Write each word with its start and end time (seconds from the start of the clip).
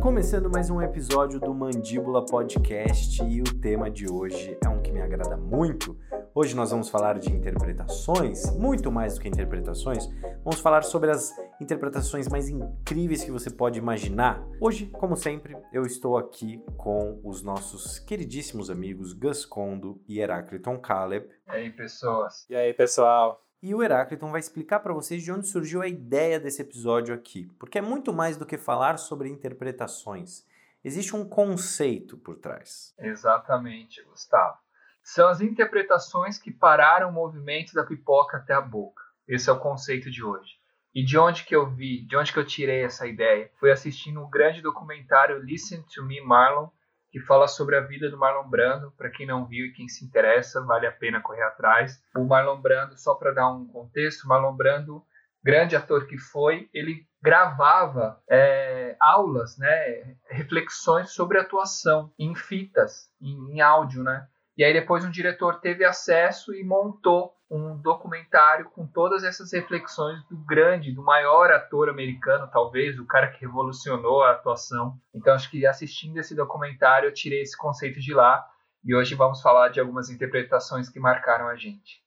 Começando 0.00 0.48
mais 0.50 0.70
um 0.70 0.80
episódio 0.80 1.40
do 1.40 1.52
Mandíbula 1.52 2.24
Podcast 2.24 3.22
e 3.24 3.40
o 3.40 3.60
tema 3.60 3.90
de 3.90 4.10
hoje 4.10 4.56
é 4.64 4.68
um 4.68 4.80
que 4.80 4.92
me 4.92 5.00
agrada 5.00 5.36
muito. 5.36 5.98
Hoje 6.34 6.54
nós 6.54 6.70
vamos 6.70 6.88
falar 6.88 7.18
de 7.18 7.32
interpretações, 7.32 8.50
muito 8.56 8.92
mais 8.92 9.14
do 9.14 9.20
que 9.20 9.28
interpretações, 9.28 10.06
vamos 10.44 10.60
falar 10.60 10.82
sobre 10.82 11.10
as 11.10 11.32
interpretações 11.60 12.28
mais 12.28 12.48
incríveis 12.48 13.24
que 13.24 13.30
você 13.30 13.50
pode 13.50 13.78
imaginar. 13.78 14.46
Hoje, 14.60 14.86
como 14.86 15.16
sempre, 15.16 15.56
eu 15.72 15.82
estou 15.82 16.16
aqui 16.16 16.62
com 16.76 17.20
os 17.24 17.42
nossos 17.42 17.98
queridíssimos 17.98 18.70
amigos 18.70 19.12
Gus 19.12 19.44
Kondo 19.44 20.00
e 20.08 20.20
Heracliton 20.20 20.78
Caleb. 20.78 21.28
E 21.48 21.50
aí, 21.50 21.70
pessoas? 21.70 22.46
E 22.48 22.54
aí, 22.54 22.72
pessoal? 22.72 23.47
E 23.60 23.74
o 23.74 23.82
Herácliton 23.82 24.30
vai 24.30 24.38
explicar 24.38 24.78
para 24.78 24.92
vocês 24.92 25.20
de 25.20 25.32
onde 25.32 25.48
surgiu 25.48 25.82
a 25.82 25.88
ideia 25.88 26.38
desse 26.38 26.62
episódio 26.62 27.12
aqui, 27.12 27.50
porque 27.58 27.78
é 27.78 27.82
muito 27.82 28.12
mais 28.12 28.36
do 28.36 28.46
que 28.46 28.56
falar 28.56 28.98
sobre 28.98 29.28
interpretações. 29.28 30.46
Existe 30.84 31.16
um 31.16 31.28
conceito 31.28 32.16
por 32.16 32.36
trás. 32.36 32.94
Exatamente, 32.96 34.00
Gustavo. 34.04 34.56
São 35.02 35.28
as 35.28 35.40
interpretações 35.40 36.38
que 36.38 36.52
pararam 36.52 37.10
o 37.10 37.12
movimento 37.12 37.74
da 37.74 37.84
pipoca 37.84 38.36
até 38.36 38.54
a 38.54 38.60
boca. 38.60 39.02
Esse 39.26 39.50
é 39.50 39.52
o 39.52 39.58
conceito 39.58 40.08
de 40.08 40.22
hoje. 40.22 40.52
E 40.94 41.04
de 41.04 41.18
onde 41.18 41.44
que 41.44 41.54
eu 41.54 41.68
vi, 41.68 42.06
de 42.06 42.16
onde 42.16 42.32
que 42.32 42.38
eu 42.38 42.46
tirei 42.46 42.84
essa 42.84 43.08
ideia? 43.08 43.50
Foi 43.58 43.72
assistindo 43.72 44.22
um 44.22 44.30
grande 44.30 44.62
documentário 44.62 45.42
Listen 45.42 45.82
to 45.94 46.04
Me 46.04 46.20
Marlon, 46.20 46.68
que 47.10 47.20
fala 47.20 47.48
sobre 47.48 47.76
a 47.76 47.80
vida 47.80 48.10
do 48.10 48.18
Marlon 48.18 48.48
Brando. 48.48 48.92
Para 48.92 49.10
quem 49.10 49.26
não 49.26 49.46
viu 49.46 49.66
e 49.66 49.72
quem 49.72 49.88
se 49.88 50.04
interessa, 50.04 50.60
vale 50.64 50.86
a 50.86 50.92
pena 50.92 51.20
correr 51.20 51.42
atrás. 51.42 52.02
O 52.16 52.24
Marlon 52.24 52.60
Brando, 52.60 52.98
só 52.98 53.14
para 53.14 53.32
dar 53.32 53.50
um 53.50 53.66
contexto, 53.66 54.28
Marlon 54.28 54.54
Brando, 54.54 55.02
grande 55.42 55.76
ator 55.76 56.06
que 56.06 56.18
foi, 56.18 56.68
ele 56.72 57.06
gravava 57.22 58.22
é, 58.28 58.96
aulas, 59.00 59.56
né, 59.58 60.16
reflexões 60.28 61.10
sobre 61.12 61.38
atuação 61.38 62.12
em 62.18 62.34
fitas, 62.34 63.10
em, 63.20 63.54
em 63.54 63.60
áudio, 63.60 64.02
né? 64.02 64.28
E 64.58 64.64
aí 64.64 64.72
depois 64.72 65.04
um 65.04 65.10
diretor 65.10 65.60
teve 65.60 65.84
acesso 65.84 66.52
e 66.52 66.64
montou 66.64 67.32
um 67.48 67.76
documentário 67.76 68.68
com 68.70 68.84
todas 68.84 69.22
essas 69.22 69.52
reflexões 69.52 70.20
do 70.24 70.36
grande, 70.36 70.90
do 70.90 71.00
maior 71.00 71.52
ator 71.52 71.88
americano, 71.88 72.50
talvez, 72.52 72.98
o 72.98 73.06
cara 73.06 73.28
que 73.28 73.40
revolucionou 73.40 74.20
a 74.20 74.32
atuação. 74.32 74.98
Então 75.14 75.32
acho 75.32 75.48
que 75.48 75.64
assistindo 75.64 76.18
esse 76.18 76.34
documentário 76.34 77.06
eu 77.06 77.14
tirei 77.14 77.40
esse 77.40 77.56
conceito 77.56 78.00
de 78.00 78.12
lá 78.12 78.44
e 78.84 78.96
hoje 78.96 79.14
vamos 79.14 79.40
falar 79.40 79.68
de 79.68 79.78
algumas 79.78 80.10
interpretações 80.10 80.88
que 80.88 80.98
marcaram 80.98 81.46
a 81.46 81.54
gente. 81.54 82.02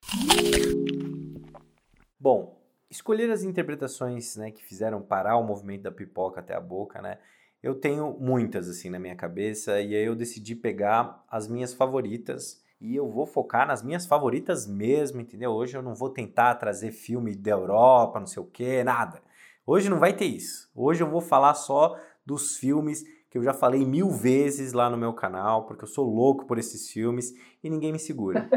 Bom, 2.19 2.61
escolher 2.89 3.31
as 3.31 3.43
interpretações 3.43 4.35
né, 4.35 4.51
que 4.51 4.61
fizeram 4.61 5.01
parar 5.01 5.37
o 5.37 5.43
movimento 5.43 5.83
da 5.83 5.91
pipoca 5.91 6.41
até 6.41 6.53
a 6.53 6.59
boca, 6.59 7.01
né? 7.01 7.17
Eu 7.63 7.75
tenho 7.75 8.17
muitas 8.19 8.67
assim 8.67 8.89
na 8.89 8.97
minha 8.97 9.15
cabeça 9.15 9.79
e 9.79 9.95
aí 9.95 10.03
eu 10.03 10.15
decidi 10.15 10.55
pegar 10.55 11.23
as 11.29 11.47
minhas 11.47 11.75
favoritas 11.75 12.59
e 12.79 12.95
eu 12.95 13.07
vou 13.07 13.27
focar 13.27 13.67
nas 13.67 13.83
minhas 13.83 14.07
favoritas 14.07 14.65
mesmo, 14.65 15.21
entendeu? 15.21 15.51
Hoje 15.51 15.77
eu 15.77 15.83
não 15.83 15.93
vou 15.93 16.09
tentar 16.09 16.55
trazer 16.55 16.91
filme 16.91 17.35
da 17.35 17.51
Europa, 17.51 18.19
não 18.19 18.25
sei 18.25 18.41
o 18.41 18.47
que, 18.47 18.83
nada. 18.83 19.21
Hoje 19.63 19.91
não 19.91 19.99
vai 19.99 20.11
ter 20.11 20.25
isso. 20.25 20.71
Hoje 20.73 21.03
eu 21.03 21.07
vou 21.07 21.21
falar 21.21 21.53
só 21.53 21.95
dos 22.25 22.57
filmes 22.57 23.03
que 23.29 23.37
eu 23.37 23.43
já 23.43 23.53
falei 23.53 23.85
mil 23.85 24.09
vezes 24.09 24.73
lá 24.73 24.89
no 24.89 24.97
meu 24.97 25.13
canal, 25.13 25.67
porque 25.67 25.83
eu 25.83 25.87
sou 25.87 26.11
louco 26.11 26.47
por 26.47 26.57
esses 26.57 26.89
filmes 26.89 27.31
e 27.63 27.69
ninguém 27.69 27.91
me 27.91 27.99
segura. 27.99 28.49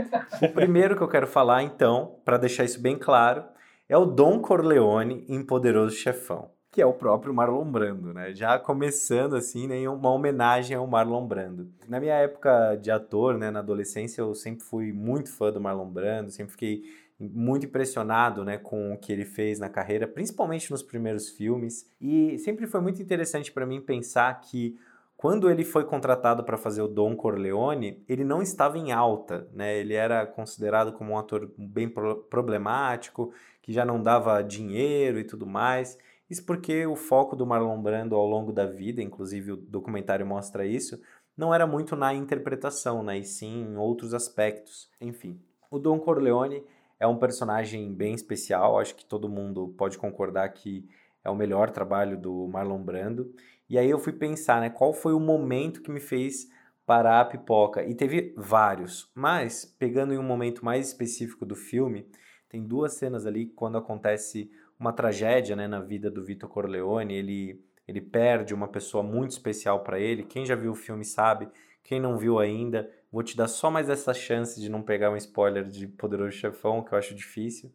o 0.42 0.48
primeiro 0.48 0.96
que 0.96 1.02
eu 1.02 1.08
quero 1.08 1.26
falar, 1.26 1.62
então, 1.62 2.18
para 2.24 2.38
deixar 2.38 2.64
isso 2.64 2.80
bem 2.80 2.98
claro, 2.98 3.44
é 3.86 3.98
o 3.98 4.06
Don 4.06 4.40
Corleone 4.40 5.26
em 5.28 5.44
Poderoso 5.44 5.94
Chefão 5.94 6.53
que 6.74 6.82
é 6.82 6.86
o 6.86 6.92
próprio 6.92 7.32
Marlon 7.32 7.70
Brando, 7.70 8.12
né? 8.12 8.34
Já 8.34 8.58
começando 8.58 9.36
assim, 9.36 9.68
né, 9.68 9.88
uma 9.88 10.10
homenagem 10.10 10.76
ao 10.76 10.84
Marlon 10.88 11.24
Brando. 11.24 11.68
Na 11.88 12.00
minha 12.00 12.14
época 12.14 12.74
de 12.74 12.90
ator, 12.90 13.38
né, 13.38 13.48
na 13.48 13.60
adolescência, 13.60 14.20
eu 14.20 14.34
sempre 14.34 14.64
fui 14.64 14.92
muito 14.92 15.30
fã 15.30 15.52
do 15.52 15.60
Marlon 15.60 15.88
Brando, 15.88 16.32
sempre 16.32 16.50
fiquei 16.50 16.82
muito 17.16 17.66
impressionado, 17.66 18.44
né, 18.44 18.58
com 18.58 18.92
o 18.92 18.98
que 18.98 19.12
ele 19.12 19.24
fez 19.24 19.60
na 19.60 19.68
carreira, 19.68 20.08
principalmente 20.08 20.68
nos 20.72 20.82
primeiros 20.82 21.28
filmes, 21.28 21.88
e 22.00 22.36
sempre 22.38 22.66
foi 22.66 22.80
muito 22.80 23.00
interessante 23.00 23.52
para 23.52 23.64
mim 23.64 23.80
pensar 23.80 24.40
que 24.40 24.76
quando 25.16 25.48
ele 25.48 25.64
foi 25.64 25.84
contratado 25.84 26.42
para 26.42 26.58
fazer 26.58 26.82
o 26.82 26.88
Don 26.88 27.14
Corleone, 27.14 28.02
ele 28.08 28.24
não 28.24 28.42
estava 28.42 28.76
em 28.76 28.90
alta, 28.90 29.46
né? 29.54 29.78
Ele 29.78 29.94
era 29.94 30.26
considerado 30.26 30.92
como 30.92 31.12
um 31.12 31.18
ator 31.18 31.48
bem 31.56 31.88
problemático, 31.88 33.32
que 33.62 33.72
já 33.72 33.84
não 33.84 34.02
dava 34.02 34.42
dinheiro 34.42 35.20
e 35.20 35.24
tudo 35.24 35.46
mais. 35.46 35.96
Isso 36.28 36.44
porque 36.44 36.86
o 36.86 36.96
foco 36.96 37.36
do 37.36 37.46
Marlon 37.46 37.80
Brando 37.80 38.16
ao 38.16 38.26
longo 38.26 38.52
da 38.52 38.66
vida, 38.66 39.02
inclusive 39.02 39.52
o 39.52 39.56
documentário 39.56 40.26
mostra 40.26 40.66
isso, 40.66 41.00
não 41.36 41.52
era 41.52 41.66
muito 41.66 41.96
na 41.96 42.14
interpretação, 42.14 43.02
né, 43.02 43.18
e 43.18 43.24
sim 43.24 43.62
em 43.62 43.76
outros 43.76 44.14
aspectos. 44.14 44.88
Enfim, 45.00 45.40
o 45.70 45.78
Don 45.78 45.98
Corleone 45.98 46.64
é 46.98 47.06
um 47.06 47.18
personagem 47.18 47.92
bem 47.92 48.14
especial, 48.14 48.78
acho 48.78 48.94
que 48.94 49.04
todo 49.04 49.28
mundo 49.28 49.74
pode 49.76 49.98
concordar 49.98 50.48
que 50.50 50.88
é 51.22 51.30
o 51.30 51.36
melhor 51.36 51.70
trabalho 51.70 52.16
do 52.16 52.46
Marlon 52.48 52.82
Brando. 52.82 53.34
E 53.68 53.78
aí 53.78 53.88
eu 53.88 53.98
fui 53.98 54.12
pensar, 54.12 54.60
né, 54.60 54.70
qual 54.70 54.92
foi 54.92 55.12
o 55.12 55.20
momento 55.20 55.82
que 55.82 55.90
me 55.90 56.00
fez 56.00 56.48
parar 56.86 57.20
a 57.20 57.24
pipoca? 57.24 57.82
E 57.82 57.94
teve 57.94 58.34
vários, 58.36 59.10
mas 59.14 59.64
pegando 59.64 60.12
em 60.12 60.18
um 60.18 60.22
momento 60.22 60.64
mais 60.64 60.88
específico 60.88 61.44
do 61.44 61.56
filme, 61.56 62.06
tem 62.48 62.62
duas 62.62 62.94
cenas 62.94 63.26
ali 63.26 63.46
quando 63.46 63.76
acontece 63.76 64.50
uma 64.78 64.92
tragédia 64.92 65.54
né, 65.56 65.66
na 65.66 65.80
vida 65.80 66.10
do 66.10 66.24
Vitor 66.24 66.48
Corleone. 66.48 67.14
Ele, 67.14 67.64
ele 67.86 68.00
perde 68.00 68.54
uma 68.54 68.68
pessoa 68.68 69.02
muito 69.02 69.30
especial 69.30 69.80
para 69.80 69.98
ele. 69.98 70.24
Quem 70.24 70.44
já 70.44 70.54
viu 70.54 70.72
o 70.72 70.76
filme 70.76 71.04
sabe. 71.04 71.48
Quem 71.82 72.00
não 72.00 72.16
viu 72.16 72.38
ainda, 72.38 72.90
vou 73.12 73.22
te 73.22 73.36
dar 73.36 73.46
só 73.46 73.70
mais 73.70 73.90
essa 73.90 74.14
chance 74.14 74.58
de 74.58 74.70
não 74.70 74.82
pegar 74.82 75.10
um 75.10 75.16
spoiler 75.16 75.64
de 75.64 75.86
Poderoso 75.86 76.32
Chefão, 76.32 76.82
que 76.82 76.94
eu 76.94 76.98
acho 76.98 77.14
difícil. 77.14 77.70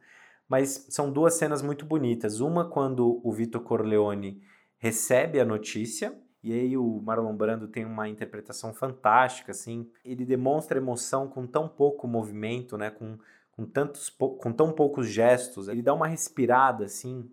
Mas 0.47 0.87
são 0.89 1.11
duas 1.11 1.35
cenas 1.35 1.61
muito 1.61 1.85
bonitas. 1.85 2.39
Uma 2.39 2.67
quando 2.67 3.21
o 3.23 3.31
Vitor 3.31 3.61
Corleone 3.61 4.41
recebe 4.79 5.39
a 5.39 5.45
notícia 5.45 6.17
e 6.41 6.53
aí 6.53 6.77
o 6.77 7.01
Marlon 7.01 7.35
Brando 7.35 7.67
tem 7.67 7.85
uma 7.85 8.07
interpretação 8.07 8.73
fantástica, 8.73 9.51
assim. 9.51 9.89
Ele 10.05 10.25
demonstra 10.25 10.77
emoção 10.77 11.27
com 11.27 11.45
tão 11.45 11.67
pouco 11.67 12.07
movimento, 12.07 12.77
né? 12.77 12.89
Com 12.89 13.17
com, 13.59 13.65
tantos, 13.65 14.09
com 14.09 14.53
tão 14.53 14.71
poucos 14.71 15.07
gestos, 15.07 15.67
ele 15.67 15.81
dá 15.81 15.93
uma 15.93 16.07
respirada 16.07 16.85
assim 16.85 17.29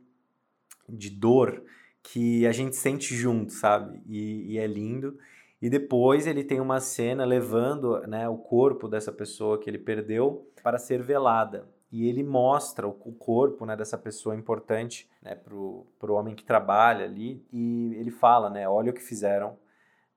de 0.89 1.09
dor 1.09 1.63
que 2.03 2.45
a 2.47 2.53
gente 2.53 2.75
sente 2.75 3.15
junto, 3.15 3.53
sabe? 3.53 4.03
E, 4.07 4.55
e, 4.55 4.59
é 4.59 4.67
lindo. 4.67 5.17
E 5.63 5.71
depois 5.71 6.27
ele 6.27 6.43
tem 6.43 6.61
uma 6.61 6.81
cena 6.81 7.25
levando 7.25 8.01
né, 8.07 8.29
o 8.29 8.37
corpo 8.37 8.89
dessa 8.89 9.13
pessoa 9.13 9.59
que 9.59 9.71
ele 9.71 9.79
perdeu 9.79 10.49
para 10.63 10.79
ser 10.79 11.03
velada. 11.03 11.69
E 11.91 12.09
ele 12.09 12.23
mostra 12.23 12.87
o, 12.87 12.93
corpo 12.93 13.65
né, 13.65 13.77
dessa 13.77 13.97
pessoa 13.97 14.35
importante 14.35 15.09
né, 15.23 15.35
para 15.35 15.55
o 15.55 15.87
homem 16.15 16.35
que 16.35 16.45
trabalha 16.45 17.05
ali. 17.05 17.45
E 17.53 17.95
ele 17.95 18.11
fala, 18.11 18.51
né? 18.51 18.69
Olha 18.69 18.91
o 18.91 18.95
que 18.95 19.03
fizeram 19.03 19.57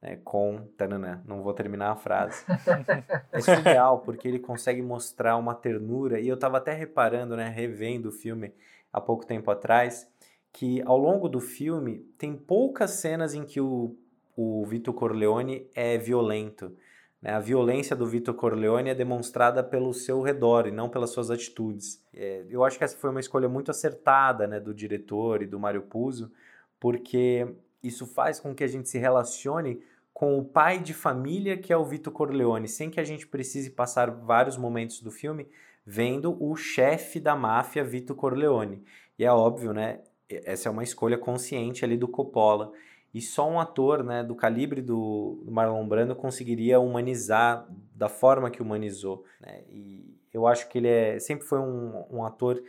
né, 0.02 0.18
com 0.24 0.68
tananã, 0.78 1.22
não 1.26 1.42
vou 1.42 1.54
terminar 1.54 1.92
a 1.92 1.96
frase. 1.96 2.44
é 3.32 3.42
surreal 3.42 4.00
porque 4.00 4.28
ele 4.28 4.40
consegue 4.40 4.82
mostrar 4.82 5.38
uma 5.38 5.54
ternura 5.54 6.20
e 6.20 6.28
eu 6.28 6.36
estava 6.36 6.58
até 6.58 6.74
reparando, 6.74 7.36
né, 7.36 7.50
revendo 7.50 8.10
o 8.10 8.12
filme 8.12 8.54
há 8.92 9.00
pouco 9.02 9.26
tempo 9.26 9.52
atrás, 9.52 10.08
que 10.52 10.82
ao 10.84 10.98
longo 10.98 11.28
do 11.28 11.40
filme 11.40 12.00
tem 12.18 12.36
poucas 12.36 12.92
cenas 12.92 13.34
em 13.34 13.44
que 13.44 13.62
o, 13.62 13.96
o 14.36 14.66
Vitor 14.66 14.94
Corleone 14.94 15.70
é 15.76 15.98
violento. 15.98 16.76
Né? 17.22 17.32
A 17.32 17.40
violência 17.40 17.96
do 17.96 18.08
Vitor 18.08 18.34
Corleone 18.34 18.90
é 18.90 18.96
demonstrada 18.96 19.64
pelo 19.64 19.94
seu 19.94 20.22
redor 20.22 20.66
e 20.66 20.72
não 20.72 20.90
pelas 20.90 21.12
suas 21.12 21.30
atitudes. 21.30 22.04
É, 22.14 22.46
eu 22.50 22.64
acho 22.64 22.78
que 22.78 22.84
essa 22.84 22.98
foi 22.98 23.10
uma 23.10 23.20
escolha 23.20 23.50
muito 23.50 23.70
acertada 23.70 24.48
né, 24.48 24.60
do 24.60 24.74
diretor 24.74 25.44
e 25.44 25.48
do 25.48 25.60
Mário 25.60 25.84
Puzo, 25.84 26.32
porque 26.80 27.48
isso 27.84 28.06
faz 28.08 28.40
com 28.40 28.56
que 28.56 28.64
a 28.64 28.68
gente 28.68 28.90
se 28.90 28.98
relacione 28.98 29.82
com 30.20 30.38
o 30.38 30.44
pai 30.44 30.80
de 30.80 30.94
família 30.94 31.56
que 31.56 31.72
é 31.72 31.78
o 31.78 31.86
Vito 31.86 32.12
Corleone, 32.12 32.68
sem 32.68 32.90
que 32.90 33.00
a 33.00 33.06
gente 33.06 33.26
precise 33.26 33.70
passar 33.70 34.12
vários 34.12 34.58
momentos 34.58 35.00
do 35.00 35.10
filme 35.10 35.48
vendo 35.86 36.36
o 36.44 36.58
chefe 36.58 37.22
da 37.22 37.38
máfia 37.38 37.86
Vito 37.86 38.14
Corleone. 38.14 38.84
E 39.18 39.24
é 39.24 39.32
óbvio, 39.32 39.72
né? 39.72 40.02
Essa 40.28 40.68
é 40.68 40.72
uma 40.74 40.84
escolha 40.84 41.18
consciente 41.18 41.86
ali 41.86 41.96
do 41.96 42.06
Coppola. 42.06 42.74
E 43.14 43.22
só 43.22 43.50
um 43.50 43.62
ator 43.62 44.04
né, 44.04 44.22
do 44.22 44.36
calibre 44.36 44.82
do, 44.82 45.42
Marlon 45.48 45.88
Brando 45.88 46.14
conseguiria 46.14 46.82
humanizar 46.82 47.66
da 47.96 48.10
forma 48.10 48.52
que 48.52 48.62
humanizou. 48.62 49.24
Né? 49.40 49.64
E 49.70 50.18
eu 50.34 50.46
acho 50.46 50.68
que 50.68 50.80
ele 50.80 50.90
é, 50.90 51.18
sempre 51.18 51.48
foi 51.48 51.60
um, 51.60 52.04
um 52.12 52.26
ator 52.26 52.62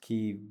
que 0.00 0.42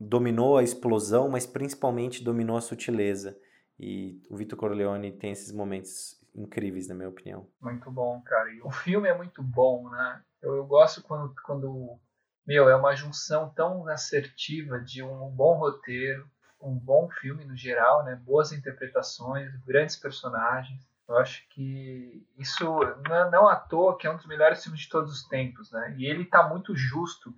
dominou 0.00 0.56
a 0.56 0.62
explosão, 0.62 1.28
mas 1.28 1.44
principalmente 1.44 2.24
dominou 2.24 2.56
a 2.56 2.62
sutileza. 2.62 3.36
E 3.82 4.22
o 4.28 4.36
Vitor 4.36 4.58
Corleone 4.58 5.10
tem 5.10 5.32
esses 5.32 5.50
momentos 5.50 6.20
incríveis, 6.34 6.86
na 6.86 6.94
minha 6.94 7.08
opinião. 7.08 7.48
Muito 7.58 7.90
bom, 7.90 8.20
cara. 8.20 8.52
E 8.52 8.60
o 8.60 8.70
filme 8.70 9.08
é 9.08 9.16
muito 9.16 9.42
bom, 9.42 9.88
né? 9.88 10.22
Eu, 10.42 10.54
eu 10.56 10.66
gosto 10.66 11.02
quando, 11.02 11.34
quando, 11.46 11.98
meu, 12.46 12.68
é 12.68 12.76
uma 12.76 12.94
junção 12.94 13.48
tão 13.48 13.88
assertiva 13.88 14.78
de 14.78 15.02
um 15.02 15.30
bom 15.30 15.54
roteiro, 15.54 16.28
um 16.60 16.74
bom 16.74 17.08
filme 17.08 17.46
no 17.46 17.56
geral, 17.56 18.04
né? 18.04 18.16
Boas 18.16 18.52
interpretações, 18.52 19.50
grandes 19.64 19.96
personagens. 19.96 20.86
Eu 21.08 21.16
acho 21.16 21.48
que 21.48 22.22
isso 22.36 22.64
não, 23.08 23.30
não 23.30 23.48
à 23.48 23.56
toa 23.56 23.96
que 23.96 24.06
é 24.06 24.10
um 24.10 24.16
dos 24.16 24.26
melhores 24.26 24.62
filmes 24.62 24.82
de 24.82 24.90
todos 24.90 25.10
os 25.10 25.26
tempos, 25.26 25.72
né? 25.72 25.94
E 25.96 26.04
ele 26.04 26.24
está 26.24 26.46
muito 26.46 26.76
justo. 26.76 27.34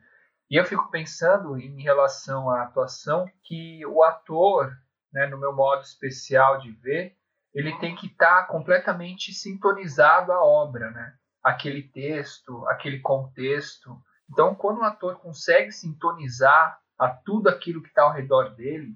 E 0.51 0.57
eu 0.57 0.65
fico 0.65 0.91
pensando 0.91 1.57
em 1.57 1.81
relação 1.83 2.51
à 2.51 2.65
atuação 2.65 3.31
que 3.45 3.87
o 3.87 4.03
ator, 4.03 4.77
né, 5.13 5.27
no 5.27 5.39
meu 5.39 5.53
modo 5.55 5.83
especial 5.83 6.59
de 6.59 6.73
ver, 6.73 7.17
ele 7.55 7.77
tem 7.79 7.95
que 7.95 8.07
estar 8.07 8.43
tá 8.43 8.47
completamente 8.47 9.33
sintonizado 9.33 10.33
à 10.33 10.43
obra, 10.43 10.91
né? 10.91 11.15
Aquele 11.43 11.83
texto, 11.83 12.67
aquele 12.69 13.01
contexto. 13.01 14.01
Então, 14.31 14.55
quando 14.55 14.79
o 14.79 14.85
ator 14.85 15.19
consegue 15.19 15.71
sintonizar 15.71 16.79
a 16.99 17.09
tudo 17.09 17.49
aquilo 17.49 17.83
que 17.83 17.89
está 17.89 18.03
ao 18.03 18.13
redor 18.13 18.55
dele, 18.55 18.95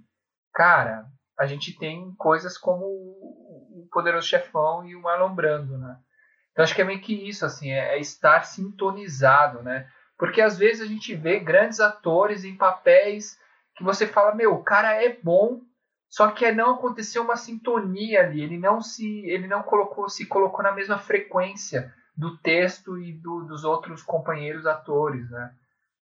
cara, 0.55 1.07
a 1.39 1.45
gente 1.45 1.77
tem 1.77 2.15
coisas 2.15 2.57
como 2.57 2.85
o 2.87 3.89
Poderoso 3.91 4.27
Chefão 4.27 4.87
e 4.87 4.95
o 4.97 5.03
Marlon 5.03 5.35
Brando, 5.35 5.77
né? 5.77 5.99
Então 6.53 6.65
acho 6.65 6.75
que 6.75 6.81
é 6.81 6.85
meio 6.85 7.01
que 7.03 7.29
isso, 7.29 7.45
assim, 7.45 7.71
é, 7.71 7.97
é 7.97 8.01
estar 8.01 8.45
sintonizado, 8.45 9.63
né? 9.63 9.91
Porque 10.17 10.41
às 10.41 10.57
vezes 10.57 10.81
a 10.81 10.87
gente 10.87 11.15
vê 11.15 11.39
grandes 11.39 11.81
atores 11.81 12.45
em 12.45 12.57
papéis 12.57 13.39
que 13.77 13.85
você 13.85 14.07
fala, 14.07 14.35
meu, 14.35 14.55
o 14.55 14.65
cara 14.65 14.95
é 14.95 15.19
bom, 15.23 15.61
só 16.09 16.31
que 16.31 16.51
não 16.53 16.75
aconteceu 16.75 17.23
uma 17.23 17.37
sintonia 17.37 18.21
ali, 18.21 18.43
ele 18.43 18.59
não 18.59 18.81
se, 18.81 19.25
ele 19.27 19.47
não 19.47 19.63
colocou, 19.63 20.09
se 20.09 20.27
colocou 20.27 20.63
na 20.63 20.73
mesma 20.73 20.99
frequência 20.99 21.93
do 22.17 22.37
texto 22.39 22.99
e 22.99 23.13
do, 23.13 23.43
dos 23.43 23.65
outros 23.65 24.03
companheiros 24.03 24.67
atores, 24.67 25.31
né? 25.31 25.55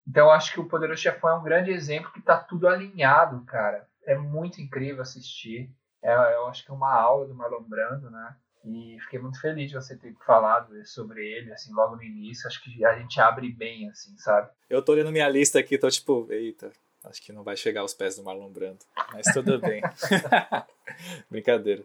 Então 0.06 0.30
acho 0.30 0.52
que 0.52 0.60
o 0.60 0.68
Poderoso 0.68 1.02
Chefão 1.02 1.30
é 1.30 1.34
um 1.34 1.42
grande 1.42 1.72
exemplo 1.72 2.12
que 2.12 2.22
tá 2.22 2.38
tudo 2.38 2.68
alinhado, 2.68 3.44
cara. 3.44 3.88
É 4.04 4.16
muito 4.16 4.60
incrível 4.60 5.02
assistir. 5.02 5.68
É, 6.00 6.14
eu 6.34 6.46
acho 6.46 6.64
que 6.64 6.70
é 6.70 6.74
uma 6.74 6.94
aula 6.94 7.26
do 7.26 7.34
Marlon 7.34 7.62
Brando, 7.62 8.08
né? 8.08 8.36
E 8.64 8.98
fiquei 9.00 9.18
muito 9.18 9.40
feliz 9.40 9.70
de 9.70 9.76
você 9.76 9.96
ter 9.96 10.14
falado 10.24 10.72
sobre 10.84 11.24
ele, 11.24 11.52
assim, 11.52 11.72
logo 11.72 11.96
no 11.96 12.02
início. 12.02 12.46
Acho 12.46 12.62
que 12.62 12.84
a 12.84 12.96
gente 12.96 13.20
abre 13.20 13.50
bem, 13.50 13.88
assim, 13.88 14.16
sabe? 14.18 14.48
Eu 14.70 14.82
tô 14.82 14.92
olhando 14.92 15.12
minha 15.12 15.28
lista 15.28 15.58
aqui, 15.58 15.78
tô 15.78 15.88
tipo, 15.88 16.26
eita, 16.30 16.70
acho 17.06 17.22
que 17.22 17.32
não 17.32 17.42
vai 17.42 17.56
chegar 17.56 17.80
aos 17.80 17.94
pés 17.94 18.16
do 18.16 18.24
Marlon 18.24 18.50
Brando. 18.50 18.78
Mas 19.12 19.26
tudo 19.32 19.58
bem. 19.58 19.80
Brincadeira. 21.30 21.82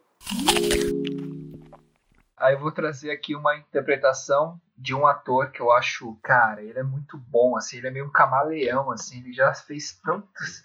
Aí 2.38 2.56
eu 2.56 2.60
vou 2.60 2.72
trazer 2.72 3.12
aqui 3.12 3.36
uma 3.36 3.56
interpretação 3.56 4.60
de 4.82 4.96
um 4.96 5.06
ator 5.06 5.52
que 5.52 5.62
eu 5.62 5.72
acho, 5.72 6.18
cara, 6.24 6.64
ele 6.64 6.80
é 6.80 6.84
muito 6.84 7.16
bom, 7.16 7.56
assim, 7.56 7.78
ele 7.78 7.88
é 7.88 7.92
meio 7.92 8.08
um 8.08 8.12
camaleão, 8.12 8.90
assim, 8.90 9.20
ele 9.20 9.32
já 9.32 9.54
fez 9.54 9.94
tantos, 10.04 10.64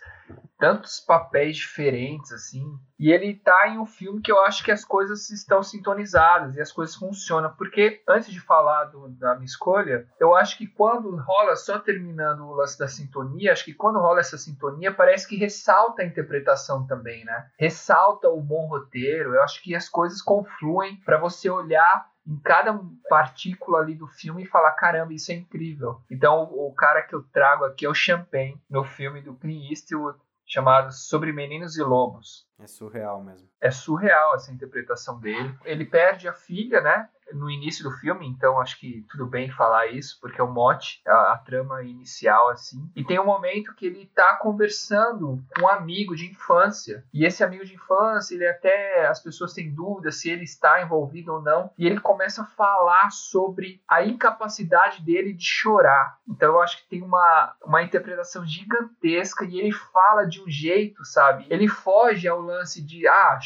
tantos 0.59 1.01
papéis 1.01 1.59
diferentes, 1.59 2.33
assim, 2.33 2.65
e 2.99 3.13
ele 3.13 3.35
tá 3.35 3.69
em 3.69 3.79
um 3.79 3.85
filme 3.85 4.23
que 4.23 4.33
eu 4.33 4.43
acho 4.43 4.65
que 4.65 4.73
as 4.73 4.87
coisas 4.87 5.29
estão 5.29 5.63
sintonizadas 5.63 6.57
e 6.57 6.61
as 6.63 6.73
coisas 6.73 6.97
funcionam, 6.97 7.55
porque 7.59 8.03
antes 8.09 8.33
de 8.33 8.41
falar 8.41 8.85
do, 8.85 9.07
da 9.11 9.35
minha 9.35 9.45
escolha, 9.45 10.09
eu 10.19 10.35
acho 10.35 10.57
que 10.57 10.67
quando 10.67 11.15
rola, 11.17 11.55
só 11.55 11.79
terminando 11.79 12.47
o 12.47 12.55
lance 12.55 12.79
da 12.79 12.89
sintonia, 12.89 13.53
acho 13.53 13.67
que 13.67 13.75
quando 13.75 13.99
rola 13.99 14.21
essa 14.21 14.39
sintonia, 14.39 14.95
parece 14.95 15.29
que 15.29 15.37
ressalta 15.37 16.01
a 16.01 16.07
interpretação 16.07 16.87
também, 16.87 17.23
né? 17.27 17.51
Ressalta 17.59 18.31
o 18.31 18.41
bom 18.41 18.67
roteiro, 18.67 19.35
eu 19.35 19.43
acho 19.43 19.63
que 19.63 19.75
as 19.75 19.91
coisas 19.91 20.23
confluem 20.23 20.97
para 21.05 21.19
você 21.19 21.51
olhar 21.51 22.16
em 22.27 22.37
cada 22.39 22.79
partícula 23.09 23.79
ali 23.79 23.95
do 23.95 24.07
filme 24.07 24.43
e 24.43 24.47
falar, 24.47 24.73
caramba, 24.73 25.13
isso 25.13 25.31
é 25.31 25.35
incrível. 25.35 26.01
Então, 26.11 26.45
o, 26.45 26.69
o 26.69 26.75
cara 26.75 27.03
que 27.03 27.15
eu 27.15 27.23
trago 27.23 27.65
aqui 27.65 27.87
é 27.87 27.89
o 27.89 27.95
Champagne, 27.95 28.61
no 28.69 28.85
filme 28.85 29.21
do 29.21 29.35
Clint 29.35 29.71
Eastwood, 29.71 30.19
chamado 30.45 30.93
Sobre 30.93 31.33
Meninos 31.33 31.77
e 31.77 31.83
Lobos. 31.83 32.46
É 32.59 32.67
surreal 32.67 33.23
mesmo. 33.23 33.49
É 33.61 33.71
surreal 33.71 34.35
essa 34.35 34.53
interpretação 34.53 35.21
dele. 35.21 35.55
Ele 35.65 35.85
perde 35.85 36.27
a 36.29 36.33
filha, 36.33 36.81
né? 36.81 37.09
no 37.33 37.51
início 37.51 37.83
do 37.83 37.91
filme, 37.91 38.27
então 38.27 38.61
acho 38.61 38.79
que 38.79 39.05
tudo 39.11 39.27
bem 39.27 39.51
falar 39.51 39.89
isso, 39.89 40.19
porque 40.21 40.41
é 40.41 40.45
o 40.45 40.53
mote, 40.53 41.01
a, 41.07 41.33
a, 41.33 41.39
trama 41.39 41.83
inicial, 41.83 42.49
assim. 42.51 42.91
E 42.95 43.05
tem 43.05 43.19
um 43.19 43.25
momento 43.25 43.75
que 43.75 43.87
ele 43.87 44.11
tá 44.15 44.37
conversando 44.37 45.43
com 45.55 45.63
um 45.63 45.69
amigo 45.69 46.15
de 46.15 46.27
infância. 46.31 47.05
E 47.13 47.25
esse 47.25 47.43
amigo 47.43 47.65
de 47.65 47.75
infância, 47.75 48.35
ele 48.35 48.47
até. 48.47 49.07
As 49.07 49.21
pessoas 49.21 49.53
têm 49.53 49.73
dúvida 49.73 50.11
se 50.11 50.31
ele 50.31 50.45
está 50.45 50.83
envolvido 50.83 51.35
ou 51.35 51.43
não. 51.43 51.71
E 51.79 51.87
ele 51.87 52.01
começa 52.01 52.43
a 52.43 52.47
falar 52.47 53.11
sobre 53.11 53.83
a 53.89 54.05
incapacidade 54.05 55.03
dele 55.03 55.33
de 55.33 55.45
chorar. 55.45 56.19
Então 56.29 56.55
eu 56.55 56.61
acho 56.61 56.79
que 56.83 56.89
tem 56.89 57.03
uma, 57.03 57.55
uma 57.65 57.83
interpretação 57.83 58.45
gigantesca 58.45 59.45
e 59.45 59.59
ele 59.59 59.73
fala 59.73 60.25
de 60.25 60.41
um 60.43 60.49
jeito, 60.49 61.05
sabe? 61.05 61.47
Ele 61.49 61.69
foge 61.69 62.29
ao 62.29 62.43
lance 62.47 62.83
de, 62.83 63.07
ah, 63.07 63.39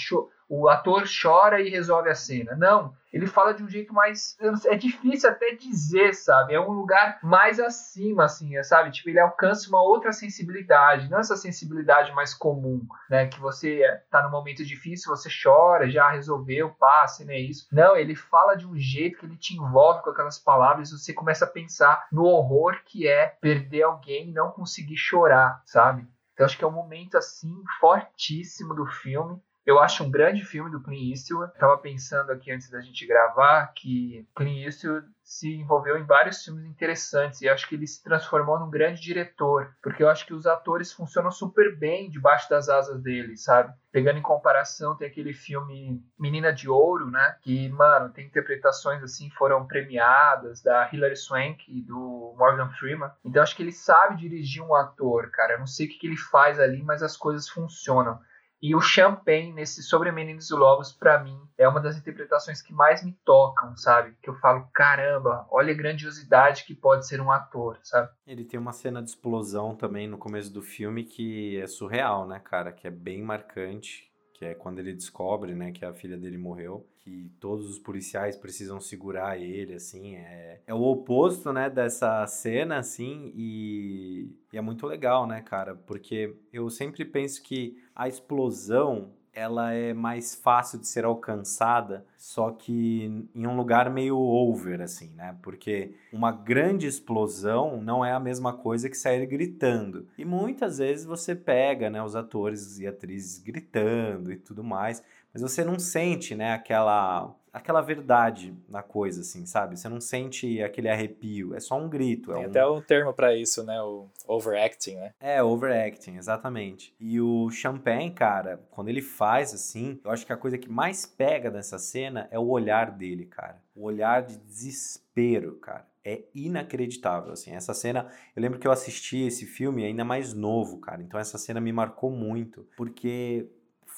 o 0.50 0.68
ator 0.68 1.04
chora 1.04 1.60
e 1.60 1.70
resolve 1.70 2.10
a 2.10 2.14
cena. 2.14 2.56
Não, 2.56 2.92
ele 3.12 3.28
fala 3.28 3.54
de 3.54 3.62
um 3.62 3.68
jeito 3.68 3.94
mais. 3.94 4.36
É 4.66 4.74
difícil 4.74 5.30
até 5.30 5.54
dizer, 5.54 6.12
sabe? 6.12 6.54
É 6.54 6.60
um 6.60 6.72
lugar 6.72 7.20
mais 7.22 7.60
acima, 7.60 8.24
assim, 8.24 8.60
sabe? 8.64 8.90
Tipo, 8.90 9.10
ele 9.10 9.20
alcança 9.20 9.68
uma 9.68 9.80
outra 9.80 10.12
sensibilidade, 10.12 11.08
não 11.08 11.20
essa 11.20 11.36
sensibilidade 11.36 12.12
mais 12.12 12.34
comum, 12.34 12.84
né? 13.08 13.26
Que 13.28 13.40
você 13.40 13.82
tá 14.10 14.22
num 14.24 14.30
momento 14.30 14.64
difícil, 14.64 15.14
você 15.14 15.28
chora, 15.42 15.88
já 15.88 16.10
resolveu, 16.10 16.70
passe, 16.70 17.24
né? 17.24 17.38
Isso. 17.38 17.68
Não, 17.70 17.96
ele 17.96 18.16
fala 18.16 18.56
de 18.56 18.66
um 18.66 18.76
jeito 18.76 19.18
que 19.18 19.26
ele 19.26 19.36
te 19.36 19.56
envolve 19.56 20.02
com 20.02 20.10
aquelas 20.10 20.38
palavras 20.38 20.90
você 20.90 21.12
começa 21.12 21.44
a 21.44 21.48
pensar 21.48 22.08
no 22.10 22.24
horror 22.24 22.80
que 22.84 23.06
é 23.06 23.26
perder 23.40 23.82
alguém 23.82 24.30
e 24.30 24.32
não 24.32 24.50
conseguir 24.50 24.96
chorar, 24.96 25.62
sabe? 25.64 26.06
Então 26.40 26.46
acho 26.46 26.56
que 26.56 26.64
é 26.64 26.66
um 26.66 26.70
momento 26.70 27.18
assim 27.18 27.54
fortíssimo 27.78 28.74
do 28.74 28.86
filme 28.86 29.38
eu 29.66 29.78
acho 29.78 30.04
um 30.04 30.10
grande 30.10 30.44
filme 30.44 30.70
do 30.70 30.82
Clint 30.82 31.10
Eastwood. 31.10 31.52
Estava 31.52 31.76
pensando 31.78 32.32
aqui 32.32 32.50
antes 32.50 32.70
da 32.70 32.80
gente 32.80 33.06
gravar 33.06 33.72
que 33.74 34.26
Clint 34.34 34.64
Eastwood 34.64 35.06
se 35.30 35.54
envolveu 35.54 35.96
em 35.96 36.04
vários 36.04 36.42
filmes 36.42 36.64
interessantes 36.64 37.40
e 37.40 37.48
acho 37.48 37.68
que 37.68 37.76
ele 37.76 37.86
se 37.86 38.02
transformou 38.02 38.58
num 38.58 38.68
grande 38.68 39.00
diretor, 39.00 39.72
porque 39.80 40.02
eu 40.02 40.08
acho 40.08 40.26
que 40.26 40.34
os 40.34 40.44
atores 40.44 40.92
funcionam 40.92 41.30
super 41.30 41.76
bem 41.78 42.10
debaixo 42.10 42.50
das 42.50 42.68
asas 42.68 43.00
dele, 43.00 43.36
sabe? 43.36 43.72
Pegando 43.92 44.18
em 44.18 44.22
comparação, 44.22 44.96
tem 44.96 45.06
aquele 45.06 45.32
filme 45.32 46.02
Menina 46.18 46.52
de 46.52 46.68
Ouro, 46.68 47.08
né? 47.08 47.36
Que, 47.42 47.68
mano, 47.68 48.12
tem 48.12 48.26
interpretações 48.26 49.04
assim, 49.04 49.30
foram 49.30 49.68
premiadas, 49.68 50.62
da 50.62 50.90
Hilary 50.92 51.16
Swank 51.16 51.64
e 51.68 51.80
do 51.80 52.34
Morgan 52.36 52.70
Freeman. 52.70 53.10
Então 53.24 53.40
acho 53.40 53.54
que 53.54 53.62
ele 53.62 53.72
sabe 53.72 54.16
dirigir 54.16 54.62
um 54.62 54.74
ator, 54.74 55.30
cara. 55.30 55.52
Eu 55.52 55.60
não 55.60 55.66
sei 55.66 55.86
o 55.86 55.88
que, 55.90 55.98
que 55.98 56.06
ele 56.08 56.16
faz 56.16 56.58
ali, 56.58 56.82
mas 56.82 57.04
as 57.04 57.16
coisas 57.16 57.48
funcionam. 57.48 58.18
E 58.62 58.74
o 58.74 58.80
Champagne, 58.80 59.54
nesse 59.54 59.82
Sobre 59.82 60.12
Meninos 60.12 60.50
e 60.50 60.54
Lobos, 60.54 60.92
para 60.92 61.22
mim, 61.22 61.38
é 61.56 61.66
uma 61.66 61.80
das 61.80 61.96
interpretações 61.96 62.60
que 62.60 62.74
mais 62.74 63.02
me 63.02 63.12
tocam, 63.24 63.74
sabe? 63.74 64.14
Que 64.22 64.28
eu 64.28 64.34
falo, 64.34 64.68
caramba, 64.74 65.46
olha 65.50 65.72
a 65.72 65.76
grandiosidade 65.76 66.64
que 66.64 66.74
pode 66.74 67.06
ser 67.06 67.22
um 67.22 67.30
ator, 67.30 67.78
sabe? 67.82 68.10
Ele 68.26 68.44
tem 68.44 68.60
uma 68.60 68.72
cena 68.72 69.02
de 69.02 69.08
explosão 69.08 69.74
também 69.74 70.06
no 70.06 70.18
começo 70.18 70.52
do 70.52 70.60
filme 70.60 71.04
que 71.04 71.58
é 71.58 71.66
surreal, 71.66 72.26
né, 72.28 72.38
cara? 72.38 72.70
Que 72.70 72.86
é 72.86 72.90
bem 72.90 73.22
marcante, 73.22 74.10
que 74.34 74.44
é 74.44 74.54
quando 74.54 74.78
ele 74.78 74.92
descobre, 74.92 75.54
né, 75.54 75.72
que 75.72 75.84
a 75.84 75.94
filha 75.94 76.18
dele 76.18 76.36
morreu 76.36 76.86
que 77.00 77.30
todos 77.40 77.68
os 77.68 77.78
policiais 77.78 78.36
precisam 78.36 78.80
segurar 78.80 79.38
ele, 79.38 79.74
assim, 79.74 80.16
é, 80.16 80.60
é 80.66 80.74
o 80.74 80.82
oposto, 80.82 81.52
né, 81.52 81.70
dessa 81.70 82.26
cena, 82.26 82.78
assim, 82.78 83.32
e, 83.34 84.30
e 84.52 84.58
é 84.58 84.60
muito 84.60 84.86
legal, 84.86 85.26
né, 85.26 85.40
cara, 85.40 85.74
porque 85.74 86.36
eu 86.52 86.68
sempre 86.70 87.04
penso 87.04 87.42
que 87.42 87.78
a 87.94 88.06
explosão 88.06 89.12
ela 89.32 89.72
é 89.72 89.92
mais 89.94 90.34
fácil 90.34 90.78
de 90.78 90.86
ser 90.86 91.04
alcançada, 91.04 92.04
só 92.16 92.50
que 92.50 93.26
em 93.34 93.46
um 93.46 93.56
lugar 93.56 93.90
meio 93.90 94.18
over, 94.18 94.80
assim, 94.80 95.12
né? 95.14 95.36
Porque 95.42 95.94
uma 96.12 96.32
grande 96.32 96.86
explosão 96.86 97.80
não 97.80 98.04
é 98.04 98.12
a 98.12 98.20
mesma 98.20 98.52
coisa 98.52 98.90
que 98.90 98.96
sair 98.96 99.24
gritando. 99.26 100.06
E 100.18 100.24
muitas 100.24 100.78
vezes 100.78 101.04
você 101.04 101.34
pega, 101.34 101.88
né, 101.88 102.02
os 102.02 102.16
atores 102.16 102.78
e 102.78 102.86
atrizes 102.86 103.38
gritando 103.38 104.32
e 104.32 104.36
tudo 104.36 104.64
mais, 104.64 105.02
mas 105.32 105.42
você 105.42 105.64
não 105.64 105.78
sente, 105.78 106.34
né, 106.34 106.52
aquela 106.52 107.34
aquela 107.52 107.80
verdade 107.80 108.54
na 108.68 108.82
coisa, 108.82 109.20
assim, 109.20 109.44
sabe? 109.44 109.78
Você 109.78 109.88
não 109.88 110.00
sente 110.00 110.62
aquele 110.62 110.88
arrepio, 110.88 111.54
é 111.54 111.60
só 111.60 111.78
um 111.78 111.88
grito. 111.88 112.32
É 112.32 112.34
Tem 112.36 112.46
um... 112.46 112.48
até 112.48 112.66
um 112.66 112.80
termo 112.80 113.12
para 113.12 113.34
isso, 113.34 113.64
né? 113.64 113.80
O 113.82 114.08
overacting, 114.26 114.96
né? 114.96 115.12
É, 115.20 115.42
overacting, 115.42 116.16
exatamente. 116.16 116.94
E 116.98 117.20
o 117.20 117.50
Champagne, 117.50 118.10
cara, 118.12 118.60
quando 118.70 118.88
ele 118.88 119.02
faz 119.02 119.52
assim, 119.52 120.00
eu 120.04 120.10
acho 120.10 120.24
que 120.24 120.32
a 120.32 120.36
coisa 120.36 120.58
que 120.58 120.70
mais 120.70 121.06
pega 121.06 121.50
nessa 121.50 121.78
cena 121.78 122.28
é 122.30 122.38
o 122.38 122.48
olhar 122.48 122.90
dele, 122.90 123.26
cara. 123.26 123.60
O 123.74 123.84
olhar 123.84 124.22
de 124.22 124.38
desespero, 124.38 125.56
cara. 125.56 125.88
É 126.02 126.22
inacreditável, 126.34 127.32
assim. 127.32 127.52
Essa 127.52 127.74
cena, 127.74 128.06
eu 128.34 128.40
lembro 128.40 128.58
que 128.58 128.66
eu 128.66 128.72
assisti 128.72 129.18
esse 129.26 129.44
filme 129.44 129.84
ainda 129.84 130.04
mais 130.04 130.32
novo, 130.32 130.78
cara. 130.78 131.02
Então 131.02 131.20
essa 131.20 131.36
cena 131.36 131.60
me 131.60 131.72
marcou 131.72 132.10
muito, 132.10 132.66
porque 132.74 133.46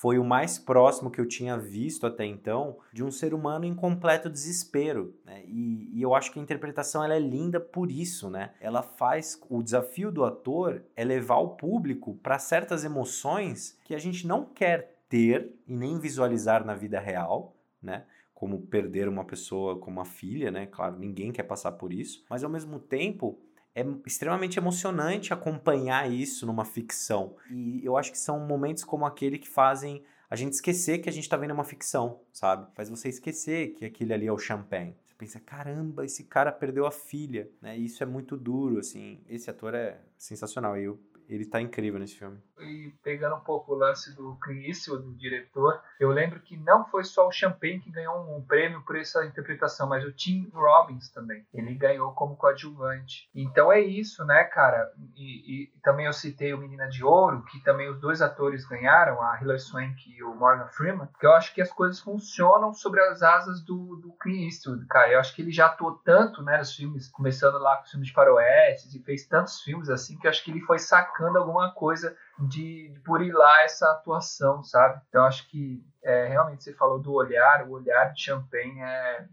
foi 0.02 0.18
o 0.18 0.24
mais 0.24 0.58
próximo 0.58 1.12
que 1.12 1.20
eu 1.20 1.28
tinha 1.28 1.56
visto 1.56 2.08
até 2.08 2.26
então 2.26 2.76
de 2.92 3.04
um 3.04 3.10
ser 3.12 3.32
humano 3.32 3.64
em 3.64 3.72
completo 3.72 4.28
desespero. 4.28 5.14
Né? 5.24 5.44
E, 5.46 5.96
e, 5.96 6.02
eu 6.02 6.12
acho 6.12 6.32
que 6.32 6.40
a 6.40 6.42
interpretação 6.42 7.04
ela 7.04 7.14
é 7.14 7.20
linda 7.20 7.60
por 7.60 7.88
isso, 7.88 8.28
né? 8.28 8.50
Ela 8.60 8.82
faz 8.82 9.40
o 9.48 9.62
desafio 9.62 10.10
do 10.10 10.24
ator 10.24 10.82
é 10.96 11.04
levar 11.04 11.36
o 11.36 11.50
público 11.50 12.16
para 12.16 12.36
certas 12.40 12.82
emoções 12.82 13.78
que 13.84 13.94
a 13.94 13.98
gente 14.00 14.26
não 14.26 14.44
quer 14.44 14.98
ter 15.08 15.54
e 15.68 15.72
nem 15.72 16.00
visualizar 16.00 16.66
na 16.66 16.74
vida 16.74 16.98
real, 16.98 17.54
né? 17.80 18.02
Como 18.34 18.62
perder 18.62 19.08
uma 19.08 19.24
pessoa 19.24 19.78
como 19.78 19.98
uma 19.98 20.04
filha, 20.04 20.50
né? 20.50 20.66
Claro, 20.66 20.98
ninguém 20.98 21.30
quer 21.30 21.44
passar 21.44 21.70
por 21.70 21.92
isso, 21.92 22.24
mas 22.28 22.42
ao 22.42 22.50
mesmo 22.50 22.80
tempo 22.80 23.38
é 23.74 23.84
extremamente 24.06 24.58
emocionante 24.58 25.32
acompanhar 25.32 26.10
isso 26.10 26.46
numa 26.46 26.64
ficção. 26.64 27.36
E 27.50 27.84
eu 27.84 27.96
acho 27.96 28.12
que 28.12 28.18
são 28.18 28.40
momentos 28.40 28.84
como 28.84 29.06
aquele 29.06 29.38
que 29.38 29.48
fazem 29.48 30.02
a 30.28 30.36
gente 30.36 30.54
esquecer 30.54 30.98
que 30.98 31.08
a 31.08 31.12
gente 31.12 31.24
está 31.24 31.36
vendo 31.36 31.52
uma 31.52 31.64
ficção, 31.64 32.20
sabe? 32.32 32.66
Faz 32.74 32.88
você 32.88 33.08
esquecer 33.08 33.74
que 33.74 33.84
aquele 33.84 34.14
ali 34.14 34.26
é 34.26 34.32
o 34.32 34.38
champanhe. 34.38 34.96
Você 35.04 35.14
pensa, 35.14 35.38
caramba, 35.38 36.06
esse 36.06 36.24
cara 36.24 36.50
perdeu 36.50 36.86
a 36.86 36.90
filha, 36.90 37.50
né? 37.60 37.78
E 37.78 37.84
isso 37.84 38.02
é 38.02 38.06
muito 38.06 38.34
duro, 38.34 38.78
assim. 38.78 39.20
Esse 39.28 39.50
ator 39.50 39.74
é 39.74 40.00
sensacional. 40.16 40.78
E 40.78 40.90
ele 41.28 41.44
tá 41.44 41.60
incrível 41.60 42.00
nesse 42.00 42.14
filme. 42.14 42.38
E 42.62 42.94
pegando 43.02 43.36
um 43.36 43.40
pouco 43.40 43.72
o 43.72 43.76
lance 43.76 44.14
do 44.14 44.38
Eastwood, 44.48 45.04
do 45.04 45.14
diretor, 45.14 45.80
eu 45.98 46.10
lembro 46.10 46.40
que 46.40 46.56
não 46.56 46.84
foi 46.86 47.04
só 47.04 47.26
o 47.26 47.32
Champagne 47.32 47.80
que 47.80 47.90
ganhou 47.90 48.36
um 48.36 48.44
prêmio 48.44 48.82
por 48.82 48.96
essa 48.96 49.24
interpretação, 49.24 49.88
mas 49.88 50.04
o 50.04 50.12
Tim 50.12 50.50
Robbins 50.52 51.10
também. 51.10 51.46
Ele 51.52 51.74
ganhou 51.74 52.12
como 52.12 52.36
coadjuvante. 52.36 53.28
Então 53.34 53.72
é 53.72 53.80
isso, 53.80 54.24
né, 54.24 54.44
cara? 54.44 54.90
E, 55.16 55.64
e 55.64 55.66
também 55.82 56.06
eu 56.06 56.12
citei 56.12 56.52
o 56.54 56.58
Menina 56.58 56.88
de 56.88 57.04
Ouro, 57.04 57.44
que 57.44 57.60
também 57.60 57.88
os 57.88 58.00
dois 58.00 58.22
atores 58.22 58.64
ganharam, 58.64 59.20
a 59.22 59.40
Hilary 59.40 59.60
Swank 59.60 60.10
e 60.10 60.22
o 60.22 60.34
Morgan 60.34 60.68
Freeman, 60.68 61.08
que 61.18 61.26
eu 61.26 61.32
acho 61.32 61.54
que 61.54 61.62
as 61.62 61.72
coisas 61.72 62.00
funcionam 62.00 62.72
sobre 62.72 63.00
as 63.00 63.22
asas 63.22 63.60
do, 63.62 63.96
do 63.96 64.12
Clint 64.20 64.46
Eastwood, 64.46 64.86
cara. 64.86 65.12
Eu 65.12 65.20
acho 65.20 65.34
que 65.34 65.42
ele 65.42 65.52
já 65.52 65.66
atuou 65.66 65.92
tanto, 66.04 66.42
né, 66.42 66.58
nos 66.58 66.74
filmes, 66.74 67.08
começando 67.08 67.58
lá 67.58 67.76
com 67.76 67.84
os 67.84 67.90
filmes 67.90 68.08
de 68.08 68.14
faroestes, 68.14 68.94
e 68.94 69.02
fez 69.02 69.26
tantos 69.26 69.60
filmes 69.62 69.88
assim, 69.88 70.18
que 70.18 70.26
eu 70.26 70.30
acho 70.30 70.44
que 70.44 70.50
ele 70.50 70.60
foi 70.60 70.78
sacando 70.78 71.38
alguma 71.38 71.72
coisa 71.72 72.16
de, 72.48 72.88
de 72.88 73.00
burilar 73.00 73.62
essa 73.64 73.90
atuação, 73.90 74.62
sabe? 74.62 75.00
Então 75.08 75.24
acho 75.24 75.48
que 75.48 75.84
é, 76.02 76.26
realmente 76.26 76.64
você 76.64 76.72
falou 76.74 77.00
do 77.00 77.12
olhar, 77.12 77.66
o 77.66 77.72
olhar 77.72 78.12
de 78.12 78.22
Champagne 78.22 78.80
é 78.80 79.26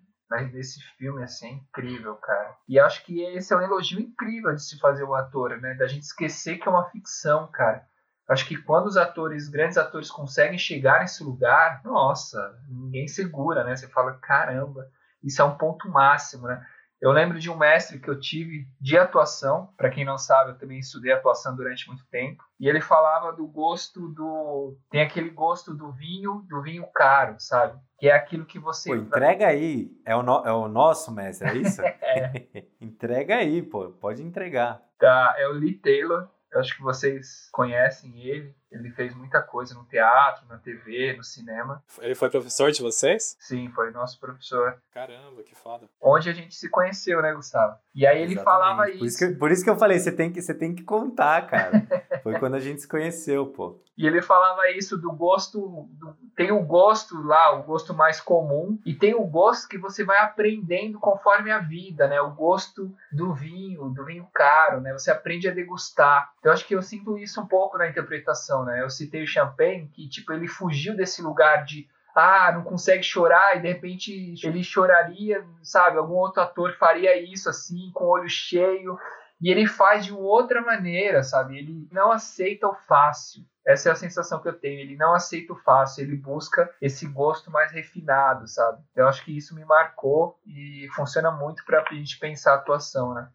nesse 0.52 0.80
filme 0.98 1.24
assim, 1.24 1.48
é 1.48 1.54
incrível, 1.54 2.16
cara. 2.16 2.56
E 2.68 2.80
acho 2.80 3.04
que 3.04 3.22
esse 3.22 3.52
é 3.52 3.58
um 3.58 3.62
elogio 3.62 4.00
incrível 4.00 4.54
de 4.54 4.64
se 4.64 4.78
fazer 4.80 5.04
o 5.04 5.16
ator, 5.16 5.58
né? 5.58 5.74
Da 5.74 5.88
gente 5.88 6.04
esquecer 6.04 6.58
que 6.58 6.68
é 6.68 6.72
uma 6.72 6.90
ficção, 6.90 7.48
cara. 7.48 7.84
Acho 8.28 8.48
que 8.48 8.56
quando 8.56 8.86
os 8.86 8.96
atores, 8.96 9.50
grandes 9.50 9.78
atores, 9.78 10.12
conseguem 10.12 10.60
chegar 10.60 11.00
nesse 11.00 11.24
lugar, 11.24 11.82
nossa, 11.84 12.56
ninguém 12.70 13.08
segura, 13.08 13.64
né? 13.64 13.76
Você 13.76 13.88
fala, 13.88 14.14
caramba, 14.22 14.88
isso 15.24 15.42
é 15.42 15.46
um 15.46 15.58
ponto 15.58 15.90
máximo, 15.90 16.48
né? 16.48 16.64
Eu 17.02 17.12
lembro 17.12 17.40
de 17.40 17.50
um 17.50 17.58
mestre 17.58 18.00
que 18.00 18.10
eu 18.10 18.20
tive 18.20 18.68
de 18.80 18.98
atuação, 18.98 19.70
para 19.78 19.90
quem 19.90 20.04
não 20.04 20.18
sabe, 20.18 20.52
eu 20.52 20.58
também 20.58 20.80
estudei 20.80 21.14
atuação 21.14 21.56
durante 21.56 21.88
muito 21.88 22.06
tempo, 22.08 22.44
e 22.60 22.68
ele 22.68 22.82
falava 22.82 23.32
do 23.32 23.48
gosto 23.48 24.10
do. 24.10 24.78
Tem 24.92 25.02
aquele 25.02 25.30
gosto 25.30 25.74
do 25.74 25.92
vinho, 25.94 26.46
do 26.50 26.62
vinho 26.62 26.86
caro, 26.94 27.36
sabe? 27.40 27.80
Que 27.98 28.10
é 28.10 28.14
aquilo 28.14 28.46
que 28.46 28.60
você. 28.60 28.90
Pô, 28.90 28.96
entrega 28.96 29.48
aí. 29.48 29.90
É 30.06 30.16
o, 30.16 30.22
no... 30.22 30.46
é 30.46 30.52
o 30.52 30.68
nosso 30.68 31.12
mestre, 31.14 31.48
é 31.48 31.56
isso? 31.56 31.82
é. 31.84 32.48
entrega 32.82 33.38
aí, 33.38 33.62
pô. 33.62 33.92
Pode 33.92 34.22
entregar. 34.22 34.82
Tá, 35.00 35.36
é 35.38 35.48
o 35.48 35.54
Lee 35.54 35.76
Taylor. 35.76 36.28
Eu 36.52 36.60
acho 36.60 36.76
que 36.76 36.82
vocês 36.82 37.48
conhecem 37.54 38.20
ele. 38.22 38.56
Ele 38.72 38.92
fez 38.92 39.16
muita 39.16 39.42
coisa 39.42 39.74
no 39.74 39.84
teatro, 39.86 40.46
na 40.48 40.58
TV, 40.58 41.16
no 41.18 41.24
cinema. 41.24 41.84
Ele 42.00 42.14
foi 42.14 42.30
professor 42.30 42.72
de 42.72 42.82
vocês? 42.82 43.36
Sim, 43.40 43.70
foi 43.70 43.92
nosso 43.92 44.20
professor. 44.20 44.80
Caramba, 44.94 45.42
que 45.44 45.56
foda. 45.56 45.88
Onde 46.00 46.30
a 46.30 46.34
gente 46.34 46.56
se 46.56 46.70
conheceu, 46.70 47.22
né, 47.22 47.34
Gustavo? 47.34 47.78
E 47.96 48.06
aí 48.06 48.22
ele 48.22 48.34
Exatamente. 48.34 48.44
falava 48.44 48.84
por 48.84 48.96
isso. 48.96 49.06
isso 49.06 49.18
que, 49.18 49.40
por 49.40 49.52
isso 49.52 49.64
que 49.64 49.70
eu 49.70 49.76
falei, 49.76 50.00
você 50.00 50.12
tem 50.12 50.32
que, 50.32 50.42
você 50.42 50.54
tem 50.54 50.76
que 50.76 50.84
contar, 50.84 51.48
cara. 51.48 51.72
foi 52.22 52.38
quando 52.38 52.56
a 52.56 52.60
gente 52.60 52.82
se 52.82 52.88
conheceu, 52.88 53.48
pô. 53.48 53.82
E 53.98 54.08
ele 54.08 54.22
falava 54.22 54.70
isso 54.72 54.98
do 54.98 55.12
gosto. 55.12 55.90
Do, 55.92 56.16
tem 56.34 56.54
o 56.54 56.64
gosto 56.64 57.22
lá, 57.22 57.52
o 57.60 57.64
gosto 57.64 57.94
mais 57.94 58.22
comum, 58.22 58.80
e 58.86 58.94
tem 58.94 59.14
o 59.14 59.26
gosto 59.26 59.68
que 59.68 59.78
você 59.78 60.06
vai 60.06 60.20
aprendendo 60.20 60.98
conforme 61.00 61.52
a 61.52 61.60
vida, 61.60 62.08
né? 62.08 62.22
O 62.22 62.32
gosto 62.32 62.96
do 63.12 63.34
vinho, 63.34 63.90
do 63.90 64.06
vinho 64.06 64.26
caro, 64.34 64.80
né? 64.80 64.94
Você 64.94 65.12
aprende 65.12 65.50
a 65.50 65.54
degustar. 65.54 66.32
Então 66.40 66.54
acho 66.54 66.66
que 66.66 66.74
eu 66.74 66.82
sinto 66.82 67.18
isso 67.18 67.42
um 67.42 67.46
pouco 67.46 67.78
na 67.78 67.90
interpretação 67.90 68.59
né? 68.66 68.82
Eu 68.82 68.90
citei 68.90 69.24
o 69.24 69.28
Champagne, 69.28 69.90
que 69.94 70.08
tipo 70.08 70.34
ele 70.34 70.48
fugiu 70.48 70.96
desse 70.96 71.22
lugar 71.22 71.66
de 71.66 71.88
ah, 72.16 72.52
não 72.52 72.64
consegue 72.64 73.04
chorar 73.04 73.58
e 73.58 73.62
de 73.62 73.68
repente 73.68 74.34
ele 74.44 74.64
choraria, 74.64 75.46
sabe? 75.62 75.98
Algum 75.98 76.16
outro 76.16 76.42
ator 76.42 76.76
faria 76.78 77.16
isso 77.22 77.50
assim, 77.50 77.92
com 77.94 78.06
o 78.06 78.10
olho 78.10 78.30
cheio. 78.30 78.98
E 79.42 79.50
ele 79.50 79.66
faz 79.68 80.06
de 80.06 80.12
outra 80.12 80.62
maneira, 80.62 81.24
sabe? 81.24 81.58
Ele 81.58 81.88
não 81.92 82.12
aceita 82.12 82.68
o 82.68 82.76
fácil. 82.76 83.46
Essa 83.66 83.90
é 83.90 83.92
a 83.92 83.96
sensação 83.96 84.42
que 84.42 84.50
eu 84.50 84.60
tenho. 84.60 84.80
Ele 84.80 84.98
não 84.98 85.14
aceita 85.14 85.54
o 85.54 85.56
fácil, 85.56 86.04
ele 86.04 86.18
busca 86.18 86.70
esse 86.82 87.08
gosto 87.08 87.50
mais 87.50 87.72
refinado, 87.72 88.48
sabe? 88.48 88.82
Eu 88.96 89.08
acho 89.08 89.24
que 89.24 89.36
isso 89.38 89.56
me 89.56 89.64
marcou 89.64 90.38
e 90.46 90.90
funciona 90.94 91.32
muito 91.32 91.64
para 91.64 91.82
a 91.88 91.94
gente 91.94 92.20
pensar 92.20 92.54
a 92.54 92.56
atuação, 92.56 93.14
né? 93.14 93.30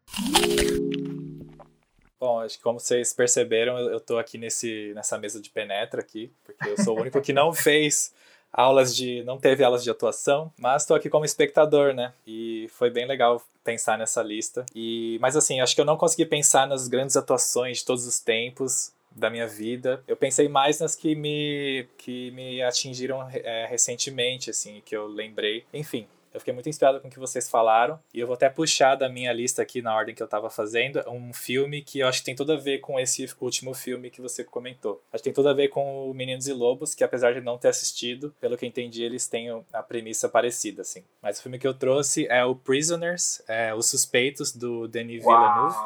Bom, 2.24 2.40
acho 2.40 2.56
que 2.56 2.64
como 2.64 2.80
vocês 2.80 3.12
perceberam, 3.12 3.78
eu 3.78 3.98
estou 3.98 4.18
aqui 4.18 4.38
nesse, 4.38 4.92
nessa 4.94 5.18
mesa 5.18 5.38
de 5.42 5.50
penetra 5.50 6.00
aqui, 6.00 6.32
porque 6.42 6.70
eu 6.70 6.82
sou 6.82 6.96
o 6.96 7.00
único 7.02 7.20
que 7.20 7.34
não 7.34 7.52
fez 7.52 8.14
aulas 8.50 8.96
de. 8.96 9.22
não 9.24 9.36
teve 9.36 9.62
aulas 9.62 9.84
de 9.84 9.90
atuação, 9.90 10.50
mas 10.58 10.84
estou 10.84 10.96
aqui 10.96 11.10
como 11.10 11.26
espectador, 11.26 11.92
né? 11.92 12.14
E 12.26 12.66
foi 12.70 12.88
bem 12.88 13.04
legal 13.04 13.42
pensar 13.62 13.98
nessa 13.98 14.22
lista. 14.22 14.64
E, 14.74 15.18
mas 15.20 15.36
assim, 15.36 15.60
acho 15.60 15.74
que 15.74 15.82
eu 15.82 15.84
não 15.84 15.98
consegui 15.98 16.24
pensar 16.24 16.66
nas 16.66 16.88
grandes 16.88 17.14
atuações 17.14 17.80
de 17.80 17.84
todos 17.84 18.06
os 18.06 18.18
tempos 18.18 18.90
da 19.14 19.28
minha 19.28 19.46
vida. 19.46 20.02
Eu 20.08 20.16
pensei 20.16 20.48
mais 20.48 20.80
nas 20.80 20.94
que 20.94 21.14
me, 21.14 21.86
que 21.98 22.30
me 22.30 22.62
atingiram 22.62 23.28
é, 23.30 23.66
recentemente, 23.66 24.48
assim, 24.48 24.80
que 24.82 24.96
eu 24.96 25.06
lembrei. 25.06 25.66
Enfim, 25.74 26.06
eu 26.34 26.40
fiquei 26.40 26.52
muito 26.52 26.68
inspirado 26.68 27.00
com 27.00 27.06
o 27.06 27.10
que 27.10 27.18
vocês 27.18 27.48
falaram. 27.48 27.98
E 28.12 28.18
eu 28.18 28.26
vou 28.26 28.34
até 28.34 28.50
puxar 28.50 28.96
da 28.96 29.08
minha 29.08 29.32
lista 29.32 29.62
aqui, 29.62 29.80
na 29.80 29.94
ordem 29.94 30.14
que 30.14 30.22
eu 30.22 30.26
estava 30.26 30.50
fazendo, 30.50 31.00
um 31.08 31.32
filme 31.32 31.80
que 31.80 32.00
eu 32.00 32.08
acho 32.08 32.18
que 32.18 32.24
tem 32.24 32.34
tudo 32.34 32.52
a 32.52 32.56
ver 32.56 32.78
com 32.78 32.98
esse 32.98 33.24
último 33.40 33.72
filme 33.72 34.10
que 34.10 34.20
você 34.20 34.42
comentou. 34.42 35.00
Acho 35.12 35.22
que 35.22 35.30
tem 35.30 35.32
tudo 35.32 35.48
a 35.48 35.54
ver 35.54 35.68
com 35.68 36.10
o 36.10 36.12
Meninos 36.12 36.48
e 36.48 36.52
Lobos, 36.52 36.92
que 36.92 37.04
apesar 37.04 37.32
de 37.32 37.40
não 37.40 37.56
ter 37.56 37.68
assistido, 37.68 38.34
pelo 38.40 38.56
que 38.56 38.64
eu 38.64 38.68
entendi, 38.68 39.04
eles 39.04 39.28
têm 39.28 39.48
a 39.72 39.82
premissa 39.82 40.28
parecida, 40.28 40.82
assim. 40.82 41.04
Mas 41.22 41.38
o 41.38 41.42
filme 41.42 41.58
que 41.58 41.68
eu 41.68 41.74
trouxe 41.74 42.26
é 42.26 42.44
o 42.44 42.56
Prisoners, 42.56 43.40
é 43.46 43.72
Os 43.72 43.88
Suspeitos, 43.88 44.50
do 44.54 44.88
Denis 44.88 45.22
Villeneuve. 45.22 45.76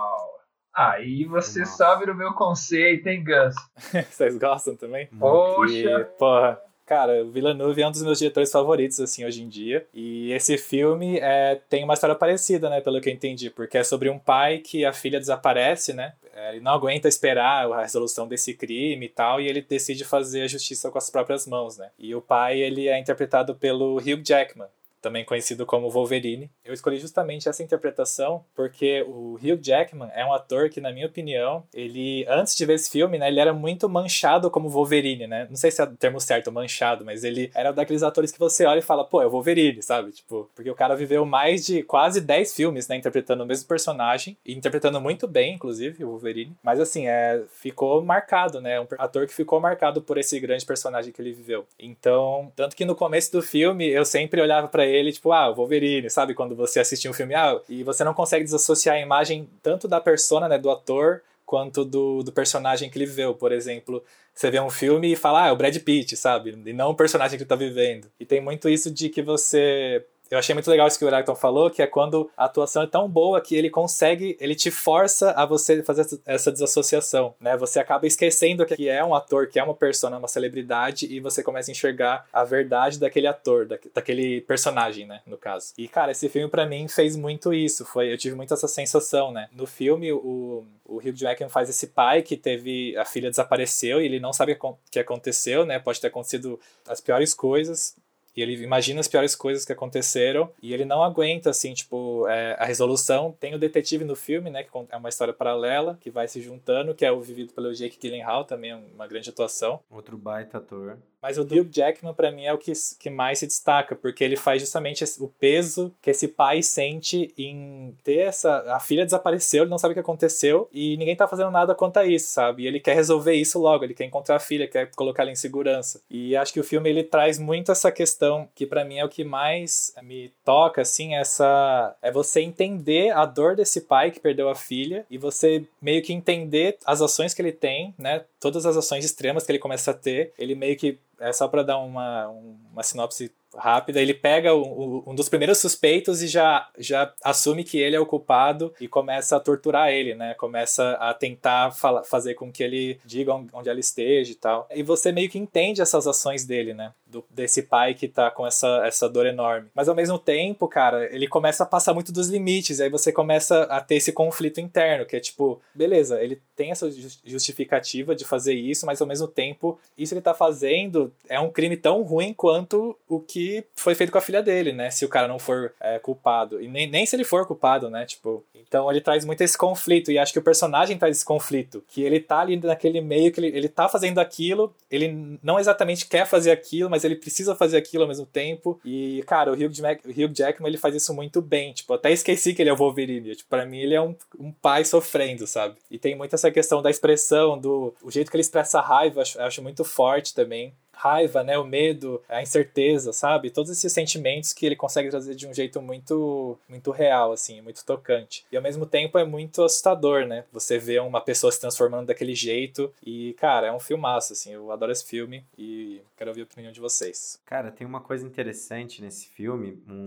Aí 0.75 1.25
você 1.25 1.61
Nossa. 1.61 1.77
sabe 1.77 2.07
do 2.07 2.15
meu 2.15 2.33
conceito, 2.33 3.09
hein, 3.09 3.25
Gus? 3.25 3.55
Vocês 4.09 4.39
gostam 4.39 4.77
também? 4.77 5.09
Poxa! 5.19 5.73
E, 5.75 6.05
porra, 6.17 6.63
Cara, 6.89 7.23
o 7.23 7.31
Villeneuve 7.31 7.83
é 7.83 7.87
um 7.87 7.91
dos 7.91 8.03
meus 8.03 8.19
diretores 8.19 8.51
favoritos, 8.51 8.99
assim, 8.99 9.23
hoje 9.23 9.43
em 9.43 9.49
dia. 9.49 9.87
E 9.93 10.33
esse 10.33 10.57
filme 10.57 11.19
é, 11.19 11.61
tem 11.69 11.85
uma 11.85 11.93
história 11.93 12.17
parecida, 12.17 12.71
né, 12.71 12.81
pelo 12.81 12.99
que 12.99 13.11
eu 13.11 13.13
entendi, 13.13 13.51
porque 13.51 13.77
é 13.77 13.85
sobre 13.85 14.09
um 14.09 14.19
pai 14.19 14.61
que 14.61 14.87
a 14.87 14.93
filha 14.93 15.19
desaparece, 15.19 15.93
né? 15.93 16.15
É, 16.35 16.53
ele 16.53 16.61
não 16.61 16.73
aguenta 16.73 17.07
esperar 17.07 17.71
a 17.71 17.83
resolução 17.83 18.27
desse 18.27 18.55
crime 18.55 19.05
e 19.05 19.09
tal, 19.11 19.39
e 19.39 19.47
ele 19.47 19.61
decide 19.61 20.03
fazer 20.03 20.41
a 20.41 20.47
justiça 20.47 20.91
com 20.91 20.97
as 20.97 21.11
próprias 21.11 21.47
mãos, 21.47 21.77
né? 21.77 21.91
E 21.99 22.15
o 22.15 22.23
pai, 22.23 22.59
ele 22.59 22.89
é 22.89 22.99
interpretado 22.99 23.55
pelo 23.55 23.99
Hugh 23.99 24.23
Jackman, 24.25 24.69
também 25.01 25.25
conhecido 25.25 25.65
como 25.67 25.91
Wolverine. 25.91 26.51
Eu 26.65 26.75
escolhi 26.75 26.99
justamente 26.99 27.49
essa 27.49 27.63
interpretação 27.63 28.45
porque 28.55 29.03
o 29.03 29.35
Hugh 29.35 29.61
Jackman 29.61 30.11
é 30.15 30.25
um 30.25 30.33
ator 30.33 30.69
que, 30.69 30.81
na 30.81 30.93
minha 30.93 31.07
opinião, 31.07 31.65
ele, 31.73 32.25
antes 32.29 32.57
de 32.57 32.65
ver 32.65 32.75
esse 32.75 32.91
filme, 32.91 33.19
né, 33.19 33.29
ele 33.29 33.41
era 33.41 33.53
muito 33.53 33.89
manchado 33.89 34.51
como 34.51 34.69
Wolverine, 34.69 35.27
né? 35.27 35.47
Não 35.49 35.57
sei 35.57 35.71
se 35.71 35.81
é 35.81 35.85
o 35.85 35.97
termo 35.97 36.21
certo, 36.21 36.53
manchado, 36.53 37.05
mas 37.05 37.25
ele 37.25 37.51
era 37.55 37.73
daqueles 37.73 38.03
atores 38.03 38.33
que 38.33 38.39
você 38.39 38.65
olha 38.65 38.79
e 38.79 38.83
fala, 38.83 39.05
pô, 39.05 39.23
é 39.23 39.27
o 39.27 39.31
Wolverine, 39.31 39.83
sabe? 39.83 40.13
Tipo, 40.13 40.51
porque 40.55 40.71
o 40.71 40.75
cara 40.75 40.95
viveu 40.95 41.25
mais 41.25 41.65
de 41.65 41.83
quase 41.83 42.21
10 42.21 42.55
filmes, 42.55 42.89
né, 42.89 42.97
interpretando 42.97 43.43
o 43.43 43.47
mesmo 43.47 43.69
personagem 43.69 44.37
e 44.45 44.55
interpretando 44.55 45.01
muito 45.01 45.27
bem, 45.27 45.55
inclusive, 45.55 46.05
o 46.05 46.11
Wolverine. 46.11 46.57
Mas 46.63 46.81
assim, 46.81 47.07
é, 47.07 47.43
ficou 47.53 48.03
marcado, 48.03 48.61
né? 48.61 48.81
Um 48.81 48.87
ator 48.99 49.27
que 49.27 49.35
ficou 49.35 49.61
marcado 49.61 50.03
por 50.03 50.19
esse 50.19 50.39
grande 50.41 50.65
personagem 50.65 51.13
que 51.13 51.21
ele 51.21 51.33
viveu. 51.33 51.67
Então, 51.79 52.53
tanto 52.57 52.75
que 52.75 52.85
no 52.85 52.95
começo 52.95 53.31
do 53.33 53.43
filme 53.43 53.89
eu 53.89 54.05
sempre 54.05 54.41
olhava 54.41 54.69
para 54.69 54.87
ele, 54.89 55.13
tipo, 55.13 55.33
ah, 55.33 55.51
o 55.51 55.55
Wolverine, 55.55 56.11
sabe? 56.11 56.35
Quando 56.35 56.55
você 56.55 56.81
assiste 56.81 57.09
um 57.09 57.13
filme, 57.13 57.35
ah, 57.35 57.61
e 57.69 57.83
você 57.83 58.05
não 58.05 58.15
consegue 58.15 58.45
desassociar 58.45 58.97
a 58.97 59.01
imagem 59.01 59.49
tanto 59.63 59.87
da 59.87 60.01
persona, 60.01 60.49
né, 60.49 60.59
do 60.59 60.71
ator, 60.71 61.23
quanto 61.49 61.83
do, 61.85 62.23
do 62.23 62.31
personagem 62.31 62.91
que 62.91 62.99
ele 62.99 63.07
viveu. 63.07 63.35
Por 63.35 63.53
exemplo, 63.53 64.05
você 64.35 64.51
vê 64.51 64.61
um 64.61 64.69
filme 64.69 65.13
e 65.13 65.17
fala, 65.17 65.45
ah, 65.45 65.49
é 65.49 65.53
o 65.53 65.57
Brad 65.57 65.77
Pitt, 65.79 66.15
sabe? 66.15 66.59
E 66.67 66.73
não 66.75 66.91
o 66.91 66.95
personagem 66.95 67.39
que 67.39 67.43
ele 67.43 67.49
tá 67.49 67.57
vivendo. 67.57 68.07
E 68.21 68.27
tem 68.27 68.41
muito 68.41 68.69
isso 68.69 68.91
de 68.91 69.09
que 69.09 69.23
você 69.23 70.05
eu 70.31 70.39
achei 70.39 70.55
muito 70.55 70.71
legal 70.71 70.87
isso 70.87 70.99
que 70.99 71.05
o 71.05 71.09
Eracton 71.09 71.35
falou, 71.35 71.71
que 71.71 71.83
é 71.83 71.87
quando 71.87 72.31
a 72.37 72.45
atuação 72.45 72.83
é 72.83 72.87
tão 72.87 73.09
boa 73.09 73.41
que 73.41 73.57
ele 73.57 73.71
consegue, 73.71 74.37
ele 74.41 74.55
te 74.55 74.71
força 74.71 75.31
a 75.33 75.47
você 75.47 75.83
fazer 75.83 76.07
essa 76.27 76.53
desassociação, 76.53 77.35
né? 77.41 77.57
Você 77.57 77.79
acaba 77.81 78.07
esquecendo 78.07 78.65
que 78.67 78.89
é 78.89 79.05
um 79.05 79.15
ator, 79.15 79.49
que 79.49 79.59
é 79.59 79.63
uma 79.63 79.75
persona, 79.75 80.19
uma 80.19 80.29
celebridade, 80.29 81.07
e 81.07 81.21
você 81.21 81.43
começa 81.43 81.71
a 81.71 81.73
enxergar 81.73 82.27
a 82.33 82.45
verdade 82.45 82.99
daquele 82.99 83.27
ator, 83.27 83.67
daquele 83.95 84.43
personagem, 84.43 85.07
né? 85.07 85.21
No 85.27 85.39
caso. 85.39 85.73
E, 85.79 85.89
cara, 85.89 86.13
esse 86.13 86.29
filme 86.29 86.49
para 86.49 86.67
mim 86.67 86.87
fez 86.89 87.17
muito 87.17 87.53
isso. 87.55 87.85
Foi, 87.85 88.13
eu 88.13 88.19
tive 88.19 88.37
muito 88.37 88.53
essa 88.53 88.69
sensação, 88.69 89.33
né? 89.33 89.49
No 89.53 89.67
filme, 89.67 90.13
o, 90.13 90.65
o 90.85 90.97
Hugh 90.97 91.17
Jackman 91.17 91.49
faz 91.49 91.71
esse 91.71 91.89
pai 91.89 92.23
que 92.23 92.37
teve. 92.37 92.97
A 92.97 93.05
filha 93.05 93.31
desapareceu 93.31 94.01
e 94.01 94.05
ele 94.05 94.21
não 94.21 94.33
sabe 94.33 94.59
o 94.61 94.77
que 94.91 94.99
aconteceu, 94.99 95.65
né? 95.65 95.79
Pode 95.79 96.01
ter 96.01 96.09
acontecido 96.09 96.59
as 96.87 97.01
piores 97.01 97.33
coisas 97.33 97.97
e 98.39 98.43
ele 98.43 98.55
imagina 98.63 99.01
as 99.01 99.09
piores 99.09 99.35
coisas 99.35 99.65
que 99.65 99.73
aconteceram 99.73 100.49
e 100.63 100.73
ele 100.73 100.85
não 100.85 101.03
aguenta, 101.03 101.51
assim, 101.51 101.75
tipo, 101.75 102.25
é, 102.29 102.55
a 102.57 102.65
resolução. 102.65 103.35
Tem 103.41 103.53
o 103.53 103.59
detetive 103.59 104.05
no 104.05 104.15
filme, 104.15 104.49
né, 104.49 104.63
que 104.63 104.71
é 104.91 104.97
uma 104.97 105.09
história 105.09 105.35
paralela, 105.35 105.99
que 106.01 106.09
vai 106.09 106.29
se 106.29 106.41
juntando, 106.41 106.95
que 106.95 107.05
é 107.05 107.11
o 107.11 107.21
vivido 107.21 107.53
pelo 107.53 107.75
Jake 107.75 107.99
Gyllenhaal, 108.01 108.45
também 108.45 108.71
é 108.71 108.77
uma 108.77 109.09
grande 109.09 109.29
atuação. 109.29 109.81
Outro 109.91 110.17
baita 110.17 110.59
ator. 110.59 110.99
Mas 111.23 111.39
o 111.39 111.43
Hugh 111.43 111.69
Jackman, 111.71 112.15
para 112.15 112.31
mim, 112.31 112.45
é 112.45 112.53
o 112.53 112.59
que, 112.59 112.73
que 112.99 113.11
mais 113.11 113.39
se 113.41 113.47
destaca, 113.47 113.95
porque 113.95 114.23
ele 114.23 114.37
faz 114.37 114.61
justamente 114.61 115.03
esse, 115.05 115.23
o 115.23 115.29
peso 115.29 115.93
que 116.01 116.11
esse 116.11 116.29
pai 116.29 116.63
sente 116.63 117.33
em 117.37 117.95
ter 118.05 118.19
essa. 118.19 118.75
A 118.75 118.81
filha 118.81 119.05
desapareceu, 119.05 119.65
ele 119.65 119.71
não 119.71 119.79
sabe 119.79 119.93
o 119.93 119.95
que 119.95 120.01
aconteceu 120.01 120.69
e 120.73 120.97
ninguém 120.97 121.17
tá 121.17 121.27
fazendo 121.27 121.51
nada 121.51 121.75
quanto 121.75 121.99
a 121.99 122.07
isso, 122.07 122.29
sabe? 122.29 122.63
E 122.63 122.67
ele 122.67 122.81
quer 122.81 122.95
resolver 122.95 123.35
isso 123.35 123.59
logo, 123.59 123.85
ele 123.85 123.95
quer 123.95 124.05
encontrar 124.05 124.37
a 124.37 124.41
filha, 124.41 124.69
quer 124.69 124.91
colocar 124.95 125.23
ela 125.23 125.33
em 125.33 125.37
segurança. 125.37 126.01
E 126.11 126.37
acho 126.37 126.53
que 126.53 126.61
o 126.61 126.65
filme 126.65 126.89
ele 126.89 127.03
traz 127.03 127.39
muito 127.39 127.73
essa 127.73 127.91
questão, 127.91 128.49
que 128.55 128.67
para 128.67 128.85
mim 128.85 128.99
é 128.99 129.05
o 129.05 129.09
que 129.09 129.25
mais 129.25 129.93
me 130.03 130.33
toca, 130.45 130.83
assim, 130.83 131.15
essa. 131.15 131.97
É 132.03 132.11
você 132.11 132.41
entender 132.41 133.11
a 133.11 133.25
dor 133.25 133.57
desse 133.57 133.83
pai 133.83 134.11
que 134.11 134.21
perdeu 134.21 134.49
a 134.49 134.55
filha 134.55 135.05
e 135.11 135.19
você 135.19 135.65
meio 135.81 136.03
que 136.03 136.13
entender 136.13 136.77
as 136.85 137.01
ações 137.01 137.35
que 137.35 137.43
ele 137.43 137.53
tem, 137.53 137.95
né? 137.99 138.25
Todas 138.41 138.65
as 138.67 138.77
ações 138.77 139.05
extremas 139.05 139.45
que 139.45 139.53
ele 139.53 139.59
começa 139.59 139.91
a 139.91 139.95
ter, 139.95 140.33
ele 140.39 140.55
meio 140.55 140.77
que 140.77 140.99
é 141.19 141.33
só 141.33 141.49
para 141.49 141.63
dar 141.63 141.79
uma, 141.79 142.29
uma 142.29 142.83
sinopse 142.83 143.33
rápida. 143.59 144.01
Ele 144.01 144.15
pega 144.15 144.55
o, 144.55 144.63
o, 144.63 145.11
um 145.11 145.15
dos 145.15 145.29
primeiros 145.29 145.59
suspeitos 145.59 146.23
e 146.23 146.27
já, 146.27 146.69
já 146.79 147.13
assume 147.25 147.65
que 147.65 147.79
ele 147.79 147.97
é 147.97 148.01
o 148.01 148.07
culpado 148.07 148.73
e 148.81 148.89
começa 148.89 149.37
a 149.37 149.41
torturar 149.41 149.91
ele, 149.91 150.15
né? 150.15 150.35
Começa 150.35 150.93
a 150.93 151.13
tentar 151.13 151.73
fala, 151.73 152.05
fazer 152.05 152.35
com 152.35 152.51
que 152.51 152.63
ele 152.63 153.01
diga 153.05 153.35
onde 153.53 153.69
ela 153.69 153.81
esteja 153.81 154.33
e 154.33 154.35
tal. 154.35 154.69
E 154.75 154.83
você 154.83 155.13
meio 155.13 155.29
que 155.29 155.39
entende 155.39 155.83
essas 155.83 156.07
ações 156.07 156.45
dele, 156.45 156.75
né? 156.75 156.93
Do, 157.07 157.25
desse 157.31 157.63
pai 157.63 157.95
que 157.95 158.07
tá 158.07 158.31
com 158.31 158.47
essa, 158.47 158.83
essa 158.87 159.09
dor 159.09 159.27
enorme. 159.27 159.69
Mas 159.75 159.89
ao 159.89 159.95
mesmo 159.95 160.19
tempo, 160.19 160.69
cara, 160.69 161.13
ele 161.15 161.27
começa 161.27 161.63
a 161.63 161.67
passar 161.67 161.95
muito 161.95 162.13
dos 162.13 162.29
limites. 162.29 162.79
E 162.79 162.83
aí 162.85 162.91
você 162.91 163.11
começa 163.11 163.63
a 163.65 163.81
ter 163.81 163.97
esse 163.97 164.13
conflito 164.13 164.61
interno, 164.61 165.07
que 165.07 165.17
é 165.17 165.21
tipo, 165.21 165.61
beleza, 165.75 166.23
ele 166.23 166.41
tem 166.55 166.71
essa 166.71 166.91
justificativa 167.25 168.15
de 168.15 168.25
fazer 168.25 168.55
isso, 168.55 168.85
mas 168.85 169.01
ao 169.01 169.07
mesmo 169.07 169.27
tempo, 169.27 169.79
isso 169.97 170.11
que 170.11 170.19
ele 170.19 170.25
tá 170.25 170.35
fazendo 170.35 171.13
é 171.29 171.41
um 171.41 171.51
crime 171.51 171.77
tão 171.77 172.03
ruim 172.03 172.35
quanto 172.35 172.97
o 173.09 173.21
que 173.21 173.48
foi 173.77 173.95
feito 173.95 174.11
com 174.11 174.19
a 174.19 174.23
filha 174.23 174.43
dele, 174.43 174.73
né? 174.73 174.91
Se 174.91 175.05
o 175.05 175.09
cara 175.09 175.29
não 175.29 175.39
for 175.39 175.73
é, 175.81 175.99
culpado. 175.99 176.61
E 176.61 176.69
nem, 176.69 176.89
nem 176.89 177.07
se 177.07 177.17
ele 177.17 177.25
for 177.25 177.47
culpado, 177.47 177.91
né? 177.91 178.05
Tipo, 178.05 178.45
então 178.55 178.91
ele 178.91 179.01
traz 179.01 179.25
muito 179.25 179.41
esse 179.43 179.57
conflito. 179.57 180.11
E 180.11 180.19
acho 180.19 180.33
que 180.33 180.39
o 180.39 180.43
personagem 180.43 180.99
traz 180.99 181.17
esse 181.17 181.25
conflito. 181.25 181.83
Que 181.89 182.03
ele 182.03 182.21
tá 182.21 182.41
ali 182.41 182.57
naquele 182.57 183.01
meio 183.01 183.33
que 183.33 183.41
ele, 183.41 183.49
ele 183.49 183.69
tá 183.69 183.89
fazendo 183.89 184.19
aquilo, 184.19 184.75
ele 184.91 185.39
não 185.43 185.59
exatamente 185.59 186.07
quer 186.07 186.27
fazer 186.27 186.51
aquilo, 186.51 186.91
mas 186.91 187.05
ele 187.05 187.17
precisa 187.17 187.55
fazer 187.55 187.77
aquilo 187.77 188.03
ao 188.03 188.09
mesmo 188.09 188.27
tempo. 188.27 188.81
E, 188.85 189.23
cara, 189.27 189.51
o 189.51 189.55
Hugh, 189.55 189.73
Hugh 190.07 190.35
Jackman 190.35 190.69
ele 190.69 190.79
faz 190.79 190.95
isso 190.95 191.15
muito 191.15 191.41
bem. 191.41 191.73
Tipo, 191.73 191.95
até 191.95 192.11
esqueci 192.11 192.55
que 192.55 192.63
ele 192.63 192.71
é 192.71 192.73
o 192.73 192.77
Wolverine. 192.77 193.37
Tipo, 193.37 193.51
pra 193.51 193.67
mim 193.67 193.79
ele 193.79 193.95
é 193.95 194.01
um, 194.01 194.15
um 194.39 194.53
pai 194.53 194.85
sofrendo, 194.85 195.47
sabe? 195.47 195.77
E 195.91 195.99
tem 195.99 196.17
muito 196.17 196.35
essa 196.35 196.51
questão 196.51 196.83
da 196.83 196.91
expressão, 196.91 197.59
do 197.59 197.95
o 198.03 198.11
jeito 198.11 198.31
que 198.31 198.37
ele 198.37 198.43
expressa 198.43 198.79
a 198.79 198.83
raiva, 198.83 199.23
acho, 199.23 199.41
acho 199.41 199.63
muito 199.63 199.85
forte 199.85 200.35
também 200.35 200.73
raiva, 200.99 201.45
né, 201.45 201.57
o 201.57 201.65
medo, 201.65 202.21
a 202.29 202.43
incerteza, 202.43 203.13
sabe? 203.13 203.51
Todos 203.51 203.71
esses 203.71 203.93
sentimentos 203.93 204.53
que 204.53 204.67
ele 204.67 204.75
consegue 204.75 205.09
trazer 205.09 205.35
de 205.35 205.47
um 205.47 205.55
jeito 205.55 205.81
muito 205.81 206.59
muito 206.69 206.91
real 206.91 207.33
assim, 207.33 207.61
muito 207.61 207.85
tocante. 207.85 208.45
E 208.51 208.57
ao 208.57 208.63
mesmo 208.63 208.85
tempo 208.85 209.17
é 209.19 209.25
muito 209.25 209.63
assustador, 209.63 210.27
né? 210.27 210.45
Você 210.53 210.79
vê 210.79 210.99
uma 210.99 211.21
pessoa 211.21 211.53
se 211.53 211.61
transformando 211.61 212.07
daquele 212.07 212.35
jeito 212.35 212.93
e, 213.05 213.35
cara, 213.39 213.69
é 213.69 213.73
um 213.73 213.81
filmaço 213.81 214.33
assim. 214.33 214.53
Eu 214.53 214.73
adoro 214.73 214.91
esse 214.91 215.05
filme 215.05 215.45
e 215.57 216.03
quero 216.17 216.31
ouvir 216.31 216.41
a 216.41 216.45
opinião 216.45 216.73
de 216.73 216.81
vocês. 216.81 217.41
Cara, 217.47 217.71
tem 217.71 217.87
uma 217.87 218.01
coisa 218.01 218.27
interessante 218.27 219.01
nesse 219.01 219.29
filme, 219.29 219.81
um, 219.89 220.05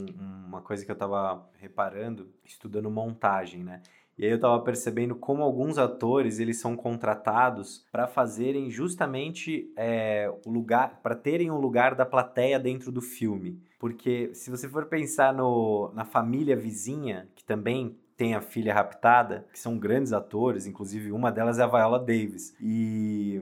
uma 0.47 0.61
coisa 0.61 0.85
que 0.85 0.91
eu 0.91 0.95
tava 0.95 1.47
reparando 1.59 2.29
estudando 2.43 2.91
montagem, 2.91 3.63
né? 3.63 3.81
E 4.21 4.25
aí 4.25 4.31
eu 4.31 4.39
tava 4.39 4.59
percebendo 4.59 5.15
como 5.15 5.41
alguns 5.41 5.79
atores 5.79 6.37
eles 6.37 6.59
são 6.59 6.75
contratados 6.75 7.83
para 7.91 8.05
fazerem 8.05 8.69
justamente 8.69 9.73
é, 9.75 10.31
o 10.45 10.51
lugar, 10.51 10.99
para 11.01 11.15
terem 11.15 11.49
um 11.49 11.57
lugar 11.57 11.95
da 11.95 12.05
plateia 12.05 12.59
dentro 12.59 12.91
do 12.91 13.01
filme. 13.01 13.59
Porque 13.79 14.29
se 14.35 14.51
você 14.51 14.69
for 14.69 14.85
pensar 14.85 15.33
no, 15.33 15.91
na 15.95 16.05
família 16.05 16.55
vizinha, 16.55 17.27
que 17.33 17.43
também 17.43 17.97
tem 18.15 18.35
a 18.35 18.41
filha 18.41 18.71
raptada, 18.71 19.47
que 19.51 19.57
são 19.57 19.79
grandes 19.79 20.13
atores, 20.13 20.67
inclusive 20.67 21.11
uma 21.11 21.31
delas 21.31 21.57
é 21.57 21.63
a 21.63 21.67
Viola 21.67 21.97
Davis. 21.97 22.55
E 22.61 23.41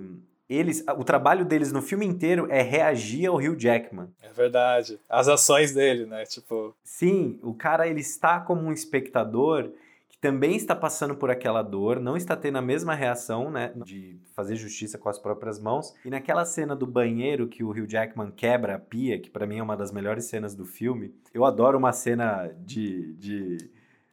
eles, 0.49 0.81
o 0.97 1.03
trabalho 1.03 1.43
deles 1.43 1.73
no 1.73 1.81
filme 1.81 2.05
inteiro 2.05 2.47
é 2.49 2.61
reagir 2.61 3.25
ao 3.25 3.35
Hugh 3.35 3.59
Jackman. 3.59 4.07
É 4.21 4.31
verdade. 4.31 4.97
As 5.09 5.27
ações 5.27 5.73
dele, 5.73 6.05
né? 6.05 6.23
Tipo. 6.23 6.73
Sim, 6.81 7.37
o 7.43 7.53
cara 7.53 7.85
ele 7.85 7.99
está 7.99 8.39
como 8.39 8.61
um 8.61 8.71
espectador 8.71 9.73
também 10.21 10.55
está 10.55 10.75
passando 10.75 11.15
por 11.15 11.31
aquela 11.31 11.61
dor, 11.61 11.99
não 11.99 12.17
está 12.17 12.35
tendo 12.35 12.57
a 12.57 12.61
mesma 12.61 12.93
reação, 12.93 13.49
né, 13.49 13.71
de 13.85 14.19
fazer 14.35 14.55
justiça 14.55 14.97
com 14.97 15.07
as 15.07 15.17
próprias 15.17 15.59
mãos. 15.59 15.93
E 16.03 16.09
naquela 16.09 16.43
cena 16.45 16.75
do 16.75 16.85
banheiro 16.85 17.47
que 17.47 17.63
o 17.63 17.69
Hugh 17.69 17.87
Jackman 17.87 18.31
quebra 18.31 18.75
a 18.75 18.79
pia, 18.79 19.19
que 19.19 19.29
para 19.29 19.45
mim 19.45 19.59
é 19.59 19.63
uma 19.63 19.77
das 19.77 19.91
melhores 19.91 20.25
cenas 20.25 20.55
do 20.55 20.65
filme, 20.65 21.13
eu 21.33 21.45
adoro 21.45 21.77
uma 21.77 21.93
cena 21.93 22.51
de, 22.59 23.13
de 23.13 23.69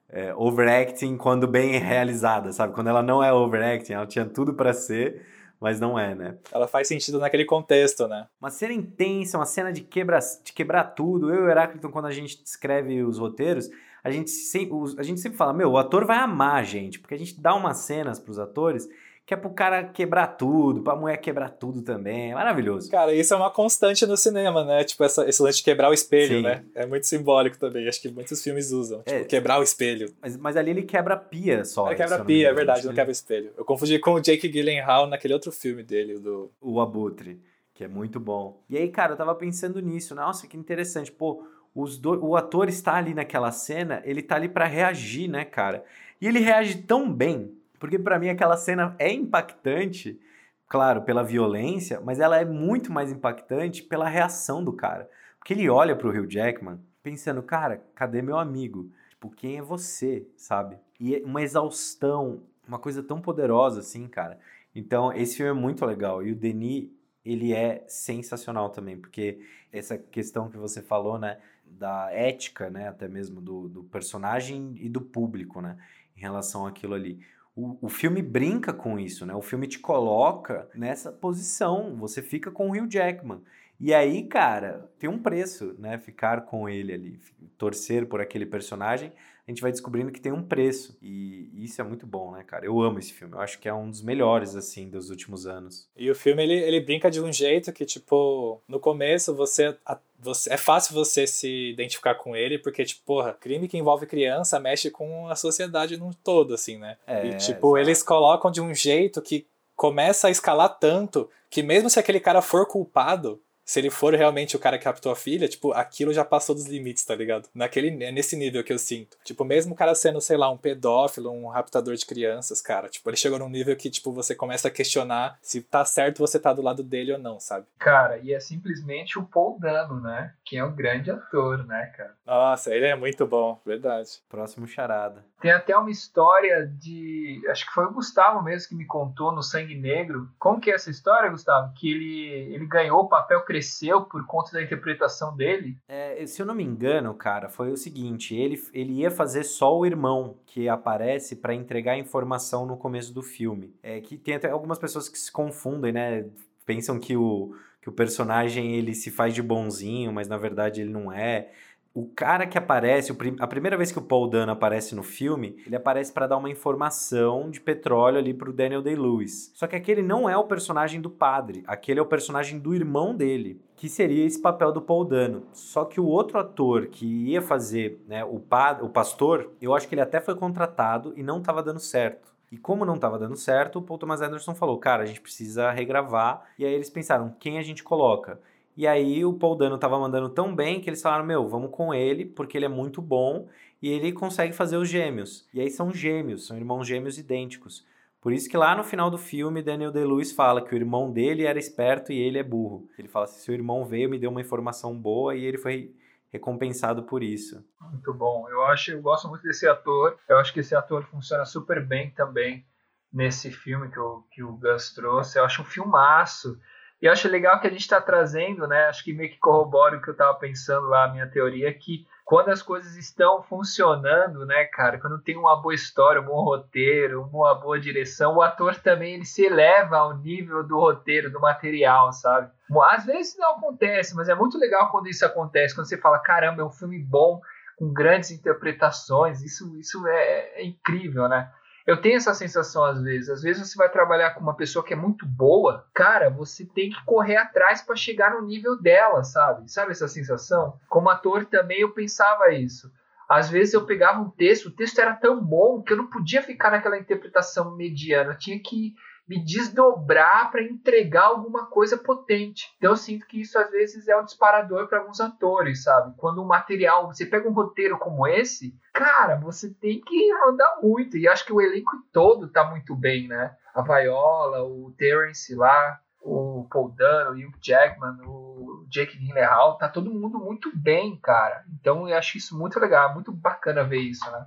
é, 0.09 0.33
overacting 0.35 1.17
quando 1.17 1.49
bem 1.49 1.79
realizada, 1.79 2.53
sabe? 2.53 2.73
Quando 2.73 2.89
ela 2.89 3.03
não 3.03 3.23
é 3.23 3.33
overacting, 3.33 3.95
ela 3.95 4.07
tinha 4.07 4.25
tudo 4.25 4.55
para 4.55 4.73
ser, 4.73 5.27
mas 5.61 5.81
não 5.81 5.99
é, 5.99 6.15
né? 6.15 6.37
Ela 6.53 6.69
faz 6.69 6.87
sentido 6.87 7.19
naquele 7.19 7.45
contexto, 7.45 8.07
né? 8.07 8.27
Uma 8.41 8.51
cena 8.51 8.75
intensa, 8.75 9.39
uma 9.39 9.47
cena 9.47 9.73
de, 9.73 9.81
quebra, 9.81 10.21
de 10.45 10.53
quebrar 10.53 10.85
tudo. 10.85 11.33
Eu 11.33 11.41
e 11.41 11.47
o 11.47 11.51
Heráclito, 11.51 11.89
quando 11.89 12.07
a 12.07 12.13
gente 12.13 12.41
escreve 12.45 13.03
os 13.03 13.19
roteiros, 13.19 13.69
a 14.07 14.11
gente 14.11 14.31
sempre, 14.31 14.77
a 14.99 15.03
gente 15.03 15.21
sempre 15.21 15.37
fala, 15.37 15.53
meu, 15.53 15.73
o 15.73 15.79
ator 15.79 16.07
vai 16.07 16.19
amar 16.19 16.55
a 16.55 16.63
gente, 16.63 17.01
porque 17.01 17.15
a 17.15 17.19
gente 17.19 17.41
dá 17.41 17.55
umas 17.55 17.79
cenas 17.79 18.21
pros 18.21 18.39
atores 18.39 18.89
que 19.27 19.35
é 19.35 19.37
pro 19.37 19.51
cara 19.51 19.83
quebrar 19.83 20.29
tudo, 20.29 20.83
pra 20.83 20.95
mulher 20.95 21.17
quebrar 21.17 21.51
tudo 21.51 21.83
também. 21.83 22.31
É 22.31 22.35
maravilhoso. 22.35 22.89
Cara, 22.89 23.13
isso 23.13 23.35
é 23.35 23.37
uma 23.37 23.51
constante 23.51 24.07
no 24.07 24.17
cinema, 24.17 24.65
né? 24.65 24.85
Tipo, 24.85 25.03
essa, 25.03 25.29
esse 25.29 25.43
lance 25.43 25.59
de 25.59 25.65
quebrar 25.65 25.91
o 25.91 25.93
espelho, 25.93 26.37
Sim. 26.37 26.43
né? 26.43 26.65
É 26.77 26.87
muito 26.87 27.09
simbólico 27.09 27.59
também. 27.59 27.89
Acho 27.89 28.01
que 28.01 28.09
muitos 28.09 28.41
filmes 28.41 28.71
usam. 28.71 28.99
Tipo, 28.99 29.11
é, 29.11 29.25
quebrar 29.25 29.59
o 29.59 29.65
espelho. 29.65 30.15
Mas, 30.23 30.37
mas 30.37 30.57
ali 30.57 30.71
ele 30.71 30.83
quebra 30.85 31.17
pia 31.17 31.65
só. 31.65 31.89
Ele 31.89 31.97
quebra 31.97 32.25
pia, 32.25 32.51
é 32.51 32.55
verdade, 32.55 32.87
não 32.87 32.95
quebra 32.95 33.11
o 33.11 33.13
espelho. 33.13 33.51
Eu 33.59 33.65
confundi 33.65 33.99
com 33.99 34.13
o 34.13 34.21
Jake 34.21 34.49
Gyllenhaal 34.49 35.09
naquele 35.09 35.35
outro 35.35 35.51
filme 35.51 35.83
dele, 35.83 36.21
do... 36.21 36.53
O 36.61 36.81
Abutre, 36.81 37.41
que 37.75 37.83
é 37.83 37.89
muito 37.89 38.21
bom. 38.21 38.63
E 38.71 38.79
aí, 38.79 38.89
cara, 38.89 39.15
eu 39.15 39.17
tava 39.17 39.35
pensando 39.35 39.81
nisso. 39.81 40.15
Nossa, 40.15 40.47
que 40.47 40.57
interessante. 40.57 41.11
Pô, 41.11 41.45
os 41.77 41.99
do... 41.99 42.25
o 42.25 42.35
ator 42.35 42.69
está 42.69 42.95
ali 42.95 43.13
naquela 43.13 43.53
cena, 43.53 44.01
ele 44.05 44.23
tá 44.23 44.37
ali 44.37 44.49
para 44.49 44.65
reagir, 44.65 45.29
né, 45.29 45.45
cara? 45.45 45.85
E 46.19 46.27
ele 46.27 46.39
reage 46.39 46.79
tão 46.79 47.13
bem, 47.13 47.55
porque 47.79 47.99
para 47.99 48.19
mim 48.19 48.31
aquela 48.31 48.57
cena 48.57 48.97
é 48.99 49.13
impactante, 49.13 50.19
claro, 50.67 51.03
pela 51.03 51.23
violência, 51.23 52.01
mas 52.01 52.19
ela 52.19 52.41
é 52.41 52.47
muito 52.47 52.91
mais 52.91 53.13
impactante 53.13 53.83
pela 53.83 54.09
reação 54.09 54.65
do 54.65 54.73
cara. 54.73 55.09
Porque 55.39 55.53
ele 55.53 55.69
olha 55.69 55.95
pro 55.95 56.09
Hugh 56.09 56.27
Jackman 56.27 56.81
pensando, 57.03 57.43
cara, 57.43 57.85
cadê 57.95 58.23
meu 58.23 58.39
amigo? 58.39 58.91
Tipo, 59.11 59.29
quem 59.29 59.59
é 59.59 59.63
você, 59.63 60.27
sabe? 60.35 60.79
E 60.99 61.17
é 61.17 61.23
uma 61.25 61.43
exaustão, 61.43 62.43
uma 62.67 62.79
coisa 62.79 63.03
tão 63.03 63.21
poderosa 63.21 63.81
assim, 63.81 64.09
cara. 64.09 64.39
Então, 64.75 65.13
esse 65.13 65.37
filme 65.37 65.51
é 65.51 65.55
muito 65.55 65.85
legal. 65.85 66.23
E 66.23 66.33
o 66.33 66.37
Denis, 66.37 66.89
ele 67.27 67.53
é 67.53 67.85
sensacional 67.89 68.71
também, 68.71 68.97
porque 68.97 69.41
essa 69.73 69.99
questão 69.99 70.49
que 70.49 70.57
você 70.57 70.81
falou, 70.81 71.19
né? 71.19 71.39
da 71.67 72.11
ética, 72.13 72.71
né, 72.71 72.89
até 72.89 73.09
mesmo 73.09 73.41
do, 73.41 73.69
do 73.69 73.85
personagem 73.85 74.75
e 74.77 74.89
do 74.89 75.01
público, 75.01 75.61
né, 75.61 75.77
em 76.17 76.21
relação 76.21 76.67
àquilo 76.67 76.95
ali. 76.95 77.19
O, 77.55 77.77
o 77.83 77.89
filme 77.89 78.23
brinca 78.23 78.73
com 78.73 78.99
isso, 78.99 79.25
né? 79.25 79.35
O 79.35 79.41
filme 79.41 79.67
te 79.67 79.79
coloca 79.79 80.69
nessa 80.75 81.11
posição, 81.11 81.97
você 81.97 82.21
fica 82.21 82.51
com 82.51 82.69
o 82.69 82.73
Hugh 82.73 82.91
Jackman. 82.91 83.41
E 83.79 83.93
aí, 83.93 84.23
cara, 84.25 84.91
tem 84.99 85.09
um 85.09 85.19
preço, 85.19 85.75
né? 85.79 85.99
Ficar 85.99 86.43
com 86.43 86.69
ele 86.69 86.93
ali, 86.93 87.21
torcer 87.59 88.07
por 88.07 88.21
aquele 88.21 88.47
personagem, 88.47 89.13
a 89.47 89.51
gente 89.51 89.63
vai 89.63 89.71
descobrindo 89.71 90.11
que 90.11 90.21
tem 90.21 90.33
um 90.33 90.43
preço. 90.43 90.99
E 91.01 91.51
isso 91.55 91.81
é 91.81 91.85
muito 91.85 92.07
bom, 92.07 92.33
né, 92.33 92.43
cara? 92.43 92.67
Eu 92.67 92.81
amo 92.81 92.99
esse 92.99 93.13
filme. 93.13 93.35
Eu 93.35 93.41
acho 93.41 93.61
que 93.61 93.69
é 93.69 93.75
um 93.75 93.89
dos 93.89 94.03
melhores, 94.03 94.57
assim, 94.57 94.89
dos 94.89 95.09
últimos 95.09 95.47
anos. 95.47 95.89
E 95.97 96.11
o 96.11 96.15
filme, 96.15 96.43
ele, 96.43 96.55
ele 96.55 96.81
brinca 96.81 97.11
de 97.11 97.21
um 97.21 97.33
jeito 97.33 97.73
que, 97.73 97.85
tipo, 97.85 98.61
no 98.67 98.81
começo 98.81 99.35
você 99.35 99.77
você, 100.19 100.53
é 100.53 100.57
fácil 100.57 100.95
você 100.95 101.27
se 101.27 101.71
identificar 101.71 102.15
com 102.15 102.35
ele, 102.35 102.59
porque, 102.59 102.85
tipo, 102.85 103.03
porra, 103.05 103.35
crime 103.35 103.69
que 103.69 103.77
envolve 103.77 104.07
criança 104.07 104.59
mexe 104.59 104.91
com 104.91 105.29
a 105.29 105.37
sociedade 105.37 105.97
num 105.97 106.11
todo, 106.11 106.55
assim, 106.55 106.79
né? 106.79 106.97
É, 107.07 107.27
e, 107.27 107.37
tipo, 107.37 107.77
exato. 107.77 107.79
eles 107.79 108.03
colocam 108.03 108.51
de 108.51 108.61
um 108.61 108.75
jeito 108.75 109.21
que 109.21 109.47
começa 109.77 110.29
a 110.29 110.31
escalar 110.31 110.79
tanto 110.79 111.29
que 111.51 111.63
mesmo 111.63 111.89
se 111.89 111.99
aquele 111.99 112.19
cara 112.19 112.43
for 112.43 112.67
culpado, 112.67 113.41
se 113.67 113.81
ele 113.81 113.91
for 113.91 114.15
realmente 114.15 114.55
o 114.55 114.61
cara 114.61 114.79
que 114.79 114.85
raptou 114.85 115.11
a 115.11 115.17
filha, 115.17 115.49
tipo, 115.49 115.73
aquilo 115.73 116.13
já 116.13 116.25
passou 116.25 116.55
dos 116.55 116.67
limites, 116.67 117.05
tá 117.05 117.17
ligado? 117.17 117.49
Naquele, 117.53 118.05
é 118.05 118.13
nesse 118.13 118.37
nível 118.37 118.63
que 118.63 118.73
eu 118.73 118.79
sinto. 118.79 119.19
Tipo, 119.25 119.45
mesmo 119.45 119.75
o 119.75 119.77
cara 119.77 119.93
sendo, 119.95 120.21
sei 120.21 120.37
lá, 120.37 120.49
um 120.49 120.57
pedófilo, 120.57 121.33
um 121.33 121.49
raptador 121.49 121.97
de 121.97 122.07
crianças, 122.07 122.63
cara, 122.63 122.89
tipo, 122.89 123.11
ele 123.11 123.17
chegou 123.17 123.41
num 123.41 123.49
nível 123.49 123.77
que, 123.77 123.91
tipo, 123.91 124.13
você 124.13 124.37
começa 124.37 124.69
a 124.69 124.71
questionar 124.71 125.37
se 125.43 125.61
tá 125.61 125.85
certo 125.85 126.21
você 126.21 126.39
tá 126.39 126.53
do 126.53 126.63
lado 126.63 126.85
dele 126.85 127.13
ou 127.13 127.19
não, 127.19 127.41
sabe? 127.41 127.67
Cara, 127.77 128.19
e 128.19 128.33
é 128.33 128.39
simplesmente 128.39 129.19
o 129.19 129.25
Paul 129.25 129.59
Dano, 129.59 130.01
né? 130.01 130.33
Que 130.45 130.57
é 130.57 130.65
um 130.65 130.75
grande 130.75 131.11
ator, 131.11 131.67
né, 131.67 131.93
cara? 131.97 132.15
Nossa, 132.25 132.73
ele 132.73 132.87
é 132.87 132.95
muito 132.95 133.27
bom, 133.27 133.61
verdade. 133.67 134.11
Próximo 134.29 134.69
charada. 134.69 135.25
Tem 135.41 135.51
até 135.51 135.77
uma 135.77 135.91
história 135.91 136.67
de. 136.67 137.43
Acho 137.51 137.67
que 137.67 137.73
foi 137.73 137.85
o 137.85 137.93
Gustavo 137.93 138.43
mesmo 138.43 138.71
que 138.71 138.75
me 138.75 138.87
contou 138.87 139.33
no 139.33 139.43
Sangue 139.43 139.75
Negro. 139.75 140.29
Como 140.39 140.61
que 140.61 140.71
é 140.71 140.75
essa 140.75 140.91
história, 140.91 141.31
Gustavo? 141.31 141.73
Que 141.75 141.91
ele, 141.91 142.55
ele 142.55 142.67
ganhou 142.67 143.01
o 143.01 143.09
papel 143.09 143.45
cresceu 143.57 144.03
por 144.03 144.27
conta 144.27 144.53
da 144.53 144.63
interpretação 144.63 145.35
dele? 145.35 145.79
É, 145.89 146.25
se 146.27 146.43
eu 146.43 146.47
não 146.47 146.55
me 146.55 146.63
engano, 146.63 147.15
cara, 147.15 147.49
foi 147.49 147.71
o 147.71 147.77
seguinte: 147.77 148.35
ele, 148.35 148.63
ele 148.73 148.93
ia 149.01 149.11
fazer 149.11 149.45
só 149.45 149.77
o 149.77 149.87
irmão 149.87 150.37
que 150.47 150.69
aparece 150.69 151.37
para 151.37 151.55
entregar 151.55 151.97
informação 151.97 152.67
no 152.67 152.77
começo 152.77 153.15
do 153.15 153.23
filme. 153.23 153.75
É 153.83 154.01
que 154.01 154.17
tem 154.17 154.35
até 154.35 154.51
algumas 154.51 154.79
pessoas 154.79 155.09
que 155.09 155.19
se 155.19 155.33
confundem, 155.33 155.93
né? 155.93 156.27
Pensam 156.67 156.99
que 156.99 157.17
o, 157.17 157.55
que 157.81 157.89
o 157.89 157.93
personagem 157.93 158.75
ele 158.75 158.95
se 158.95 159.11
faz 159.11 159.33
de 159.35 159.43
bonzinho, 159.43 160.13
mas 160.13 160.29
na 160.29 160.37
verdade 160.37 160.83
ele 160.83 160.91
não 160.91 161.11
é 161.11 161.51
o 161.97 162.05
cara 162.05 162.47
que 162.47 162.59
aparece, 162.59 163.17
a 163.41 163.47
primeira 163.47 163.75
vez 163.75 163.91
que 163.91 163.99
o 163.99 164.03
Paul 164.03 164.29
Dano 164.29 164.53
aparece 164.53 164.95
no 164.95 165.03
filme, 165.03 165.57
ele 165.65 165.75
aparece 165.75 166.13
para 166.13 166.27
dar 166.27 166.37
uma 166.37 166.51
informação 166.51 167.49
de 167.49 167.59
petróleo 167.59 168.19
ali 168.19 168.35
pro 168.35 168.53
Daniel 168.53 168.83
Day-Lewis. 168.83 169.51
Só 169.55 169.67
que 169.67 169.75
aquele 169.75 170.03
não 170.03 170.29
é 170.29 170.37
o 170.37 170.45
personagem 170.45 171.01
do 171.01 171.09
padre, 171.09 171.65
aquele 171.67 171.99
é 171.99 172.03
o 172.03 172.07
personagem 172.07 172.59
do 172.59 172.75
irmão 172.75 173.17
dele, 173.17 173.63
que 173.75 173.89
seria 173.89 174.27
esse 174.27 174.39
papel 174.39 174.73
do 174.73 174.83
Paul 174.83 175.07
Dano. 175.07 175.45
Só 175.55 175.87
que 175.87 175.99
o 175.99 176.05
outro 176.05 176.39
ator 176.39 176.89
que 176.89 177.07
ia 177.07 177.41
fazer 177.41 177.99
né, 178.07 178.23
o, 178.23 178.39
pad 178.39 178.83
o 178.85 178.91
pastor, 178.91 179.51
eu 179.59 179.75
acho 179.75 179.89
que 179.89 179.95
ele 179.95 180.03
até 180.03 180.21
foi 180.21 180.35
contratado 180.35 181.15
e 181.17 181.23
não 181.23 181.39
estava 181.39 181.63
dando 181.63 181.81
certo. 181.81 182.37
E 182.53 182.59
como 182.59 182.85
não 182.85 182.97
estava 182.97 183.19
dando 183.19 183.37
certo, 183.37 183.79
o 183.79 183.83
Paul 183.83 183.99
Thomas 183.99 184.21
Anderson 184.21 184.55
falou: 184.55 184.79
cara, 184.79 185.03
a 185.03 185.07
gente 185.07 185.21
precisa 185.21 185.71
regravar. 185.71 186.43
E 186.59 186.65
aí 186.65 186.75
eles 186.75 186.91
pensaram: 186.91 187.35
quem 187.41 187.59
a 187.59 187.63
gente 187.63 187.83
coloca? 187.83 188.39
E 188.77 188.87
aí 188.87 189.25
o 189.25 189.33
Paul 189.33 189.57
Dano 189.57 189.79
tava 189.79 189.99
mandando 189.99 190.29
tão 190.29 190.55
bem 190.55 190.81
que 190.81 190.91
eles 190.91 191.01
falaram: 191.01 191.25
Meu, 191.25 191.49
vamos 191.49 191.71
com 191.71 191.95
ele, 191.95 192.27
porque 192.27 192.59
ele 192.59 192.67
é 192.67 192.69
muito 192.69 193.01
bom 193.01 193.49
e 193.81 193.89
ele 193.89 194.13
consegue 194.13 194.53
fazer 194.53 194.77
os 194.77 194.89
gêmeos. 194.89 195.49
E 195.53 195.61
aí 195.61 195.71
são 195.71 195.93
gêmeos, 195.93 196.47
são 196.47 196.57
irmãos 196.57 196.87
gêmeos 196.87 197.19
idênticos. 197.19 197.87
Por 198.21 198.33
isso 198.33 198.51
que 198.51 198.57
lá 198.57 198.75
no 198.75 198.83
final 198.83 199.09
do 199.09 199.17
filme, 199.17 199.63
Daniel 199.63 199.93
Day-Lewis 199.93 200.33
fala 200.33 200.61
que 200.61 200.75
o 200.75 200.77
irmão 200.77 201.13
dele 201.13 201.45
era 201.45 201.59
esperto 201.59 202.13
e 202.13 202.19
ele 202.19 202.39
é 202.39 202.43
burro. 202.43 202.89
Ele 202.99 203.09
fala 203.09 203.25
assim: 203.25 203.41
seu 203.41 203.55
irmão 203.55 203.85
veio, 203.85 204.11
me 204.11 204.19
deu 204.19 204.31
uma 204.31 204.41
informação 204.41 204.99
boa 204.99 205.35
e 205.35 205.45
ele 205.45 205.59
foi 205.59 205.95
recompensado 206.33 207.05
por 207.05 207.23
isso. 207.23 207.65
Muito 207.81 208.13
bom. 208.13 208.49
Eu 208.51 208.63
acho, 208.65 208.91
eu 208.91 209.01
gosto 209.01 209.29
muito 209.29 209.43
desse 209.43 209.67
ator. 209.67 210.19
Eu 210.29 210.39
acho 210.39 210.53
que 210.53 210.61
esse 210.61 210.75
ator 210.75 211.05
funciona 211.05 211.45
super 211.45 211.85
bem 211.85 212.11
também 212.11 212.67
nesse 213.13 213.51
filme 213.51 213.89
que 213.89 213.99
o, 213.99 214.23
que 214.31 214.43
o 214.43 214.53
Gus 214.57 214.93
trouxe. 214.93 215.39
Eu 215.39 215.45
acho 215.45 215.63
um 215.63 215.65
filmaço. 215.65 216.61
E 217.01 217.07
eu 217.07 217.13
acho 217.13 217.29
legal 217.29 217.61
que 217.61 217.67
a 217.67 217.71
gente 217.71 217.81
está 217.81 218.01
trazendo, 218.01 218.67
né? 218.67 218.87
Acho 218.87 219.05
que 219.05 219.13
meio 219.13 219.31
que 219.31 219.39
corrobora 219.39 219.97
o 219.97 220.03
que 220.03 220.09
eu 220.09 220.13
estava 220.13 220.35
pensando 220.39 220.89
lá, 220.89 221.05
a 221.05 221.13
minha 221.13 221.27
teoria, 221.27 221.73
que 221.73 222.07
quando 222.25 222.49
as 222.49 222.61
coisas 222.61 222.97
estão 222.97 223.41
funcionando, 223.43 224.45
né, 224.45 224.65
cara, 224.65 224.99
quando 224.99 225.23
tem 225.23 225.37
uma 225.37 225.63
boa 225.63 225.75
história, 225.75 226.21
um 226.21 226.25
bom 226.25 226.43
roteiro, 226.43 227.23
uma 227.33 227.55
boa 227.55 227.79
direção, 227.79 228.35
o 228.35 228.43
ator 228.43 228.75
também 228.77 229.15
ele 229.15 229.25
se 229.25 229.45
eleva 229.45 229.99
ao 229.99 230.19
nível 230.19 230.67
do 230.67 230.77
roteiro, 230.77 231.31
do 231.31 231.39
material, 231.39 232.13
sabe? 232.13 232.51
Às 232.91 233.07
vezes 233.07 233.37
não 233.39 233.53
acontece, 233.53 234.17
mas 234.17 234.29
é 234.29 234.35
muito 234.35 234.59
legal 234.59 234.91
quando 234.91 235.07
isso 235.07 235.25
acontece, 235.25 235.73
quando 235.73 235.89
você 235.89 235.99
fala, 235.99 236.19
caramba, 236.19 236.63
é 236.63 236.65
um 236.65 236.73
filme 236.73 236.99
bom, 236.99 237.41
com 237.77 237.93
grandes 237.93 238.33
interpretações, 238.33 239.43
isso, 239.43 239.77
isso 239.79 240.05
é, 240.09 240.63
é 240.63 240.65
incrível, 240.65 241.29
né? 241.29 241.49
Eu 241.87 242.01
tenho 242.01 242.17
essa 242.17 242.35
sensação 242.35 242.85
às 242.85 243.01
vezes. 243.01 243.31
Às 243.31 243.43
vezes 243.43 243.69
você 243.69 243.79
vai 243.79 243.89
trabalhar 243.89 244.31
com 244.31 244.41
uma 244.41 244.57
pessoa 244.57 244.85
que 244.85 244.93
é 244.93 244.97
muito 244.97 245.25
boa, 245.25 245.87
cara, 245.95 246.29
você 246.29 246.67
tem 246.67 246.91
que 246.91 247.05
correr 247.05 247.37
atrás 247.37 247.81
para 247.81 247.95
chegar 247.95 248.33
no 248.33 248.45
nível 248.45 248.77
dela, 248.77 249.23
sabe? 249.23 249.71
Sabe 249.71 249.93
essa 249.93 250.09
sensação? 250.09 250.81
Como 250.89 251.09
ator 251.09 251.45
também 251.45 251.81
eu 251.81 251.93
pensava 251.93 252.53
isso. 252.53 252.91
Às 253.29 253.49
vezes 253.49 253.75
eu 253.75 253.85
pegava 253.85 254.21
um 254.21 254.31
texto, 254.31 254.67
o 254.67 254.71
texto 254.71 254.99
era 255.01 255.15
tão 255.15 255.43
bom 255.43 255.83
que 255.83 255.93
eu 255.93 255.97
não 255.97 256.09
podia 256.09 256.43
ficar 256.43 256.71
naquela 256.71 256.99
interpretação 256.99 257.77
mediana, 257.77 258.33
eu 258.33 258.39
tinha 258.39 258.59
que 258.59 258.95
me 259.29 259.45
desdobrar 259.45 260.51
para 260.51 260.63
entregar 260.63 261.25
alguma 261.25 261.67
coisa 261.67 261.99
potente. 261.99 262.73
Então 262.77 262.93
eu 262.93 262.97
sinto 262.97 263.27
que 263.27 263.41
isso 263.41 263.59
às 263.59 263.71
vezes 263.71 264.07
é 264.07 264.17
um 264.17 264.25
disparador 264.25 264.89
para 264.89 265.01
alguns 265.01 265.21
atores, 265.21 265.83
sabe? 265.83 266.15
Quando 266.17 266.43
um 266.43 266.47
material, 266.47 267.07
você 267.07 267.27
pega 267.27 267.49
um 267.49 267.53
roteiro 267.53 267.99
como 267.99 268.27
esse, 268.27 268.75
cara, 268.93 269.37
você 269.37 269.75
tem 269.75 270.01
que 270.01 270.33
andar 270.49 270.79
muito. 270.81 271.17
E 271.17 271.27
acho 271.27 271.45
que 271.45 271.53
o 271.53 271.61
elenco 271.61 271.91
todo 272.13 272.49
tá 272.49 272.65
muito 272.71 272.95
bem, 272.95 273.27
né? 273.27 273.57
A 273.75 273.83
Viola, 273.83 274.63
o 274.63 274.95
Terence 274.97 275.55
lá, 275.55 276.01
o 276.23 276.67
Paul 276.71 276.91
Dano, 276.91 277.33
o 277.33 277.35
Hugh 277.35 277.59
Jackman, 277.61 278.19
o 278.27 278.87
Jake 278.89 279.19
Gyllenhaal, 279.19 279.77
tá 279.77 279.89
todo 279.89 280.15
mundo 280.15 280.39
muito 280.39 280.71
bem, 280.77 281.19
cara. 281.21 281.65
Então 281.81 282.09
eu 282.09 282.17
acho 282.17 282.37
isso 282.37 282.57
muito 282.57 282.79
legal, 282.79 283.13
muito 283.13 283.33
bacana 283.33 283.85
ver 283.85 284.01
isso, 284.01 284.25
né? 284.31 284.47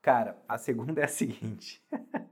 Cara, 0.00 0.36
a 0.48 0.56
segunda 0.56 1.00
é 1.00 1.04
a 1.04 1.08
seguinte. 1.08 1.82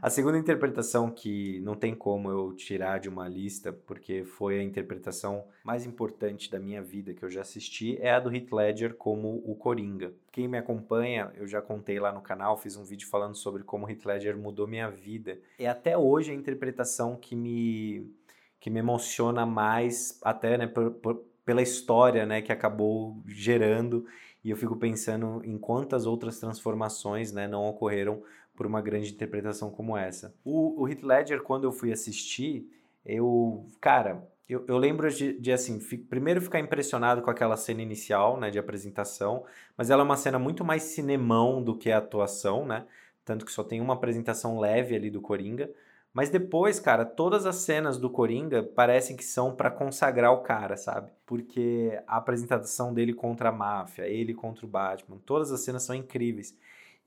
a 0.00 0.10
segunda 0.10 0.38
interpretação 0.38 1.10
que 1.10 1.60
não 1.60 1.74
tem 1.74 1.94
como 1.94 2.30
eu 2.30 2.52
tirar 2.52 2.98
de 2.98 3.08
uma 3.08 3.28
lista, 3.28 3.72
porque 3.72 4.24
foi 4.24 4.58
a 4.60 4.62
interpretação 4.62 5.44
mais 5.64 5.86
importante 5.86 6.50
da 6.50 6.58
minha 6.58 6.82
vida 6.82 7.14
que 7.14 7.22
eu 7.22 7.30
já 7.30 7.40
assisti, 7.40 7.98
é 8.00 8.12
a 8.12 8.20
do 8.20 8.34
Heath 8.34 8.52
Ledger 8.52 8.94
como 8.94 9.42
o 9.44 9.54
Coringa. 9.54 10.12
Quem 10.32 10.48
me 10.48 10.58
acompanha, 10.58 11.32
eu 11.36 11.46
já 11.46 11.60
contei 11.60 11.98
lá 11.98 12.12
no 12.12 12.20
canal, 12.20 12.56
fiz 12.56 12.76
um 12.76 12.84
vídeo 12.84 13.08
falando 13.08 13.34
sobre 13.34 13.62
como 13.62 13.88
Heath 13.88 14.04
Ledger 14.04 14.36
mudou 14.36 14.66
minha 14.66 14.90
vida. 14.90 15.38
É 15.58 15.68
até 15.68 15.96
hoje 15.96 16.32
a 16.32 16.34
interpretação 16.34 17.16
que 17.16 17.34
me 17.34 18.10
que 18.60 18.68
me 18.68 18.78
emociona 18.78 19.46
mais, 19.46 20.20
até 20.22 20.58
né, 20.58 20.66
por, 20.66 20.90
por, 20.90 21.24
pela 21.46 21.62
história 21.62 22.26
né, 22.26 22.42
que 22.42 22.52
acabou 22.52 23.16
gerando 23.26 24.04
e 24.42 24.50
eu 24.50 24.56
fico 24.56 24.76
pensando 24.76 25.42
em 25.44 25.58
quantas 25.58 26.06
outras 26.06 26.38
transformações 26.38 27.32
né, 27.32 27.46
não 27.46 27.64
ocorreram 27.66 28.22
por 28.60 28.66
uma 28.66 28.82
grande 28.82 29.10
interpretação 29.10 29.70
como 29.70 29.96
essa. 29.96 30.34
O, 30.44 30.82
o 30.82 30.86
Heath 30.86 31.02
Ledger, 31.02 31.42
quando 31.42 31.64
eu 31.64 31.72
fui 31.72 31.90
assistir, 31.90 32.70
eu, 33.06 33.66
cara, 33.80 34.22
eu, 34.46 34.66
eu 34.68 34.76
lembro 34.76 35.10
de, 35.10 35.32
de 35.40 35.50
assim, 35.50 35.80
fi, 35.80 35.96
primeiro 35.96 36.42
ficar 36.42 36.60
impressionado 36.60 37.22
com 37.22 37.30
aquela 37.30 37.56
cena 37.56 37.80
inicial, 37.80 38.38
né, 38.38 38.50
de 38.50 38.58
apresentação, 38.58 39.46
mas 39.78 39.88
ela 39.88 40.02
é 40.02 40.04
uma 40.04 40.18
cena 40.18 40.38
muito 40.38 40.62
mais 40.62 40.82
cinemão 40.82 41.62
do 41.62 41.74
que 41.74 41.90
a 41.90 41.96
atuação, 41.96 42.66
né, 42.66 42.84
tanto 43.24 43.46
que 43.46 43.50
só 43.50 43.64
tem 43.64 43.80
uma 43.80 43.94
apresentação 43.94 44.60
leve 44.60 44.94
ali 44.94 45.10
do 45.10 45.22
Coringa, 45.22 45.70
mas 46.12 46.28
depois, 46.28 46.78
cara, 46.78 47.06
todas 47.06 47.46
as 47.46 47.56
cenas 47.56 47.96
do 47.96 48.10
Coringa 48.10 48.62
parecem 48.62 49.16
que 49.16 49.24
são 49.24 49.56
para 49.56 49.70
consagrar 49.70 50.34
o 50.34 50.42
cara, 50.42 50.76
sabe? 50.76 51.10
Porque 51.24 51.98
a 52.06 52.18
apresentação 52.18 52.92
dele 52.92 53.14
contra 53.14 53.48
a 53.48 53.52
máfia, 53.52 54.06
ele 54.06 54.34
contra 54.34 54.66
o 54.66 54.68
Batman, 54.68 55.16
todas 55.24 55.50
as 55.50 55.60
cenas 55.62 55.82
são 55.82 55.96
incríveis. 55.96 56.54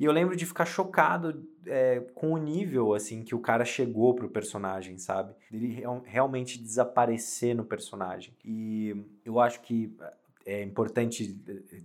E 0.03 0.05
eu 0.05 0.11
lembro 0.11 0.35
de 0.35 0.45
ficar 0.45 0.65
chocado 0.65 1.47
é, 1.65 2.01
com 2.13 2.33
o 2.33 2.37
nível, 2.37 2.93
assim, 2.93 3.23
que 3.23 3.33
o 3.33 3.39
cara 3.39 3.63
chegou 3.63 4.13
pro 4.13 4.27
personagem, 4.27 4.97
sabe? 4.97 5.33
Ele 5.49 5.81
realmente 6.03 6.61
desaparecer 6.61 7.55
no 7.55 7.63
personagem. 7.63 8.33
E 8.43 8.93
eu 9.23 9.39
acho 9.39 9.61
que 9.61 9.95
é 10.45 10.61
importante 10.61 11.33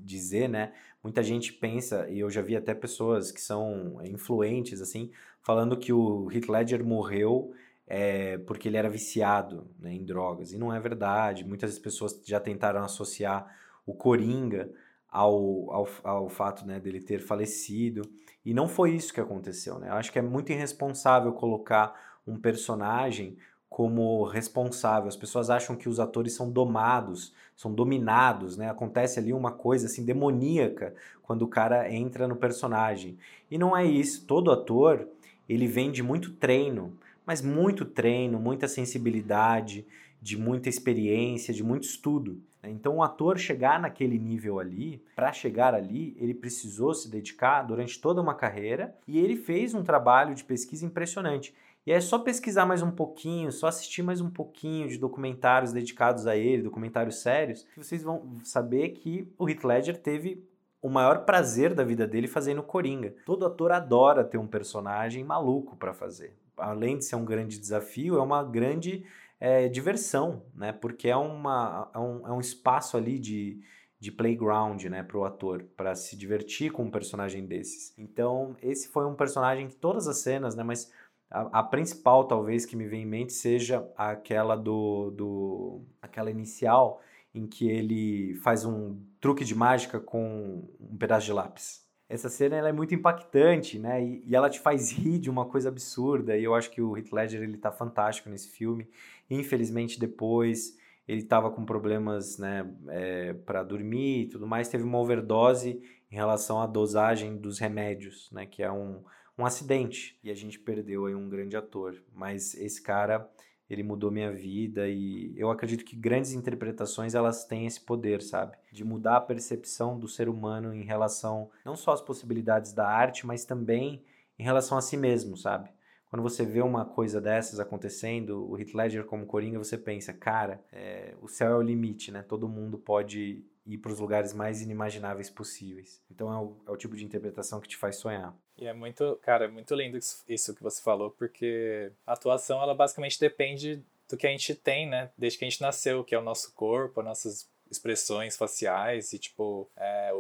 dizer, 0.01 0.49
né? 0.49 0.73
Muita 1.01 1.23
gente 1.23 1.53
pensa, 1.53 2.11
e 2.11 2.19
eu 2.19 2.29
já 2.29 2.43
vi 2.43 2.57
até 2.57 2.75
pessoas 2.75 3.31
que 3.31 3.41
são 3.41 4.01
influentes, 4.03 4.83
assim, 4.83 5.13
falando 5.41 5.77
que 5.77 5.93
o 5.93 6.29
Heath 6.33 6.49
Ledger 6.49 6.85
morreu 6.85 7.53
é, 7.87 8.37
porque 8.39 8.67
ele 8.67 8.79
era 8.79 8.91
viciado 8.91 9.65
né, 9.79 9.95
em 9.95 10.05
drogas. 10.05 10.53
E 10.53 10.59
não 10.59 10.75
é 10.75 10.81
verdade. 10.81 11.45
Muitas 11.45 11.79
pessoas 11.79 12.21
já 12.27 12.41
tentaram 12.41 12.83
associar 12.83 13.47
o 13.87 13.95
Coringa 13.95 14.73
ao, 15.11 15.71
ao, 15.73 15.88
ao 16.05 16.29
fato 16.29 16.66
né, 16.66 16.79
dele 16.79 17.01
ter 17.01 17.21
falecido. 17.21 18.03
E 18.44 18.55
não 18.55 18.68
foi 18.68 18.92
isso 18.92 19.12
que 19.12 19.21
aconteceu. 19.21 19.79
Né? 19.79 19.88
Eu 19.88 19.94
acho 19.94 20.12
que 20.12 20.18
é 20.18 20.23
muito 20.23 20.53
irresponsável 20.53 21.33
colocar 21.33 21.94
um 22.27 22.38
personagem 22.38 23.37
como 23.68 24.25
responsável. 24.25 25.09
As 25.09 25.16
pessoas 25.16 25.51
acham 25.51 25.77
que 25.77 25.88
os 25.88 26.01
atores 26.01 26.35
são 26.35 26.51
domados, 26.51 27.33
são 27.55 27.73
dominados, 27.73 28.57
né? 28.57 28.71
Acontece 28.71 29.18
ali 29.18 29.33
uma 29.33 29.53
coisa 29.53 29.87
assim 29.87 30.05
demoníaca 30.05 30.94
quando 31.23 31.42
o 31.42 31.49
cara 31.49 31.92
entra 31.92 32.27
no 32.27 32.37
personagem. 32.37 33.18
E 33.51 33.59
não 33.59 33.77
é 33.77 33.85
isso. 33.85 34.25
Todo 34.27 34.51
ator, 34.51 35.07
ele 35.49 35.66
vem 35.66 35.90
de 35.90 36.03
muito 36.03 36.33
treino, 36.33 36.97
mas 37.27 37.42
muito 37.42 37.85
treino, 37.85 38.38
muita 38.38 38.66
sensibilidade, 38.66 39.87
de 40.21 40.37
muita 40.37 40.68
experiência, 40.68 41.53
de 41.53 41.62
muito 41.62 41.85
estudo. 41.85 42.40
Então, 42.71 42.97
o 42.97 43.03
ator 43.03 43.39
chegar 43.39 43.81
naquele 43.81 44.19
nível 44.19 44.59
ali, 44.59 45.03
para 45.17 45.33
chegar 45.33 45.75
ali, 45.75 46.17
ele 46.19 46.35
precisou 46.35 46.95
se 46.95 47.11
dedicar 47.11 47.63
durante 47.63 48.01
toda 48.01 48.21
uma 48.21 48.35
carreira 48.35 48.95
e 49.07 49.19
ele 49.19 49.37
fez 49.37 49.75
um 49.75 49.83
trabalho 49.83 50.35
de 50.35 50.45
pesquisa 50.45 50.85
impressionante. 50.85 51.55
E 51.87 51.93
é 51.93 52.01
só 52.01 52.19
pesquisar 52.19 52.67
mais 52.67 52.83
um 52.83 52.91
pouquinho, 52.91 53.51
só 53.51 53.67
assistir 53.67 54.03
mais 54.03 54.21
um 54.21 54.29
pouquinho 54.29 54.89
de 54.89 54.99
documentários 54.99 55.73
dedicados 55.73 56.27
a 56.27 56.37
ele, 56.37 56.63
documentários 56.63 57.23
sérios, 57.23 57.63
que 57.73 57.83
vocês 57.83 58.03
vão 58.03 58.39
saber 58.45 58.91
que 58.91 59.33
o 59.39 59.49
Heath 59.49 59.65
Ledger 59.65 59.97
teve 59.97 60.47
o 60.83 60.89
maior 60.89 61.25
prazer 61.25 61.75
da 61.75 61.83
vida 61.83 62.07
dele 62.07 62.29
fazendo 62.29 62.63
Coringa. 62.63 63.15
Todo 63.25 63.47
ator 63.47 63.73
adora 63.73 64.23
ter 64.23 64.39
um 64.39 64.47
personagem 64.47 65.25
maluco 65.25 65.77
para 65.77 65.95
fazer. 65.95 66.37
Além 66.57 66.99
de 66.99 67.05
ser 67.05 67.17
um 67.17 67.25
grande 67.25 67.59
desafio, 67.59 68.19
é 68.19 68.23
uma 68.23 68.43
grande 68.45 69.05
é, 69.40 69.68
diversão, 69.68 70.42
né? 70.55 70.72
Porque 70.72 71.09
é, 71.09 71.16
uma, 71.16 71.90
é, 71.94 71.98
um, 71.98 72.29
é 72.29 72.33
um 72.33 72.40
espaço 72.40 72.96
ali 72.96 73.18
de, 73.18 73.61
de 74.01 74.12
playground, 74.12 74.85
né, 74.85 75.03
para 75.03 75.18
o 75.18 75.24
ator, 75.24 75.64
para 75.77 75.94
se 75.94 76.16
divertir 76.16 76.70
com 76.70 76.85
um 76.85 76.90
personagem 76.90 77.46
desses. 77.46 77.96
Então, 77.98 78.57
esse 78.62 78.88
foi 78.88 79.07
um 79.07 79.14
personagem 79.14 79.68
que 79.68 79.77
todas 79.77 80.07
as 80.07 80.18
cenas, 80.18 80.55
né, 80.55 80.62
mas 80.62 80.92
a, 81.31 81.61
a, 81.61 81.62
principal, 81.62 82.24
talvez, 82.24 82.64
que 82.64 82.77
me 82.77 82.87
vem 82.87 83.03
em 83.03 83.07
mente 83.07 83.33
seja 83.33 83.88
aquela 83.96 84.57
do, 84.57 85.11
do. 85.11 85.83
aquela 86.01 86.31
inicial 86.31 87.01
em 87.35 87.46
que 87.46 87.68
ele 87.68 88.35
faz 88.37 88.64
um 88.64 88.98
truque 89.20 89.44
de 89.44 89.55
mágica 89.55 90.01
com 90.01 90.66
um 90.81 90.96
pedaço 90.96 91.27
de 91.27 91.33
lápis. 91.33 91.88
Essa 92.09 92.29
cena 92.29 92.57
ela 92.57 92.68
é 92.68 92.73
muito 92.73 92.94
impactante, 92.94 93.79
né? 93.79 94.03
E, 94.03 94.23
e, 94.27 94.35
ela 94.35 94.49
te 94.49 94.61
faz 94.61 94.90
rir 94.90 95.18
de 95.18 95.29
uma 95.29 95.44
coisa 95.44 95.68
absurda. 95.68 96.37
E 96.37 96.44
eu 96.44 96.55
acho 96.55 96.71
que 96.71 96.81
o 96.81 96.97
Heath 96.97 97.12
Ledger 97.12 97.42
ele 97.42 97.59
tá 97.59 97.71
fantástico 97.71 98.31
nesse 98.31 98.49
filme. 98.49 98.88
Infelizmente 99.31 100.01
depois 100.01 100.79
ele 101.07 101.21
estava 101.21 101.51
com 101.51 101.64
problemas, 101.64 102.38
né, 102.38 102.71
é, 102.88 103.33
para 103.33 103.62
dormir 103.62 104.23
e 104.23 104.29
tudo 104.29 104.47
mais. 104.47 104.68
Teve 104.68 104.85
uma 104.85 104.99
overdose 104.99 105.83
em 106.11 106.14
relação 106.14 106.61
à 106.61 106.66
dosagem 106.66 107.37
dos 107.37 107.59
remédios, 107.59 108.31
né? 108.33 108.47
Que 108.47 108.62
é 108.62 108.71
um 108.71 109.03
um 109.38 109.47
acidente 109.47 110.18
e 110.23 110.31
a 110.31 110.35
gente 110.35 110.59
perdeu 110.59 111.07
aí 111.07 111.14
um 111.14 111.29
grande 111.29 111.57
ator. 111.57 111.94
Mas 112.12 112.55
esse 112.55 112.83
cara, 112.83 113.31
ele 113.69 113.83
mudou 113.83 114.11
minha 114.11 114.33
vida 114.33 114.89
e 114.89 115.33
eu 115.37 115.51
acredito 115.51 115.85
que 115.85 115.95
grandes 115.95 116.33
interpretações 116.33 117.15
elas 117.15 117.45
têm 117.45 117.67
esse 117.67 117.81
poder, 117.81 118.23
sabe? 118.23 118.57
De 118.73 118.83
mudar 118.83 119.17
a 119.17 119.21
percepção 119.21 119.99
do 119.99 120.09
ser 120.09 120.29
humano 120.29 120.75
em 120.75 120.85
relação 120.85 121.51
não 121.65 121.77
só 121.77 121.93
às 121.93 122.01
possibilidades 122.01 122.73
da 122.73 122.89
arte, 122.89 123.27
mas 123.27 123.45
também 123.45 124.03
em 124.39 124.43
relação 124.43 124.79
a 124.79 124.81
si 124.81 124.97
mesmo, 124.97 125.37
sabe? 125.37 125.71
Quando 126.09 126.23
você 126.23 126.45
vê 126.47 126.63
uma 126.63 126.87
coisa 126.87 127.21
dessas 127.21 127.61
acontecendo, 127.61 128.51
o 128.51 128.59
Heath 128.59 128.73
Ledger 128.73 129.05
como 129.05 129.27
Coringa, 129.27 129.59
você 129.59 129.77
pensa, 129.77 130.13
cara, 130.15 130.65
é, 130.73 131.15
o 131.21 131.29
céu 131.29 131.51
é 131.51 131.57
o 131.57 131.63
limite, 131.63 132.11
né? 132.11 132.23
Todo 132.23 132.49
mundo 132.49 132.79
pode 132.79 133.45
ir 133.69 133.79
para 133.79 133.93
os 133.93 134.01
lugares 134.01 134.33
mais 134.33 134.63
inimagináveis 134.63 135.29
possíveis. 135.29 136.01
Então 136.11 136.33
é 136.33 136.39
o, 136.39 136.57
é 136.67 136.71
o, 136.71 136.77
tipo 136.77 136.97
de 136.97 137.05
interpretação 137.05 137.61
que 137.61 137.69
te 137.69 137.77
faz 137.77 137.97
sonhar. 137.97 138.35
E 138.57 138.67
é 138.67 138.73
muito, 138.73 139.17
cara, 139.23 139.45
é 139.45 139.49
muito 139.49 139.75
lindo 139.75 139.99
isso 139.99 140.55
que 140.55 140.63
você 140.63 140.83
falou, 140.83 141.11
porque 141.11 141.93
a 142.07 142.15
atuação 142.15 142.63
ela 142.63 142.75
basicamente 142.75 143.21
depende 143.21 143.83
do 144.09 144.17
que 144.17 144.27
a 144.27 144.31
gente 144.31 144.55
tem, 144.55 144.89
né? 144.89 145.11
Desde 145.17 145.39
que 145.39 145.45
a 145.45 145.49
gente 145.49 145.61
nasceu, 145.61 146.03
que 146.03 146.15
é 146.15 146.19
o 146.19 146.23
nosso 146.23 146.53
corpo, 146.55 147.01
as 147.01 147.07
nossas 147.07 147.51
expressões 147.71 148.37
faciais 148.37 149.13
e 149.13 149.19
tipo 149.19 149.69
é, 149.77 150.11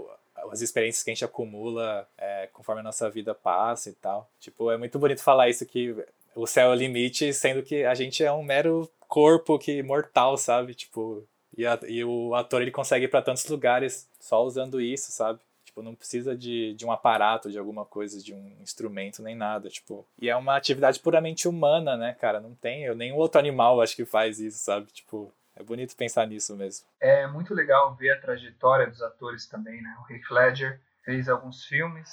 as 0.52 0.60
experiências 0.60 1.02
que 1.02 1.10
a 1.10 1.14
gente 1.14 1.24
acumula 1.24 2.06
é, 2.18 2.48
conforme 2.52 2.80
a 2.80 2.84
nossa 2.84 3.08
vida 3.08 3.34
passa 3.34 3.88
e 3.88 3.94
tal. 3.94 4.30
Tipo, 4.38 4.70
é 4.70 4.76
muito 4.76 4.98
bonito 4.98 5.22
falar 5.22 5.48
isso 5.48 5.64
que 5.64 5.96
o 6.34 6.46
céu 6.46 6.70
é 6.70 6.72
o 6.72 6.78
limite, 6.78 7.32
sendo 7.32 7.62
que 7.62 7.84
a 7.84 7.94
gente 7.94 8.22
é 8.22 8.30
um 8.30 8.42
mero 8.42 8.88
corpo 9.08 9.58
que 9.58 9.82
mortal, 9.82 10.36
sabe? 10.36 10.74
Tipo, 10.74 11.26
e, 11.58 11.66
a, 11.66 11.76
e 11.88 12.04
o 12.04 12.36
ator 12.36 12.62
ele 12.62 12.70
consegue 12.70 13.06
ir 13.06 13.08
para 13.08 13.20
tantos 13.20 13.44
lugares 13.48 14.08
só 14.20 14.44
usando 14.44 14.80
isso, 14.80 15.10
sabe? 15.10 15.40
Tipo, 15.64 15.82
não 15.82 15.92
precisa 15.92 16.36
de, 16.36 16.72
de 16.74 16.86
um 16.86 16.92
aparato, 16.92 17.50
de 17.50 17.58
alguma 17.58 17.84
coisa, 17.84 18.22
de 18.22 18.32
um 18.32 18.56
instrumento, 18.62 19.20
nem 19.20 19.34
nada, 19.34 19.68
tipo. 19.68 20.06
E 20.20 20.30
é 20.30 20.36
uma 20.36 20.56
atividade 20.56 21.00
puramente 21.00 21.48
humana, 21.48 21.96
né, 21.96 22.14
cara? 22.14 22.38
Não 22.38 22.54
tem, 22.54 22.84
eu, 22.84 22.94
nenhum 22.94 23.16
outro 23.16 23.40
animal 23.40 23.80
acho 23.80 23.96
que 23.96 24.04
faz 24.04 24.38
isso, 24.38 24.58
sabe? 24.58 24.86
Tipo, 24.92 25.32
é 25.56 25.62
bonito 25.64 25.96
pensar 25.96 26.28
nisso 26.28 26.54
mesmo. 26.56 26.86
É 27.00 27.26
muito 27.26 27.52
legal 27.52 27.92
ver 27.96 28.10
a 28.12 28.20
trajetória 28.20 28.86
dos 28.86 29.02
atores 29.02 29.48
também, 29.48 29.82
né? 29.82 29.96
O 29.98 30.12
Heath 30.12 30.30
Ledger 30.30 30.80
fez 31.04 31.28
alguns 31.28 31.64
filmes, 31.64 32.08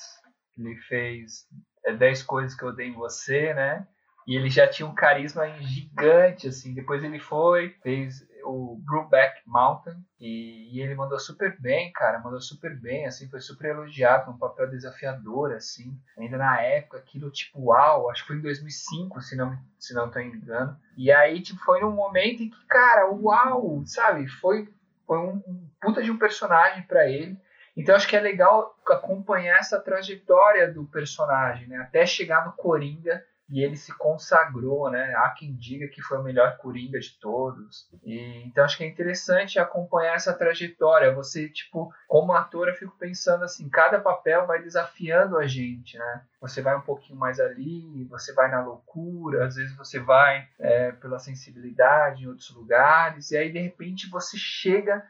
ele 0.57 0.75
fez 0.77 1.47
é, 1.85 1.93
10 1.93 2.23
Coisas 2.23 2.57
Que 2.57 2.65
Eu 2.65 2.73
Dei 2.73 2.87
Em 2.87 2.93
Você, 2.93 3.53
né? 3.53 3.87
E 4.27 4.35
ele 4.35 4.49
já 4.49 4.67
tinha 4.67 4.87
um 4.87 4.95
carisma 4.95 5.47
gigante, 5.61 6.47
assim. 6.47 6.73
Depois 6.73 7.03
ele 7.03 7.19
foi, 7.19 7.75
fez 7.83 8.27
o 8.45 8.77
Brubeck 8.85 9.41
Mountain 9.45 9.97
e, 10.19 10.69
e, 10.71 10.81
ele 10.81 10.95
mandou 10.95 11.19
super 11.19 11.59
bem, 11.59 11.91
cara, 11.91 12.19
mandou 12.19 12.39
super 12.39 12.79
bem, 12.79 13.05
assim, 13.05 13.29
foi 13.29 13.39
super 13.39 13.71
elogiado, 13.71 14.31
um 14.31 14.37
papel 14.37 14.69
desafiador, 14.69 15.51
assim, 15.53 15.97
ainda 16.17 16.37
na 16.37 16.61
época, 16.61 16.97
aquilo 16.97 17.31
tipo, 17.31 17.59
uau, 17.67 18.09
acho 18.09 18.21
que 18.21 18.27
foi 18.27 18.37
em 18.37 18.41
2005, 18.41 19.21
se 19.21 19.35
não, 19.35 19.57
se 19.79 19.93
não 19.93 20.09
tô 20.09 20.19
engano, 20.19 20.77
e 20.95 21.11
aí, 21.11 21.41
tipo, 21.41 21.59
foi 21.61 21.81
num 21.81 21.91
momento 21.91 22.43
em 22.43 22.49
que, 22.49 22.65
cara, 22.67 23.09
uau, 23.11 23.83
sabe, 23.85 24.27
foi, 24.27 24.69
foi 25.05 25.17
um, 25.17 25.41
um 25.47 25.69
puta 25.81 26.01
de 26.01 26.11
um 26.11 26.17
personagem 26.17 26.83
para 26.83 27.09
ele, 27.09 27.37
então 27.75 27.95
acho 27.95 28.07
que 28.07 28.15
é 28.15 28.21
legal 28.21 28.77
acompanhar 28.87 29.57
essa 29.57 29.79
trajetória 29.79 30.71
do 30.71 30.85
personagem, 30.85 31.67
né, 31.67 31.77
até 31.77 32.05
chegar 32.05 32.45
no 32.45 32.53
Coringa, 32.53 33.23
e 33.49 33.63
ele 33.63 33.75
se 33.75 33.95
consagrou, 33.97 34.89
né? 34.89 35.13
Há 35.17 35.29
quem 35.29 35.55
diga 35.55 35.87
que 35.87 36.01
foi 36.01 36.17
o 36.17 36.23
melhor 36.23 36.57
Coringa 36.57 36.99
de 36.99 37.11
todos. 37.19 37.87
E, 38.03 38.43
então 38.45 38.63
acho 38.63 38.77
que 38.77 38.83
é 38.83 38.87
interessante 38.87 39.59
acompanhar 39.59 40.15
essa 40.15 40.33
trajetória. 40.33 41.13
Você, 41.13 41.49
tipo, 41.49 41.93
como 42.07 42.33
ator, 42.33 42.67
eu 42.67 42.75
fico 42.75 42.97
pensando 42.97 43.43
assim, 43.43 43.69
cada 43.69 43.99
papel 43.99 44.47
vai 44.47 44.61
desafiando 44.61 45.37
a 45.37 45.45
gente, 45.45 45.97
né? 45.97 46.23
Você 46.41 46.61
vai 46.61 46.75
um 46.75 46.81
pouquinho 46.81 47.19
mais 47.19 47.39
ali, 47.39 48.05
você 48.05 48.33
vai 48.33 48.49
na 48.49 48.63
loucura, 48.63 49.45
às 49.45 49.55
vezes 49.55 49.75
você 49.75 49.99
vai 49.99 50.47
é, 50.59 50.91
pela 50.93 51.19
sensibilidade 51.19 52.23
em 52.23 52.27
outros 52.27 52.49
lugares, 52.51 53.31
e 53.31 53.37
aí 53.37 53.51
de 53.51 53.59
repente 53.59 54.09
você 54.09 54.37
chega 54.37 55.03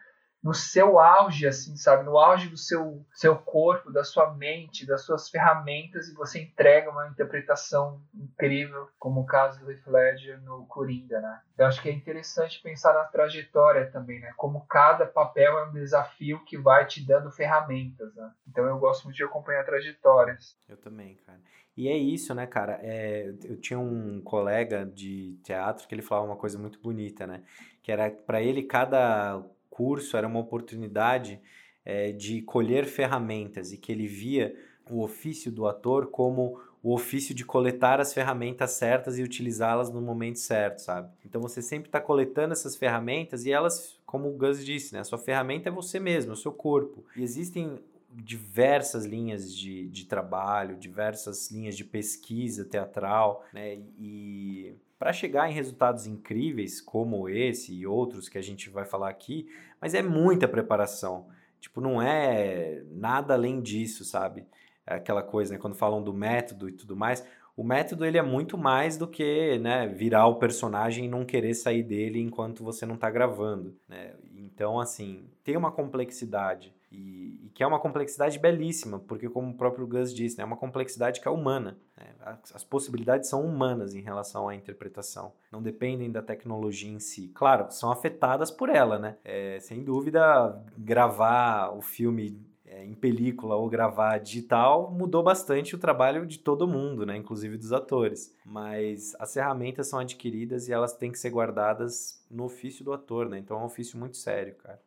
no 0.46 0.54
seu 0.54 1.00
auge, 1.00 1.48
assim, 1.48 1.76
sabe? 1.76 2.04
No 2.04 2.20
auge 2.20 2.48
do 2.48 2.56
seu, 2.56 3.04
seu 3.12 3.36
corpo, 3.36 3.92
da 3.92 4.04
sua 4.04 4.32
mente, 4.36 4.86
das 4.86 5.02
suas 5.02 5.28
ferramentas, 5.28 6.08
e 6.08 6.14
você 6.14 6.40
entrega 6.40 6.92
uma 6.92 7.08
interpretação 7.08 8.00
incrível, 8.14 8.88
como 9.00 9.22
o 9.22 9.26
caso 9.26 9.60
do 9.60 9.72
Heath 9.72 9.88
Ledger 9.88 10.40
no 10.44 10.68
Coringa, 10.68 11.20
né? 11.20 11.42
Eu 11.58 11.66
acho 11.66 11.82
que 11.82 11.90
é 11.90 11.92
interessante 11.92 12.62
pensar 12.62 12.94
na 12.94 13.06
trajetória 13.06 13.90
também, 13.90 14.20
né? 14.20 14.34
Como 14.38 14.68
cada 14.68 15.08
papel 15.08 15.58
é 15.58 15.66
um 15.68 15.74
desafio 15.74 16.46
que 16.46 16.60
vai 16.60 16.86
te 16.86 17.04
dando 17.04 17.32
ferramentas, 17.32 18.14
né? 18.14 18.32
Então 18.48 18.66
eu 18.66 18.78
gosto 18.78 19.06
muito 19.06 19.18
de 19.18 19.24
acompanhar 19.24 19.66
trajetórias. 19.66 20.56
Eu 20.70 20.78
também, 20.78 21.16
cara. 21.26 21.42
E 21.76 21.90
é 21.90 21.98
isso, 21.98 22.36
né, 22.36 22.46
cara? 22.46 22.80
É, 22.84 23.34
eu 23.46 23.60
tinha 23.60 23.80
um 23.80 24.22
colega 24.22 24.86
de 24.86 25.40
teatro 25.44 25.88
que 25.88 25.96
ele 25.96 26.04
falava 26.04 26.28
uma 26.28 26.38
coisa 26.38 26.60
muito 26.60 26.80
bonita, 26.80 27.26
né? 27.26 27.44
Que 27.82 27.92
era 27.92 28.12
para 28.12 28.42
ele 28.42 28.62
cada 28.62 29.44
curso 29.76 30.16
era 30.16 30.26
uma 30.26 30.40
oportunidade 30.40 31.42
é, 31.84 32.14
de 32.14 32.42
colher 32.42 32.86
ferramentas 32.86 33.74
e 33.74 33.78
que 33.78 33.92
ele 33.92 34.08
via 34.08 34.56
o 34.90 35.04
ofício 35.04 35.52
do 35.52 35.68
ator 35.68 36.08
como 36.08 36.58
o 36.82 36.94
ofício 36.94 37.36
de 37.36 37.44
coletar 37.44 38.00
as 38.00 38.14
ferramentas 38.14 38.72
certas 38.72 39.18
e 39.18 39.24
utilizá-las 39.24 39.92
no 39.92 40.00
momento 40.00 40.40
certo, 40.40 40.80
sabe? 40.80 41.10
Então 41.26 41.42
você 41.42 41.62
sempre 41.62 41.90
está 41.90 42.00
coletando 42.00 42.54
essas 42.54 42.78
ferramentas 42.78 43.44
e 43.46 43.52
elas, 43.52 44.00
como 44.06 44.30
o 44.30 44.38
Gus 44.38 44.64
disse, 44.64 44.94
né? 44.94 45.02
A 45.02 45.04
sua 45.04 45.18
ferramenta 45.18 45.68
é 45.68 45.72
você 45.72 46.00
mesmo, 46.00 46.32
é 46.32 46.34
o 46.34 46.38
seu 46.38 46.54
corpo. 46.54 47.04
E 47.14 47.22
existem 47.22 47.80
diversas 48.10 49.04
linhas 49.04 49.54
de, 49.54 49.90
de 49.90 50.06
trabalho, 50.06 50.78
diversas 50.78 51.52
linhas 51.52 51.76
de 51.76 51.84
pesquisa 51.84 52.64
teatral, 52.64 53.44
né? 53.52 53.80
E 54.00 54.74
para 54.98 55.14
chegar 55.14 55.50
em 55.50 55.54
resultados 55.54 56.08
incríveis 56.08 56.82
como 56.82 57.28
esse 57.28 57.74
e 57.74 57.86
outros 57.86 58.30
que 58.30 58.38
a 58.38 58.42
gente 58.42 58.70
vai 58.70 58.86
falar 58.86 59.10
aqui, 59.10 59.48
mas 59.80 59.94
é 59.94 60.02
muita 60.02 60.48
preparação. 60.48 61.28
Tipo, 61.60 61.82
não 61.82 62.02
é 62.02 62.84
nada 62.92 63.34
além 63.34 63.62
disso, 63.62 64.06
sabe? 64.06 64.46
É 64.86 64.96
aquela 64.96 65.24
coisa, 65.24 65.54
né? 65.54 65.60
Quando 65.60 65.76
falam 65.76 66.04
do 66.04 66.14
método 66.14 66.70
e 66.70 66.72
tudo 66.72 66.96
mais, 66.96 67.26
o 67.58 67.64
método 67.64 68.06
ele 68.06 68.18
é 68.18 68.22
muito 68.22 68.58
mais 68.58 68.98
do 68.98 69.08
que 69.08 69.58
né, 69.60 69.88
virar 69.88 70.28
o 70.28 70.36
personagem 70.36 71.06
e 71.06 71.10
não 71.10 71.26
querer 71.26 71.54
sair 71.54 71.84
dele 71.84 72.22
enquanto 72.22 72.64
você 72.64 72.86
não 72.86 72.96
está 72.96 73.10
gravando. 73.10 73.76
Né? 73.88 74.14
Então, 74.36 74.80
assim, 74.80 75.30
tem 75.44 75.56
uma 75.56 75.72
complexidade. 75.72 76.75
E, 76.96 77.46
e, 77.46 77.50
que 77.54 77.64
é 77.64 77.68
uma 77.68 77.80
complexidade 77.80 78.40
belíssima, 78.40 79.00
porque 79.00 79.30
como 79.30 79.52
o 79.52 79.54
próprio 79.54 79.86
Gus 79.86 80.14
disse, 80.14 80.38
né, 80.38 80.44
é 80.44 80.46
uma 80.46 80.58
complexidade 80.58 81.20
que 81.20 81.28
é 81.28 81.32
humana. 81.32 81.78
Né? 81.98 82.06
As, 82.22 82.56
as, 82.56 82.64
possibilidades 82.64 83.30
são 83.30 83.46
humanas 83.46 83.94
em 83.94 84.02
relação 84.02 84.48
à 84.48 84.56
interpretação, 84.56 85.34
não 85.52 85.62
dependem 85.62 86.12
da 86.12 86.22
tecnologia 86.22 86.92
em 86.92 87.00
si. 87.00 87.32
Claro, 87.34 87.72
são 87.72 87.92
afetadas 87.92 88.50
por 88.50 88.70
ela, 88.70 88.98
né? 88.98 89.18
É, 89.24 89.60
sem 89.60 89.84
dúvida, 89.84 90.62
gravar 90.78 91.76
o 91.76 91.82
filme 91.82 92.40
é, 92.66 92.84
em 92.84 92.94
película 92.94 93.56
ou 93.56 93.70
gravar 93.70 94.18
digital 94.18 94.92
mudou 94.92 95.24
bastante 95.24 95.76
o 95.76 95.78
trabalho 95.78 96.26
de 96.26 96.40
todo 96.40 96.68
mundo, 96.68 97.06
né? 97.06 97.16
inclusive 97.16 97.58
dos 97.58 97.72
atores. 97.72 98.36
Mas 98.46 99.16
as 99.20 99.34
ferramentas 99.34 99.88
são 99.88 100.00
adquiridas 100.00 100.68
e 100.68 100.74
elas 100.74 100.94
têm 100.94 101.12
que 101.12 101.20
ser 101.20 101.30
guardadas 101.30 102.26
no 102.30 102.44
ofício 102.44 102.84
do 102.84 102.92
ator, 102.92 103.30
né? 103.30 103.38
Então 103.38 103.58
é 103.58 103.62
um 103.62 103.66
ofício 103.66 103.98
muito 103.98 104.18
sério, 104.18 104.56
cara. 104.56 104.82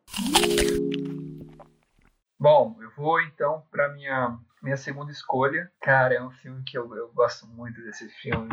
Bom, 2.39 2.77
eu 2.81 2.91
vou 2.97 3.21
então 3.21 3.63
para 3.71 3.89
minha 3.89 4.39
minha 4.63 4.77
segunda 4.77 5.11
escolha. 5.11 5.71
Cara, 5.81 6.15
é 6.15 6.23
um 6.23 6.31
filme 6.31 6.63
que 6.65 6.77
eu, 6.77 6.95
eu 6.95 7.09
gosto 7.13 7.47
muito 7.47 7.81
desse 7.83 8.09
filme. 8.09 8.49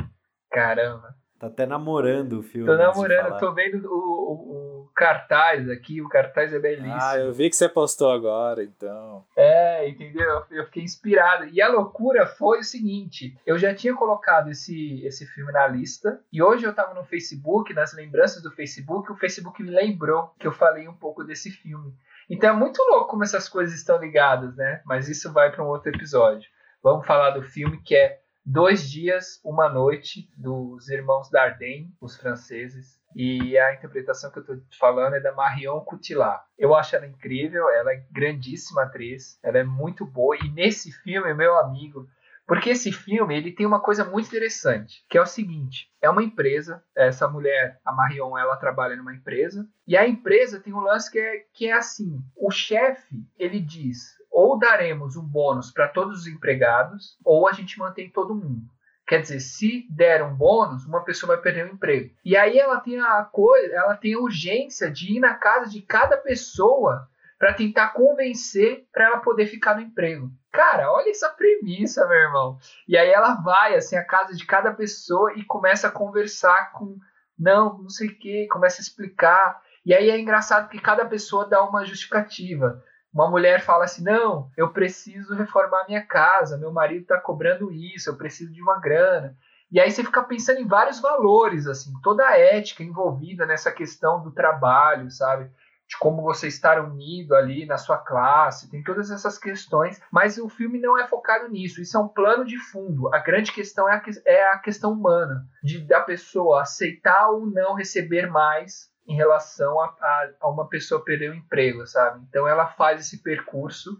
Caramba. 0.52 1.16
Tá 1.40 1.48
até 1.48 1.66
namorando 1.66 2.40
o 2.40 2.44
filme. 2.44 2.66
Tô 2.66 2.78
namorando, 2.78 3.38
tô 3.38 3.54
vendo 3.54 3.86
o, 3.86 3.98
o, 3.98 4.84
o, 4.84 4.90
cartaz 4.96 5.70
aqui, 5.70 6.02
o 6.02 6.08
cartaz 6.08 6.54
é 6.54 6.60
belíssimo. 6.60 6.98
Ah, 6.98 7.18
eu 7.18 7.34
vi 7.34 7.50
que 7.50 7.56
você 7.58 7.68
postou 7.68 8.10
agora, 8.10 8.64
então. 8.64 9.26
É, 9.36 9.88
entendeu? 9.88 10.44
Eu 10.50 10.66
fiquei 10.66 10.84
inspirado. 10.84 11.46
E 11.46 11.62
a 11.62 11.68
loucura 11.68 12.26
foi 12.26 12.60
o 12.60 12.64
seguinte: 12.64 13.38
eu 13.46 13.58
já 13.58 13.76
tinha 13.76 13.94
colocado 13.94 14.50
esse, 14.50 15.06
esse 15.06 15.26
filme 15.28 15.52
na 15.52 15.68
lista, 15.68 16.22
e 16.32 16.42
hoje 16.42 16.66
eu 16.66 16.74
tava 16.74 16.94
no 16.94 17.04
Facebook, 17.04 17.74
nas 17.74 17.94
lembranças 17.94 18.42
do 18.42 18.52
Facebook, 18.52 19.12
o 19.12 19.18
Facebook 19.18 19.62
me 19.62 19.72
lembrou 19.72 20.34
que 20.40 20.48
eu 20.48 20.54
falei 20.54 20.88
um 20.88 20.96
pouco 20.96 21.24
desse 21.26 21.52
filme. 21.52 21.94
Então 22.30 22.50
é 22.50 22.54
muito 22.54 22.82
louco 22.90 23.10
como 23.10 23.24
essas 23.24 23.48
coisas 23.48 23.76
estão 23.76 24.00
ligadas, 24.00 24.56
né? 24.56 24.82
Mas 24.86 25.10
isso 25.10 25.32
vai 25.32 25.52
para 25.52 25.64
um 25.64 25.68
outro 25.68 25.90
episódio. 25.90 26.50
Vamos 26.82 27.06
falar 27.06 27.32
do 27.32 27.42
filme 27.42 27.82
que 27.82 27.96
é 27.96 28.20
Dois 28.46 28.90
Dias, 28.90 29.40
Uma 29.44 29.68
Noite, 29.68 30.30
dos 30.38 30.88
irmãos 30.90 31.32
Dardenne, 31.32 31.92
os 32.00 32.16
franceses. 32.16 33.00
E 33.16 33.58
a 33.58 33.74
interpretação 33.74 34.30
que 34.30 34.38
eu 34.38 34.42
estou 34.42 34.62
falando 34.78 35.16
é 35.16 35.20
da 35.20 35.32
Marion 35.32 35.80
Cotillard. 35.80 36.44
Eu 36.58 36.76
acho 36.76 36.96
ela 36.96 37.08
incrível, 37.08 37.70
ela 37.70 37.94
é 37.94 38.04
grandíssima 38.12 38.84
atriz, 38.84 39.40
ela 39.42 39.58
é 39.58 39.64
muito 39.64 40.06
boa. 40.06 40.36
E 40.36 40.52
nesse 40.52 40.92
filme, 40.92 41.34
meu 41.34 41.58
amigo, 41.58 42.08
porque 42.48 42.70
esse 42.70 42.92
filme 42.92 43.36
ele 43.36 43.52
tem 43.52 43.66
uma 43.66 43.80
coisa 43.80 44.06
muito 44.06 44.28
interessante, 44.28 45.04
que 45.10 45.18
é 45.18 45.22
o 45.22 45.26
seguinte: 45.26 45.90
é 46.02 46.10
uma 46.10 46.24
empresa, 46.24 46.84
essa 46.96 47.28
mulher, 47.28 47.80
a 47.84 47.92
Marion, 47.92 48.38
ela 48.38 48.58
trabalha 48.58 48.96
numa 48.96 49.14
empresa, 49.14 49.68
e 49.88 49.98
a 49.98 50.08
empresa 50.08 50.60
tem 50.60 50.74
um 50.74 50.80
lance 50.80 51.12
que 51.12 51.20
é, 51.20 51.44
que 51.54 51.68
é 51.68 51.74
assim: 51.74 52.22
o 52.36 52.52
chefe 52.52 53.24
ele 53.38 53.60
diz, 53.60 54.16
ou 54.32 54.60
daremos 54.60 55.16
um 55.16 55.24
bônus 55.24 55.72
para 55.72 55.88
todos 55.88 56.22
os 56.22 56.28
empregados, 56.28 57.18
ou 57.24 57.48
a 57.48 57.54
gente 57.54 57.80
mantém 57.80 58.10
todo 58.10 58.36
mundo. 58.36 58.70
Quer 59.08 59.22
dizer, 59.22 59.40
se 59.40 59.88
der 59.90 60.24
um 60.24 60.36
bônus, 60.36 60.86
uma 60.86 61.04
pessoa 61.04 61.36
vai 61.36 61.44
perder 61.44 61.66
o 61.70 61.74
emprego. 61.74 62.12
E 62.26 62.36
aí 62.36 62.58
ela 62.58 62.80
tem 62.80 63.00
a 63.00 63.24
coisa, 63.24 63.74
ela 63.76 63.96
tem 63.96 64.16
a 64.16 64.20
urgência 64.20 64.90
de 64.90 65.18
ir 65.18 65.20
na 65.20 65.36
casa 65.36 65.70
de 65.70 65.82
cada 65.84 66.18
pessoa 66.18 67.08
para 67.38 67.54
tentar 67.54 67.90
convencer 67.90 68.88
para 68.92 69.06
ela 69.06 69.18
poder 69.20 69.46
ficar 69.46 69.76
no 69.76 69.82
emprego. 69.82 70.32
Cara, 70.56 70.90
olha 70.90 71.10
essa 71.10 71.30
premissa, 71.30 72.08
meu 72.08 72.18
irmão. 72.18 72.58
E 72.88 72.98
aí 72.98 73.10
ela 73.10 73.36
vai 73.36 73.76
assim 73.76 73.98
à 73.98 74.04
casa 74.06 74.34
de 74.34 74.46
cada 74.46 74.74
pessoa 74.74 75.34
e 75.36 75.44
começa 75.44 75.90
a 75.90 75.92
conversar 75.92 76.72
com 76.72 76.98
não, 77.38 77.78
não 77.80 77.90
sei 77.90 78.08
o 78.08 78.18
que, 78.18 78.48
começa 78.48 78.80
a 78.80 78.84
explicar. 78.84 79.62
E 79.86 79.94
aí 79.94 80.10
é 80.10 80.18
engraçado 80.18 80.70
que 80.70 80.80
cada 80.80 81.06
pessoa 81.06 81.46
dá 81.46 81.62
uma 81.62 81.84
justificativa. 81.84 82.82
Uma 83.14 83.30
mulher 83.30 83.62
fala 83.62 83.84
assim: 83.84 84.04
não, 84.04 84.50
eu 84.56 84.72
preciso 84.72 85.36
reformar 85.36 85.86
minha 85.88 86.06
casa, 86.06 86.58
meu 86.58 86.72
marido 86.72 87.02
está 87.02 87.20
cobrando 87.20 87.72
isso, 87.72 88.10
eu 88.10 88.16
preciso 88.16 88.54
de 88.54 88.62
uma 88.62 88.80
grana. 88.80 89.36
E 89.70 89.80
aí 89.80 89.92
você 89.92 90.04
fica 90.04 90.24
pensando 90.24 90.62
em 90.62 90.68
vários 90.68 91.02
valores, 91.02 91.68
assim, 91.68 91.92
toda 92.02 92.26
a 92.26 92.40
ética 92.40 92.82
envolvida 92.82 93.46
nessa 93.46 93.72
questão 93.72 94.24
do 94.24 94.32
trabalho, 94.32 95.12
sabe? 95.12 95.52
De 95.88 95.98
como 96.00 96.22
você 96.22 96.48
estar 96.48 96.84
unido 96.84 97.36
ali 97.36 97.66
na 97.66 97.78
sua 97.78 97.98
classe, 97.98 98.70
tem 98.70 98.84
todas 98.84 99.12
essas 99.12 99.38
questões, 99.38 100.02
mas 100.12 100.38
o 100.38 100.50
filme 100.50 100.80
não 100.80 100.98
é 100.98 101.08
focado 101.08 101.48
nisso, 101.48 101.82
isso 101.82 101.96
é 101.96 102.00
um 102.00 102.08
plano 102.08 102.44
de 102.44 102.58
fundo. 102.58 103.14
A 103.14 103.20
grande 103.20 103.52
questão 103.52 103.88
é 103.88 103.96
a, 103.96 104.04
é 104.26 104.48
a 104.52 104.60
questão 104.60 104.94
humana, 104.94 105.46
de 105.64 105.86
da 105.86 106.02
pessoa 106.02 106.62
aceitar 106.62 107.30
ou 107.30 107.46
não 107.46 107.76
receber 107.76 108.28
mais 108.28 108.90
em 109.08 109.16
relação 109.16 109.80
a, 109.80 109.86
a, 109.86 110.30
a 110.42 110.50
uma 110.50 110.68
pessoa 110.68 111.04
perder 111.04 111.32
o 111.32 111.36
emprego, 111.36 111.86
sabe? 111.86 112.26
Então 112.28 112.48
ela 112.48 112.68
faz 112.68 113.02
esse 113.02 113.22
percurso 113.22 113.92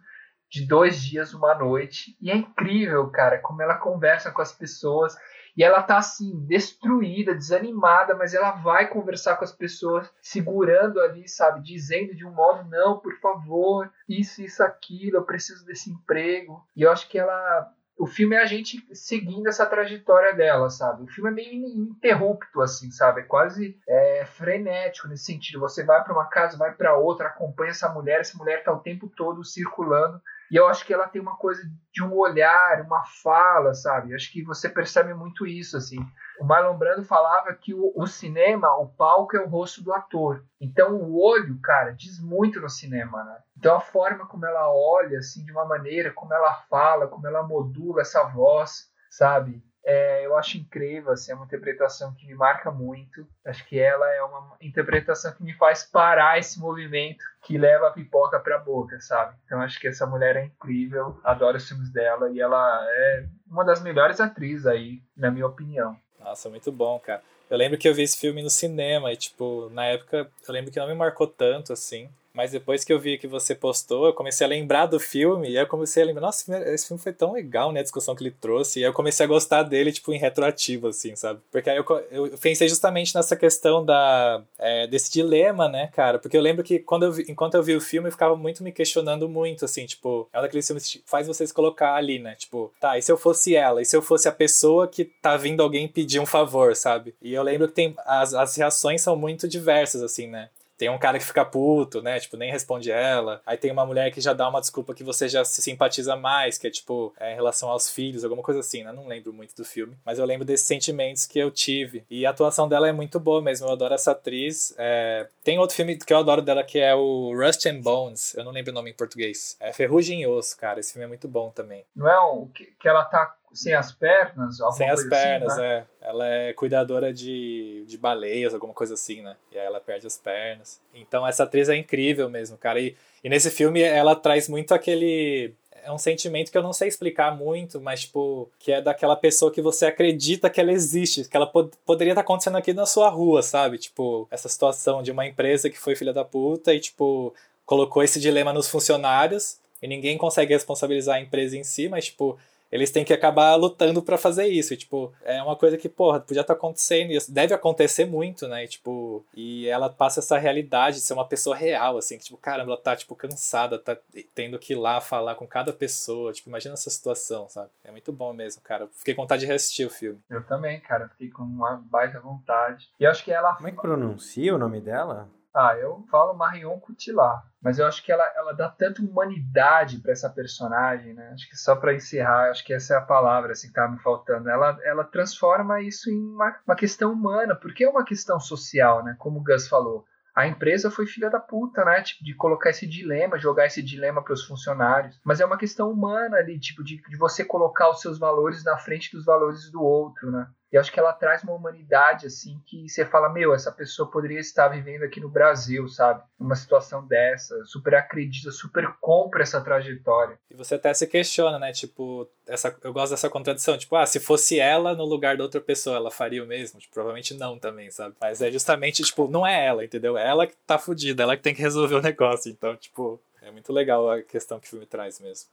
de 0.50 0.66
dois 0.66 1.02
dias, 1.02 1.34
uma 1.34 1.54
noite, 1.56 2.16
e 2.22 2.32
é 2.32 2.36
incrível, 2.36 3.10
cara, 3.10 3.40
como 3.40 3.62
ela 3.62 3.76
conversa 3.76 4.32
com 4.32 4.42
as 4.42 4.52
pessoas 4.52 5.16
e 5.56 5.64
ela 5.64 5.82
tá 5.82 5.98
assim, 5.98 6.46
destruída, 6.46 7.34
desanimada, 7.34 8.14
mas 8.14 8.34
ela 8.34 8.52
vai 8.52 8.88
conversar 8.88 9.38
com 9.38 9.46
as 9.46 9.54
pessoas, 9.54 10.10
segurando 10.22 11.00
ali, 11.00 11.28
sabe? 11.30 11.62
Dizendo 11.62 12.14
de 12.14 12.26
um 12.26 12.32
modo, 12.32 12.70
não, 12.70 13.00
por 13.00 13.16
favor, 13.20 13.90
isso, 14.08 14.42
isso, 14.42 14.62
aquilo, 14.62 15.18
eu 15.18 15.24
preciso 15.24 15.66
desse 15.66 15.90
emprego. 15.90 16.62
E 16.76 16.82
eu 16.82 16.92
acho 16.92 17.08
que 17.08 17.18
ela. 17.18 17.72
O 17.98 18.06
filme 18.06 18.36
é 18.36 18.42
a 18.42 18.46
gente 18.46 18.86
seguindo 18.94 19.48
essa 19.48 19.66
trajetória 19.66 20.34
dela, 20.34 20.70
sabe? 20.70 21.04
O 21.04 21.08
filme 21.08 21.30
é 21.30 21.34
meio 21.34 21.54
interrupto, 21.54 22.62
assim, 22.62 22.92
sabe? 22.92 23.22
É 23.22 23.24
quase 23.24 23.80
é, 23.88 24.26
frenético 24.26 25.08
nesse 25.08 25.24
sentido. 25.24 25.62
Você 25.62 25.86
vai 25.86 26.04
para 26.04 26.12
uma 26.12 26.26
casa, 26.26 26.58
vai 26.58 26.74
para 26.74 26.98
outra, 26.98 27.28
acompanha 27.28 27.72
essa 27.72 27.88
mulher, 27.88 28.20
essa 28.20 28.38
mulher 28.38 28.66
tá 28.66 28.74
o 28.74 28.82
tempo 28.82 29.10
todo 29.16 29.46
circulando 29.46 30.22
e 30.52 30.56
eu 30.56 30.68
acho 30.68 30.86
que 30.86 30.94
ela 30.94 31.08
tem 31.08 31.22
uma 31.22 31.36
coisa 31.38 31.62
de 31.92 32.04
um 32.04 32.14
olhar, 32.14 32.82
uma 32.82 33.04
fala, 33.24 33.74
sabe? 33.74 34.14
Acho 34.14 34.32
que 34.32 34.44
você 34.44 34.70
percebe 34.70 35.14
muito 35.14 35.46
isso, 35.48 35.78
assim. 35.78 35.98
O 36.40 36.46
Marlon 36.46 36.78
Brando 36.78 37.04
falava 37.04 37.54
que 37.54 37.74
o, 37.74 37.94
o, 37.96 38.06
cinema, 38.06 38.68
o 38.78 38.88
palco 38.88 39.36
é 39.38 39.40
o 39.40 39.48
rosto 39.48 39.84
do 39.84 39.94
ator. 39.94 40.46
Então 40.60 40.96
o 40.96 41.20
olho, 41.20 41.60
cara, 41.62 41.92
diz 41.92 42.20
muito 42.20 42.60
no 42.60 42.70
cinema, 42.70 43.24
né? 43.24 43.38
Então 43.58 43.76
a 43.76 43.82
forma 43.82 44.28
como 44.28 44.46
ela 44.46 44.70
olha, 44.70 45.20
assim, 45.20 45.44
de 45.46 45.52
uma 45.52 45.66
maneira, 45.66 46.12
como 46.14 46.34
ela 46.34 46.54
fala, 46.70 47.08
como 47.08 47.26
ela 47.28 47.44
modula 47.44 48.02
essa 48.02 48.24
voz, 48.24 48.90
sabe? 49.10 49.64
É, 49.86 50.26
eu 50.26 50.36
acho 50.36 50.58
incrível, 50.58 51.12
assim, 51.12 51.32
é 51.32 51.36
uma 51.36 51.46
interpretação 51.46 52.12
que 52.16 52.26
me 52.26 52.34
marca 52.34 52.72
muito. 52.72 53.28
Acho 53.46 53.64
que 53.68 53.80
ela 53.80 54.12
é 54.12 54.22
uma 54.24 54.58
interpretação 54.60 55.32
que 55.34 55.44
me 55.44 55.54
faz 55.54 55.84
parar 55.84 56.40
esse 56.40 56.60
movimento 56.60 57.24
que 57.44 57.56
leva 57.56 57.88
a 57.88 57.92
pipoca 57.92 58.40
para 58.40 58.56
a 58.56 58.60
boca, 58.60 59.00
sabe? 59.00 59.38
Então 59.46 59.62
acho 59.62 59.80
que 59.80 59.88
essa 59.88 60.08
mulher 60.08 60.36
é 60.38 60.46
incrível, 60.46 61.20
adoro 61.24 61.58
os 61.58 61.68
filmes 61.68 61.92
dela 61.92 62.32
e 62.32 62.42
ela 62.42 62.84
é 62.90 63.28
uma 63.48 63.64
das 63.64 63.82
melhores 63.82 64.20
atrizes 64.20 64.66
aí, 64.66 65.04
na 65.16 65.30
minha 65.30 65.46
opinião. 65.46 65.96
Nossa, 66.20 66.50
muito 66.50 66.72
bom, 66.72 67.00
cara. 67.00 67.22
Eu 67.48 67.58
lembro 67.58 67.78
que 67.78 67.88
eu 67.88 67.94
vi 67.94 68.02
esse 68.02 68.18
filme 68.18 68.42
no 68.42 68.50
cinema 68.50 69.14
e, 69.14 69.16
tipo, 69.16 69.70
na 69.70 69.86
época 69.86 70.28
eu 70.48 70.54
lembro 70.54 70.72
que 70.72 70.80
não 70.80 70.88
me 70.88 70.96
marcou 70.96 71.28
tanto 71.28 71.72
assim. 71.72 72.10
Mas 72.36 72.52
depois 72.52 72.84
que 72.84 72.92
eu 72.92 73.00
vi 73.00 73.18
que 73.18 73.28
você 73.28 73.56
postou, 73.56 74.06
eu 74.06 74.14
comecei 74.14 74.46
a 74.46 74.50
lembrar 74.50 74.86
do 74.88 75.00
filme, 75.00 75.50
e 75.50 75.56
eu 75.56 75.66
comecei 75.66 76.04
a 76.04 76.06
lembrar, 76.06 76.22
nossa, 76.22 76.58
esse 76.74 76.88
filme 76.88 77.02
foi 77.02 77.14
tão 77.14 77.32
legal, 77.32 77.72
né, 77.72 77.80
a 77.80 77.84
discussão 77.84 78.14
que 78.14 78.22
ele 78.24 78.36
trouxe, 78.40 78.80
e 78.80 78.84
aí 78.84 78.90
eu 78.90 78.94
comecei 78.94 79.26
a 79.26 79.28
gostar 79.28 79.64
dele, 79.64 79.92
tipo, 79.92 80.12
em 80.12 80.18
retroativo, 80.18 80.88
assim, 80.88 81.16
sabe? 81.16 81.40
Porque 81.50 81.70
aí 81.70 81.78
eu, 81.78 81.86
eu 82.12 82.38
pensei 82.38 82.68
justamente 82.68 83.16
nessa 83.16 83.38
questão 83.38 83.84
da, 83.86 84.44
é, 84.60 84.86
desse 84.86 85.12
dilema, 85.12 85.70
né, 85.70 85.90
cara? 85.94 86.20
Porque 86.20 86.36
eu 86.36 86.42
lembro 86.42 86.64
que 86.64 86.80
quando 86.80 87.04
eu 87.04 87.12
vi, 87.14 87.26
enquanto 87.30 87.56
eu 87.56 87.64
vi 87.64 87.74
o 87.74 87.82
filme, 87.82 88.10
eu 88.10 88.12
ficava 88.12 88.36
muito 88.36 88.64
me 88.64 88.72
questionando 88.72 89.30
muito, 89.30 89.64
assim, 89.64 89.86
tipo, 89.86 90.28
é 90.34 90.40
um 90.40 90.42
daqueles 90.42 90.68
filmes 90.68 90.92
que 90.92 91.02
faz 91.06 91.28
vocês 91.28 91.54
colocar 91.54 91.96
ali, 91.96 92.20
né? 92.20 92.36
Tipo, 92.36 92.74
tá, 92.82 92.98
e 92.98 93.02
se 93.02 93.12
eu 93.12 93.18
fosse 93.18 93.56
ela? 93.56 93.82
E 93.82 93.86
se 93.86 93.96
eu 93.96 94.02
fosse 94.02 94.28
a 94.28 94.32
pessoa 94.32 94.88
que 94.90 95.06
tá 95.06 95.38
vindo 95.38 95.64
alguém 95.64 95.88
pedir 95.88 96.20
um 96.20 96.26
favor, 96.26 96.76
sabe? 96.76 97.16
E 97.22 97.34
eu 97.34 97.44
lembro 97.44 97.70
que 97.70 97.74
tem, 97.74 97.96
as, 98.06 98.34
as 98.34 98.56
reações 98.58 99.02
são 99.02 99.16
muito 99.16 99.48
diversas, 99.48 100.04
assim, 100.04 100.28
né? 100.28 100.50
Tem 100.78 100.90
um 100.90 100.98
cara 100.98 101.18
que 101.18 101.26
fica 101.26 101.46
puto, 101.46 102.02
né? 102.02 102.20
Tipo, 102.20 102.38
nem 102.38 102.52
responde 102.52 102.92
ela. 102.92 103.42
Aí 103.46 103.58
tem 103.58 103.72
uma 103.72 103.86
mulher 103.86 104.12
que 104.12 104.22
já 104.22 104.34
dá 104.34 104.48
uma 104.50 104.60
desculpa 104.60 104.94
que 104.94 105.04
você 105.04 105.28
já 105.30 105.44
se 105.46 105.62
simpatiza 105.62 106.16
mais, 106.16 106.58
que 106.58 106.68
é 106.68 106.70
tipo, 106.70 107.14
é, 107.20 107.34
em 107.34 107.36
relação 107.36 107.70
aos 107.70 107.90
filhos, 107.90 108.24
alguma 108.24 108.44
coisa 108.44 108.60
assim, 108.60 108.84
né? 108.84 108.92
Não 108.92 109.08
lembro 109.08 109.32
muito 109.34 109.56
do 109.56 109.64
filme. 109.64 109.96
Mas 110.06 110.20
eu 110.20 110.26
lembro 110.26 110.46
desses 110.46 110.68
sentimentos 110.68 111.26
que 111.26 111.40
eu 111.40 111.50
tive. 111.52 112.04
E 112.10 112.26
a 112.26 112.30
atuação 112.30 112.68
dela 112.68 112.88
é 112.88 112.92
muito 112.92 113.20
boa 113.20 113.42
mesmo. 113.42 113.68
Eu 113.68 113.74
adoro 113.74 113.94
essa 113.94 114.12
atriz. 114.12 114.74
É... 114.78 115.28
Tem 115.44 115.60
outro 115.60 115.76
filme 115.76 115.98
que 115.98 116.14
eu 116.14 116.18
adoro 116.18 116.42
dela 116.42 116.64
que 116.64 116.80
é 116.80 116.94
o 116.94 117.34
Rust 117.36 117.66
and 117.66 117.82
Bones. 117.82 118.36
Eu 118.36 118.44
não 118.44 118.52
lembro 118.52 118.72
o 118.72 118.76
nome 118.76 118.92
em 118.92 118.94
português. 118.94 119.56
É 119.60 119.72
Ferrugem 119.72 120.22
e 120.22 120.28
Osso, 120.28 120.58
cara. 120.58 120.80
Esse 120.80 120.94
filme 120.94 121.06
é 121.06 121.08
muito 121.08 121.28
bom 121.28 121.50
também. 121.52 121.86
Não 121.96 122.10
é 122.10 122.20
o 122.20 122.48
que, 122.48 122.66
que 122.80 122.88
ela 122.88 123.04
tá 123.06 123.36
sem 123.56 123.74
as 123.74 123.92
pernas? 123.92 124.58
Sem 124.76 124.90
as 124.90 125.00
assim, 125.00 125.10
pernas, 125.10 125.54
assim, 125.54 125.62
né? 125.62 125.86
é. 126.02 126.08
Ela 126.08 126.28
é 126.28 126.54
cuidadora 126.54 127.14
de, 127.14 127.84
de 127.88 127.98
baleias, 127.98 128.54
alguma 128.54 128.74
coisa 128.74 128.94
assim, 128.94 129.22
né? 129.22 129.36
E 129.52 129.58
aí 129.58 129.66
ela 129.66 129.80
perde 129.80 130.06
as 130.06 130.18
pernas. 130.18 130.80
Então 130.94 131.26
essa 131.26 131.44
atriz 131.44 131.70
é 131.70 131.76
incrível 131.76 132.30
mesmo, 132.30 132.58
cara. 132.58 132.80
E, 132.80 132.96
e 133.24 133.30
nesse 133.30 133.50
filme 133.50 133.82
ela 133.82 134.16
traz 134.16 134.48
muito 134.48 134.74
aquele 134.74 135.56
é 135.86 135.92
um 135.92 136.00
sentimento 136.00 136.52
que 136.52 136.58
eu 136.58 136.64
não 136.64 136.74
sei 136.74 136.88
explicar 136.88 137.38
muito, 137.38 137.80
mas, 137.80 138.02
tipo, 138.02 138.50
que 138.58 138.72
é 138.72 138.82
daquela 138.82 139.16
pessoa 139.16 139.52
que 139.52 139.62
você 139.62 139.86
acredita 139.86 140.50
que 140.50 140.60
ela 140.60 140.72
existe, 140.72 141.26
que 141.30 141.38
ela 141.38 141.46
pod 141.46 141.72
poderia 141.86 142.12
estar 142.12 142.22
acontecendo 142.22 142.58
aqui 142.58 142.74
na 142.74 142.88
sua 142.88 143.08
rua, 143.08 143.44
sabe? 143.44 143.78
Tipo, 143.78 144.28
essa 144.32 144.50
situação 144.50 145.04
de 145.04 145.12
uma 145.12 145.28
empresa 145.28 145.70
que 145.70 145.78
foi 145.78 145.96
filha 145.96 146.12
da 146.12 146.26
puta 146.26 146.74
e, 146.74 146.80
tipo, 146.80 147.34
colocou 147.66 148.02
esse 148.02 148.20
dilema 148.20 148.52
nos 148.52 148.68
funcionários 148.68 149.60
e 149.80 149.88
ninguém 149.88 150.18
consegue 150.18 150.54
responsabilizar 150.54 151.18
a 151.18 151.22
empresa 151.22 151.56
em 151.56 151.64
si, 151.64 151.88
mas, 151.88 152.06
tipo, 152.06 152.36
eles 152.76 152.92
têm 152.92 153.06
que 153.06 153.14
acabar 153.14 153.56
lutando 153.56 154.02
para 154.02 154.18
fazer 154.18 154.48
isso. 154.48 154.74
E, 154.74 154.78
tipo, 154.78 155.14
é 155.24 155.42
uma 155.42 155.56
coisa 155.56 155.78
que, 155.78 155.88
porra, 155.88 156.20
podia 156.20 156.42
estar 156.42 156.54
tá 156.54 156.58
acontecendo, 156.58 157.12
e 157.12 157.18
deve 157.30 157.54
acontecer 157.54 158.06
muito, 158.06 158.48
né? 158.48 158.66
E, 158.66 158.68
tipo, 158.68 159.26
e 159.34 159.68
ela 159.68 159.90
passa 159.90 160.20
essa 160.20 160.38
realidade 160.38 160.98
de 160.98 161.04
ser 161.04 161.14
uma 161.14 161.26
pessoa 161.26 161.56
real, 161.56 161.98
assim, 161.98 162.18
que, 162.18 162.26
tipo, 162.26 162.38
caramba, 162.38 162.72
ela 162.72 162.82
tá, 162.82 162.96
tipo, 162.96 163.16
cansada, 163.16 163.80
tá 163.80 163.98
tendo 164.34 164.60
que 164.60 164.74
ir 164.74 164.76
lá 164.76 165.00
falar 165.00 165.36
com 165.36 165.48
cada 165.48 165.72
pessoa. 165.72 166.34
Tipo, 166.34 166.50
imagina 166.50 166.74
essa 166.74 166.90
situação, 166.90 167.48
sabe? 167.50 167.70
É 167.84 167.92
muito 167.92 168.12
bom 168.12 168.34
mesmo, 168.34 168.62
cara. 168.62 168.88
Fiquei 168.94 169.14
com 169.14 169.22
vontade 169.22 169.42
de 169.42 169.48
reassistir 169.48 169.88
o 169.88 169.90
filme. 169.90 170.20
Eu 170.30 170.44
também, 170.44 170.80
cara. 170.80 171.08
Fiquei 171.10 171.30
com 171.30 171.44
uma 171.44 171.78
baita 171.78 172.20
vontade. 172.20 172.90
E 173.00 173.06
acho 173.06 173.24
que 173.24 173.32
ela. 173.32 173.56
Como 173.56 173.70
é 173.70 173.72
que 173.72 173.82
pronuncia 173.82 174.54
o 174.54 174.58
nome 174.58 174.82
dela? 174.82 175.30
Ah, 175.56 175.74
eu 175.78 176.04
falo 176.12 176.34
Marion 176.34 176.78
Cotillard, 176.82 177.42
mas 177.62 177.80
eu 177.80 177.88
acho 177.88 178.04
que 178.04 178.12
ela, 178.12 178.30
ela 178.36 178.52
dá 178.52 178.68
tanta 178.68 179.02
humanidade 179.02 180.00
para 180.00 180.12
essa 180.12 180.30
personagem, 180.30 181.14
né? 181.14 181.32
Acho 181.34 181.50
que 181.50 181.56
só 181.56 181.78
para 181.78 181.94
encerrar, 181.94 182.50
acho 182.50 182.66
que 182.66 182.74
essa 182.74 182.96
é 182.96 182.98
a 182.98 183.02
palavra 183.02 183.54
assim, 183.54 183.70
que 183.70 183.74
tá 183.74 183.88
me 183.88 183.98
faltando. 184.00 184.50
Ela, 184.50 184.78
ela 184.84 185.06
transforma 185.06 185.82
isso 185.82 186.12
em 186.12 186.20
uma, 186.20 186.60
uma 186.68 186.76
questão 186.76 187.14
humana, 187.14 187.56
porque 187.56 187.86
é 187.86 187.90
uma 187.90 188.04
questão 188.04 188.38
social, 188.38 189.02
né? 189.02 189.16
Como 189.18 189.40
o 189.40 189.44
Gus 189.44 189.70
falou. 189.70 190.04
A 190.36 190.46
empresa 190.46 190.92
foi 190.92 191.08
filha 191.08 191.30
da 191.30 191.40
puta, 191.40 191.86
né? 191.86 192.02
Tipo, 192.02 192.26
de 192.26 192.36
colocar 192.36 192.72
esse 192.72 192.86
dilema, 192.86 193.40
jogar 193.40 193.68
esse 193.68 193.82
dilema 193.82 194.22
para 194.22 194.34
os 194.34 194.44
funcionários. 194.44 195.18
Mas 195.24 195.40
é 195.40 195.46
uma 195.46 195.58
questão 195.58 195.90
humana 195.90 196.36
ali, 196.36 196.60
tipo, 196.60 196.84
de, 196.84 197.02
de 197.02 197.18
você 197.18 197.46
colocar 197.46 197.90
os 197.90 198.02
seus 198.02 198.20
valores 198.20 198.62
na 198.62 198.78
frente 198.78 199.16
dos 199.16 199.24
valores 199.24 199.72
do 199.72 199.82
outro, 199.82 200.30
né? 200.30 200.46
E 200.76 200.78
acho 200.78 200.92
que 200.92 201.00
ela 201.00 201.14
traz 201.14 201.42
uma 201.42 201.54
humanidade, 201.54 202.28
assim, 202.28 202.60
que 202.66 202.90
você 202.90 203.06
fala, 203.06 203.30
meu, 203.30 203.54
essa 203.54 203.72
pessoa 203.72 204.12
poderia 204.12 204.42
estar 204.42 204.68
vivendo 204.68 205.04
aqui 205.04 205.22
no 205.22 205.30
Brasil, 205.30 205.88
sabe? 205.88 206.22
Numa 206.38 206.54
situação 206.54 207.08
dessa, 207.08 207.64
super 207.64 207.96
acredita, 207.96 208.52
super 208.52 208.94
compra 209.00 209.44
essa 209.44 209.62
trajetória. 209.62 210.38
E 210.52 210.54
você 210.54 210.76
até 210.76 210.94
se 210.94 211.08
questiona, 211.08 211.58
né? 211.58 211.72
Tipo, 211.72 212.30
essa, 212.46 212.76
eu 212.84 212.92
gosto 212.92 213.12
dessa 213.12 213.30
contradição. 213.30 213.78
Tipo, 213.78 213.96
ah, 213.96 214.06
se 214.06 214.20
fosse 214.20 214.60
ela 214.60 214.94
no 214.94 215.06
lugar 215.06 215.38
da 215.38 215.46
outra 215.46 215.62
pessoa, 215.62 215.96
ela 215.96 216.12
faria 216.12 216.44
o 216.44 216.48
mesmo? 216.48 216.78
Tipo, 216.78 216.96
provavelmente 216.96 217.34
não 217.36 217.58
também, 217.58 217.90
sabe? 217.90 218.14
Mas 218.20 218.42
é 218.42 218.52
justamente, 218.52 219.02
tipo, 219.02 219.30
não 219.30 219.48
é 219.48 219.66
ela, 219.66 219.86
entendeu? 219.86 220.18
É 220.18 220.28
ela 220.28 220.46
que 220.46 220.58
tá 220.68 220.78
fudida, 220.78 221.24
ela 221.24 221.38
que 221.38 221.44
tem 221.44 221.56
que 221.56 221.62
resolver 221.62 221.96
o 221.96 222.02
negócio. 222.02 222.52
Então, 222.52 222.76
tipo, 222.76 223.18
é 223.42 223.50
muito 223.50 223.72
legal 223.72 224.12
a 224.12 224.22
questão 224.22 224.60
que 224.60 224.68
o 224.68 224.70
filme 224.72 224.86
traz 224.86 225.22
mesmo. 225.22 225.48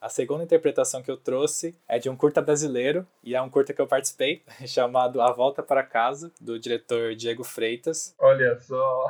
A 0.00 0.08
segunda 0.08 0.42
interpretação 0.42 1.02
que 1.02 1.10
eu 1.10 1.16
trouxe 1.16 1.74
é 1.86 1.98
de 1.98 2.08
um 2.08 2.16
curta 2.16 2.40
brasileiro, 2.40 3.06
e 3.22 3.34
é 3.34 3.42
um 3.42 3.50
curta 3.50 3.74
que 3.74 3.80
eu 3.80 3.86
participei, 3.86 4.42
chamado 4.66 5.20
A 5.20 5.30
Volta 5.30 5.62
para 5.62 5.82
Casa, 5.82 6.32
do 6.40 6.58
diretor 6.58 7.14
Diego 7.14 7.44
Freitas. 7.44 8.14
Olha 8.18 8.58
só! 8.58 9.06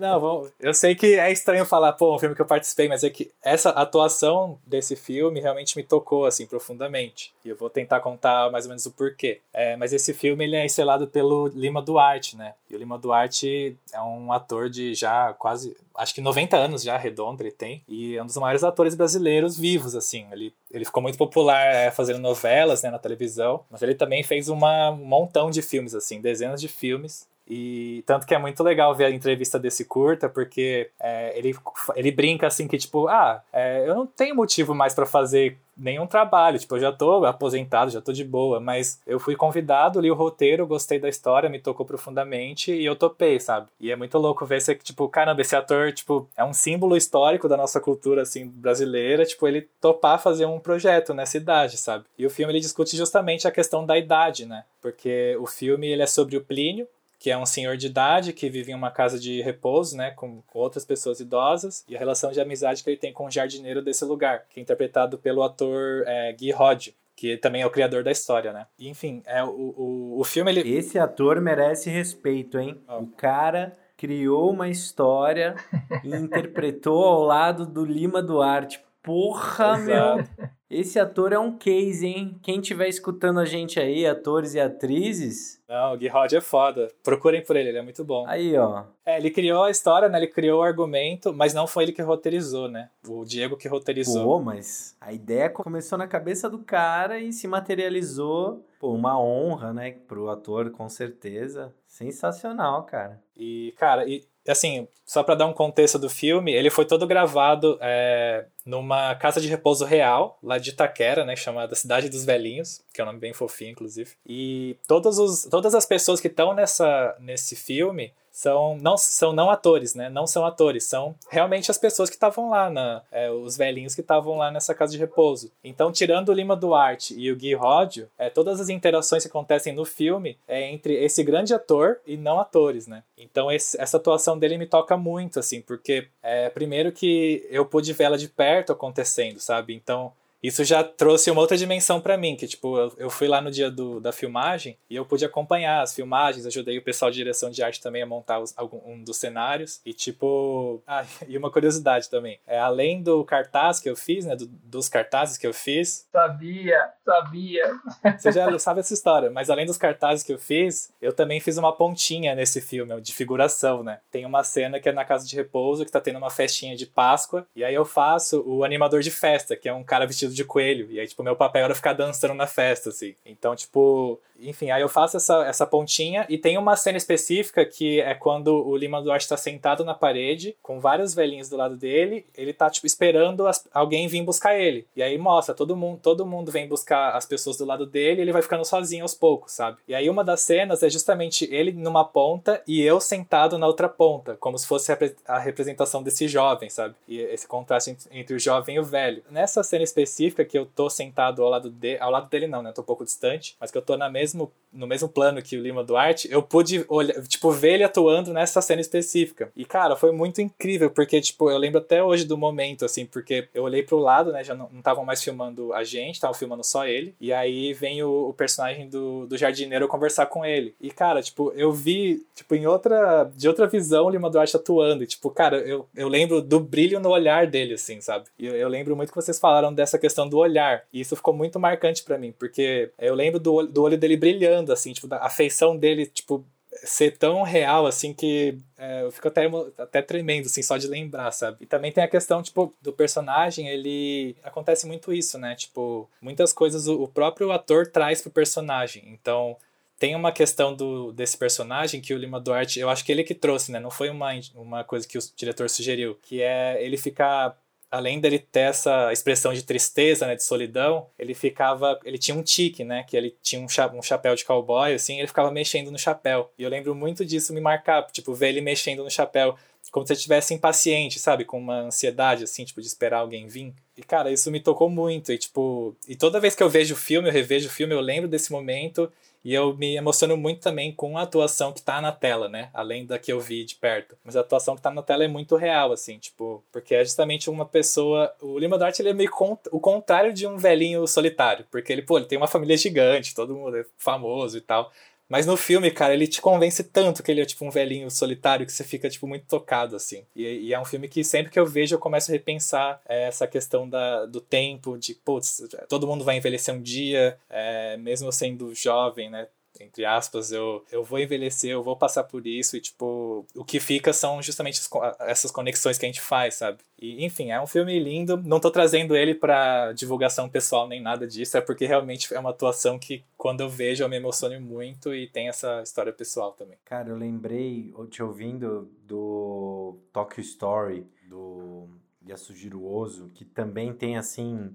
Não, 0.00 0.50
eu 0.58 0.74
sei 0.74 0.96
que 0.96 1.18
é 1.18 1.30
estranho 1.30 1.64
falar, 1.64 1.92
pô, 1.92 2.16
um 2.16 2.18
filme 2.18 2.34
que 2.34 2.42
eu 2.42 2.46
participei, 2.46 2.88
mas 2.88 3.04
é 3.04 3.10
que 3.10 3.30
essa 3.42 3.70
atuação 3.70 4.58
desse 4.66 4.96
filme 4.96 5.40
realmente 5.40 5.76
me 5.76 5.84
tocou, 5.84 6.26
assim, 6.26 6.46
profundamente. 6.46 7.32
E 7.44 7.48
eu 7.48 7.56
vou 7.56 7.70
tentar 7.70 8.00
contar 8.00 8.50
mais 8.50 8.64
ou 8.64 8.70
menos 8.70 8.86
o 8.86 8.90
porquê. 8.90 9.40
É, 9.52 9.76
mas 9.76 9.92
esse 9.92 10.12
filme, 10.12 10.44
ele 10.44 10.56
é 10.56 10.66
estrelado 10.66 11.06
pelo 11.06 11.46
Lima 11.48 11.80
Duarte, 11.80 12.36
né? 12.36 12.54
E 12.68 12.74
o 12.74 12.78
Lima 12.78 12.98
Duarte 12.98 13.78
é 13.92 14.00
um 14.00 14.32
ator 14.32 14.68
de 14.68 14.94
já 14.94 15.32
quase, 15.34 15.76
acho 15.96 16.14
que 16.14 16.20
90 16.20 16.56
anos 16.56 16.82
já, 16.82 16.96
redondo 16.96 17.42
ele 17.42 17.52
tem, 17.52 17.82
e 17.88 18.16
é 18.16 18.22
um 18.22 18.26
dos 18.26 18.36
maiores 18.36 18.64
atores 18.64 18.94
brasileiros 18.94 19.58
vivos, 19.58 19.94
assim. 19.94 20.26
Ele, 20.32 20.52
ele 20.70 20.84
ficou 20.84 21.02
muito 21.02 21.18
popular 21.18 21.66
é, 21.66 21.90
fazendo 21.90 22.18
novelas 22.18 22.82
né, 22.82 22.90
na 22.90 22.98
televisão, 22.98 23.64
mas 23.70 23.82
ele 23.82 23.94
também 23.94 24.22
fez 24.22 24.48
uma, 24.48 24.90
um 24.90 25.04
montão 25.04 25.50
de 25.50 25.62
filmes, 25.62 25.94
assim, 25.94 26.20
dezenas 26.20 26.60
de 26.60 26.68
filmes. 26.68 27.28
E 27.46 28.02
tanto 28.06 28.26
que 28.26 28.34
é 28.34 28.38
muito 28.38 28.62
legal 28.62 28.94
ver 28.94 29.04
a 29.04 29.10
entrevista 29.10 29.58
desse 29.58 29.84
curta, 29.84 30.28
porque 30.28 30.90
é, 30.98 31.38
ele, 31.38 31.54
ele 31.94 32.10
brinca 32.10 32.46
assim 32.46 32.66
que, 32.66 32.78
tipo, 32.78 33.06
ah, 33.08 33.42
é, 33.52 33.86
eu 33.86 33.94
não 33.94 34.06
tenho 34.06 34.34
motivo 34.34 34.74
mais 34.74 34.94
para 34.94 35.04
fazer 35.04 35.58
nenhum 35.76 36.06
trabalho, 36.06 36.58
tipo, 36.58 36.76
eu 36.76 36.80
já 36.80 36.92
tô 36.92 37.24
aposentado, 37.24 37.90
já 37.90 38.00
tô 38.00 38.12
de 38.12 38.24
boa, 38.24 38.60
mas 38.60 39.00
eu 39.06 39.18
fui 39.18 39.34
convidado, 39.34 40.00
li 40.00 40.10
o 40.10 40.14
roteiro, 40.14 40.66
gostei 40.66 40.98
da 40.98 41.08
história, 41.08 41.48
me 41.48 41.58
tocou 41.58 41.84
profundamente 41.84 42.72
e 42.72 42.84
eu 42.84 42.96
topei, 42.96 43.40
sabe? 43.40 43.66
E 43.80 43.90
é 43.90 43.96
muito 43.96 44.16
louco 44.18 44.46
ver 44.46 44.58
esse, 44.58 44.74
tipo, 44.76 45.08
caramba, 45.08 45.40
esse 45.40 45.56
ator, 45.56 45.92
tipo, 45.92 46.28
é 46.36 46.44
um 46.44 46.52
símbolo 46.52 46.96
histórico 46.96 47.48
da 47.48 47.56
nossa 47.56 47.80
cultura, 47.80 48.22
assim, 48.22 48.46
brasileira, 48.46 49.24
tipo, 49.24 49.46
ele 49.46 49.68
topar 49.80 50.20
fazer 50.20 50.46
um 50.46 50.60
projeto 50.60 51.12
nessa 51.12 51.36
idade, 51.36 51.76
sabe? 51.76 52.04
E 52.16 52.24
o 52.24 52.30
filme, 52.30 52.52
ele 52.52 52.60
discute 52.60 52.96
justamente 52.96 53.48
a 53.48 53.50
questão 53.50 53.84
da 53.84 53.98
idade, 53.98 54.46
né? 54.46 54.64
Porque 54.80 55.36
o 55.40 55.46
filme, 55.46 55.88
ele 55.88 56.02
é 56.02 56.06
sobre 56.06 56.36
o 56.36 56.44
Plínio, 56.44 56.86
que 57.18 57.30
é 57.30 57.38
um 57.38 57.46
senhor 57.46 57.76
de 57.76 57.86
idade 57.86 58.32
que 58.32 58.50
vive 58.50 58.72
em 58.72 58.74
uma 58.74 58.90
casa 58.90 59.18
de 59.18 59.40
repouso, 59.40 59.96
né, 59.96 60.10
com, 60.10 60.42
com, 60.42 60.58
outras 60.58 60.84
pessoas 60.84 61.20
idosas, 61.20 61.84
e 61.88 61.96
a 61.96 61.98
relação 61.98 62.30
de 62.30 62.40
amizade 62.40 62.82
que 62.82 62.90
ele 62.90 62.96
tem 62.96 63.12
com 63.12 63.26
o 63.26 63.30
jardineiro 63.30 63.82
desse 63.82 64.04
lugar, 64.04 64.44
que 64.50 64.60
é 64.60 64.62
interpretado 64.62 65.18
pelo 65.18 65.42
ator 65.42 66.04
é, 66.06 66.32
Guy 66.32 66.50
Roddy 66.50 66.94
que 67.16 67.36
também 67.36 67.62
é 67.62 67.66
o 67.66 67.70
criador 67.70 68.02
da 68.02 68.10
história, 68.10 68.52
né? 68.52 68.66
Enfim, 68.78 69.22
é 69.24 69.42
o, 69.44 69.48
o, 69.48 70.20
o 70.20 70.24
filme 70.24 70.50
ele 70.50 70.76
Esse 70.76 70.98
ator 70.98 71.40
merece 71.40 71.88
respeito, 71.88 72.58
hein? 72.58 72.80
Oh. 72.88 73.02
O 73.02 73.06
cara 73.06 73.72
criou 73.96 74.50
uma 74.50 74.68
história 74.68 75.54
e 76.02 76.14
interpretou 76.14 77.04
ao 77.04 77.22
lado 77.22 77.64
do 77.64 77.84
Lima 77.84 78.22
Duarte. 78.22 78.83
Porra, 79.04 79.78
Exato. 79.78 79.84
meu. 79.86 80.48
Esse 80.70 80.98
ator 80.98 81.32
é 81.32 81.38
um 81.38 81.56
case, 81.56 82.06
hein? 82.06 82.40
Quem 82.42 82.58
estiver 82.58 82.88
escutando 82.88 83.38
a 83.38 83.44
gente 83.44 83.78
aí, 83.78 84.06
atores 84.06 84.54
e 84.54 84.60
atrizes. 84.60 85.62
Não, 85.68 85.92
o 85.92 86.08
Rod 86.10 86.32
é 86.32 86.40
foda. 86.40 86.90
Procurem 87.02 87.44
por 87.44 87.54
ele, 87.54 87.68
ele 87.68 87.78
é 87.78 87.82
muito 87.82 88.02
bom. 88.02 88.26
Aí, 88.26 88.56
ó. 88.56 88.84
É, 89.04 89.18
ele 89.18 89.30
criou 89.30 89.64
a 89.64 89.70
história, 89.70 90.08
né? 90.08 90.18
Ele 90.18 90.26
criou 90.26 90.60
o 90.60 90.62
argumento, 90.64 91.34
mas 91.34 91.52
não 91.52 91.66
foi 91.66 91.84
ele 91.84 91.92
que 91.92 92.00
roteirizou, 92.00 92.66
né? 92.66 92.88
O 93.06 93.24
Diego 93.24 93.58
que 93.58 93.68
roteirizou. 93.68 94.24
Pô, 94.24 94.40
mas 94.40 94.96
a 95.00 95.12
ideia 95.12 95.50
começou 95.50 95.98
na 95.98 96.08
cabeça 96.08 96.48
do 96.48 96.58
cara 96.58 97.20
e 97.20 97.30
se 97.30 97.46
materializou. 97.46 98.64
Pô, 98.80 98.94
uma 98.94 99.20
honra, 99.20 99.72
né? 99.72 99.92
Pro 100.08 100.30
ator, 100.30 100.70
com 100.70 100.88
certeza. 100.88 101.72
Sensacional, 101.86 102.84
cara. 102.84 103.22
E, 103.36 103.74
cara, 103.76 104.08
e 104.08 104.24
assim, 104.50 104.86
só 105.06 105.22
para 105.22 105.34
dar 105.34 105.46
um 105.46 105.52
contexto 105.52 105.98
do 105.98 106.08
filme, 106.08 106.52
ele 106.52 106.70
foi 106.70 106.84
todo 106.84 107.06
gravado 107.06 107.78
é, 107.80 108.46
numa 108.64 109.14
casa 109.14 109.40
de 109.40 109.48
repouso 109.48 109.84
real, 109.84 110.38
lá 110.42 110.58
de 110.58 110.70
Itaquera, 110.70 111.24
né, 111.24 111.36
chamada 111.36 111.74
Cidade 111.74 112.08
dos 112.08 112.24
Velhinhos, 112.24 112.82
que 112.92 113.00
é 113.00 113.04
um 113.04 113.06
nome 113.06 113.18
bem 113.18 113.32
fofinho, 113.32 113.72
inclusive. 113.72 114.12
E 114.26 114.76
todos 114.86 115.18
os, 115.18 115.44
todas 115.44 115.74
as 115.74 115.86
pessoas 115.86 116.20
que 116.20 116.28
estão 116.28 116.54
nessa 116.54 117.16
nesse 117.20 117.54
filme 117.56 118.12
são 118.34 118.76
não 118.80 118.96
são 118.96 119.32
não 119.32 119.48
atores, 119.48 119.94
né? 119.94 120.08
Não 120.08 120.26
são 120.26 120.44
atores, 120.44 120.82
são 120.82 121.14
realmente 121.30 121.70
as 121.70 121.78
pessoas 121.78 122.10
que 122.10 122.16
estavam 122.16 122.50
lá, 122.50 122.68
na, 122.68 123.00
é, 123.12 123.30
os 123.30 123.56
velhinhos 123.56 123.94
que 123.94 124.00
estavam 124.00 124.36
lá 124.36 124.50
nessa 124.50 124.74
casa 124.74 124.90
de 124.90 124.98
repouso. 124.98 125.52
Então, 125.62 125.92
tirando 125.92 126.30
o 126.30 126.32
Lima 126.32 126.56
Duarte 126.56 127.14
e 127.16 127.30
o 127.30 127.36
Gui 127.36 127.54
Rodio, 127.54 128.10
é, 128.18 128.28
todas 128.28 128.60
as 128.60 128.68
interações 128.68 129.22
que 129.22 129.28
acontecem 129.28 129.72
no 129.72 129.84
filme 129.84 130.36
é 130.48 130.68
entre 130.68 130.94
esse 130.94 131.22
grande 131.22 131.54
ator 131.54 132.00
e 132.04 132.16
não 132.16 132.40
atores, 132.40 132.88
né? 132.88 133.04
Então, 133.16 133.52
esse, 133.52 133.80
essa 133.80 133.98
atuação 133.98 134.36
dele 134.36 134.58
me 134.58 134.66
toca 134.66 134.96
muito, 134.96 135.38
assim, 135.38 135.60
porque 135.60 136.08
é, 136.20 136.50
primeiro 136.50 136.90
que 136.90 137.46
eu 137.48 137.64
pude 137.64 137.92
ver 137.92 138.04
ela 138.04 138.18
de 138.18 138.28
perto 138.28 138.72
acontecendo, 138.72 139.38
sabe? 139.38 139.74
Então, 139.74 140.12
isso 140.44 140.62
já 140.62 140.84
trouxe 140.84 141.30
uma 141.30 141.40
outra 141.40 141.56
dimensão 141.56 142.02
para 142.02 142.18
mim, 142.18 142.36
que 142.36 142.46
tipo, 142.46 142.76
eu, 142.76 142.92
eu, 142.98 143.10
fui 143.10 143.26
lá 143.26 143.40
no 143.40 143.50
dia 143.50 143.70
do, 143.70 143.98
da 143.98 144.12
filmagem 144.12 144.76
e 144.90 144.94
eu 144.94 145.06
pude 145.06 145.24
acompanhar 145.24 145.80
as 145.80 145.94
filmagens, 145.94 146.44
ajudei 146.44 146.76
o 146.76 146.82
pessoal 146.82 147.10
de 147.10 147.16
direção 147.16 147.48
de 147.48 147.62
arte 147.62 147.80
também 147.80 148.02
a 148.02 148.06
montar 148.06 148.40
os, 148.40 148.52
algum, 148.54 148.78
um 148.84 149.02
dos 149.02 149.16
cenários 149.16 149.80
e 149.86 149.94
tipo, 149.94 150.82
ah, 150.86 151.02
e 151.26 151.38
uma 151.38 151.50
curiosidade 151.50 152.10
também, 152.10 152.38
é 152.46 152.58
além 152.58 153.02
do 153.02 153.24
cartaz 153.24 153.80
que 153.80 153.88
eu 153.88 153.96
fiz, 153.96 154.26
né, 154.26 154.36
do, 154.36 154.46
dos 154.46 154.86
cartazes 154.86 155.38
que 155.38 155.46
eu 155.46 155.54
fiz. 155.54 156.06
Sabia, 156.12 156.90
sabia. 157.02 157.72
Você 158.18 158.30
já 158.30 158.46
sabe 158.60 158.80
essa 158.80 158.92
história, 158.92 159.30
mas 159.30 159.48
além 159.48 159.64
dos 159.64 159.78
cartazes 159.78 160.22
que 160.22 160.32
eu 160.34 160.38
fiz, 160.38 160.92
eu 161.00 161.14
também 161.14 161.40
fiz 161.40 161.56
uma 161.56 161.74
pontinha 161.74 162.34
nesse 162.34 162.60
filme 162.60 163.00
de 163.00 163.14
figuração, 163.14 163.82
né? 163.82 164.00
Tem 164.10 164.26
uma 164.26 164.44
cena 164.44 164.78
que 164.78 164.90
é 164.90 164.92
na 164.92 165.06
casa 165.06 165.26
de 165.26 165.34
repouso 165.34 165.86
que 165.86 165.90
tá 165.90 166.02
tendo 166.02 166.18
uma 166.18 166.28
festinha 166.28 166.76
de 166.76 166.84
Páscoa 166.84 167.46
e 167.56 167.64
aí 167.64 167.74
eu 167.74 167.86
faço 167.86 168.42
o 168.46 168.62
animador 168.62 169.00
de 169.00 169.10
festa, 169.10 169.56
que 169.56 169.70
é 169.70 169.72
um 169.72 169.82
cara 169.82 170.06
vestido 170.06 170.33
de 170.34 170.44
coelho. 170.44 170.88
E 170.90 170.98
aí, 170.98 171.06
tipo, 171.06 171.22
meu 171.22 171.36
papel 171.36 171.64
era 171.64 171.74
ficar 171.74 171.92
dançando 171.92 172.34
na 172.34 172.46
festa, 172.46 172.90
assim. 172.90 173.14
Então, 173.24 173.54
tipo, 173.54 174.18
enfim, 174.40 174.70
aí 174.70 174.82
eu 174.82 174.88
faço 174.88 175.16
essa, 175.16 175.44
essa 175.44 175.66
pontinha 175.66 176.26
e 176.28 176.36
tem 176.36 176.58
uma 176.58 176.76
cena 176.76 176.98
específica 176.98 177.64
que 177.64 178.00
é 178.00 178.14
quando 178.14 178.66
o 178.66 178.76
Lima 178.76 179.00
Duarte 179.00 179.28
tá 179.28 179.36
sentado 179.36 179.84
na 179.84 179.94
parede, 179.94 180.56
com 180.62 180.80
vários 180.80 181.14
velhinhos 181.14 181.48
do 181.48 181.56
lado 181.56 181.76
dele, 181.76 182.26
ele 182.36 182.52
tá, 182.52 182.68
tipo, 182.68 182.86
esperando 182.86 183.46
as, 183.46 183.66
alguém 183.72 184.08
vir 184.08 184.22
buscar 184.22 184.58
ele. 184.58 184.86
E 184.96 185.02
aí 185.02 185.16
mostra, 185.16 185.54
todo 185.54 185.76
mundo, 185.76 186.00
todo 186.02 186.26
mundo 186.26 186.50
vem 186.50 186.66
buscar 186.66 187.10
as 187.10 187.26
pessoas 187.26 187.56
do 187.56 187.64
lado 187.64 187.86
dele 187.86 188.24
ele 188.24 188.32
vai 188.32 188.42
ficando 188.42 188.64
sozinho 188.64 189.02
aos 189.02 189.14
poucos, 189.14 189.52
sabe? 189.52 189.78
E 189.86 189.94
aí 189.94 190.08
uma 190.08 190.24
das 190.24 190.40
cenas 190.40 190.82
é 190.82 190.88
justamente 190.88 191.48
ele 191.52 191.72
numa 191.72 192.04
ponta 192.04 192.62
e 192.66 192.82
eu 192.82 193.00
sentado 193.00 193.58
na 193.58 193.66
outra 193.66 193.88
ponta, 193.88 194.36
como 194.40 194.58
se 194.58 194.66
fosse 194.66 194.92
a 195.26 195.38
representação 195.38 196.02
desse 196.02 196.26
jovem, 196.26 196.68
sabe? 196.70 196.94
E 197.06 197.18
esse 197.20 197.46
contraste 197.46 197.96
entre 198.10 198.34
o 198.34 198.40
jovem 198.40 198.76
e 198.76 198.80
o 198.80 198.84
velho. 198.84 199.22
Nessa 199.30 199.62
cena 199.62 199.84
específica, 199.84 200.23
específica 200.24 200.44
que 200.44 200.58
eu 200.58 200.66
tô 200.66 200.88
sentado 200.88 201.42
ao 201.42 201.50
lado, 201.50 201.70
de, 201.70 201.98
ao 201.98 202.10
lado 202.10 202.28
dele, 202.28 202.46
não, 202.46 202.62
né? 202.62 202.70
Eu 202.70 202.74
tô 202.74 202.82
um 202.82 202.84
pouco 202.84 203.04
distante, 203.04 203.56
mas 203.60 203.70
que 203.70 203.78
eu 203.78 203.82
tô 203.82 203.96
na 203.96 204.10
mesmo, 204.10 204.50
no 204.72 204.86
mesmo 204.86 205.08
plano 205.08 205.42
que 205.42 205.56
o 205.56 205.62
Lima 205.62 205.84
Duarte, 205.84 206.28
eu 206.30 206.42
pude 206.42 206.84
olhar, 206.88 207.22
tipo, 207.26 207.50
ver 207.50 207.74
ele 207.74 207.84
atuando 207.84 208.32
nessa 208.32 208.60
cena 208.60 208.80
específica. 208.80 209.50
E, 209.56 209.64
cara, 209.64 209.96
foi 209.96 210.12
muito 210.12 210.40
incrível, 210.40 210.90
porque, 210.90 211.20
tipo, 211.20 211.50
eu 211.50 211.58
lembro 211.58 211.78
até 211.78 212.02
hoje 212.02 212.24
do 212.24 212.36
momento, 212.36 212.84
assim, 212.84 213.06
porque 213.06 213.48
eu 213.54 213.64
olhei 213.64 213.82
pro 213.82 213.98
lado, 213.98 214.32
né? 214.32 214.42
Já 214.42 214.54
não 214.54 214.68
estavam 214.76 215.04
mais 215.04 215.22
filmando 215.22 215.72
a 215.72 215.84
gente, 215.84 216.16
estavam 216.16 216.34
filmando 216.34 216.64
só 216.64 216.86
ele. 216.86 217.14
E 217.20 217.32
aí 217.32 217.72
vem 217.72 218.02
o, 218.02 218.28
o, 218.28 218.34
personagem 218.34 218.88
do, 218.88 219.26
do 219.26 219.36
jardineiro 219.36 219.88
conversar 219.88 220.26
com 220.26 220.44
ele. 220.44 220.74
E, 220.80 220.90
cara, 220.90 221.22
tipo, 221.22 221.52
eu 221.56 221.72
vi, 221.72 222.26
tipo, 222.34 222.54
em 222.54 222.66
outra. 222.66 223.30
de 223.36 223.48
outra 223.48 223.66
visão 223.66 224.06
o 224.06 224.10
Lima 224.10 224.30
Duarte 224.30 224.56
atuando. 224.56 225.04
E, 225.04 225.06
tipo, 225.06 225.30
cara, 225.30 225.58
eu, 225.58 225.86
eu 225.94 226.08
lembro 226.08 226.40
do 226.40 226.60
brilho 226.60 227.00
no 227.00 227.10
olhar 227.10 227.46
dele, 227.46 227.74
assim, 227.74 228.00
sabe? 228.00 228.26
E 228.38 228.46
eu, 228.46 228.54
eu 228.54 228.68
lembro 228.68 228.96
muito 228.96 229.10
que 229.10 229.16
vocês 229.16 229.38
falaram 229.38 229.72
dessa 229.72 229.98
questão 229.98 230.13
do 230.28 230.38
olhar. 230.38 230.84
E 230.92 231.00
isso 231.00 231.16
ficou 231.16 231.34
muito 231.34 231.58
marcante 231.58 232.02
para 232.02 232.18
mim, 232.18 232.32
porque 232.38 232.90
eu 232.98 233.14
lembro 233.14 233.40
do, 233.40 233.66
do 233.66 233.82
olho 233.82 233.98
dele 233.98 234.16
brilhando, 234.16 234.72
assim, 234.72 234.92
tipo, 234.92 235.08
da 235.08 235.18
afeição 235.18 235.76
dele, 235.76 236.06
tipo, 236.06 236.44
ser 236.82 237.16
tão 237.16 237.42
real, 237.42 237.86
assim, 237.86 238.12
que 238.12 238.58
é, 238.78 239.02
eu 239.02 239.10
fico 239.10 239.28
até, 239.28 239.48
até 239.78 240.02
tremendo, 240.02 240.46
assim, 240.46 240.62
só 240.62 240.76
de 240.76 240.86
lembrar, 240.86 241.30
sabe? 241.30 241.58
E 241.60 241.66
também 241.66 241.92
tem 241.92 242.04
a 242.04 242.08
questão, 242.08 242.42
tipo, 242.42 242.74
do 242.80 242.92
personagem, 242.92 243.68
ele... 243.68 244.36
Acontece 244.42 244.86
muito 244.86 245.12
isso, 245.12 245.38
né? 245.38 245.54
Tipo, 245.54 246.08
muitas 246.20 246.52
coisas 246.52 246.86
o, 246.86 247.02
o 247.02 247.08
próprio 247.08 247.52
ator 247.52 247.86
traz 247.86 248.20
pro 248.20 248.30
personagem. 248.30 249.04
Então, 249.08 249.56
tem 249.98 250.14
uma 250.14 250.32
questão 250.32 250.74
do, 250.74 251.12
desse 251.12 251.38
personagem 251.38 252.00
que 252.00 252.12
o 252.12 252.18
Lima 252.18 252.40
Duarte, 252.40 252.80
eu 252.80 252.90
acho 252.90 253.04
que 253.04 253.12
ele 253.12 253.24
que 253.24 253.34
trouxe, 253.34 253.70
né? 253.70 253.78
Não 253.78 253.90
foi 253.90 254.10
uma, 254.10 254.30
uma 254.54 254.84
coisa 254.84 255.06
que 255.06 255.16
o 255.16 255.20
diretor 255.36 255.70
sugeriu, 255.70 256.18
que 256.22 256.42
é 256.42 256.76
ele 256.84 256.96
ficar 256.96 257.56
além 257.94 258.18
dele 258.18 258.40
ter 258.40 258.70
essa 258.70 259.12
expressão 259.12 259.54
de 259.54 259.62
tristeza, 259.62 260.26
né, 260.26 260.34
de 260.34 260.42
solidão, 260.42 261.06
ele 261.16 261.32
ficava, 261.32 261.98
ele 262.04 262.18
tinha 262.18 262.36
um 262.36 262.42
tique, 262.42 262.82
né, 262.82 263.04
que 263.04 263.16
ele 263.16 263.36
tinha 263.40 263.62
um, 263.62 263.68
cha 263.68 263.86
um 263.86 264.02
chapéu 264.02 264.34
de 264.34 264.44
cowboy, 264.44 264.92
assim, 264.92 265.18
ele 265.18 265.28
ficava 265.28 265.50
mexendo 265.52 265.92
no 265.92 265.98
chapéu. 265.98 266.50
E 266.58 266.64
eu 266.64 266.68
lembro 266.68 266.92
muito 266.92 267.24
disso 267.24 267.54
me 267.54 267.60
marcar, 267.60 268.04
tipo, 268.10 268.34
ver 268.34 268.48
ele 268.48 268.60
mexendo 268.60 269.04
no 269.04 269.10
chapéu, 269.10 269.56
como 269.92 270.04
se 270.04 270.12
ele 270.12 270.18
estivesse 270.18 270.52
impaciente, 270.52 271.20
sabe, 271.20 271.44
com 271.44 271.56
uma 271.56 271.82
ansiedade, 271.82 272.42
assim, 272.42 272.64
tipo, 272.64 272.80
de 272.80 272.86
esperar 272.88 273.18
alguém 273.18 273.46
vir. 273.46 273.72
E, 273.96 274.02
cara, 274.02 274.32
isso 274.32 274.50
me 274.50 274.58
tocou 274.58 274.90
muito, 274.90 275.32
e, 275.32 275.38
tipo, 275.38 275.94
e 276.08 276.16
toda 276.16 276.40
vez 276.40 276.56
que 276.56 276.64
eu 276.64 276.68
vejo 276.68 276.94
o 276.94 276.98
filme, 276.98 277.28
eu 277.28 277.32
revejo 277.32 277.68
o 277.68 277.72
filme, 277.72 277.94
eu 277.94 278.00
lembro 278.00 278.28
desse 278.28 278.50
momento, 278.50 279.10
e 279.44 279.52
eu 279.52 279.76
me 279.76 279.94
emociono 279.94 280.38
muito 280.38 280.60
também 280.60 280.90
com 280.90 281.18
a 281.18 281.22
atuação 281.22 281.70
que 281.70 281.82
tá 281.82 282.00
na 282.00 282.10
tela, 282.10 282.48
né? 282.48 282.70
Além 282.72 283.04
da 283.04 283.18
que 283.18 283.30
eu 283.30 283.38
vi 283.38 283.62
de 283.62 283.74
perto. 283.74 284.16
Mas 284.24 284.36
a 284.36 284.40
atuação 284.40 284.74
que 284.74 284.80
tá 284.80 284.90
na 284.90 285.02
tela 285.02 285.22
é 285.22 285.28
muito 285.28 285.54
real, 285.54 285.92
assim, 285.92 286.18
tipo, 286.18 286.64
porque 286.72 286.94
é 286.94 287.04
justamente 287.04 287.50
uma 287.50 287.66
pessoa. 287.66 288.34
O 288.40 288.58
Lima 288.58 288.78
Duarte 288.78 289.02
ele 289.02 289.10
é 289.10 289.12
meio 289.12 289.30
cont... 289.30 289.60
o 289.70 289.78
contrário 289.78 290.32
de 290.32 290.46
um 290.46 290.56
velhinho 290.56 291.06
solitário. 291.06 291.66
Porque 291.70 291.92
ele, 291.92 292.00
pô, 292.00 292.16
ele 292.16 292.26
tem 292.26 292.38
uma 292.38 292.46
família 292.46 292.74
gigante, 292.74 293.34
todo 293.34 293.54
mundo 293.54 293.76
é 293.76 293.84
famoso 293.98 294.56
e 294.56 294.62
tal. 294.62 294.90
Mas 295.28 295.46
no 295.46 295.56
filme, 295.56 295.90
cara, 295.90 296.14
ele 296.14 296.26
te 296.26 296.40
convence 296.40 296.84
tanto 296.84 297.22
que 297.22 297.30
ele 297.30 297.40
é 297.40 297.44
tipo 297.46 297.64
um 297.64 297.70
velhinho 297.70 298.10
solitário 298.10 298.66
que 298.66 298.72
você 298.72 298.84
fica 298.84 299.08
tipo 299.08 299.26
muito 299.26 299.46
tocado 299.46 299.96
assim. 299.96 300.24
E, 300.36 300.42
e 300.68 300.74
é 300.74 300.80
um 300.80 300.84
filme 300.84 301.08
que 301.08 301.24
sempre 301.24 301.50
que 301.50 301.58
eu 301.58 301.66
vejo 301.66 301.94
eu 301.94 301.98
começo 301.98 302.30
a 302.30 302.34
repensar 302.34 303.00
é, 303.08 303.24
essa 303.24 303.46
questão 303.46 303.88
da, 303.88 304.26
do 304.26 304.40
tempo, 304.40 304.98
de 304.98 305.14
putz, 305.14 305.62
todo 305.88 306.06
mundo 306.06 306.24
vai 306.24 306.36
envelhecer 306.36 306.74
um 306.74 306.80
dia, 306.80 307.38
é, 307.48 307.96
mesmo 307.96 308.30
sendo 308.30 308.74
jovem, 308.74 309.30
né? 309.30 309.48
Entre 309.80 310.04
aspas, 310.04 310.52
eu, 310.52 310.84
eu 310.90 311.02
vou 311.02 311.18
envelhecer, 311.18 311.70
eu 311.70 311.82
vou 311.82 311.96
passar 311.96 312.24
por 312.24 312.46
isso, 312.46 312.76
e, 312.76 312.80
tipo, 312.80 313.46
o 313.54 313.64
que 313.64 313.80
fica 313.80 314.12
são 314.12 314.40
justamente 314.40 314.80
essas 315.20 315.50
conexões 315.50 315.98
que 315.98 316.06
a 316.06 316.08
gente 316.08 316.20
faz, 316.20 316.54
sabe? 316.54 316.78
E, 316.98 317.24
enfim, 317.24 317.50
é 317.50 317.60
um 317.60 317.66
filme 317.66 317.98
lindo. 317.98 318.36
Não 318.36 318.60
tô 318.60 318.70
trazendo 318.70 319.16
ele 319.16 319.34
para 319.34 319.92
divulgação 319.92 320.48
pessoal 320.48 320.88
nem 320.88 321.00
nada 321.00 321.26
disso, 321.26 321.56
é 321.56 321.60
porque 321.60 321.86
realmente 321.86 322.32
é 322.32 322.38
uma 322.38 322.50
atuação 322.50 322.98
que, 322.98 323.24
quando 323.36 323.60
eu 323.60 323.68
vejo, 323.68 324.04
eu 324.04 324.08
me 324.08 324.16
emociono 324.16 324.60
muito 324.60 325.14
e 325.14 325.26
tem 325.28 325.48
essa 325.48 325.82
história 325.82 326.12
pessoal 326.12 326.52
também. 326.52 326.78
Cara, 326.84 327.10
eu 327.10 327.16
lembrei, 327.16 327.92
te 328.10 328.22
ouvindo, 328.22 328.90
do 329.06 329.98
Tokyo 330.12 330.40
Story, 330.40 331.06
do 331.28 331.88
Yasujiro 332.26 332.84
Ozu, 332.84 333.30
que 333.34 333.44
também 333.44 333.92
tem, 333.92 334.16
assim 334.16 334.74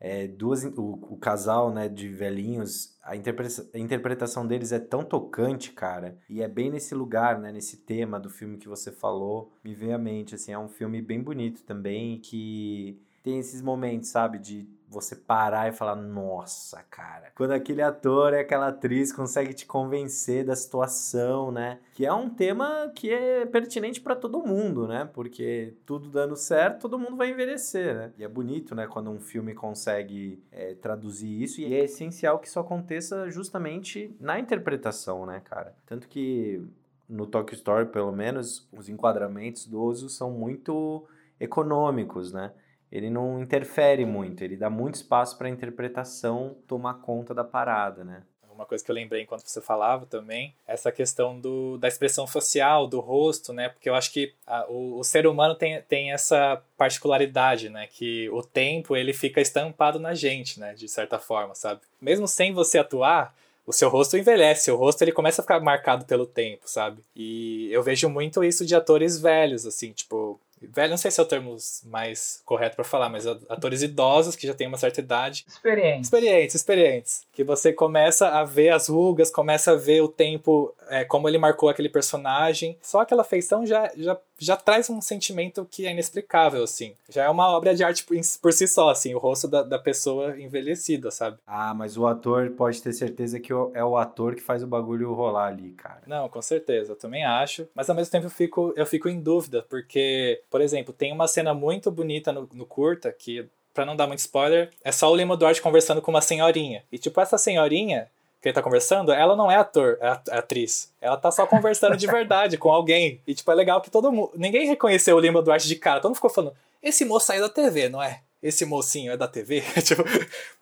é, 0.00 0.28
duas, 0.28 0.64
o, 0.64 0.98
o, 1.10 1.16
casal 1.16 1.72
né, 1.72 1.88
de 1.88 2.08
velhinhos, 2.08 2.96
a, 3.02 3.16
interpreta, 3.16 3.68
a 3.74 3.78
interpretação 3.78 4.46
deles 4.46 4.70
é 4.70 4.78
tão 4.78 5.04
tocante, 5.04 5.72
cara. 5.72 6.18
E 6.28 6.40
é 6.40 6.48
bem 6.48 6.70
nesse 6.70 6.94
lugar, 6.94 7.38
né, 7.40 7.50
nesse 7.50 7.78
tema 7.78 8.20
do 8.20 8.30
filme 8.30 8.58
que 8.58 8.68
você 8.68 8.92
falou, 8.92 9.52
me 9.64 9.74
veio 9.74 9.94
à 9.94 9.98
mente. 9.98 10.34
Assim, 10.34 10.52
é 10.52 10.58
um 10.58 10.68
filme 10.68 11.02
bem 11.02 11.20
bonito 11.20 11.64
também, 11.64 12.20
que 12.20 13.00
tem 13.24 13.38
esses 13.38 13.60
momentos, 13.60 14.08
sabe, 14.08 14.38
de 14.38 14.68
você 14.88 15.14
parar 15.14 15.68
e 15.68 15.72
falar, 15.72 15.94
nossa, 15.94 16.82
cara. 16.90 17.30
Quando 17.34 17.52
aquele 17.52 17.82
ator 17.82 18.32
e 18.32 18.38
aquela 18.38 18.68
atriz 18.68 19.12
consegue 19.12 19.52
te 19.52 19.66
convencer 19.66 20.44
da 20.44 20.56
situação, 20.56 21.52
né? 21.52 21.78
Que 21.92 22.06
é 22.06 22.12
um 22.12 22.30
tema 22.30 22.90
que 22.94 23.12
é 23.12 23.44
pertinente 23.44 24.00
para 24.00 24.16
todo 24.16 24.42
mundo, 24.42 24.88
né? 24.88 25.08
Porque 25.12 25.74
tudo 25.84 26.08
dando 26.08 26.36
certo, 26.36 26.82
todo 26.82 26.98
mundo 26.98 27.16
vai 27.16 27.30
envelhecer, 27.30 27.94
né? 27.94 28.12
E 28.16 28.24
é 28.24 28.28
bonito, 28.28 28.74
né? 28.74 28.86
Quando 28.86 29.10
um 29.10 29.20
filme 29.20 29.54
consegue 29.54 30.42
é, 30.50 30.74
traduzir 30.74 31.42
isso. 31.42 31.60
E 31.60 31.74
é 31.74 31.84
essencial 31.84 32.38
que 32.38 32.48
isso 32.48 32.58
aconteça 32.58 33.30
justamente 33.30 34.16
na 34.18 34.38
interpretação, 34.38 35.26
né, 35.26 35.42
cara? 35.44 35.74
Tanto 35.84 36.08
que 36.08 36.66
no 37.08 37.26
Tokyo 37.26 37.54
Story, 37.54 37.86
pelo 37.86 38.12
menos, 38.12 38.68
os 38.72 38.88
enquadramentos 38.88 39.66
do 39.66 39.80
Ozu 39.82 40.08
são 40.08 40.30
muito 40.30 41.06
econômicos, 41.40 42.32
né? 42.32 42.52
Ele 42.90 43.10
não 43.10 43.40
interfere 43.40 44.04
muito, 44.04 44.42
ele 44.42 44.56
dá 44.56 44.70
muito 44.70 44.96
espaço 44.96 45.36
para 45.36 45.48
a 45.48 45.50
interpretação 45.50 46.56
tomar 46.66 46.94
conta 46.94 47.34
da 47.34 47.44
parada, 47.44 48.04
né? 48.04 48.22
Uma 48.52 48.66
coisa 48.66 48.84
que 48.84 48.90
eu 48.90 48.94
lembrei 48.94 49.22
enquanto 49.22 49.46
você 49.46 49.60
falava 49.60 50.04
também, 50.04 50.52
essa 50.66 50.90
questão 50.90 51.38
do, 51.38 51.78
da 51.78 51.86
expressão 51.86 52.26
facial, 52.26 52.88
do 52.88 52.98
rosto, 52.98 53.52
né? 53.52 53.68
Porque 53.68 53.88
eu 53.88 53.94
acho 53.94 54.12
que 54.12 54.34
a, 54.44 54.66
o, 54.68 54.98
o 54.98 55.04
ser 55.04 55.28
humano 55.28 55.54
tem, 55.54 55.80
tem 55.82 56.12
essa 56.12 56.60
particularidade, 56.76 57.68
né? 57.68 57.86
Que 57.86 58.28
o 58.30 58.42
tempo, 58.42 58.96
ele 58.96 59.12
fica 59.12 59.40
estampado 59.40 60.00
na 60.00 60.12
gente, 60.12 60.58
né? 60.58 60.74
De 60.74 60.88
certa 60.88 61.20
forma, 61.20 61.54
sabe? 61.54 61.82
Mesmo 62.00 62.26
sem 62.26 62.52
você 62.52 62.78
atuar, 62.78 63.32
o 63.64 63.72
seu 63.72 63.88
rosto 63.88 64.16
envelhece, 64.16 64.72
o 64.72 64.76
rosto 64.76 65.02
ele 65.02 65.12
começa 65.12 65.40
a 65.40 65.44
ficar 65.44 65.60
marcado 65.60 66.04
pelo 66.04 66.26
tempo, 66.26 66.62
sabe? 66.64 67.00
E 67.14 67.68
eu 67.70 67.80
vejo 67.80 68.08
muito 68.08 68.42
isso 68.42 68.66
de 68.66 68.74
atores 68.74 69.20
velhos, 69.20 69.66
assim, 69.66 69.92
tipo, 69.92 70.40
velho, 70.62 70.90
não 70.90 70.96
sei 70.96 71.10
se 71.10 71.20
é 71.20 71.22
o 71.22 71.26
termo 71.26 71.56
mais 71.84 72.42
correto 72.44 72.76
para 72.76 72.84
falar, 72.84 73.08
mas 73.08 73.26
atores 73.26 73.82
idosos 73.82 74.36
que 74.36 74.46
já 74.46 74.54
têm 74.54 74.66
uma 74.66 74.78
certa 74.78 75.00
idade. 75.00 75.44
Experientes. 75.48 76.06
Experientes, 76.06 76.54
experientes. 76.54 77.26
Que 77.32 77.44
você 77.44 77.72
começa 77.72 78.28
a 78.28 78.44
ver 78.44 78.70
as 78.70 78.88
rugas, 78.88 79.30
começa 79.30 79.72
a 79.72 79.76
ver 79.76 80.02
o 80.02 80.08
tempo, 80.08 80.74
é, 80.88 81.04
como 81.04 81.28
ele 81.28 81.38
marcou 81.38 81.68
aquele 81.68 81.88
personagem. 81.88 82.76
Só 82.82 83.00
aquela 83.00 83.24
feição 83.24 83.64
já, 83.64 83.90
já, 83.96 84.18
já 84.38 84.56
traz 84.56 84.90
um 84.90 85.00
sentimento 85.00 85.66
que 85.70 85.86
é 85.86 85.90
inexplicável, 85.90 86.62
assim. 86.62 86.94
Já 87.08 87.24
é 87.24 87.28
uma 87.28 87.48
obra 87.50 87.74
de 87.74 87.84
arte 87.84 88.04
por, 88.04 88.16
por 88.40 88.52
si 88.52 88.66
só, 88.66 88.90
assim, 88.90 89.14
o 89.14 89.18
rosto 89.18 89.48
da, 89.48 89.62
da 89.62 89.78
pessoa 89.78 90.40
envelhecida, 90.40 91.10
sabe? 91.10 91.38
Ah, 91.46 91.74
mas 91.74 91.96
o 91.96 92.06
ator 92.06 92.50
pode 92.50 92.82
ter 92.82 92.92
certeza 92.92 93.38
que 93.38 93.52
é 93.52 93.84
o 93.84 93.96
ator 93.96 94.34
que 94.34 94.42
faz 94.42 94.62
o 94.62 94.66
bagulho 94.66 95.12
rolar 95.12 95.48
ali, 95.48 95.70
cara. 95.72 96.02
Não, 96.06 96.28
com 96.28 96.42
certeza, 96.42 96.92
eu 96.92 96.96
também 96.96 97.24
acho. 97.24 97.68
Mas 97.74 97.88
ao 97.88 97.96
mesmo 97.96 98.10
tempo 98.10 98.26
eu 98.26 98.30
fico, 98.30 98.72
eu 98.76 98.86
fico 98.86 99.08
em 99.08 99.20
dúvida, 99.20 99.64
porque 99.68 100.42
por 100.50 100.60
exemplo, 100.60 100.92
tem 100.92 101.12
uma 101.12 101.28
cena 101.28 101.52
muito 101.54 101.90
bonita 101.90 102.32
no, 102.32 102.48
no 102.52 102.66
curta 102.66 103.12
que, 103.12 103.46
para 103.74 103.84
não 103.84 103.96
dar 103.96 104.06
muito 104.06 104.20
spoiler, 104.20 104.70
é 104.82 104.90
só 104.90 105.10
o 105.10 105.16
Lima 105.16 105.36
Duarte 105.36 105.62
conversando 105.62 106.02
com 106.02 106.10
uma 106.10 106.20
senhorinha. 106.20 106.82
E, 106.90 106.98
tipo, 106.98 107.20
essa 107.20 107.38
senhorinha 107.38 108.08
que 108.40 108.48
ele 108.48 108.54
tá 108.54 108.62
conversando, 108.62 109.12
ela 109.12 109.34
não 109.34 109.50
é 109.50 109.56
ator, 109.56 109.98
é, 110.00 110.06
é 110.30 110.38
atriz. 110.38 110.92
Ela 111.00 111.16
tá 111.16 111.30
só 111.30 111.46
conversando 111.46 111.96
de 111.96 112.06
verdade 112.08 112.56
com 112.56 112.70
alguém. 112.70 113.20
E, 113.26 113.34
tipo, 113.34 113.50
é 113.50 113.54
legal 113.54 113.80
que 113.80 113.90
todo 113.90 114.12
mundo. 114.12 114.30
Ninguém 114.34 114.66
reconheceu 114.66 115.16
o 115.16 115.20
Lima 115.20 115.42
Duarte 115.42 115.68
de 115.68 115.76
cara. 115.76 116.00
Todo 116.00 116.10
mundo 116.10 116.16
ficou 116.16 116.30
falando: 116.30 116.54
esse 116.82 117.04
moço 117.04 117.26
saiu 117.26 117.42
da 117.42 117.48
TV, 117.48 117.88
não 117.88 118.02
é? 118.02 118.20
Esse 118.42 118.64
mocinho 118.64 119.12
é 119.12 119.16
da 119.16 119.26
TV? 119.26 119.62
tipo, 119.82 120.04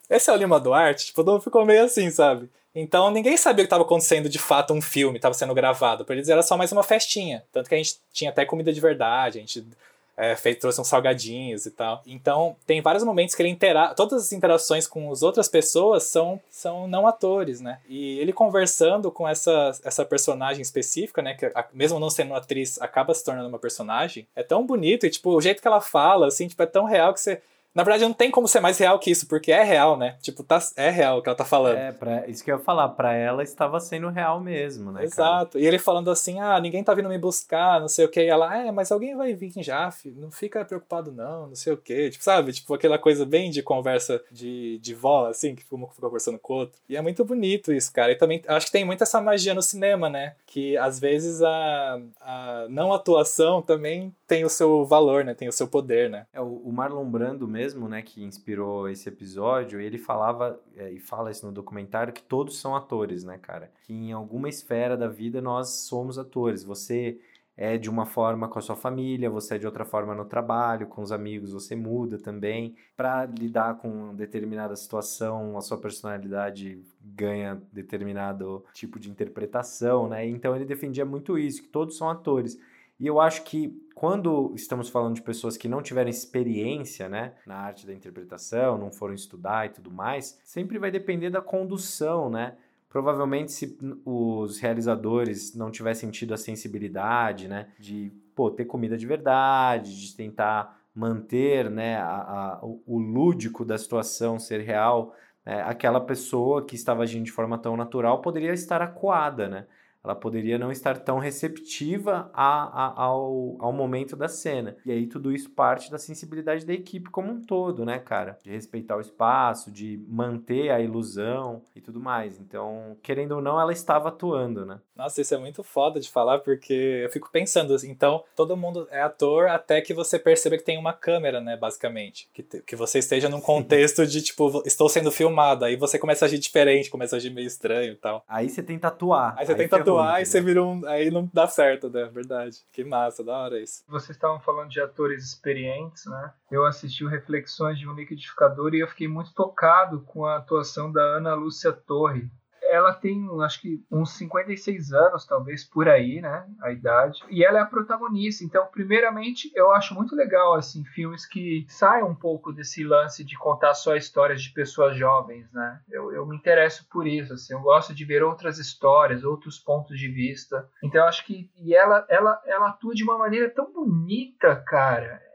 esse 0.09 0.31
é 0.31 0.33
o 0.33 0.37
Lima 0.37 0.59
Duarte? 0.59 1.07
Tipo, 1.07 1.23
todo 1.23 1.35
mundo 1.35 1.43
ficou 1.43 1.65
meio 1.65 1.85
assim, 1.85 2.11
sabe? 2.11 2.49
Então 2.79 3.11
ninguém 3.11 3.39
sabia 3.39 3.65
que 3.65 3.67
estava 3.67 3.85
acontecendo 3.85 4.29
de 4.29 4.39
fato 4.39 4.75
um 4.75 4.83
filme, 4.83 5.17
estava 5.17 5.33
sendo 5.33 5.55
gravado. 5.55 6.05
Para 6.05 6.15
eles 6.15 6.29
era 6.29 6.43
só 6.43 6.59
mais 6.59 6.71
uma 6.73 6.83
festinha. 6.83 7.43
Tanto 7.51 7.71
que 7.71 7.75
a 7.75 7.79
gente 7.79 7.97
tinha 8.13 8.31
até 8.31 8.45
comida 8.45 8.71
de 8.71 8.81
verdade, 8.83 9.39
a 9.39 9.41
gente 9.41 9.67
é, 10.15 10.37
fez, 10.37 10.59
trouxe 10.59 10.79
uns 10.79 10.87
salgadinhos 10.87 11.65
e 11.65 11.71
tal. 11.71 12.03
Então 12.07 12.55
tem 12.67 12.83
vários 12.83 13.03
momentos 13.03 13.35
que 13.35 13.41
ele 13.41 13.49
intera 13.49 13.95
todas 13.95 14.25
as 14.25 14.33
interações 14.33 14.87
com 14.87 15.11
as 15.11 15.23
outras 15.23 15.49
pessoas 15.49 16.03
são, 16.05 16.39
são 16.51 16.87
não 16.87 17.07
atores, 17.07 17.63
né? 17.63 17.81
E 17.89 18.19
ele 18.19 18.33
conversando 18.33 19.11
com 19.11 19.27
essa, 19.27 19.73
essa 19.83 20.05
personagem 20.05 20.61
específica, 20.61 21.23
né? 21.23 21.33
Que 21.33 21.51
mesmo 21.73 21.99
não 21.99 22.11
sendo 22.11 22.35
atriz, 22.35 22.79
acaba 22.79 23.15
se 23.15 23.25
tornando 23.25 23.49
uma 23.49 23.59
personagem, 23.59 24.27
é 24.37 24.43
tão 24.43 24.67
bonito 24.67 25.07
e 25.07 25.11
tipo, 25.11 25.31
o 25.31 25.41
jeito 25.41 25.63
que 25.63 25.69
ela 25.69 25.81
fala, 25.81 26.27
assim, 26.27 26.47
tipo, 26.47 26.63
é 26.63 26.67
tão 26.67 26.85
real 26.85 27.15
que 27.15 27.21
você 27.21 27.41
Na 27.77 27.83
verdade, 27.83 28.05
não 28.05 28.15
tem 28.15 28.31
como 28.31 28.49
ser 28.49 28.59
mais 28.61 28.79
real 28.79 28.99
que 28.99 29.11
isso, 29.11 29.29
porque 29.29 29.53
é 29.53 29.63
real, 29.63 29.99
né? 29.99 30.17
Tipo, 30.23 30.43
tá, 30.43 30.59
é 30.77 30.89
real 30.89 31.19
o 31.19 31.23
que 31.23 31.29
ela 31.29 31.37
tá 31.37 31.45
falando. 31.45 31.77
É, 31.77 31.93
pra, 31.93 32.27
isso 32.27 32.43
que 32.43 32.51
eu 32.51 32.57
ia 32.57 32.65
falar, 32.65 32.89
pra 32.89 33.13
ela 33.13 33.43
estava 33.43 33.79
sendo 33.81 34.09
real 34.09 34.41
mesmo, 34.41 34.91
né? 34.91 35.05
Exato. 35.05 35.53
Cara? 35.53 35.63
E 35.63 35.67
ele 35.69 35.79
falando 35.79 36.11
assim: 36.11 36.41
ah, 36.41 36.59
ninguém 36.59 36.83
tá 36.83 36.95
vindo 36.95 37.11
me 37.11 37.19
buscar, 37.19 37.79
não 37.79 37.87
sei 37.87 38.07
o 38.07 38.09
que. 38.09 38.23
E 38.23 38.29
ela, 38.29 38.57
é, 38.57 38.73
mas 38.73 38.91
alguém 38.91 39.15
vai 39.15 39.35
vir 39.35 39.53
já, 39.59 39.91
filho. 39.91 40.19
Não 40.19 40.31
fica 40.31 40.65
preocupado, 40.65 41.13
não, 41.13 41.49
não 41.49 41.55
sei 41.55 41.75
o 41.75 41.77
que. 41.77 42.09
Tipo, 42.09 42.25
sabe? 42.25 42.51
Tipo, 42.55 42.73
aquela 42.73 42.99
coisa 42.99 43.27
bem 43.27 43.51
de 43.51 43.63
conversa 43.63 44.23
de, 44.33 44.79
de 44.79 44.95
vó, 44.95 45.27
assim, 45.27 45.55
que 45.55 45.63
um 45.71 45.87
fica 45.87 46.01
conversando 46.01 46.39
com 46.39 46.55
o 46.55 46.57
outro. 46.57 46.81
E 46.89 46.97
é 46.97 47.03
muito 47.03 47.27
bonito 47.27 47.75
isso, 47.75 47.93
cara. 47.93 48.11
E 48.11 48.17
também 48.17 48.43
acho 48.49 48.67
que 48.67 48.73
tem 48.73 48.87
muito 48.87 49.03
essa 49.03 49.21
magia 49.21 49.53
no 49.53 49.61
cinema, 49.61 50.09
né? 50.09 50.35
Que 50.57 50.75
às 50.79 50.99
vezes 50.99 51.43
a, 51.43 52.01
a 52.19 52.67
não 52.71 52.91
atuação 52.91 53.61
também 53.61 54.17
tem 54.27 54.43
o 54.43 54.49
seu 54.49 54.87
valor, 54.87 55.23
né? 55.23 55.35
Tem 55.35 55.47
o 55.47 55.53
seu 55.53 55.69
poder, 55.69 56.09
né? 56.09 56.27
É, 56.33 56.41
o 56.41 56.73
Marlon 56.73 57.05
Brando 57.05 57.47
mesmo, 57.47 57.91
né, 57.91 58.01
que 58.01 58.25
inspirou 58.25 58.89
esse 58.89 59.07
episódio, 59.07 59.79
ele 59.79 59.99
falava, 59.99 60.59
é, 60.75 60.91
e 60.91 60.99
fala 60.99 61.31
isso 61.31 61.45
no 61.45 61.53
documentário, 61.53 62.11
que 62.11 62.23
todos 62.23 62.59
são 62.59 62.75
atores, 62.75 63.23
né, 63.23 63.37
cara? 63.37 63.71
Que 63.83 63.93
em 63.93 64.13
alguma 64.13 64.49
esfera 64.49 64.97
da 64.97 65.09
vida 65.09 65.43
nós 65.43 65.69
somos 65.69 66.19
atores. 66.19 66.65
Você 66.65 67.19
é 67.57 67.79
de 67.79 67.89
uma 67.89 68.05
forma 68.05 68.49
com 68.49 68.59
a 68.59 68.63
sua 68.63 68.77
família, 68.77 69.31
você 69.31 69.55
é 69.55 69.59
de 69.59 69.67
outra 69.67 69.85
forma 69.85 70.15
no 70.15 70.27
trabalho, 70.27 70.87
com 70.87 71.01
os 71.01 71.11
amigos, 71.11 71.53
você 71.53 71.75
muda 71.75 72.19
também. 72.19 72.77
Para 72.97 73.25
lidar 73.25 73.79
com 73.79 74.15
determinada 74.15 74.77
situação, 74.77 75.57
a 75.57 75.63
sua 75.63 75.79
personalidade 75.79 76.83
ganha 77.01 77.61
determinado 77.73 78.65
tipo 78.75 79.01
de 79.01 79.11
interpretação, 79.11 80.09
né? 80.09 80.27
Então 80.27 80.55
ele 80.55 80.67
defendia 80.67 81.05
muito 81.05 81.39
isso, 81.39 81.63
que 81.63 81.69
todos 81.69 81.97
são 81.97 82.11
atores. 82.11 82.59
E 82.99 83.07
eu 83.07 83.21
acho 83.21 83.43
que 83.45 83.79
quando 83.95 84.53
estamos 84.55 84.89
falando 84.89 85.15
de 85.15 85.23
pessoas 85.23 85.57
que 85.57 85.69
não 85.69 85.83
tiveram 85.83 86.09
experiência 86.09 87.09
né, 87.09 87.35
na 87.47 87.57
arte 87.57 87.87
da 87.87 87.93
interpretação, 87.93 88.79
não 88.79 88.91
foram 88.91 89.15
estudar 89.15 89.67
e 89.67 89.71
tudo 89.71 89.91
mais, 89.91 90.39
sempre 90.45 90.79
vai 90.79 90.91
depender 90.91 91.31
da 91.31 91.43
condução, 91.43 92.31
né? 92.31 92.57
Provavelmente, 92.97 93.53
se 93.53 93.77
os 94.07 94.59
realizadores 94.59 95.55
não 95.55 95.71
tivessem 95.71 96.11
tido 96.11 96.33
a 96.33 96.39
sensibilidade, 96.39 97.47
né, 97.47 97.69
de 97.79 98.11
pô, 98.35 98.51
ter 98.51 98.65
comida 98.65 98.97
de 98.97 99.05
verdade, 99.05 100.01
de 100.01 100.17
tentar 100.17 100.81
manter 100.95 101.69
né, 101.69 101.99
a, 101.99 102.07
a, 102.07 102.61
o 102.63 102.99
lúdico 102.99 103.67
da 103.67 103.77
situação 103.77 104.39
ser 104.39 104.63
real, 104.63 105.15
né, 105.45 105.61
aquela 105.65 106.01
pessoa 106.01 106.65
que 106.65 106.75
estava 106.75 107.03
agindo 107.03 107.27
de 107.27 107.33
forma 107.33 107.59
tão 107.59 107.77
natural 107.77 108.23
poderia 108.23 108.55
estar 108.55 108.81
acuada, 108.81 109.47
né? 109.47 109.67
Ela 110.07 110.15
poderia 110.15 110.57
não 110.57 110.71
estar 110.71 110.99
tão 110.99 111.19
receptiva 111.19 112.31
a, 112.33 112.85
a, 112.85 113.03
ao, 113.03 113.57
ao 113.59 113.73
momento 113.73 114.15
da 114.17 114.29
cena. 114.29 114.77
E 114.87 114.93
aí 114.93 115.07
tudo 115.07 115.33
isso 115.33 115.51
parte 115.51 115.91
da 115.91 115.99
sensibilidade 115.99 116.65
da 116.65 116.73
equipe 116.73 117.11
como 117.11 117.33
um 117.33 117.41
todo, 117.41 117.85
né, 117.85 117.99
cara? 117.99 118.39
De 118.43 118.51
respeitar 118.51 118.97
o 118.97 119.01
espaço, 119.01 119.71
de 119.71 120.01
manter 120.09 120.71
a 120.71 120.81
ilusão 120.81 121.63
e 121.75 121.81
tudo 121.81 122.01
mais. 122.01 122.39
Então, 122.39 122.97
querendo 123.03 123.33
ou 123.33 123.43
não, 123.43 123.61
ela 123.61 123.73
estava 123.73 124.09
atuando, 124.09 124.65
né? 124.65 124.79
Nossa, 124.95 125.21
isso 125.21 125.35
é 125.35 125.39
muito 125.39 125.63
foda 125.63 125.99
de 125.99 126.09
falar, 126.09 126.39
porque 126.39 127.03
eu 127.03 127.11
fico 127.11 127.29
pensando 127.31 127.75
assim, 127.75 127.91
então, 127.91 128.23
todo 128.35 128.57
mundo 128.57 128.87
é 128.91 129.03
ator 129.03 129.49
até 129.49 129.81
que 129.81 129.93
você 129.93 130.19
perceba 130.19 130.57
que 130.57 130.65
tem 130.65 130.79
uma 130.79 130.93
câmera, 130.93 131.41
né, 131.41 131.57
basicamente. 131.57 132.31
Que, 132.33 132.43
te, 132.43 132.63
que 132.63 132.77
você 132.77 133.01
esteja 133.01 133.29
num 133.29 133.41
contexto 133.41 134.07
de, 134.07 134.23
tipo, 134.23 134.63
estou 134.65 134.89
sendo 134.89 135.11
filmado. 135.11 135.65
Aí 135.65 135.77
você 135.77 135.99
começa 135.99 136.25
a 136.25 136.27
agir 136.27 136.39
diferente, 136.39 136.91
começa 136.91 137.17
a 137.17 137.19
agir 137.19 137.31
meio 137.31 137.47
estranho 137.47 137.93
e 137.93 137.97
tal. 137.97 138.25
Aí 138.29 138.49
você 138.49 138.63
tenta 138.63 138.89
atuar. 138.89 139.35
Aí 139.37 139.45
você 139.45 139.53
aí 139.53 139.59
tenta 139.59 139.77
atuar 139.77 139.96
atuar 139.99 140.23
e 140.23 140.27
você 140.27 140.41
vira 140.41 140.63
um. 140.63 140.87
Aí 140.87 141.11
não 141.11 141.29
dá 141.33 141.47
certo, 141.47 141.89
né? 141.89 142.05
Verdade. 142.13 142.59
Que 142.73 142.85
massa, 142.85 143.25
da 143.25 143.37
hora 143.37 143.61
isso. 143.61 143.83
Vocês 143.89 144.17
estavam 144.17 144.41
falando 144.41 144.71
de 144.71 144.81
atores 144.81 145.25
experientes, 145.25 146.07
né? 146.07 146.33
Eu 146.51 146.65
assisti 146.65 147.05
o 147.05 147.09
Reflexões 147.09 147.79
de 147.79 147.89
um 147.89 147.95
Liquidificador 147.95 148.75
e 148.75 148.81
eu 148.81 148.89
fiquei 148.89 149.09
muito 149.09 149.33
tocado 149.35 150.01
com 150.03 150.25
a 150.25 150.37
atuação 150.37 150.91
da 150.91 151.03
Ana 151.03 151.35
Lúcia 151.35 151.73
Torre 151.73 152.31
ela 152.63 152.93
tem, 152.93 153.29
acho 153.43 153.61
que, 153.61 153.85
uns 153.91 154.17
56 154.17 154.93
anos, 154.93 155.27
talvez, 155.27 155.65
por 155.65 155.89
aí, 155.89 156.21
né? 156.21 156.47
A 156.61 156.73
idade. 156.73 157.23
E 157.31 157.45
ela 157.45 157.59
é 157.59 157.63
a 157.63 157.67
protagonista. 157.67 158.45
Então, 158.45 158.67
primeiramente, 158.67 159.51
eu 159.55 159.73
acho 159.73 159.95
muito 159.95 160.15
legal, 160.15 160.55
assim, 160.55 160.85
filmes 160.85 161.27
que 161.27 161.65
saiam 161.69 162.09
um 162.09 162.15
pouco 162.15 162.53
desse 162.53 162.85
lance 162.85 163.25
de 163.25 163.37
contar 163.39 163.75
só 163.75 163.95
histórias 163.95 164.43
de 164.43 164.51
pessoas 164.51 164.97
jovens, 164.97 165.51
né? 165.53 165.81
Eu, 165.89 166.13
eu 166.13 166.27
me 166.27 166.37
interesso 166.37 166.87
por 166.91 167.07
isso, 167.07 167.33
assim. 167.33 167.53
Eu 167.53 167.61
gosto 167.61 167.95
de 167.95 168.05
ver 168.05 168.23
outras 168.23 168.59
histórias, 168.59 169.25
outros 169.25 169.59
pontos 169.59 169.99
de 169.99 170.09
vista. 170.09 170.69
Então, 170.83 171.03
eu 171.03 171.09
acho 171.09 171.25
que... 171.25 171.51
E 171.57 171.75
ela, 171.75 172.05
ela, 172.09 172.41
ela 172.47 172.69
atua 172.69 172.95
de 172.95 173.03
uma 173.03 173.19
maneira 173.19 173.51
tão 173.51 173.73
bonita, 173.73 174.57
cara 174.67 175.26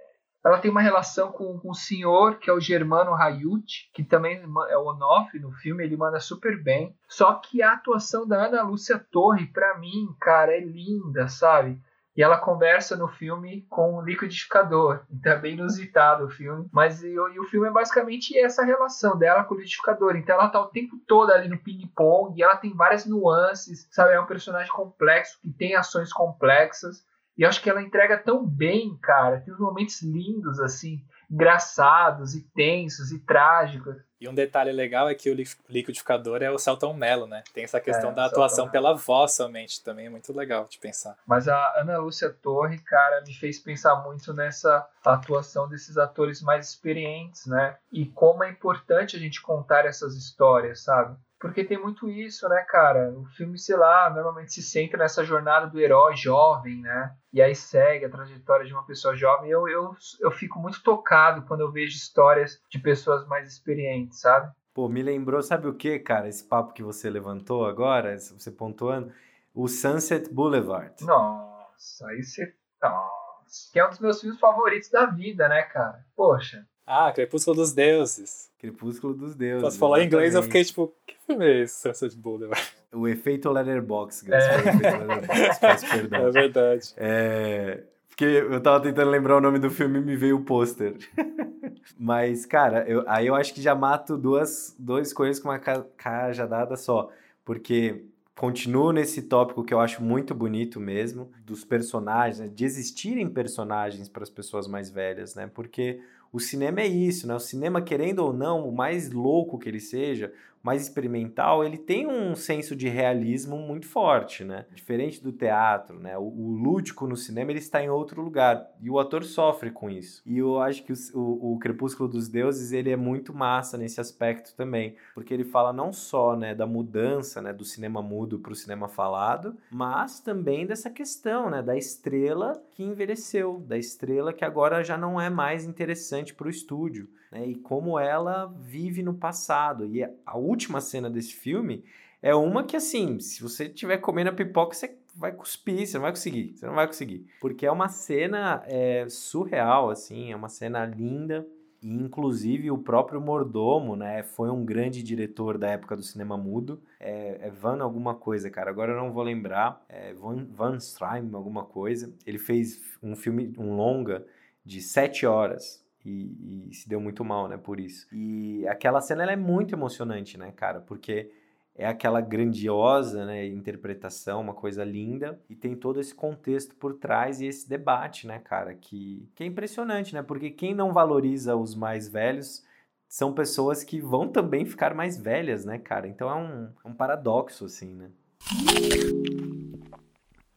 ela 0.43 0.57
tem 0.57 0.71
uma 0.71 0.81
relação 0.81 1.31
com, 1.31 1.59
com 1.59 1.69
o 1.69 1.75
senhor, 1.75 2.39
que 2.39 2.49
é 2.49 2.53
o 2.53 2.59
Germano 2.59 3.13
Hayut, 3.13 3.89
que 3.93 4.03
também 4.03 4.41
é 4.69 4.77
o 4.77 4.85
Onofre 4.85 5.39
no 5.39 5.51
filme, 5.51 5.83
ele 5.83 5.95
manda 5.95 6.19
super 6.19 6.61
bem. 6.61 6.95
Só 7.07 7.33
que 7.35 7.61
a 7.61 7.73
atuação 7.73 8.27
da 8.27 8.45
Ana 8.45 8.63
Lúcia 8.63 8.97
Torre, 9.11 9.45
para 9.47 9.77
mim, 9.77 10.15
cara, 10.19 10.55
é 10.55 10.59
linda, 10.59 11.27
sabe? 11.27 11.79
E 12.15 12.21
ela 12.21 12.37
conversa 12.37 12.97
no 12.97 13.07
filme 13.07 13.65
com 13.69 13.95
o 13.95 14.01
liquidificador. 14.01 15.01
Então 15.11 15.33
é 15.33 15.39
bem 15.39 15.53
inusitado 15.53 16.25
o 16.25 16.29
filme. 16.29 16.67
Mas 16.71 17.03
e, 17.03 17.09
e, 17.13 17.39
o 17.39 17.45
filme 17.45 17.67
é 17.67 17.71
basicamente 17.71 18.37
essa 18.37 18.63
relação 18.63 19.17
dela 19.17 19.43
com 19.43 19.53
o 19.53 19.57
liquidificador. 19.57 20.15
Então 20.15 20.35
ela 20.35 20.49
tá 20.49 20.59
o 20.59 20.67
tempo 20.67 20.97
todo 21.07 21.31
ali 21.31 21.47
no 21.47 21.59
ping-pong 21.59 22.37
e 22.37 22.43
ela 22.43 22.57
tem 22.57 22.73
várias 22.73 23.05
nuances, 23.05 23.87
sabe? 23.91 24.13
É 24.13 24.19
um 24.19 24.25
personagem 24.25 24.71
complexo 24.71 25.39
que 25.39 25.51
tem 25.53 25.75
ações 25.75 26.11
complexas. 26.11 27.05
E 27.41 27.45
acho 27.45 27.59
que 27.59 27.71
ela 27.71 27.81
entrega 27.81 28.19
tão 28.19 28.45
bem, 28.45 28.95
cara. 29.01 29.41
Tem 29.41 29.51
uns 29.51 29.59
momentos 29.59 29.99
lindos, 30.03 30.59
assim, 30.59 31.03
engraçados 31.27 32.35
e 32.35 32.41
tensos 32.53 33.11
e 33.11 33.17
trágicos. 33.17 33.95
E 34.19 34.29
um 34.29 34.33
detalhe 34.35 34.71
legal 34.71 35.09
é 35.09 35.15
que 35.15 35.27
o 35.27 35.35
liquidificador 35.67 36.43
é 36.43 36.51
o 36.51 36.59
Celton 36.59 36.93
Mello, 36.93 37.25
né? 37.25 37.41
Tem 37.51 37.63
essa 37.63 37.81
questão 37.81 38.11
é, 38.11 38.13
da 38.13 38.25
atuação 38.25 38.69
pela 38.69 38.93
voz 38.93 39.31
somente, 39.31 39.83
também 39.83 40.05
é 40.05 40.09
muito 40.11 40.31
legal 40.31 40.67
de 40.69 40.77
pensar. 40.77 41.17
Mas 41.25 41.47
a 41.47 41.79
Ana 41.79 41.97
Lúcia 41.97 42.29
Torre, 42.29 42.77
cara, 42.77 43.23
me 43.25 43.33
fez 43.33 43.57
pensar 43.57 43.95
muito 44.03 44.31
nessa 44.35 44.87
atuação 45.03 45.67
desses 45.67 45.97
atores 45.97 46.43
mais 46.43 46.69
experientes, 46.69 47.47
né? 47.47 47.75
E 47.91 48.05
como 48.05 48.43
é 48.43 48.51
importante 48.51 49.15
a 49.15 49.19
gente 49.19 49.41
contar 49.41 49.87
essas 49.87 50.15
histórias, 50.15 50.83
sabe? 50.83 51.17
Porque 51.41 51.63
tem 51.63 51.81
muito 51.81 52.07
isso, 52.07 52.47
né, 52.47 52.63
cara? 52.69 53.11
O 53.17 53.25
filme, 53.25 53.57
sei 53.57 53.75
lá, 53.75 54.11
normalmente 54.11 54.53
se 54.53 54.61
centra 54.61 54.99
nessa 54.99 55.25
jornada 55.25 55.65
do 55.65 55.79
herói 55.79 56.15
jovem, 56.15 56.79
né? 56.79 57.15
E 57.33 57.41
aí 57.41 57.55
segue 57.55 58.05
a 58.05 58.09
trajetória 58.09 58.63
de 58.63 58.71
uma 58.71 58.85
pessoa 58.85 59.15
jovem. 59.15 59.49
Eu, 59.49 59.67
eu, 59.67 59.95
eu 60.19 60.29
fico 60.29 60.59
muito 60.59 60.83
tocado 60.83 61.41
quando 61.47 61.61
eu 61.61 61.71
vejo 61.71 61.97
histórias 61.97 62.61
de 62.69 62.77
pessoas 62.77 63.25
mais 63.27 63.51
experientes, 63.51 64.21
sabe? 64.21 64.53
Pô, 64.71 64.87
me 64.87 65.01
lembrou, 65.01 65.41
sabe 65.41 65.67
o 65.67 65.73
que, 65.73 65.97
cara? 65.97 66.29
Esse 66.29 66.47
papo 66.47 66.73
que 66.73 66.83
você 66.83 67.09
levantou 67.09 67.65
agora, 67.65 68.17
você 68.19 68.51
pontuando, 68.51 69.11
o 69.51 69.67
Sunset 69.67 70.31
Boulevard. 70.31 71.03
Nossa, 71.03 72.07
aí 72.07 72.23
você. 72.23 72.53
Nossa. 72.79 73.71
Que 73.73 73.79
é 73.79 73.85
um 73.85 73.89
dos 73.89 73.99
meus 73.99 74.21
filmes 74.21 74.39
favoritos 74.39 74.89
da 74.91 75.07
vida, 75.07 75.49
né, 75.49 75.63
cara? 75.63 76.05
Poxa. 76.15 76.65
Ah, 76.93 77.09
Crepúsculo 77.13 77.55
dos 77.55 77.71
Deuses. 77.71 78.51
Crepúsculo 78.59 79.13
dos 79.13 79.33
Deuses. 79.33 79.63
Posso 79.63 79.79
falar 79.79 80.01
em 80.01 80.07
inglês, 80.07 80.35
eu 80.35 80.43
fiquei 80.43 80.61
tipo, 80.61 80.93
que 81.07 81.15
filme 81.25 81.45
é 81.45 81.61
esse, 81.61 81.81
Sunset 81.81 82.17
Boulevard? 82.17 82.61
O 82.93 83.07
efeito 83.07 83.49
Letterbox, 83.49 84.27
é. 84.27 84.57
Letterbox, 84.67 85.59
peço 85.59 85.89
perdão. 85.89 86.27
É 86.27 86.31
verdade. 86.31 86.93
É... 86.97 87.83
Porque 88.09 88.25
eu 88.25 88.59
tava 88.59 88.81
tentando 88.81 89.09
lembrar 89.09 89.37
o 89.37 89.39
nome 89.39 89.57
do 89.57 89.69
filme 89.69 89.99
e 89.99 90.01
me 90.01 90.17
veio 90.17 90.35
o 90.35 90.43
pôster. 90.43 90.97
Mas, 91.97 92.45
cara, 92.45 92.83
eu, 92.85 93.05
aí 93.07 93.27
eu 93.27 93.35
acho 93.35 93.53
que 93.53 93.61
já 93.61 93.73
mato 93.73 94.17
duas, 94.17 94.75
duas 94.77 95.13
coisas 95.13 95.41
com 95.41 95.47
uma 95.47 95.57
cajadada 95.57 96.75
só. 96.75 97.09
Porque 97.45 98.03
continuo 98.35 98.91
nesse 98.91 99.21
tópico 99.21 99.63
que 99.63 99.73
eu 99.73 99.79
acho 99.79 100.03
muito 100.03 100.35
bonito 100.35 100.77
mesmo, 100.77 101.31
dos 101.45 101.63
personagens, 101.63 102.39
né? 102.41 102.51
de 102.53 102.65
existirem 102.65 103.29
personagens 103.29 104.09
para 104.09 104.23
as 104.23 104.29
pessoas 104.29 104.67
mais 104.67 104.89
velhas, 104.89 105.33
né? 105.33 105.47
Porque 105.47 106.01
o 106.31 106.39
cinema 106.39 106.81
é 106.81 106.87
isso, 106.87 107.27
né? 107.27 107.35
O 107.35 107.39
cinema, 107.39 107.81
querendo 107.81 108.19
ou 108.19 108.33
não, 108.33 108.67
o 108.67 108.71
mais 108.71 109.11
louco 109.11 109.59
que 109.59 109.67
ele 109.67 109.79
seja, 109.79 110.33
mais 110.63 110.83
experimental, 110.83 111.63
ele 111.63 111.77
tem 111.77 112.07
um 112.07 112.35
senso 112.35 112.75
de 112.75 112.87
realismo 112.87 113.57
muito 113.57 113.87
forte, 113.87 114.43
né? 114.43 114.65
Diferente 114.73 115.21
do 115.21 115.31
teatro, 115.31 115.99
né? 115.99 116.17
O, 116.17 116.23
o, 116.23 116.51
lúdico 116.51 117.07
no 117.07 117.15
cinema 117.15 117.51
ele 117.51 117.59
está 117.59 117.83
em 117.83 117.89
outro 117.89 118.21
lugar 118.21 118.69
e 118.79 118.89
o 118.89 118.99
ator 118.99 119.23
sofre 119.23 119.71
com 119.71 119.89
isso. 119.89 120.21
E 120.25 120.37
eu 120.37 120.59
acho 120.59 120.83
que 120.83 120.93
o, 120.93 120.95
o, 121.15 121.53
o, 121.53 121.59
Crepúsculo 121.59 122.07
dos 122.07 122.27
Deuses 122.27 122.71
ele 122.71 122.91
é 122.91 122.95
muito 122.95 123.33
massa 123.33 123.77
nesse 123.77 123.99
aspecto 123.99 124.55
também, 124.55 124.95
porque 125.15 125.33
ele 125.33 125.43
fala 125.43 125.73
não 125.73 125.91
só 125.91 126.35
né, 126.35 126.53
da 126.53 126.67
mudança 126.67 127.41
né, 127.41 127.51
do 127.51 127.65
cinema 127.65 128.01
mudo 128.01 128.37
para 128.37 128.51
o 128.51 128.55
cinema 128.55 128.87
falado, 128.87 129.57
mas 129.71 130.19
também 130.19 130.65
dessa 130.65 130.89
questão 130.89 131.49
né, 131.49 131.63
da 131.63 131.75
estrela 131.75 132.61
que 132.71 132.83
envelheceu, 132.83 133.63
da 133.67 133.77
estrela 133.77 134.31
que 134.31 134.45
agora 134.45 134.83
já 134.83 134.97
não 134.97 135.19
é 135.19 135.29
mais 135.29 135.65
interessante 135.65 136.33
para 136.33 136.47
o 136.47 136.51
estúdio 136.51 137.09
né? 137.31 137.47
E 137.47 137.55
como 137.55 137.97
ela 137.97 138.53
vive 138.59 139.01
no 139.01 139.13
passado. 139.13 139.85
E 139.85 140.03
a 140.03 140.37
última 140.37 140.81
cena 140.81 141.09
desse 141.09 141.33
filme 141.33 141.83
é 142.21 142.35
uma 142.35 142.63
que, 142.63 142.75
assim, 142.75 143.19
se 143.19 143.41
você 143.41 143.65
estiver 143.65 143.97
comendo 143.97 144.29
a 144.29 144.33
pipoca, 144.33 144.75
você 144.75 144.95
vai 145.15 145.31
cuspir, 145.31 145.87
você 145.87 145.97
não 145.97 146.03
vai 146.03 146.11
conseguir, 146.11 146.53
você 146.55 146.65
não 146.65 146.75
vai 146.75 146.87
conseguir. 146.87 147.25
Porque 147.39 147.65
é 147.65 147.71
uma 147.71 147.87
cena 147.87 148.63
é, 148.67 149.07
surreal, 149.09 149.89
assim, 149.89 150.31
é 150.31 150.35
uma 150.35 150.49
cena 150.49 150.85
linda. 150.85 151.47
E, 151.81 151.89
inclusive, 151.89 152.69
o 152.69 152.77
próprio 152.77 153.19
Mordomo, 153.19 153.95
né, 153.95 154.21
foi 154.21 154.51
um 154.51 154.63
grande 154.63 155.01
diretor 155.01 155.57
da 155.57 155.69
época 155.69 155.95
do 155.95 156.03
cinema 156.03 156.37
mudo. 156.37 156.79
É, 156.99 157.47
é 157.47 157.49
Van 157.49 157.81
alguma 157.81 158.13
coisa, 158.13 158.51
cara. 158.51 158.69
Agora 158.69 158.91
eu 158.91 158.97
não 158.97 159.11
vou 159.11 159.23
lembrar. 159.23 159.83
É 159.89 160.13
Van, 160.13 160.45
Van 160.51 160.77
Straim, 160.77 161.29
alguma 161.33 161.65
coisa. 161.65 162.13
Ele 162.25 162.37
fez 162.37 162.79
um 163.01 163.15
filme, 163.15 163.51
um 163.57 163.75
longa 163.75 164.25
de 164.63 164.79
sete 164.79 165.25
horas. 165.25 165.83
E, 166.05 166.67
e 166.69 166.73
se 166.73 166.87
deu 166.87 166.99
muito 166.99 167.23
mal, 167.23 167.47
né, 167.47 167.57
por 167.57 167.79
isso. 167.79 168.07
E 168.11 168.67
aquela 168.67 169.01
cena, 169.01 169.23
ela 169.23 169.31
é 169.31 169.35
muito 169.35 169.75
emocionante, 169.75 170.37
né, 170.37 170.51
cara? 170.51 170.79
Porque 170.81 171.31
é 171.75 171.87
aquela 171.87 172.19
grandiosa 172.21 173.25
né, 173.25 173.45
interpretação, 173.47 174.41
uma 174.41 174.53
coisa 174.53 174.83
linda, 174.83 175.39
e 175.49 175.55
tem 175.55 175.75
todo 175.75 175.99
esse 175.99 176.13
contexto 176.13 176.75
por 176.75 176.95
trás 176.95 177.39
e 177.39 177.45
esse 177.45 177.67
debate, 177.67 178.27
né, 178.27 178.39
cara, 178.39 178.73
que, 178.73 179.29
que 179.35 179.43
é 179.43 179.47
impressionante, 179.47 180.13
né? 180.13 180.21
Porque 180.21 180.49
quem 180.49 180.73
não 180.73 180.91
valoriza 180.91 181.55
os 181.55 181.75
mais 181.75 182.07
velhos 182.07 182.63
são 183.07 183.33
pessoas 183.33 183.83
que 183.83 183.99
vão 183.99 184.27
também 184.27 184.65
ficar 184.65 184.93
mais 184.93 185.17
velhas, 185.17 185.65
né, 185.65 185.77
cara? 185.77 186.07
Então 186.07 186.29
é 186.29 186.35
um, 186.35 186.91
um 186.91 186.93
paradoxo, 186.93 187.65
assim, 187.65 187.93
né? 187.93 188.09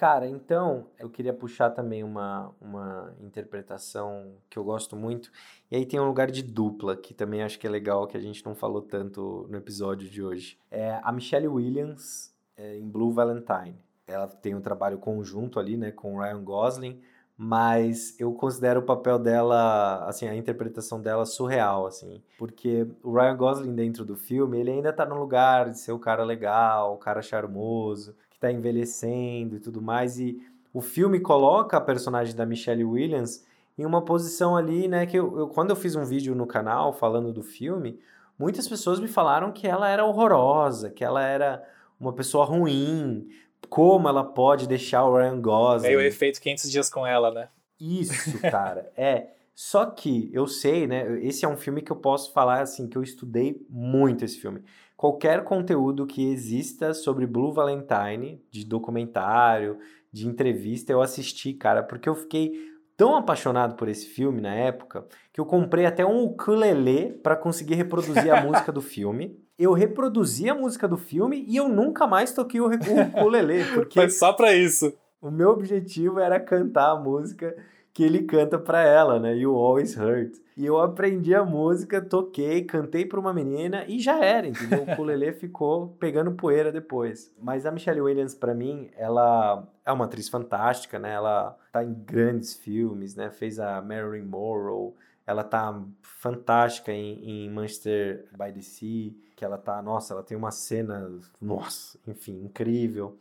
Cara, 0.05 0.29
então 0.29 0.89
eu 0.99 1.09
queria 1.09 1.33
puxar 1.33 1.71
também 1.71 2.05
uma, 2.05 2.55
uma 2.61 3.15
interpretação 3.23 4.35
que 4.51 4.59
eu 4.59 4.63
gosto 4.63 4.95
muito. 4.95 5.33
E 5.71 5.77
aí 5.77 5.87
tem 5.87 5.99
um 5.99 6.05
lugar 6.07 6.31
de 6.31 6.43
dupla, 6.43 6.95
que 6.95 7.15
também 7.15 7.43
acho 7.43 7.59
que 7.59 7.67
é 7.67 7.71
legal, 7.71 8.07
que 8.07 8.15
a 8.15 8.21
gente 8.21 8.45
não 8.45 8.55
falou 8.55 8.83
tanto 8.83 9.47
no 9.49 9.57
episódio 9.57 10.07
de 10.07 10.23
hoje. 10.23 10.59
É 10.71 11.01
a 11.03 11.11
Michelle 11.11 11.49
Williams 11.49 12.37
é, 12.55 12.77
em 12.77 12.87
Blue 12.87 13.13
Valentine. 13.13 13.79
Ela 14.07 14.27
tem 14.27 14.55
um 14.55 14.61
trabalho 14.61 14.99
conjunto 14.99 15.59
ali, 15.59 15.75
né, 15.75 15.91
com 15.91 16.17
o 16.17 16.21
Ryan 16.21 16.45
Gosling, 16.45 17.01
mas 17.35 18.15
eu 18.21 18.31
considero 18.35 18.81
o 18.81 18.85
papel 18.85 19.19
dela, 19.19 20.05
assim, 20.07 20.29
a 20.29 20.37
interpretação 20.37 21.01
dela 21.01 21.25
surreal, 21.25 21.87
assim, 21.87 22.23
porque 22.39 22.87
o 23.03 23.15
Ryan 23.15 23.37
Gosling 23.37 23.75
dentro 23.75 24.05
do 24.05 24.17
filme, 24.17 24.61
ele 24.61 24.71
ainda 24.71 24.93
tá 24.93 25.07
no 25.07 25.19
lugar 25.19 25.71
de 25.71 25.79
ser 25.79 25.93
o 25.93 25.99
cara 25.99 26.23
legal, 26.25 26.93
o 26.93 26.99
cara 26.99 27.23
charmoso, 27.23 28.15
está 28.45 28.53
envelhecendo 28.53 29.57
e 29.57 29.61
tudo 29.61 29.81
mais. 29.81 30.19
E 30.19 30.41
o 30.73 30.81
filme 30.81 31.21
coloca 31.21 31.77
a 31.77 31.81
personagem 31.81 32.37
da 32.37 32.45
Michelle 32.45 32.85
Williams 32.85 33.45
em 33.79 33.85
uma 33.85 34.03
posição 34.03 34.57
ali, 34.57 34.87
né? 34.87 35.07
Que 35.07 35.19
eu, 35.19 35.39
eu, 35.39 35.49
quando 35.49 35.71
eu 35.71 35.77
fiz 35.77 35.97
um 35.97 36.05
vídeo 36.05 36.35
no 36.35 36.47
canal 36.47 36.93
falando 36.93 37.33
do 37.33 37.43
filme, 37.43 37.99
muitas 38.39 38.69
pessoas 38.69 39.01
me 39.01 39.09
falaram 39.09 39.51
que 39.51 39.67
ela 39.67 39.89
era 39.89 40.05
horrorosa, 40.05 40.91
que 40.91 41.05
ela 41.05 41.25
era 41.25 41.65
uma 41.99 42.13
pessoa 42.13 42.45
ruim. 42.45 43.29
Como 43.69 44.09
ela 44.09 44.23
pode 44.23 44.69
deixar 44.69 45.05
o 45.05 45.17
Ryan 45.17 45.41
Gosling? 45.41 45.89
É 45.89 45.97
o 45.97 46.01
efeito 46.01 46.41
500 46.41 46.71
dias 46.71 46.91
com 46.91 47.07
ela, 47.07 47.31
né? 47.31 47.49
Isso, 47.81 48.39
cara. 48.51 48.93
é. 48.97 49.29
Só 49.57 49.87
que 49.87 50.29
eu 50.33 50.49
sei, 50.49 50.85
né? 50.85 51.21
Esse 51.21 51.45
é 51.45 51.49
um 51.49 51.57
filme 51.57 51.81
que 51.81 51.93
eu 51.93 51.97
posso 51.97 52.33
falar 52.33 52.61
assim, 52.61 52.89
que 52.89 52.99
eu 52.99 53.03
estudei 53.05 53.65
muito 53.71 54.25
esse 54.25 54.37
filme 54.37 54.65
qualquer 54.97 55.45
conteúdo 55.45 56.07
que 56.07 56.31
exista 56.31 56.95
sobre 56.95 57.27
Blue 57.27 57.53
Valentine, 57.53 58.43
de 58.51 58.65
documentário, 58.65 59.79
de 60.13 60.27
entrevista, 60.27 60.93
eu 60.93 61.03
assisti, 61.03 61.53
cara, 61.53 61.83
porque 61.83 62.09
eu 62.09 62.15
fiquei 62.15 62.53
tão 62.97 63.17
apaixonado 63.17 63.75
por 63.75 63.89
esse 63.89 64.07
filme 64.07 64.41
na 64.41 64.55
época 64.55 65.05
que 65.33 65.41
eu 65.41 65.47
comprei 65.47 65.85
até 65.85 66.07
um 66.07 66.23
ukulele 66.23 67.13
para 67.23 67.37
conseguir 67.37 67.75
reproduzir 67.75 68.33
a 68.33 68.41
música 68.45 68.71
do 68.71 68.81
filme. 68.81 69.37
Eu 69.59 69.73
reproduzi 69.73 70.49
a 70.49 70.55
música 70.55 70.87
do 70.87 70.97
filme 70.97 71.45
e 71.49 71.57
eu 71.57 71.69
nunca 71.69 72.07
mais 72.07 72.33
toquei 72.33 72.61
o 72.61 72.67
ukulele, 72.67 73.65
porque 73.75 74.01
Foi 74.01 74.11
só 74.11 74.33
para 74.33 74.55
isso. 74.55 74.93
O 75.21 75.31
meu 75.31 75.51
objetivo 75.51 76.21
era 76.21 76.39
cantar 76.39 76.91
a 76.91 77.01
música 77.01 77.57
que 77.95 78.03
ele 78.03 78.25
canta 78.25 78.59
para 78.59 78.83
ela, 78.83 79.21
né? 79.21 79.37
You 79.37 79.55
Always 79.55 79.97
Hurt. 79.97 80.35
E 80.57 80.67
eu 80.67 80.81
aprendi 80.81 81.33
a 81.33 81.45
música, 81.45 82.03
toquei, 82.03 82.65
cantei 82.65 83.07
para 83.07 83.21
uma 83.21 83.33
menina 83.33 83.85
e 83.87 84.01
já 84.01 84.23
era, 84.23 84.49
entendeu? 84.49 84.81
O 84.81 84.93
ukulele 84.93 85.33
ficou 85.35 85.97
pegando 86.01 86.33
poeira 86.33 86.73
depois. 86.73 87.33
Mas 87.41 87.65
a 87.65 87.71
Michelle 87.71 88.01
Williams, 88.01 88.35
para 88.35 88.53
mim, 88.53 88.91
ela 88.97 89.67
é 89.87 89.93
uma 89.93 90.07
atriz 90.07 90.29
fantástica, 90.29 90.99
né? 90.99 91.13
Ela 91.13 91.57
tá 91.73 91.85
em 91.85 91.95
grandes 91.95 92.55
filmes, 92.55 93.15
né? 93.15 93.31
Fez 93.31 93.61
a 93.61 93.81
Marilyn 93.81 94.25
Monroe, 94.25 94.93
ela 95.25 95.45
tá 95.45 95.81
fantástica 96.03 96.93
em, 96.93 97.47
em, 97.47 97.51
Manchester 97.51 98.27
by 98.33 98.53
the 98.53 98.61
Sea, 98.61 99.13
que 99.37 99.45
ela 99.45 99.57
tá, 99.57 99.81
nossa, 99.81 100.15
ela 100.15 100.23
tem 100.23 100.37
uma 100.37 100.51
cena, 100.51 101.13
nossa, 101.41 101.99
enfim, 102.09 102.43
incrível. 102.45 103.17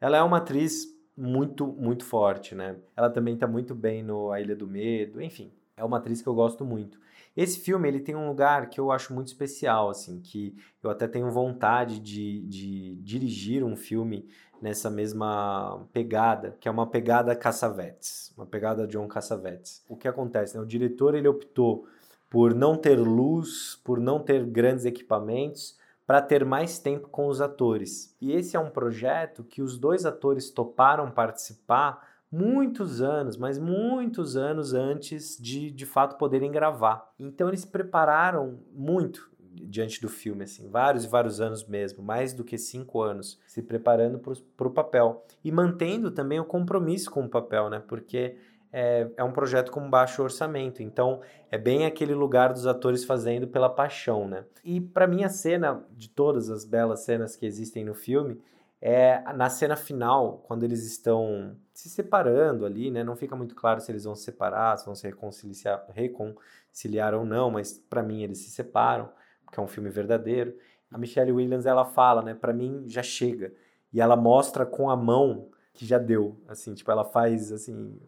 Ela 0.00 0.16
é 0.16 0.22
uma 0.22 0.38
atriz 0.38 0.95
muito, 1.16 1.66
muito 1.66 2.04
forte, 2.04 2.54
né? 2.54 2.76
Ela 2.96 3.10
também 3.10 3.36
tá 3.36 3.46
muito 3.46 3.74
bem 3.74 4.02
no 4.02 4.30
A 4.30 4.40
Ilha 4.40 4.54
do 4.54 4.66
Medo, 4.66 5.22
enfim, 5.22 5.50
é 5.76 5.84
uma 5.84 5.98
atriz 5.98 6.20
que 6.20 6.28
eu 6.28 6.34
gosto 6.34 6.64
muito. 6.64 6.98
Esse 7.36 7.60
filme, 7.60 7.86
ele 7.86 8.00
tem 8.00 8.16
um 8.16 8.28
lugar 8.28 8.70
que 8.70 8.80
eu 8.80 8.90
acho 8.90 9.12
muito 9.12 9.28
especial, 9.28 9.90
assim, 9.90 10.20
que 10.20 10.56
eu 10.82 10.88
até 10.88 11.06
tenho 11.06 11.30
vontade 11.30 12.00
de, 12.00 12.40
de 12.46 12.96
dirigir 12.96 13.62
um 13.62 13.76
filme 13.76 14.26
nessa 14.60 14.88
mesma 14.88 15.86
pegada, 15.92 16.56
que 16.58 16.66
é 16.66 16.70
uma 16.70 16.86
pegada 16.86 17.36
Cassavetes, 17.36 18.32
uma 18.36 18.46
pegada 18.46 18.86
John 18.86 19.06
Cassavetes. 19.06 19.84
O 19.86 19.96
que 19.96 20.08
acontece, 20.08 20.56
né? 20.56 20.62
O 20.62 20.66
diretor, 20.66 21.14
ele 21.14 21.28
optou 21.28 21.86
por 22.30 22.54
não 22.54 22.74
ter 22.74 22.98
luz, 22.98 23.78
por 23.84 24.00
não 24.00 24.18
ter 24.18 24.44
grandes 24.46 24.86
equipamentos, 24.86 25.78
para 26.06 26.22
ter 26.22 26.44
mais 26.44 26.78
tempo 26.78 27.08
com 27.08 27.26
os 27.26 27.40
atores. 27.40 28.16
E 28.20 28.32
esse 28.32 28.56
é 28.56 28.60
um 28.60 28.70
projeto 28.70 29.42
que 29.42 29.60
os 29.60 29.76
dois 29.76 30.06
atores 30.06 30.50
toparam 30.50 31.10
participar 31.10 32.16
muitos 32.30 33.02
anos, 33.02 33.36
mas 33.36 33.58
muitos 33.58 34.36
anos 34.36 34.72
antes 34.72 35.36
de 35.40 35.70
de 35.70 35.86
fato 35.86 36.16
poderem 36.16 36.50
gravar. 36.50 37.12
Então 37.18 37.48
eles 37.48 37.64
prepararam 37.64 38.60
muito 38.72 39.30
diante 39.64 40.00
do 40.02 40.08
filme, 40.08 40.44
assim, 40.44 40.68
vários 40.68 41.04
e 41.04 41.08
vários 41.08 41.40
anos 41.40 41.66
mesmo, 41.66 42.02
mais 42.02 42.34
do 42.34 42.44
que 42.44 42.58
cinco 42.58 43.00
anos, 43.00 43.40
se 43.46 43.62
preparando 43.62 44.18
para 44.18 44.68
o 44.68 44.70
papel 44.70 45.24
e 45.42 45.50
mantendo 45.50 46.10
também 46.10 46.38
o 46.38 46.44
compromisso 46.44 47.10
com 47.10 47.24
o 47.24 47.28
papel, 47.28 47.70
né? 47.70 47.82
Porque 47.86 48.36
é, 48.72 49.08
é 49.16 49.24
um 49.24 49.32
projeto 49.32 49.70
com 49.70 49.88
baixo 49.88 50.22
orçamento, 50.22 50.82
então 50.82 51.20
é 51.50 51.58
bem 51.58 51.86
aquele 51.86 52.14
lugar 52.14 52.52
dos 52.52 52.66
atores 52.66 53.04
fazendo 53.04 53.46
pela 53.48 53.68
paixão, 53.68 54.28
né? 54.28 54.44
E 54.64 54.80
para 54.80 55.06
mim 55.06 55.24
a 55.24 55.28
cena 55.28 55.84
de 55.92 56.08
todas 56.08 56.50
as 56.50 56.64
belas 56.64 57.00
cenas 57.00 57.36
que 57.36 57.46
existem 57.46 57.84
no 57.84 57.94
filme 57.94 58.40
é 58.80 59.20
na 59.32 59.48
cena 59.48 59.76
final, 59.76 60.44
quando 60.46 60.62
eles 60.62 60.84
estão 60.84 61.56
se 61.72 61.88
separando 61.88 62.66
ali, 62.66 62.90
né? 62.90 63.02
Não 63.02 63.16
fica 63.16 63.34
muito 63.34 63.54
claro 63.54 63.80
se 63.80 63.90
eles 63.90 64.04
vão 64.04 64.14
se 64.14 64.24
separar, 64.24 64.76
se 64.76 64.86
vão 64.86 64.94
se 64.94 65.06
reconciliar, 65.06 65.86
reconciliar 65.92 67.14
ou 67.14 67.24
não, 67.24 67.50
mas 67.50 67.78
para 67.78 68.02
mim 68.02 68.22
eles 68.22 68.38
se 68.38 68.50
separam, 68.50 69.08
porque 69.44 69.58
é 69.58 69.62
um 69.62 69.66
filme 69.66 69.88
verdadeiro. 69.88 70.54
A 70.90 70.98
Michelle 70.98 71.32
Williams 71.32 71.66
ela 71.66 71.84
fala, 71.84 72.22
né? 72.22 72.34
Para 72.34 72.52
mim 72.52 72.84
já 72.86 73.02
chega. 73.02 73.52
E 73.92 74.00
ela 74.00 74.16
mostra 74.16 74.66
com 74.66 74.90
a 74.90 74.96
mão 74.96 75.48
que 75.72 75.84
já 75.86 75.98
deu, 75.98 76.40
assim, 76.48 76.74
tipo 76.74 76.90
ela 76.90 77.04
faz 77.04 77.52
assim 77.52 77.98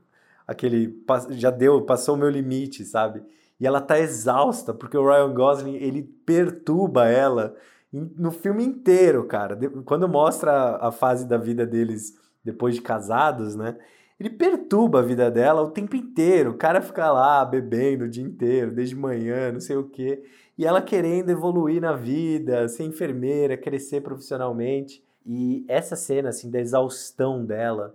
aquele 0.48 1.04
já 1.32 1.50
deu, 1.50 1.82
passou 1.82 2.14
o 2.14 2.18
meu 2.18 2.30
limite, 2.30 2.82
sabe? 2.82 3.22
E 3.60 3.66
ela 3.66 3.82
tá 3.82 3.98
exausta 4.00 4.72
porque 4.72 4.96
o 4.96 5.06
Ryan 5.06 5.34
Gosling 5.34 5.76
ele 5.76 6.02
perturba 6.02 7.06
ela 7.06 7.54
no 7.92 8.30
filme 8.30 8.64
inteiro, 8.64 9.24
cara. 9.24 9.58
Quando 9.84 10.08
mostra 10.08 10.76
a, 10.76 10.90
fase 10.90 11.26
da 11.26 11.36
vida 11.36 11.66
deles 11.66 12.16
depois 12.42 12.74
de 12.74 12.80
casados, 12.80 13.54
né? 13.54 13.76
Ele 14.18 14.30
perturba 14.30 14.98
a 14.98 15.02
vida 15.02 15.30
dela 15.30 15.62
o 15.62 15.70
tempo 15.70 15.94
inteiro. 15.94 16.50
O 16.50 16.56
cara 16.56 16.80
fica 16.80 17.10
lá 17.12 17.44
bebendo 17.44 18.04
o 18.04 18.08
dia 18.08 18.24
inteiro, 18.24 18.72
desde 18.72 18.96
manhã, 18.96 19.52
não 19.52 19.60
sei 19.60 19.76
o 19.76 19.84
quê. 19.84 20.24
E 20.56 20.66
ela 20.66 20.82
querendo 20.82 21.30
evoluir 21.30 21.80
na 21.80 21.92
vida, 21.92 22.68
ser 22.68 22.84
enfermeira, 22.84 23.56
crescer 23.56 24.00
profissionalmente. 24.00 25.04
E 25.24 25.64
essa 25.68 25.94
cena, 25.94 26.30
assim, 26.30 26.50
da 26.50 26.58
exaustão 26.58 27.44
dela, 27.44 27.94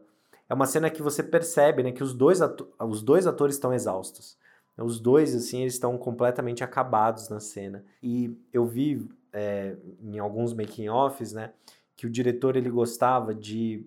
é 0.54 0.56
uma 0.56 0.68
cena 0.68 0.88
que 0.88 1.02
você 1.02 1.24
percebe, 1.24 1.82
né, 1.82 1.92
que 1.92 2.04
os 2.04 2.14
dois, 2.14 2.40
os 2.80 3.02
dois 3.02 3.26
atores 3.26 3.56
estão 3.56 3.74
exaustos. 3.74 4.38
Os 4.78 5.00
dois, 5.00 5.34
assim, 5.36 5.62
eles 5.62 5.74
estão 5.74 5.98
completamente 5.98 6.64
acabados 6.64 7.28
na 7.28 7.40
cena. 7.40 7.84
E 8.04 8.38
eu 8.54 8.64
vi 8.64 9.10
é, 9.32 9.76
em 10.00 10.20
alguns 10.20 10.54
making-offs, 10.54 11.34
né, 11.34 11.54
que 11.96 12.06
o 12.06 12.10
diretor 12.10 12.56
ele 12.56 12.70
gostava 12.70 13.34
de 13.34 13.84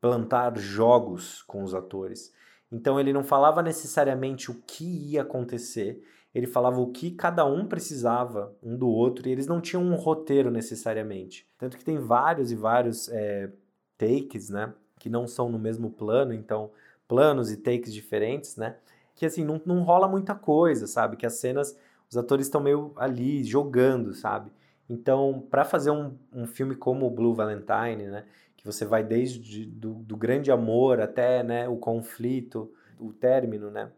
plantar 0.00 0.56
jogos 0.56 1.42
com 1.42 1.62
os 1.62 1.74
atores. 1.74 2.32
Então 2.72 2.98
ele 2.98 3.12
não 3.12 3.22
falava 3.22 3.62
necessariamente 3.62 4.50
o 4.50 4.54
que 4.66 5.12
ia 5.12 5.20
acontecer, 5.20 6.02
ele 6.34 6.46
falava 6.46 6.80
o 6.80 6.90
que 6.90 7.10
cada 7.10 7.44
um 7.44 7.66
precisava 7.66 8.56
um 8.62 8.74
do 8.74 8.88
outro 8.88 9.28
e 9.28 9.32
eles 9.32 9.46
não 9.46 9.60
tinham 9.60 9.82
um 9.82 9.96
roteiro 9.96 10.50
necessariamente. 10.50 11.46
Tanto 11.58 11.76
que 11.76 11.84
tem 11.84 11.98
vários 11.98 12.50
e 12.50 12.56
vários 12.56 13.06
é, 13.10 13.50
takes, 13.98 14.48
né? 14.48 14.72
Que 15.00 15.10
não 15.10 15.26
são 15.26 15.48
no 15.48 15.58
mesmo 15.58 15.90
plano, 15.90 16.32
então 16.32 16.70
planos 17.08 17.50
e 17.50 17.56
takes 17.56 17.92
diferentes, 17.92 18.56
né? 18.56 18.76
Que 19.16 19.26
assim, 19.26 19.44
não, 19.44 19.60
não 19.66 19.82
rola 19.82 20.06
muita 20.06 20.32
coisa, 20.36 20.86
sabe? 20.86 21.16
Que 21.16 21.26
as 21.26 21.34
cenas, 21.34 21.76
os 22.08 22.16
atores 22.16 22.46
estão 22.46 22.60
meio 22.60 22.92
ali 22.94 23.42
jogando, 23.42 24.14
sabe? 24.14 24.52
Então, 24.88 25.44
para 25.50 25.64
fazer 25.64 25.90
um, 25.90 26.16
um 26.32 26.46
filme 26.46 26.76
como 26.76 27.04
o 27.04 27.10
Blue 27.10 27.34
Valentine, 27.34 28.06
né? 28.06 28.24
Que 28.56 28.64
você 28.64 28.84
vai 28.84 29.02
desde 29.02 29.66
do, 29.66 29.94
do 29.94 30.16
grande 30.16 30.52
amor 30.52 31.00
até 31.00 31.42
né, 31.42 31.68
o 31.68 31.76
conflito, 31.76 32.72
o 32.96 33.12
término, 33.12 33.72
né? 33.72 33.90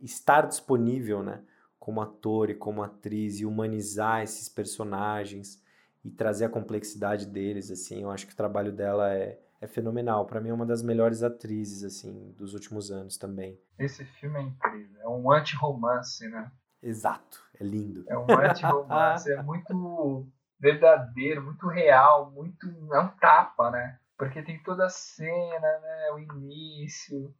Estar 0.00 0.46
disponível, 0.46 1.22
né? 1.22 1.40
como 1.86 2.00
ator 2.00 2.50
e 2.50 2.54
como 2.56 2.82
atriz 2.82 3.38
e 3.38 3.46
humanizar 3.46 4.20
esses 4.20 4.48
personagens 4.48 5.62
e 6.04 6.10
trazer 6.10 6.46
a 6.46 6.48
complexidade 6.48 7.26
deles, 7.26 7.70
assim, 7.70 8.02
eu 8.02 8.10
acho 8.10 8.26
que 8.26 8.32
o 8.32 8.36
trabalho 8.36 8.72
dela 8.72 9.14
é, 9.14 9.38
é 9.60 9.66
fenomenal. 9.66 10.26
Para 10.26 10.40
mim 10.40 10.50
é 10.50 10.54
uma 10.54 10.66
das 10.66 10.82
melhores 10.82 11.22
atrizes, 11.22 11.82
assim, 11.82 12.32
dos 12.32 12.54
últimos 12.54 12.90
anos 12.90 13.16
também. 13.16 13.58
Esse 13.78 14.04
filme 14.04 14.38
é 14.38 14.42
incrível, 14.42 15.00
é 15.00 15.08
um 15.08 15.30
anti-romance, 15.30 16.28
né? 16.28 16.50
Exato, 16.82 17.42
é 17.58 17.64
lindo. 17.64 18.04
É 18.08 18.16
um 18.16 18.26
anti-romance, 18.30 19.30
é 19.30 19.42
muito 19.42 20.26
verdadeiro, 20.58 21.42
muito 21.42 21.66
real, 21.68 22.30
muito. 22.30 22.66
É 22.94 23.00
um 23.00 23.08
tapa, 23.16 23.70
né? 23.70 23.98
Porque 24.18 24.42
tem 24.42 24.62
toda 24.62 24.86
a 24.86 24.90
cena, 24.90 25.60
né? 25.60 26.10
O 26.14 26.18
início, 26.18 27.34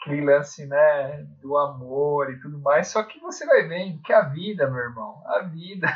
aquele 0.00 0.24
lance, 0.24 0.66
né? 0.66 1.22
Do 1.40 1.56
amor 1.56 2.32
e 2.32 2.40
tudo 2.40 2.58
mais. 2.60 2.88
Só 2.88 3.02
que 3.02 3.18
você 3.20 3.46
vai 3.46 3.66
vendo 3.66 4.00
que 4.02 4.12
a 4.12 4.28
vida, 4.28 4.70
meu 4.70 4.80
irmão, 4.80 5.22
a 5.26 5.40
vida 5.40 5.88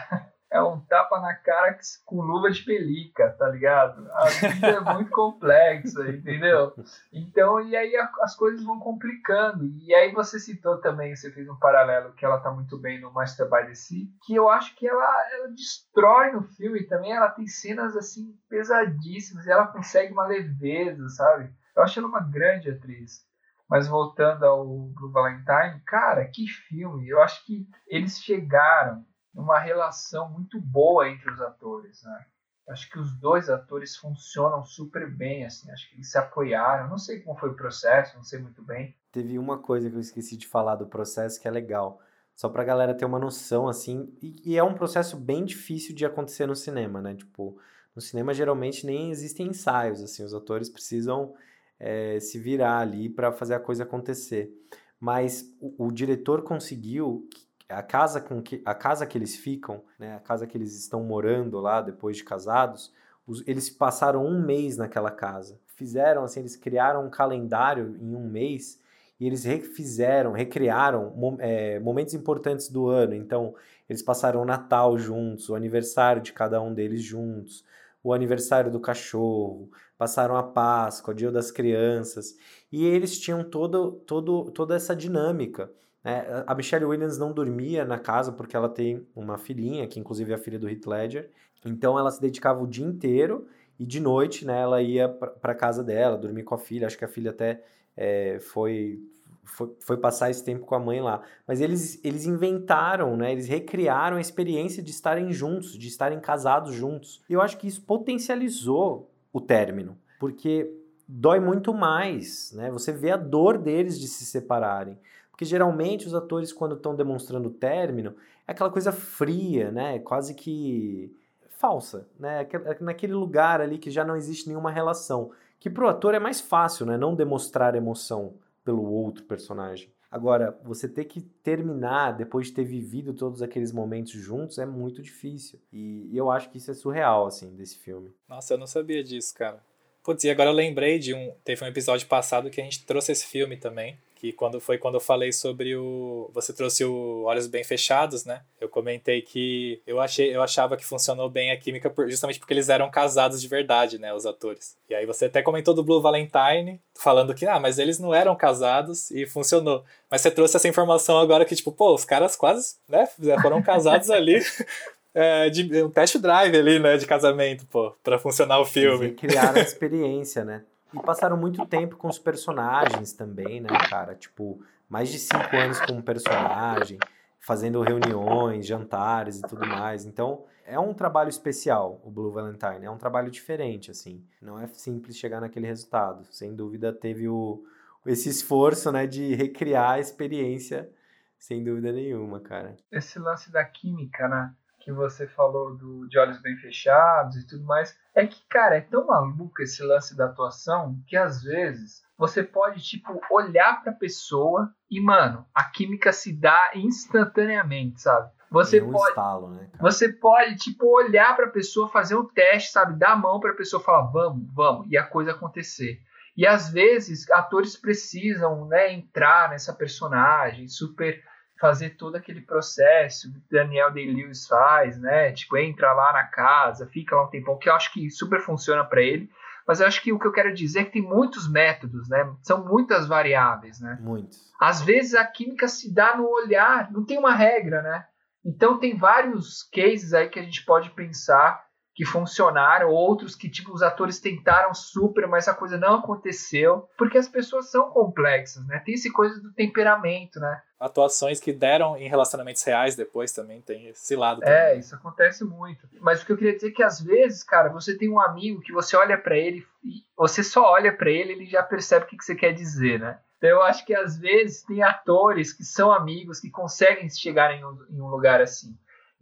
é 0.51 0.63
um 0.63 0.81
tapa 0.81 1.21
na 1.21 1.35
cara 1.35 1.77
com 2.05 2.21
luva 2.21 2.51
de 2.51 2.63
pelica, 2.63 3.31
tá 3.31 3.49
ligado? 3.49 4.09
A 4.13 4.25
vida 4.27 4.67
é 4.69 4.81
muito 4.81 5.11
complexa, 5.11 6.07
entendeu? 6.09 6.73
Então, 7.13 7.61
e 7.61 7.77
aí 7.77 7.97
as 8.23 8.37
coisas 8.37 8.65
vão 8.65 8.79
complicando. 8.79 9.65
E 9.65 9.95
aí 9.95 10.13
você 10.13 10.39
citou 10.39 10.81
também, 10.81 11.15
você 11.15 11.33
fez 11.33 11.49
um 11.49 11.59
paralelo 11.59 12.13
que 12.15 12.25
ela 12.25 12.39
tá 12.39 12.51
muito 12.51 12.79
bem 12.79 13.01
no 13.01 13.13
Master 13.13 13.51
by 13.51 13.67
the 13.67 13.75
Sea, 13.75 14.07
que 14.25 14.35
eu 14.35 14.49
acho 14.49 14.75
que 14.77 14.87
ela, 14.87 15.31
ela 15.33 15.49
destrói 15.49 16.33
no 16.33 16.43
filme 16.43 16.85
também. 16.85 17.13
Ela 17.13 17.31
tem 17.31 17.47
cenas 17.47 17.97
assim 17.97 18.39
pesadíssimas 18.49 19.47
e 19.47 19.51
ela 19.51 19.67
consegue 19.67 20.13
uma 20.13 20.27
leveza, 20.27 21.09
sabe? 21.09 21.53
Eu 21.75 21.83
acho 21.83 21.99
ela 21.99 22.09
uma 22.09 22.21
grande 22.21 22.71
atriz. 22.71 23.27
Mas 23.69 23.89
voltando 23.89 24.45
ao 24.45 24.65
Blue 24.65 25.11
Valentine, 25.11 25.83
cara, 25.85 26.25
que 26.27 26.47
filme! 26.47 27.09
Eu 27.09 27.21
acho 27.21 27.45
que 27.45 27.67
eles 27.89 28.21
chegaram 28.21 29.05
uma 29.37 29.59
relação 29.59 30.31
muito 30.31 30.61
boa 30.61 31.09
entre 31.09 31.31
os 31.31 31.41
atores, 31.41 32.03
né? 32.03 32.27
Acho 32.69 32.91
que 32.91 32.99
os 32.99 33.13
dois 33.13 33.49
atores 33.49 33.97
funcionam 33.97 34.65
super 34.65 35.09
bem, 35.09 35.45
assim. 35.45 35.71
Acho 35.71 35.89
que 35.89 35.95
eles 35.95 36.11
se 36.11 36.19
apoiaram. 36.19 36.89
Não 36.89 36.99
sei 36.99 37.21
como 37.21 37.39
foi 37.39 37.51
o 37.51 37.55
processo, 37.55 38.17
não 38.17 38.25
sei 38.25 38.41
muito 38.41 38.61
bem. 38.63 38.97
Teve 39.13 39.39
uma 39.39 39.59
coisa 39.59 39.89
que 39.89 39.95
eu 39.95 40.01
esqueci 40.01 40.37
de 40.37 40.49
falar 40.49 40.75
do 40.75 40.87
processo 40.87 41.41
que 41.41 41.47
é 41.47 41.51
legal. 41.51 42.01
Só 42.35 42.49
pra 42.49 42.65
galera 42.65 42.95
ter 42.95 43.05
uma 43.05 43.21
noção, 43.21 43.69
assim. 43.69 44.13
E, 44.21 44.53
e 44.53 44.57
é 44.59 44.65
um 44.65 44.75
processo 44.75 45.17
bem 45.17 45.45
difícil 45.45 45.95
de 45.95 46.05
acontecer 46.05 46.47
no 46.47 46.57
cinema, 46.57 47.01
né? 47.01 47.15
Tipo, 47.15 47.57
no 47.95 48.03
cinema 48.03 48.35
geralmente 48.35 48.85
nem 48.85 49.13
existem 49.13 49.47
ensaios, 49.47 50.03
assim. 50.03 50.25
Os 50.25 50.35
atores 50.35 50.69
precisam 50.69 51.35
é, 51.79 52.19
se 52.19 52.37
virar 52.37 52.81
ali 52.81 53.09
para 53.09 53.31
fazer 53.31 53.55
a 53.55 53.61
coisa 53.61 53.85
acontecer. 53.85 54.51
Mas 54.99 55.55
o, 55.61 55.87
o 55.87 55.93
diretor 55.93 56.43
conseguiu 56.43 57.29
a 57.69 57.83
casa 57.83 58.21
com 58.21 58.43
que 58.43 58.63
a 58.65 58.75
casa 58.75 59.07
que 59.07 59.19
eles 59.19 59.37
ficam, 59.37 59.83
né, 59.99 60.15
a 60.17 60.21
casa 60.21 60.47
que 60.47 60.57
eles 60.57 60.77
estão 60.79 61.03
morando 61.03 61.59
lá 61.61 61.81
depois 61.81 62.17
de 62.17 62.25
casados, 62.25 62.93
os, 63.27 63.47
eles 63.47 63.69
passaram 63.69 64.25
um 64.25 64.41
mês 64.41 64.77
naquela 64.77 65.11
casa. 65.11 65.59
Fizeram 65.67 66.25
assim, 66.25 66.41
eles 66.41 66.57
criaram 66.57 67.05
um 67.07 67.11
calendário 67.11 67.97
em 68.01 68.15
um 68.15 68.29
mês 68.29 68.81
e 69.19 69.27
eles 69.27 69.45
refizeram, 69.45 70.33
recriaram 70.33 71.13
é, 71.41 71.81
momentos 71.81 72.15
importantes 72.15 72.69
do 72.69 72.87
ano. 72.89 73.15
Então, 73.15 73.55
eles 73.89 74.03
passaram 74.03 74.43
o 74.43 74.45
Natal 74.45 74.97
juntos, 74.99 75.49
o 75.49 75.55
aniversário 75.55 76.23
de 76.23 76.33
cada 76.33 76.61
um 76.61 76.73
deles 76.73 77.03
juntos, 77.03 77.65
o 78.03 78.13
aniversário 78.13 78.71
do 78.71 78.79
cachorro, 78.79 79.71
passaram 79.99 80.37
a 80.37 80.43
Páscoa, 80.43 81.13
o 81.13 81.17
Dia 81.17 81.31
das 81.31 81.51
Crianças, 81.51 82.37
e 82.71 82.85
eles 82.85 83.19
tinham 83.19 83.43
todo, 83.43 83.93
todo, 84.07 84.51
toda 84.51 84.77
essa 84.77 84.95
dinâmica. 84.95 85.71
É, 86.09 86.45
a 86.47 86.55
Michelle 86.55 86.85
Williams 86.85 87.19
não 87.19 87.33
dormia 87.33 87.85
na 87.85 87.99
casa 87.99 88.31
porque 88.31 88.55
ela 88.55 88.69
tem 88.69 89.05
uma 89.13 89.37
filhinha, 89.37 89.89
que 89.89 89.99
inclusive 89.99 90.31
é 90.31 90.37
a 90.37 90.39
filha 90.39 90.57
do 90.57 90.69
Heath 90.69 90.87
Ledger. 90.87 91.29
Então 91.65 91.99
ela 91.99 92.13
se 92.13 92.21
dedicava 92.21 92.63
o 92.63 92.67
dia 92.67 92.87
inteiro 92.87 93.49
e 93.77 93.85
de 93.85 93.99
noite, 93.99 94.47
né, 94.47 94.61
ela 94.61 94.81
ia 94.81 95.09
para 95.09 95.53
casa 95.53 95.83
dela, 95.83 96.17
dormir 96.17 96.45
com 96.45 96.55
a 96.55 96.59
filha. 96.59 96.87
Acho 96.87 96.97
que 96.97 97.05
a 97.05 97.09
filha 97.09 97.33
até 97.33 97.61
é, 97.97 98.39
foi, 98.39 99.01
foi, 99.43 99.75
foi, 99.81 99.97
passar 99.97 100.31
esse 100.31 100.45
tempo 100.45 100.65
com 100.65 100.77
a 100.77 100.79
mãe 100.79 101.01
lá. 101.01 101.23
Mas 101.45 101.61
eles, 101.61 101.99
eles 102.05 102.25
inventaram, 102.25 103.17
né, 103.17 103.33
eles 103.33 103.49
recriaram 103.49 104.17
a 104.17 104.21
experiência 104.21 104.81
de 104.81 104.93
estarem 104.93 105.33
juntos, 105.33 105.77
de 105.77 105.89
estarem 105.89 106.21
casados 106.21 106.73
juntos. 106.73 107.21
E 107.29 107.33
eu 107.33 107.41
acho 107.41 107.59
que 107.59 107.67
isso 107.67 107.83
potencializou 107.83 109.11
o 109.33 109.41
término, 109.41 109.99
porque 110.21 110.73
dói 111.09 111.41
muito 111.41 111.73
mais, 111.73 112.53
né? 112.53 112.71
Você 112.71 112.93
vê 112.93 113.11
a 113.11 113.17
dor 113.17 113.59
deles 113.59 113.99
de 113.99 114.09
se 114.09 114.25
separarem. 114.25 114.99
Porque 115.37 115.45
geralmente 115.45 116.07
os 116.07 116.15
atores, 116.15 116.51
quando 116.51 116.77
estão 116.77 116.97
demonstrando 116.97 117.51
o 117.51 117.53
término, 117.53 118.17
é 118.49 118.53
aquela 118.53 118.71
coisa 118.71 118.91
fria, 118.91 119.71
né? 119.71 119.99
Quase 119.99 120.35
que 120.35 121.15
falsa, 121.51 122.09
né? 122.19 122.49
É 122.51 122.77
naquele 122.81 123.13
lugar 123.13 123.61
ali 123.61 123.77
que 123.77 123.91
já 123.91 124.03
não 124.03 124.17
existe 124.17 124.49
nenhuma 124.49 124.71
relação. 124.71 125.31
Que 125.61 125.69
pro 125.69 125.91
ator 125.91 126.15
é 126.15 126.19
mais 126.19 126.41
fácil, 126.41 126.87
né? 126.87 126.97
Não 126.97 127.15
demonstrar 127.15 127.75
emoção 127.75 128.33
pelo 128.65 128.83
outro 128.91 129.25
personagem. 129.25 129.91
Agora, 130.11 130.59
você 130.65 130.89
ter 130.89 131.05
que 131.05 131.21
terminar 131.21 132.13
depois 132.13 132.47
de 132.47 132.55
ter 132.55 132.65
vivido 132.65 133.13
todos 133.13 133.43
aqueles 133.43 133.73
momentos 133.73 134.13
juntos 134.13 134.57
é 134.57 134.65
muito 134.65 135.03
difícil. 135.03 135.61
E, 135.71 136.09
e 136.11 136.17
eu 136.17 136.31
acho 136.31 136.49
que 136.49 136.57
isso 136.57 136.71
é 136.71 136.75
surreal, 136.75 137.27
assim, 137.27 137.55
desse 137.55 137.77
filme. 137.77 138.11
Nossa, 138.27 138.55
eu 138.55 138.59
não 138.59 138.67
sabia 138.67 139.05
disso, 139.05 139.35
cara. 139.35 139.63
Putz, 140.03 140.25
e 140.25 140.31
agora 140.31 140.49
eu 140.49 140.55
lembrei 140.55 140.99
de 140.99 141.13
um. 141.13 141.35
Teve 141.45 141.63
um 141.63 141.69
episódio 141.69 142.09
passado 142.09 142.49
que 142.49 142.59
a 142.59 142.65
gente 142.65 142.87
trouxe 142.87 143.13
esse 143.13 143.27
filme 143.27 143.59
também 143.59 143.99
que 144.17 144.33
quando 144.33 144.59
foi 144.59 144.79
quando 144.79 144.95
eu 144.95 145.01
falei 145.01 145.31
sobre 145.31 145.77
o 145.77 146.31
você 146.33 146.53
trouxe 146.53 146.85
o 146.85 147.23
olhos 147.25 147.47
bem 147.47 147.63
fechados 147.63 148.25
né 148.25 148.41
eu 148.61 148.69
comentei 148.69 149.21
que 149.23 149.81
eu 149.87 150.01
achei 150.01 150.35
eu 150.35 150.43
achava 150.43 150.77
que 150.77 150.85
funcionou 150.85 151.29
bem 151.29 151.51
a 151.51 151.57
química 151.57 151.91
por, 151.91 152.09
justamente 152.09 152.39
porque 152.39 152.55
eles 152.55 152.69
eram 152.69 152.91
casados 152.91 153.41
de 153.41 153.47
verdade 153.47 153.99
né 153.99 154.13
os 154.13 154.27
atores 154.27 154.77
e 154.89 154.95
aí 154.95 155.05
você 155.05 155.27
até 155.27 155.43
comentou 155.43 155.75
do 155.75 155.85
Blue 155.85 156.01
Valentine 156.01 156.81
falando 156.95 157.35
que 157.35 157.47
ah 157.47 157.61
mas 157.61 157.79
eles 157.79 157.99
não 157.99 158.15
eram 158.15 158.35
casados 158.35 159.11
e 159.11 159.27
funcionou 159.27 159.85
mas 160.11 160.23
você 160.23 160.31
trouxe 160.31 160.57
essa 160.57 160.69
informação 160.69 161.19
agora 161.19 161.45
que 161.45 161.55
tipo 161.55 161.71
pô 161.71 161.95
os 161.95 162.05
caras 162.05 162.35
quase 162.35 162.77
né 162.89 163.07
foram 163.43 163.63
casados 163.63 164.11
ali 164.11 164.41
é, 165.15 165.51
de 165.51 165.83
um 165.83 165.91
test 165.91 166.19
drive 166.19 166.55
ali, 166.55 166.79
né, 166.79 166.99
de 166.99 167.07
casamento, 167.07 167.65
pô, 167.71 167.91
para 168.05 168.19
funcionar 168.19 168.61
o 168.61 168.67
filme. 168.67 169.07
Eles 169.07 169.19
criaram 169.19 169.59
a 169.59 169.63
experiência, 169.63 170.45
né? 170.45 170.63
E 170.93 171.01
passaram 171.01 171.37
muito 171.37 171.65
tempo 171.67 171.97
com 171.97 172.09
os 172.09 172.19
personagens 172.19 173.13
também, 173.13 173.61
né, 173.61 173.69
cara? 173.91 174.15
Tipo, 174.15 174.61
mais 174.89 175.09
de 175.09 175.19
cinco 175.19 175.57
anos 175.57 175.81
com 175.81 175.93
um 175.93 176.03
personagem, 176.03 176.99
fazendo 177.41 177.81
reuniões, 177.83 178.67
jantares 178.67 179.39
e 179.39 179.43
tudo 179.43 179.67
mais. 179.67 180.05
Então, 180.05 180.45
é 180.65 180.79
um 180.79 180.95
trabalho 180.95 181.29
especial, 181.29 182.01
o 182.05 182.11
Blue 182.11 182.33
Valentine. 182.33 182.85
É 182.85 182.91
um 182.91 182.99
trabalho 182.99 183.31
diferente, 183.31 183.91
assim. 183.91 184.25
Não 184.41 184.59
é 184.59 184.67
simples 184.67 185.17
chegar 185.17 185.41
naquele 185.41 185.67
resultado. 185.67 186.25
Sem 186.31 186.55
dúvida, 186.55 186.93
teve 186.93 187.29
o, 187.29 187.65
esse 188.05 188.29
esforço, 188.29 188.91
né, 188.91 189.07
de 189.07 189.35
recriar 189.35 189.93
a 189.93 190.01
experiência, 190.01 190.91
sem 191.39 191.63
dúvida 191.63 191.93
nenhuma, 191.93 192.41
cara. 192.41 192.77
Esse 192.91 193.19
lance 193.19 193.51
da 193.51 193.65
química, 193.65 194.29
né? 194.29 194.55
Que 194.87 194.93
você 194.93 195.27
falou 195.27 195.77
do, 195.77 196.07
de 196.07 196.17
olhos 196.17 196.41
bem 196.41 196.57
fechados 196.59 197.35
e 197.35 197.45
tudo 197.45 197.65
mais, 197.65 197.99
é 198.15 198.25
que, 198.25 198.41
cara, 198.49 198.77
é 198.77 198.81
tão 198.81 199.05
maluco 199.05 199.61
esse 199.61 199.83
lance 199.83 200.17
da 200.17 200.27
atuação 200.27 200.97
que 201.09 201.17
às 201.17 201.43
vezes 201.43 202.05
você 202.17 202.41
pode, 202.41 202.81
tipo, 202.81 203.21
olhar 203.29 203.83
pra 203.83 203.93
pessoa 203.93 204.73
e, 204.89 205.01
mano, 205.01 205.45
a 205.53 205.65
química 205.65 206.13
se 206.13 206.33
dá 206.33 206.71
instantaneamente, 206.77 208.01
sabe? 208.01 208.31
Você 208.49 208.81
um 208.81 208.93
pode, 208.93 209.09
estalo, 209.09 209.51
né, 209.51 209.69
você 209.81 210.09
pode, 210.09 210.55
tipo, 210.55 210.87
olhar 210.87 211.35
pra 211.35 211.49
pessoa, 211.49 211.89
fazer 211.89 212.15
um 212.15 212.25
teste, 212.25 212.71
sabe? 212.71 212.97
Dar 212.97 213.15
a 213.15 213.17
mão 213.17 213.41
pra 213.41 213.55
pessoa 213.55 213.83
falar, 213.83 214.03
vamos, 214.13 214.47
vamos, 214.55 214.87
e 214.89 214.97
a 214.97 215.03
coisa 215.03 215.33
acontecer. 215.33 216.01
E 216.37 216.47
às 216.47 216.71
vezes 216.71 217.29
atores 217.33 217.77
precisam, 217.77 218.69
né, 218.69 218.93
entrar 218.93 219.51
nessa 219.51 219.75
personagem 219.75 220.69
super 220.69 221.21
fazer 221.61 221.91
todo 221.91 222.17
aquele 222.17 222.41
processo 222.41 223.33
que 223.33 223.41
Daniel 223.51 223.91
Day-Lewis 223.93 224.47
faz, 224.47 224.99
né? 225.01 225.33
Tipo, 225.33 225.57
entra 225.57 225.93
lá 225.93 226.13
na 226.13 226.25
casa, 226.25 226.87
fica 226.87 227.17
lá 227.17 227.25
um 227.25 227.31
tempão, 227.31 227.59
que 227.59 227.69
eu 227.69 227.75
acho 227.75 227.93
que 227.93 228.11
super 228.11 228.41
funciona 228.41 228.85
para 228.85 229.03
ele. 229.03 229.31
Mas 229.67 229.81
eu 229.81 229.87
acho 229.87 230.01
que 230.01 230.13
o 230.13 230.19
que 230.19 230.27
eu 230.27 230.33
quero 230.33 230.55
dizer 230.55 230.81
é 230.81 230.85
que 230.85 230.93
tem 230.93 231.03
muitos 231.03 231.51
métodos, 231.51 232.09
né? 232.09 232.33
São 232.43 232.65
muitas 232.65 233.07
variáveis, 233.09 233.81
né? 233.81 233.99
Muitos. 234.01 234.39
Às 234.61 234.81
vezes 234.81 235.15
a 235.15 235.25
química 235.25 235.67
se 235.67 235.93
dá 235.93 236.17
no 236.17 236.29
olhar, 236.29 236.91
não 236.93 237.05
tem 237.05 237.19
uma 237.19 237.35
regra, 237.35 237.83
né? 237.83 238.07
Então 238.45 238.79
tem 238.79 238.97
vários 238.97 239.65
cases 239.65 240.15
aí 240.15 240.29
que 240.29 240.39
a 240.39 240.43
gente 240.43 240.65
pode 240.65 240.91
pensar 240.91 241.66
que 241.97 242.05
funcionaram, 242.05 242.91
outros 242.91 243.35
que 243.35 243.49
tipo 243.49 243.73
os 243.73 243.83
atores 243.83 244.21
tentaram 244.21 244.75
super, 244.75 245.27
mas 245.27 245.49
a 245.49 245.55
coisa 245.55 245.79
não 245.79 245.95
aconteceu, 245.95 246.87
porque 246.99 247.17
as 247.17 247.27
pessoas 247.27 247.71
são 247.71 247.89
complexas, 247.89 248.67
né? 248.67 248.83
Tem 248.85 248.95
esse 248.95 249.11
coisa 249.11 249.41
do 249.41 249.51
temperamento, 249.55 250.39
né? 250.39 250.61
Atuações 250.79 251.41
que 251.41 251.55
deram 251.55 251.97
em 251.97 252.07
relacionamentos 252.07 252.63
reais 252.63 252.95
depois 252.95 253.33
também 253.33 253.63
tem 253.63 253.89
esse 253.89 254.15
lado. 254.15 254.45
É, 254.45 254.67
também. 254.67 254.81
isso 254.81 254.95
acontece 254.95 255.43
muito. 255.43 255.89
Mas 256.03 256.21
o 256.21 256.27
que 256.27 256.33
eu 256.33 256.37
queria 256.37 256.55
dizer 256.55 256.69
é 256.69 256.73
que 256.73 256.83
às 256.83 257.01
vezes, 257.01 257.43
cara, 257.43 257.71
você 257.71 257.97
tem 257.97 258.11
um 258.11 258.21
amigo 258.21 258.61
que 258.61 258.75
você 258.75 258.95
olha 258.95 259.17
para 259.17 259.35
ele 259.35 259.67
e 259.83 260.05
você 260.15 260.45
só 260.45 260.71
olha 260.71 260.95
para 260.95 261.11
ele, 261.11 261.33
ele 261.33 261.47
já 261.47 261.63
percebe 261.63 262.05
o 262.05 262.09
que 262.09 262.23
você 262.23 262.35
quer 262.35 262.53
dizer, 262.53 263.01
né? 263.01 263.19
Então 263.39 263.49
eu 263.49 263.63
acho 263.63 263.87
que 263.87 263.95
às 263.95 264.19
vezes 264.19 264.63
tem 264.63 264.83
atores 264.83 265.51
que 265.51 265.65
são 265.65 265.91
amigos 265.91 266.41
que 266.41 266.51
conseguem 266.51 267.09
chegar 267.09 267.55
em 267.55 267.65
um, 267.65 267.87
em 267.89 268.01
um 268.03 268.09
lugar 268.09 268.43
assim. 268.43 268.77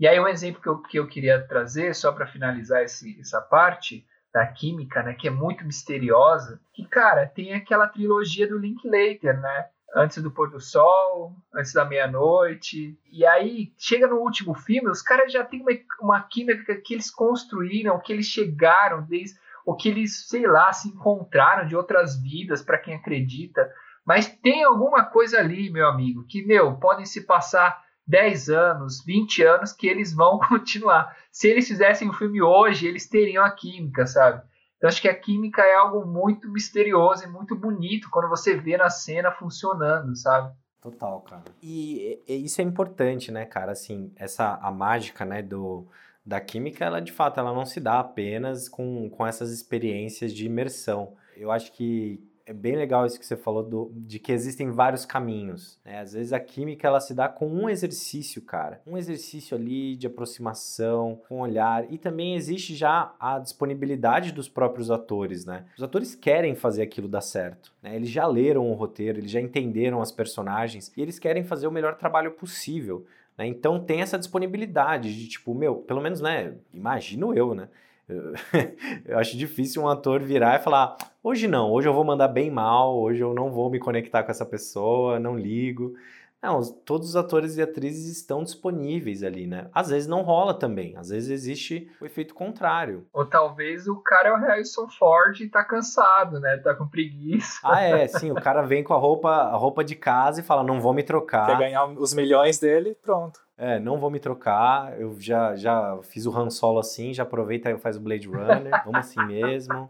E 0.05 0.07
aí 0.07 0.21
um 0.21 0.29
exemplo 0.29 0.61
que 0.61 0.69
eu, 0.69 0.83
que 0.83 0.99
eu 0.99 1.07
queria 1.07 1.41
trazer, 1.49 1.95
só 1.95 2.13
para 2.13 2.27
finalizar 2.27 2.83
esse, 2.83 3.19
essa 3.19 3.41
parte 3.41 4.07
da 4.35 4.47
química, 4.47 5.03
né, 5.03 5.15
que 5.15 5.29
é 5.29 5.31
muito 5.31 5.65
misteriosa, 5.65 6.61
que, 6.75 6.87
cara, 6.87 7.27
tem 7.27 7.55
aquela 7.55 7.89
trilogia 7.89 8.47
do 8.47 8.59
Linklater, 8.59 9.41
né? 9.41 9.69
Antes 9.97 10.23
do 10.23 10.31
pôr 10.31 10.51
do 10.51 10.61
sol, 10.61 11.35
antes 11.55 11.73
da 11.73 11.87
meia-noite. 11.87 13.01
E 13.11 13.25
aí, 13.25 13.73
chega 13.79 14.07
no 14.07 14.17
último 14.17 14.53
filme, 14.53 14.91
os 14.91 15.01
caras 15.01 15.33
já 15.33 15.43
têm 15.43 15.63
uma, 15.63 15.73
uma 16.03 16.21
química 16.21 16.77
que 16.85 16.93
eles 16.93 17.11
construíram, 17.11 17.99
que 17.99 18.13
eles 18.13 18.27
chegaram, 18.27 19.07
desde, 19.07 19.39
ou 19.65 19.75
que 19.75 19.89
eles, 19.89 20.29
sei 20.29 20.47
lá, 20.47 20.71
se 20.71 20.89
encontraram 20.89 21.67
de 21.67 21.75
outras 21.75 22.21
vidas, 22.21 22.61
para 22.61 22.77
quem 22.77 22.95
acredita. 22.95 23.73
Mas 24.05 24.27
tem 24.29 24.65
alguma 24.65 25.03
coisa 25.03 25.39
ali, 25.39 25.71
meu 25.71 25.89
amigo, 25.89 26.27
que, 26.29 26.45
meu, 26.45 26.77
podem 26.77 27.07
se 27.07 27.25
passar 27.25 27.83
10 28.07 28.51
anos, 28.51 29.03
20 29.05 29.43
anos 29.43 29.73
que 29.73 29.87
eles 29.87 30.13
vão 30.13 30.39
continuar. 30.49 31.17
Se 31.31 31.49
eles 31.49 31.67
fizessem 31.67 32.09
o 32.09 32.13
filme 32.13 32.43
hoje, 32.43 32.87
eles 32.87 33.09
teriam 33.09 33.45
a 33.45 33.51
química, 33.51 34.07
sabe? 34.07 34.43
Então 34.77 34.89
acho 34.89 35.01
que 35.01 35.09
a 35.09 35.15
química 35.15 35.63
é 35.63 35.75
algo 35.75 36.05
muito 36.07 36.51
misterioso 36.51 37.25
e 37.25 37.27
muito 37.27 37.57
bonito 37.57 38.11
quando 38.11 38.29
você 38.29 38.55
vê 38.55 38.77
na 38.77 38.91
cena 38.91 39.31
funcionando, 39.31 40.15
sabe? 40.15 40.55
Total, 40.81 41.23
cara. 41.23 41.45
E, 41.63 42.23
e 42.29 42.45
isso 42.45 42.61
é 42.61 42.65
importante, 42.65 43.33
né, 43.33 43.47
cara? 43.47 43.73
Assim, 43.73 44.13
essa 44.17 44.59
a 44.61 44.71
mágica, 44.71 45.25
né, 45.25 45.43
do 45.43 45.87
da 46.27 46.41
química, 46.41 46.85
ela 46.85 47.01
de 47.01 47.13
fato, 47.13 47.39
ela 47.39 47.53
não 47.53 47.67
se 47.67 47.81
dá 47.81 48.01
apenas 48.01 48.69
com, 48.69 49.11
com 49.11 49.27
essas 49.27 49.51
experiências 49.51 50.33
de 50.33 50.47
imersão. 50.47 51.15
Eu 51.37 51.51
acho 51.51 51.73
que 51.73 52.23
é 52.47 52.53
bem 52.53 52.77
legal 52.77 53.07
isso 53.07 53.19
que 53.19 53.25
você 53.25 53.37
falou 53.37 53.63
do, 53.63 53.91
de 53.95 54.19
que 54.19 54.31
existem 54.31 54.71
vários 54.71 55.07
caminhos. 55.07 55.79
Né? 55.85 56.01
Às 56.01 56.13
vezes 56.13 56.33
a 56.33 56.39
química 56.39 56.87
ela 56.87 57.01
se 57.01 57.15
dá 57.15 57.27
com 57.27 57.49
um 57.49 57.71
exercício, 57.71 58.43
cara. 58.43 58.83
Um 58.87 58.99
exercício 58.99 59.57
ali 59.57 59.97
de 59.97 60.07
aproximação, 60.07 61.21
com 61.27 61.41
olhar. 61.41 61.91
E 61.91 61.97
também 61.97 62.35
existe 62.35 62.75
já 62.75 63.15
a 63.19 63.39
disponibilidade 63.39 64.31
dos 64.31 64.49
próprios 64.49 64.91
atores, 64.91 65.47
né? 65.47 65.65
Os 65.77 65.83
atores 65.83 66.15
querem 66.15 66.55
fazer 66.55 66.83
aquilo 66.83 67.09
dar 67.09 67.23
certo. 67.23 67.73
Né? 67.83 67.97
Eles 67.97 68.11
já 68.11 68.27
leram 68.27 68.71
o 68.71 68.75
roteiro, 68.75 69.19
eles 69.19 69.31
já 69.31 69.41
entenderam 69.41 70.03
as 70.03 70.13
personagens 70.13 70.93
e 70.97 71.01
eles 71.01 71.19
querem 71.19 71.45
fazer 71.45 71.67
o 71.67 71.73
melhor 71.73 71.97
trabalho 71.97 72.33
possível. 72.33 73.07
Né? 73.39 73.47
Então 73.47 73.81
tem 73.81 74.03
essa 74.03 74.19
disponibilidade 74.19 75.19
de 75.19 75.29
tipo, 75.29 75.55
meu, 75.55 75.77
pelo 75.77 76.03
menos, 76.03 76.21
né? 76.21 76.55
Imagino 76.75 77.35
eu, 77.35 77.55
né? 77.55 77.69
Eu, 78.07 78.35
acho 79.19 79.37
difícil 79.37 79.83
um 79.83 79.89
ator 79.89 80.23
virar 80.23 80.61
e 80.61 80.63
falar: 80.63 80.97
hoje 81.25 81.49
não, 81.49 81.73
hoje 81.73 81.89
eu 81.89 81.95
vou 81.95 82.05
mandar 82.05 82.29
bem 82.29 82.51
mal, 82.51 82.97
hoje 83.01 83.23
eu 83.23 83.33
não 83.33 83.51
vou 83.51 83.71
me 83.71 83.81
conectar 83.81 84.23
com 84.23 84.31
essa 84.31 84.45
pessoa, 84.45 85.19
não 85.19 85.37
ligo. 85.37 85.95
Não, 86.43 86.61
todos 86.61 87.09
os 87.09 87.17
atores 87.17 87.57
e 87.57 87.63
atrizes 87.63 88.15
estão 88.15 88.45
disponíveis 88.45 89.23
ali, 89.23 89.47
né? 89.47 89.71
Às 89.73 89.89
vezes 89.89 90.07
não 90.07 90.21
rola 90.21 90.53
também, 90.53 90.95
às 90.95 91.09
vezes 91.09 91.31
existe 91.31 91.91
o 91.99 92.05
efeito 92.05 92.35
contrário. 92.35 93.07
Ou 93.15 93.25
talvez 93.25 93.89
o 93.89 93.97
cara 93.97 94.29
é 94.29 94.33
o 94.33 94.37
Harrison 94.37 94.87
Ford 94.87 95.41
e 95.41 95.49
tá 95.49 95.65
cansado, 95.65 96.39
né? 96.39 96.59
Tá 96.59 96.75
com 96.75 96.87
preguiça. 96.87 97.61
Ah, 97.65 97.81
é, 97.81 98.07
sim, 98.07 98.31
o 98.31 98.35
cara 98.35 98.61
vem 98.61 98.85
com 98.85 98.93
a 98.93 98.99
roupa, 98.99 99.31
a 99.31 99.57
roupa 99.57 99.83
de 99.83 99.95
casa 99.95 100.41
e 100.41 100.45
fala: 100.45 100.63
não 100.63 100.83
vou 100.83 100.93
me 100.93 101.03
trocar. 101.03 101.47
Quer 101.47 101.57
ganhar 101.57 101.87
os 101.87 102.13
milhões 102.13 102.59
dele, 102.59 102.95
pronto. 103.03 103.41
É, 103.57 103.79
não 103.79 103.99
vou 103.99 104.11
me 104.11 104.19
trocar. 104.19 104.99
Eu 105.01 105.17
já, 105.19 105.55
já 105.55 105.99
fiz 106.03 106.27
o 106.27 106.37
Han 106.37 106.51
Solo 106.51 106.79
assim, 106.79 107.15
já 107.15 107.23
aproveita 107.23 107.71
e 107.71 107.79
faz 107.79 107.97
o 107.97 108.01
Blade 108.01 108.27
Runner. 108.27 108.73
Vamos 108.85 109.01
assim 109.01 109.25
mesmo. 109.27 109.89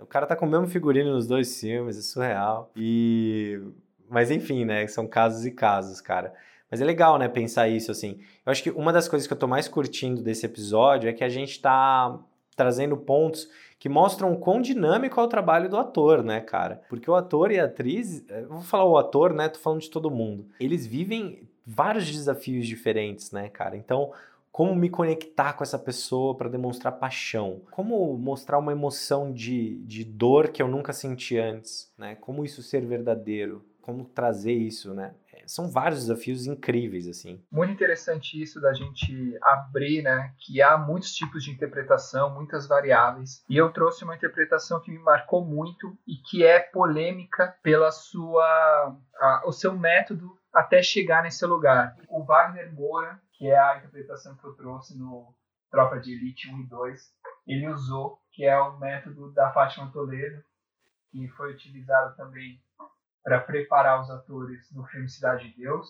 O 0.00 0.06
cara 0.06 0.26
tá 0.26 0.36
com 0.36 0.46
o 0.46 0.48
mesmo 0.48 0.66
figurino 0.66 1.12
nos 1.12 1.26
dois 1.26 1.58
filmes, 1.58 1.98
é 1.98 2.02
surreal. 2.02 2.70
E. 2.76 3.60
Mas 4.08 4.30
enfim, 4.30 4.64
né? 4.64 4.86
São 4.86 5.06
casos 5.06 5.46
e 5.46 5.50
casos, 5.50 6.00
cara. 6.00 6.34
Mas 6.70 6.80
é 6.80 6.84
legal, 6.84 7.18
né, 7.18 7.26
pensar 7.26 7.68
isso 7.68 7.90
assim. 7.90 8.20
Eu 8.46 8.52
acho 8.52 8.62
que 8.62 8.70
uma 8.70 8.92
das 8.92 9.08
coisas 9.08 9.26
que 9.26 9.32
eu 9.32 9.38
tô 9.38 9.48
mais 9.48 9.66
curtindo 9.66 10.22
desse 10.22 10.46
episódio 10.46 11.10
é 11.10 11.12
que 11.12 11.24
a 11.24 11.28
gente 11.28 11.60
tá 11.60 12.16
trazendo 12.54 12.96
pontos 12.96 13.48
que 13.78 13.88
mostram 13.88 14.32
o 14.32 14.38
quão 14.38 14.60
dinâmico 14.60 15.18
é 15.18 15.22
o 15.22 15.28
trabalho 15.28 15.68
do 15.68 15.76
ator, 15.76 16.22
né, 16.22 16.40
cara? 16.40 16.82
Porque 16.88 17.10
o 17.10 17.14
ator 17.14 17.50
e 17.50 17.58
a 17.58 17.64
atriz, 17.64 18.24
eu 18.28 18.48
vou 18.48 18.60
falar 18.60 18.84
o 18.84 18.98
ator, 18.98 19.32
né? 19.32 19.48
Tô 19.48 19.58
falando 19.58 19.80
de 19.80 19.90
todo 19.90 20.10
mundo. 20.10 20.46
Eles 20.60 20.86
vivem 20.86 21.48
vários 21.66 22.10
desafios 22.10 22.66
diferentes, 22.66 23.30
né, 23.32 23.48
cara? 23.48 23.76
Então, 23.76 24.12
como 24.52 24.74
me 24.74 24.90
conectar 24.90 25.52
com 25.52 25.62
essa 25.62 25.78
pessoa 25.78 26.36
para 26.36 26.48
demonstrar 26.48 26.92
paixão? 26.92 27.62
Como 27.70 28.16
mostrar 28.18 28.58
uma 28.58 28.72
emoção 28.72 29.32
de, 29.32 29.76
de 29.84 30.04
dor 30.04 30.48
que 30.48 30.60
eu 30.60 30.68
nunca 30.68 30.92
senti 30.92 31.38
antes, 31.38 31.92
né? 31.96 32.16
Como 32.16 32.44
isso 32.44 32.62
ser 32.62 32.84
verdadeiro? 32.84 33.64
Como 33.80 34.04
trazer 34.04 34.52
isso, 34.52 34.92
né? 34.92 35.14
É, 35.32 35.44
são 35.46 35.70
vários 35.70 36.00
desafios 36.00 36.46
incríveis, 36.46 37.06
assim. 37.06 37.40
Muito 37.50 37.72
interessante 37.72 38.40
isso 38.40 38.60
da 38.60 38.74
gente 38.74 39.38
abrir, 39.40 40.02
né? 40.02 40.32
Que 40.38 40.60
há 40.60 40.76
muitos 40.76 41.12
tipos 41.12 41.44
de 41.44 41.50
interpretação, 41.50 42.34
muitas 42.34 42.66
variáveis. 42.66 43.44
E 43.48 43.56
eu 43.56 43.72
trouxe 43.72 44.04
uma 44.04 44.16
interpretação 44.16 44.80
que 44.80 44.90
me 44.90 44.98
marcou 44.98 45.44
muito 45.44 45.96
e 46.06 46.16
que 46.16 46.44
é 46.44 46.58
polêmica 46.58 47.54
pela 47.62 47.90
sua, 47.92 48.96
a, 49.16 49.42
o 49.46 49.52
seu 49.52 49.72
método 49.72 50.39
até 50.52 50.82
chegar 50.82 51.22
nesse 51.22 51.44
lugar. 51.46 51.96
O 52.08 52.24
Wagner 52.24 52.72
Moura, 52.72 53.20
que 53.32 53.48
é 53.48 53.58
a 53.58 53.78
interpretação 53.78 54.36
que 54.36 54.44
eu 54.44 54.54
trouxe 54.54 54.98
no 54.98 55.34
Tropa 55.70 55.98
de 56.00 56.12
Elite 56.12 56.52
1 56.52 56.60
e 56.60 56.66
2, 56.66 57.00
ele 57.46 57.68
usou, 57.68 58.20
que 58.32 58.44
é 58.44 58.58
o 58.58 58.78
método 58.78 59.32
da 59.32 59.52
Fátima 59.52 59.90
Toledo, 59.92 60.42
que 61.10 61.28
foi 61.28 61.52
utilizado 61.52 62.16
também 62.16 62.60
para 63.22 63.40
preparar 63.40 64.00
os 64.00 64.10
atores 64.10 64.70
no 64.72 64.84
filme 64.86 65.08
Cidade 65.08 65.50
de 65.50 65.56
Deus, 65.56 65.88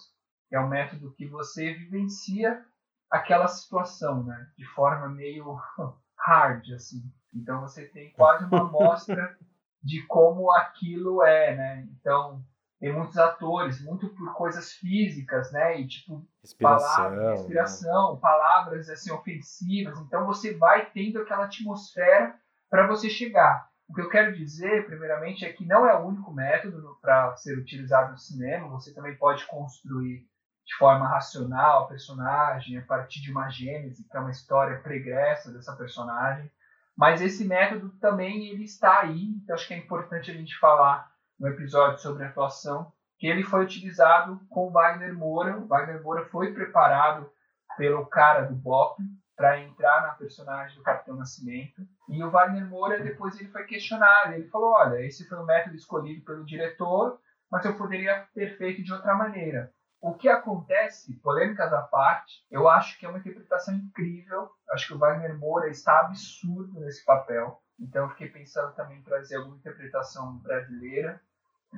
que 0.48 0.56
é 0.56 0.60
um 0.60 0.68
método 0.68 1.14
que 1.14 1.26
você 1.28 1.72
vivencia 1.74 2.64
aquela 3.10 3.48
situação, 3.48 4.24
né, 4.24 4.50
de 4.56 4.64
forma 4.66 5.08
meio 5.08 5.56
hard, 6.18 6.70
assim. 6.72 7.02
Então 7.34 7.60
você 7.60 7.86
tem 7.88 8.12
quase 8.12 8.44
uma 8.44 8.60
amostra 8.60 9.36
de 9.82 10.04
como 10.06 10.52
aquilo 10.52 11.22
é, 11.22 11.56
né? 11.56 11.88
Então 11.92 12.44
tem 12.80 12.94
muitos 12.94 13.18
atores, 13.18 13.84
muito 13.84 14.08
por 14.08 14.34
coisas 14.34 14.72
físicas, 14.72 15.52
né? 15.52 15.78
E 15.78 15.86
tipo, 15.86 16.26
palavras, 16.58 17.40
respiração, 17.40 18.14
né? 18.14 18.20
palavras 18.22 18.88
assim 18.88 19.12
ofensivas. 19.12 19.98
Então 20.00 20.24
você 20.24 20.54
vai 20.56 20.90
tendo 20.90 21.20
aquela 21.20 21.44
atmosfera 21.44 22.34
para 22.70 22.86
você 22.86 23.10
chegar. 23.10 23.68
O 23.86 23.92
que 23.92 24.00
eu 24.00 24.08
quero 24.08 24.34
dizer, 24.34 24.86
primeiramente, 24.86 25.44
é 25.44 25.52
que 25.52 25.66
não 25.66 25.86
é 25.86 25.94
o 25.94 26.06
único 26.06 26.32
método 26.32 26.96
para 27.02 27.36
ser 27.36 27.58
utilizado 27.58 28.12
no 28.12 28.18
cinema. 28.18 28.68
Você 28.68 28.94
também 28.94 29.14
pode 29.16 29.44
construir 29.46 30.24
de 30.64 30.76
forma 30.78 31.06
racional 31.06 31.84
a 31.84 31.88
personagem 31.88 32.78
a 32.78 32.82
partir 32.82 33.20
de 33.20 33.30
uma 33.30 33.50
gênese, 33.50 34.08
que 34.08 34.16
é 34.16 34.20
uma 34.20 34.30
história 34.30 34.80
pregressa 34.80 35.52
dessa 35.52 35.76
personagem. 35.76 36.50
Mas 36.96 37.20
esse 37.20 37.44
método 37.44 37.90
também 37.98 38.48
ele 38.48 38.64
está 38.64 39.00
aí. 39.00 39.34
Então 39.42 39.54
acho 39.54 39.68
que 39.68 39.74
é 39.74 39.78
importante 39.78 40.30
a 40.30 40.34
gente 40.34 40.56
falar 40.58 41.09
no 41.40 41.48
episódio 41.48 41.98
sobre 41.98 42.24
atuação, 42.24 42.92
que 43.18 43.26
ele 43.26 43.42
foi 43.42 43.64
utilizado 43.64 44.38
com 44.50 44.70
Wagner 44.70 45.14
Moura. 45.14 45.56
O 45.56 45.66
Wagner 45.66 46.02
Moura 46.02 46.26
foi 46.26 46.52
preparado 46.52 47.30
pelo 47.78 48.06
cara 48.06 48.42
do 48.42 48.54
Bop 48.54 49.02
para 49.34 49.58
entrar 49.58 50.02
na 50.02 50.12
personagem 50.12 50.76
do 50.76 50.82
Capitão 50.82 51.16
Nascimento. 51.16 51.80
E 52.10 52.22
o 52.22 52.30
Wagner 52.30 52.66
Moura 52.66 53.02
depois 53.02 53.40
ele 53.40 53.48
foi 53.48 53.64
questionado. 53.64 54.34
Ele 54.34 54.48
falou: 54.48 54.74
olha, 54.74 55.00
esse 55.04 55.26
foi 55.26 55.38
o 55.38 55.46
método 55.46 55.76
escolhido 55.76 56.22
pelo 56.24 56.44
diretor, 56.44 57.18
mas 57.50 57.64
eu 57.64 57.74
poderia 57.74 58.28
ter 58.34 58.58
feito 58.58 58.82
de 58.82 58.92
outra 58.92 59.14
maneira. 59.14 59.72
O 60.02 60.14
que 60.14 60.28
acontece, 60.28 61.14
polêmicas 61.20 61.72
à 61.72 61.82
parte, 61.82 62.42
eu 62.50 62.68
acho 62.68 62.98
que 62.98 63.04
é 63.04 63.08
uma 63.08 63.18
interpretação 63.18 63.74
incrível. 63.74 64.50
Acho 64.70 64.88
que 64.88 64.94
o 64.94 64.98
Wagner 64.98 65.38
Moura 65.38 65.68
está 65.68 66.00
absurdo 66.00 66.80
nesse 66.80 67.04
papel. 67.04 67.62
Então 67.78 68.08
fiquei 68.10 68.28
pensando 68.28 68.74
também 68.74 68.98
em 68.98 69.02
trazer 69.02 69.36
alguma 69.36 69.56
interpretação 69.56 70.38
brasileira. 70.38 71.20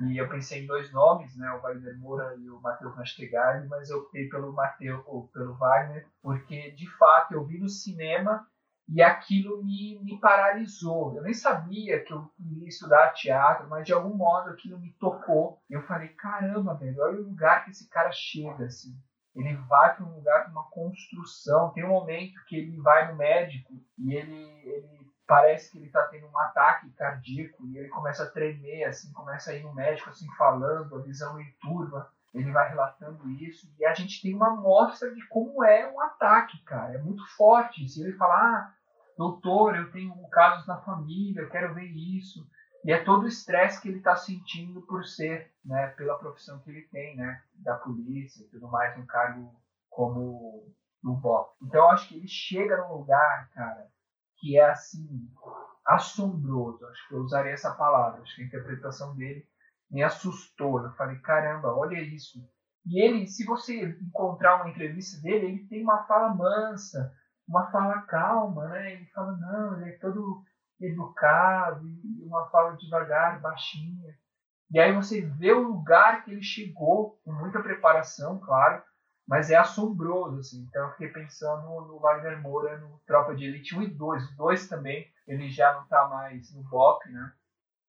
E 0.01 0.17
eu 0.17 0.27
pensei 0.27 0.63
em 0.63 0.67
dois 0.67 0.91
nomes, 0.91 1.35
né, 1.37 1.51
o 1.51 1.61
Wagner 1.61 1.97
Moura 1.99 2.35
e 2.35 2.49
o 2.49 2.59
Matheus 2.61 2.95
Nastegali, 2.95 3.67
mas 3.67 3.89
eu 3.89 3.99
optei 3.99 4.27
pelo 4.27 4.51
Matheus 4.51 5.03
ou 5.05 5.27
pelo 5.27 5.55
Wagner, 5.55 6.07
porque 6.21 6.71
de 6.71 6.89
fato 6.97 7.33
eu 7.33 7.45
vi 7.45 7.59
no 7.59 7.69
cinema 7.69 8.47
e 8.89 9.01
aquilo 9.01 9.63
me, 9.63 9.99
me 10.03 10.19
paralisou. 10.19 11.15
Eu 11.15 11.21
nem 11.21 11.33
sabia 11.33 12.03
que 12.03 12.11
eu 12.11 12.29
iria 12.39 12.67
estudar 12.67 13.13
teatro, 13.13 13.69
mas 13.69 13.85
de 13.85 13.93
algum 13.93 14.15
modo 14.15 14.49
aquilo 14.49 14.79
me 14.79 14.91
tocou. 14.93 15.61
Eu 15.69 15.81
falei, 15.83 16.09
caramba, 16.09 16.73
velho, 16.75 17.01
olha 17.01 17.19
o 17.19 17.29
lugar 17.29 17.63
que 17.63 17.71
esse 17.71 17.87
cara 17.89 18.11
chega, 18.11 18.65
assim. 18.65 18.97
ele 19.35 19.55
vai 19.69 19.95
para 19.95 20.05
um 20.05 20.15
lugar, 20.15 20.49
uma 20.49 20.69
construção. 20.69 21.71
Tem 21.71 21.85
um 21.85 21.89
momento 21.89 22.43
que 22.47 22.55
ele 22.55 22.77
vai 22.81 23.11
no 23.11 23.17
médico 23.17 23.73
e 23.97 24.15
ele, 24.15 24.43
ele 24.63 25.02
parece 25.33 25.71
que 25.71 25.79
ele 25.79 25.87
está 25.87 26.03
tendo 26.09 26.27
um 26.27 26.37
ataque 26.37 26.91
cardíaco 26.91 27.65
e 27.65 27.75
ele 27.79 27.89
começa 27.89 28.23
a 28.23 28.29
tremer, 28.29 28.83
assim, 28.83 29.11
começa 29.13 29.49
a 29.49 29.55
ir 29.55 29.63
no 29.63 29.73
médico, 29.73 30.11
assim, 30.11 30.27
falando, 30.37 30.95
a 30.95 31.01
visão 31.01 31.41
em 31.41 31.51
turva. 31.59 32.07
Ele 32.35 32.51
vai 32.51 32.69
relatando 32.69 33.27
isso 33.31 33.67
e 33.79 33.85
a 33.85 33.95
gente 33.95 34.21
tem 34.21 34.35
uma 34.35 34.49
amostra 34.49 35.11
de 35.11 35.27
como 35.29 35.63
é 35.63 35.91
um 35.91 35.99
ataque, 36.01 36.63
cara. 36.65 36.93
É 36.93 36.97
muito 36.99 37.25
forte. 37.35 37.87
Se 37.89 38.03
ele 38.03 38.13
falar, 38.13 38.35
ah, 38.35 38.73
doutor, 39.17 39.75
eu 39.75 39.91
tenho 39.91 40.15
casos 40.29 40.67
na 40.67 40.77
família, 40.81 41.41
eu 41.41 41.49
quero 41.49 41.73
ver 41.73 41.85
isso. 41.85 42.47
E 42.85 42.91
é 42.91 43.03
todo 43.03 43.23
o 43.23 43.27
estresse 43.27 43.81
que 43.81 43.87
ele 43.87 43.97
está 43.97 44.15
sentindo 44.15 44.83
por 44.83 45.03
ser, 45.03 45.51
né, 45.65 45.87
pela 45.97 46.19
profissão 46.19 46.59
que 46.59 46.69
ele 46.69 46.83
tem, 46.91 47.15
né, 47.15 47.41
da 47.55 47.75
polícia 47.75 48.43
e 48.43 48.49
tudo 48.49 48.67
mais, 48.67 48.95
um 48.99 49.05
cargo 49.05 49.51
como 49.89 50.71
no 51.03 51.15
BOP. 51.15 51.55
Então 51.63 51.81
eu 51.81 51.89
acho 51.89 52.07
que 52.07 52.17
ele 52.17 52.27
chega 52.27 52.77
num 52.77 52.93
lugar, 52.93 53.49
cara, 53.51 53.87
que 54.43 54.57
é 54.57 54.69
assim, 54.69 55.07
assombroso. 55.85 56.85
Acho 56.85 57.07
que 57.07 57.15
eu 57.15 57.19
usaria 57.19 57.53
essa 57.53 57.73
palavra. 57.73 58.21
Acho 58.21 58.35
que 58.35 58.41
a 58.41 58.45
interpretação 58.45 59.15
dele 59.15 59.47
me 59.89 60.03
assustou. 60.03 60.83
Eu 60.83 60.91
falei, 60.95 61.17
caramba, 61.19 61.73
olha 61.73 61.97
isso. 62.01 62.45
E 62.85 63.01
ele, 63.01 63.25
se 63.25 63.45
você 63.45 63.97
encontrar 64.01 64.57
uma 64.57 64.69
entrevista 64.69 65.21
dele, 65.21 65.45
ele 65.45 65.67
tem 65.69 65.81
uma 65.81 66.03
fala 66.03 66.35
mansa, 66.35 67.13
uma 67.47 67.71
fala 67.71 68.01
calma, 68.01 68.67
né? 68.67 68.95
Ele 68.95 69.05
fala, 69.11 69.31
não, 69.37 69.79
ele 69.79 69.91
é 69.91 69.97
todo 69.97 70.43
educado, 70.81 71.87
e 71.87 72.25
uma 72.25 72.49
fala 72.49 72.75
devagar, 72.75 73.39
baixinha. 73.39 74.13
E 74.71 74.77
aí 74.77 74.91
você 74.91 75.21
vê 75.21 75.53
o 75.53 75.69
lugar 75.69 76.25
que 76.25 76.31
ele 76.31 76.43
chegou, 76.43 77.17
com 77.23 77.31
muita 77.31 77.63
preparação, 77.63 78.39
claro, 78.39 78.83
mas 79.27 79.49
é 79.49 79.55
assombroso, 79.55 80.39
assim. 80.39 80.65
Então 80.69 80.83
eu 80.83 80.91
fiquei 80.91 81.09
pensando 81.09 81.63
no 81.87 81.99
Wagner 81.99 82.41
Moura 82.41 82.77
no 82.77 82.99
Tropa 83.05 83.35
de 83.35 83.45
Elite 83.45 83.75
1 83.75 83.83
e 83.83 83.87
2. 83.87 84.31
O 84.31 84.37
2 84.37 84.67
também, 84.67 85.07
ele 85.27 85.49
já 85.49 85.73
não 85.73 85.83
está 85.83 86.07
mais 86.07 86.53
no 86.53 86.63
BOP, 86.63 87.09
né? 87.09 87.31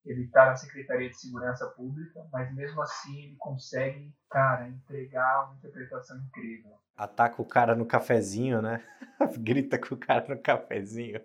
Ele 0.04 0.24
está 0.24 0.46
na 0.46 0.56
Secretaria 0.56 1.08
de 1.08 1.16
Segurança 1.16 1.66
Pública, 1.68 2.26
mas 2.30 2.54
mesmo 2.54 2.80
assim 2.82 3.24
ele 3.24 3.36
consegue, 3.36 4.14
cara, 4.30 4.68
entregar 4.68 5.46
uma 5.46 5.56
interpretação 5.56 6.18
incrível. 6.18 6.72
Ataca 6.96 7.40
o 7.40 7.46
cara 7.46 7.74
no 7.74 7.86
cafezinho, 7.86 8.60
né? 8.60 8.84
Grita 9.38 9.78
com 9.78 9.94
o 9.94 9.98
cara 9.98 10.26
no 10.28 10.40
cafezinho. 10.40 11.20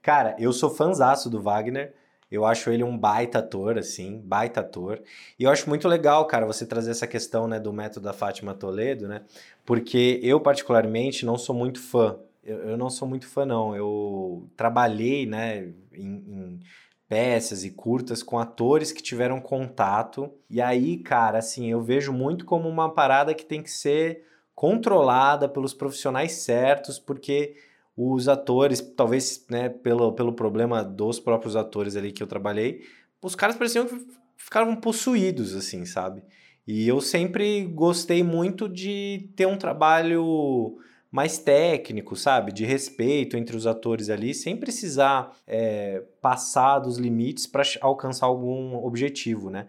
cara, 0.00 0.36
eu 0.38 0.52
sou 0.52 0.70
fãzaço 0.70 1.28
do 1.28 1.42
Wagner. 1.42 1.94
Eu 2.30 2.44
acho 2.44 2.70
ele 2.70 2.84
um 2.84 2.96
baita 2.96 3.40
ator, 3.40 3.76
assim, 3.76 4.20
baita 4.24 4.60
ator. 4.60 5.02
E 5.38 5.44
eu 5.44 5.50
acho 5.50 5.68
muito 5.68 5.88
legal, 5.88 6.24
cara, 6.26 6.46
você 6.46 6.64
trazer 6.64 6.92
essa 6.92 7.06
questão, 7.06 7.48
né, 7.48 7.58
do 7.58 7.72
método 7.72 8.04
da 8.04 8.12
Fátima 8.12 8.54
Toledo, 8.54 9.08
né? 9.08 9.22
Porque 9.64 10.20
eu, 10.22 10.40
particularmente, 10.40 11.26
não 11.26 11.36
sou 11.36 11.54
muito 11.54 11.80
fã. 11.80 12.18
Eu, 12.44 12.58
eu 12.70 12.76
não 12.76 12.88
sou 12.88 13.08
muito 13.08 13.26
fã, 13.26 13.44
não. 13.44 13.74
Eu 13.74 14.48
trabalhei, 14.56 15.26
né, 15.26 15.72
em, 15.92 16.06
em 16.16 16.60
peças 17.08 17.64
e 17.64 17.70
curtas 17.70 18.22
com 18.22 18.38
atores 18.38 18.92
que 18.92 19.02
tiveram 19.02 19.40
contato. 19.40 20.32
E 20.48 20.62
aí, 20.62 20.96
cara, 20.98 21.38
assim, 21.38 21.68
eu 21.68 21.82
vejo 21.82 22.12
muito 22.12 22.44
como 22.44 22.68
uma 22.68 22.88
parada 22.94 23.34
que 23.34 23.44
tem 23.44 23.60
que 23.60 23.70
ser 23.70 24.24
controlada 24.54 25.48
pelos 25.48 25.74
profissionais 25.74 26.32
certos, 26.32 27.00
porque 27.00 27.56
os 27.96 28.28
atores, 28.28 28.80
talvez 28.80 29.44
né, 29.50 29.68
pelo, 29.68 30.12
pelo 30.12 30.32
problema 30.32 30.82
dos 30.82 31.20
próprios 31.20 31.56
atores 31.56 31.96
ali 31.96 32.12
que 32.12 32.22
eu 32.22 32.26
trabalhei, 32.26 32.82
os 33.22 33.34
caras 33.34 33.56
pareciam 33.56 33.86
que 33.86 34.06
ficavam 34.36 34.76
possuídos, 34.76 35.54
assim, 35.54 35.84
sabe? 35.84 36.22
E 36.66 36.86
eu 36.86 37.00
sempre 37.00 37.64
gostei 37.64 38.22
muito 38.22 38.68
de 38.68 39.30
ter 39.36 39.46
um 39.46 39.56
trabalho 39.56 40.78
mais 41.10 41.38
técnico, 41.38 42.14
sabe? 42.14 42.52
De 42.52 42.64
respeito 42.64 43.36
entre 43.36 43.56
os 43.56 43.66
atores 43.66 44.08
ali, 44.08 44.32
sem 44.32 44.56
precisar 44.56 45.36
é, 45.46 46.02
passar 46.20 46.78
dos 46.78 46.96
limites 46.96 47.46
para 47.46 47.64
alcançar 47.80 48.26
algum 48.26 48.76
objetivo, 48.76 49.50
né? 49.50 49.66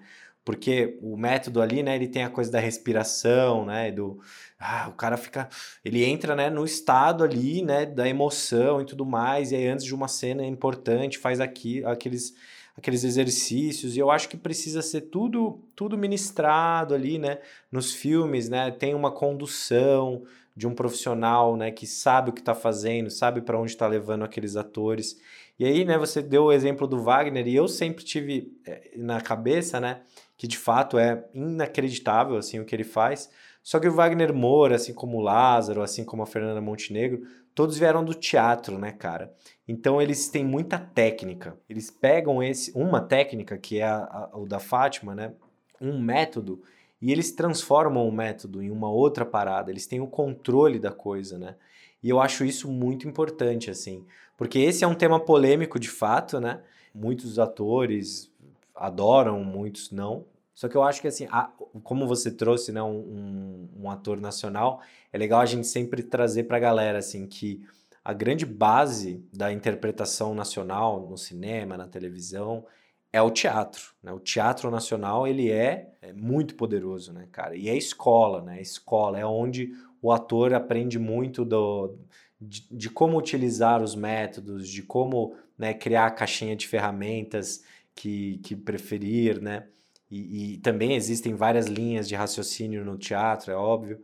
Porque 0.52 0.98
o 1.02 1.16
método 1.16 1.62
ali, 1.62 1.82
né, 1.82 1.96
ele 1.96 2.10
tem 2.10 2.26
a 2.26 2.30
coisa 2.30 2.52
da 2.52 2.60
respiração, 2.60 3.66
né, 3.66 3.90
do 3.90 4.20
ah, 4.60 4.90
o 4.90 4.92
cara 4.98 5.16
fica, 5.16 5.48
ele 5.84 6.04
entra, 6.04 6.36
né, 6.36 6.50
no 6.50 6.66
estado 6.66 7.24
ali, 7.24 7.64
né, 7.64 7.86
da 7.86 8.06
emoção 8.06 8.82
e 8.82 8.86
tudo 8.86 9.06
mais, 9.06 9.54
e 9.54 9.56
aí 9.56 9.66
antes 9.66 9.86
de 9.86 9.96
uma 9.96 10.10
cena 10.10 10.46
importante 10.46 11.18
faz 11.18 11.40
aqui 11.40 11.86
aqueles 11.86 12.36
aqueles 12.76 13.06
exercícios, 13.06 13.96
e 13.96 14.00
eu 14.00 14.12
acho 14.12 14.28
que 14.28 14.36
precisa 14.36 14.82
ser 14.82 15.02
tudo 15.02 15.62
tudo 15.74 15.98
ministrado 15.98 16.94
ali, 16.94 17.18
né, 17.18 17.40
nos 17.72 17.94
filmes, 17.94 18.50
né, 18.50 18.72
tem 18.72 18.94
uma 18.94 19.10
condução 19.10 20.24
de 20.54 20.68
um 20.68 20.76
profissional, 20.76 21.56
né, 21.56 21.72
que 21.72 21.88
sabe 21.88 22.30
o 22.30 22.34
que 22.34 22.42
está 22.42 22.54
fazendo, 22.54 23.10
sabe 23.10 23.40
para 23.40 23.58
onde 23.58 23.72
está 23.72 23.88
levando 23.88 24.24
aqueles 24.26 24.58
atores. 24.58 25.18
E 25.58 25.64
aí, 25.64 25.86
né, 25.86 25.98
você 25.98 26.22
deu 26.22 26.46
o 26.46 26.52
exemplo 26.52 26.86
do 26.88 27.02
Wagner, 27.02 27.48
e 27.48 27.56
eu 27.56 27.68
sempre 27.70 28.04
tive 28.04 28.52
eh, 28.66 28.92
na 28.98 29.22
cabeça, 29.22 29.80
né, 29.80 30.02
que 30.42 30.48
de 30.48 30.58
fato 30.58 30.98
é 30.98 31.24
inacreditável 31.36 32.36
assim 32.36 32.60
o 32.60 32.66
que 32.66 32.74
ele 32.74 32.84
faz. 32.84 33.30
Só 33.62 33.80
que 33.80 33.88
o 33.88 33.94
Wagner 33.94 34.34
Moura, 34.34 34.76
assim 34.76 34.92
como 34.92 35.20
o 35.20 35.22
Lázaro, 35.22 35.84
assim 35.84 36.04
como 36.04 36.24
a 36.24 36.26
Fernanda 36.26 36.60
Montenegro, 36.60 37.28
todos 37.54 37.78
vieram 37.78 38.04
do 38.04 38.16
teatro, 38.16 38.80
né, 38.80 38.92
cara? 38.92 39.32
Então 39.68 40.02
eles 40.02 40.30
têm 40.30 40.44
muita 40.44 40.80
técnica. 40.80 41.56
Eles 41.70 41.92
pegam 41.92 42.42
esse 42.42 42.72
uma 42.74 43.00
técnica 43.00 43.56
que 43.56 43.78
é 43.78 43.84
a, 43.84 44.30
a, 44.32 44.36
o 44.36 44.48
da 44.48 44.60
Fátima, 44.60 45.14
né? 45.14 45.32
Um 45.80 46.02
método 46.02 46.64
e 47.00 47.12
eles 47.12 47.32
transformam 47.34 48.08
o 48.08 48.12
método 48.12 48.64
em 48.64 48.72
uma 48.72 48.90
outra 48.90 49.24
parada. 49.24 49.70
Eles 49.70 49.86
têm 49.86 50.02
o 50.02 50.08
controle 50.08 50.80
da 50.80 50.92
coisa, 50.92 51.38
né? 51.38 51.56
E 52.02 52.10
eu 52.10 52.20
acho 52.20 52.44
isso 52.44 52.68
muito 52.68 53.08
importante, 53.08 53.70
assim, 53.70 54.04
porque 54.36 54.58
esse 54.58 54.84
é 54.84 54.88
um 54.88 54.96
tema 54.96 55.20
polêmico 55.20 55.80
de 55.80 55.88
fato, 55.88 56.40
né? 56.40 56.64
Muitos 56.96 57.38
atores 57.38 58.32
adoram, 58.74 59.44
muitos 59.44 59.92
não. 59.92 60.26
Só 60.54 60.68
que 60.68 60.76
eu 60.76 60.84
acho 60.84 61.02
que, 61.02 61.08
assim, 61.08 61.28
a, 61.32 61.52
como 61.84 62.08
você 62.08 62.32
trouxe 62.32 62.72
né, 62.72 62.82
um, 62.82 63.70
um, 63.80 63.90
ator 63.90 64.20
nacional, 64.20 64.82
é 65.12 65.18
legal 65.18 65.42
a 65.42 65.46
gente 65.46 65.66
sempre 65.68 66.04
trazer 66.04 66.44
para 66.44 66.58
a 66.58 66.60
galera, 66.60 67.00
assim, 67.00 67.26
que 67.26 67.66
a 68.04 68.14
grande 68.14 68.46
base 68.46 69.24
da 69.32 69.52
interpretação 69.52 70.34
nacional 70.34 71.08
no 71.10 71.18
cinema, 71.18 71.78
na 71.78 71.88
televisão, 71.88 72.66
é 73.14 73.22
o 73.22 73.30
teatro. 73.30 73.94
Né? 74.02 74.12
O 74.12 74.20
teatro 74.20 74.72
nacional, 74.72 75.28
ele 75.28 75.52
é, 75.52 75.94
é 76.02 76.14
muito 76.14 76.56
poderoso, 76.56 77.14
né, 77.14 77.28
cara? 77.32 77.56
E 77.56 77.70
é 77.70 77.76
escola, 77.76 78.42
né? 78.42 78.62
Escola 78.62 79.20
é 79.20 79.26
onde 79.26 79.72
o 80.02 80.12
ator 80.12 80.54
aprende 80.54 80.98
muito 80.98 81.46
do, 81.46 81.96
de, 82.40 82.66
de 82.72 82.90
como 82.90 83.18
utilizar 83.18 83.84
os 83.84 83.96
métodos, 83.96 84.68
de 84.68 84.82
como 84.82 85.36
né, 85.58 85.74
criar 85.74 86.08
a 86.08 86.12
caixinha 86.12 86.56
de 86.56 86.68
ferramentas 86.68 87.64
que, 87.94 88.40
que 88.44 88.56
preferir, 88.56 89.42
né? 89.42 89.68
E, 90.12 90.56
e, 90.56 90.58
também 90.58 90.94
existem 90.94 91.34
várias 91.34 91.68
linhas 91.68 92.08
de 92.08 92.16
raciocínio 92.16 92.84
no 92.84 92.98
teatro, 92.98 93.52
é 93.52 93.56
óbvio. 93.56 94.04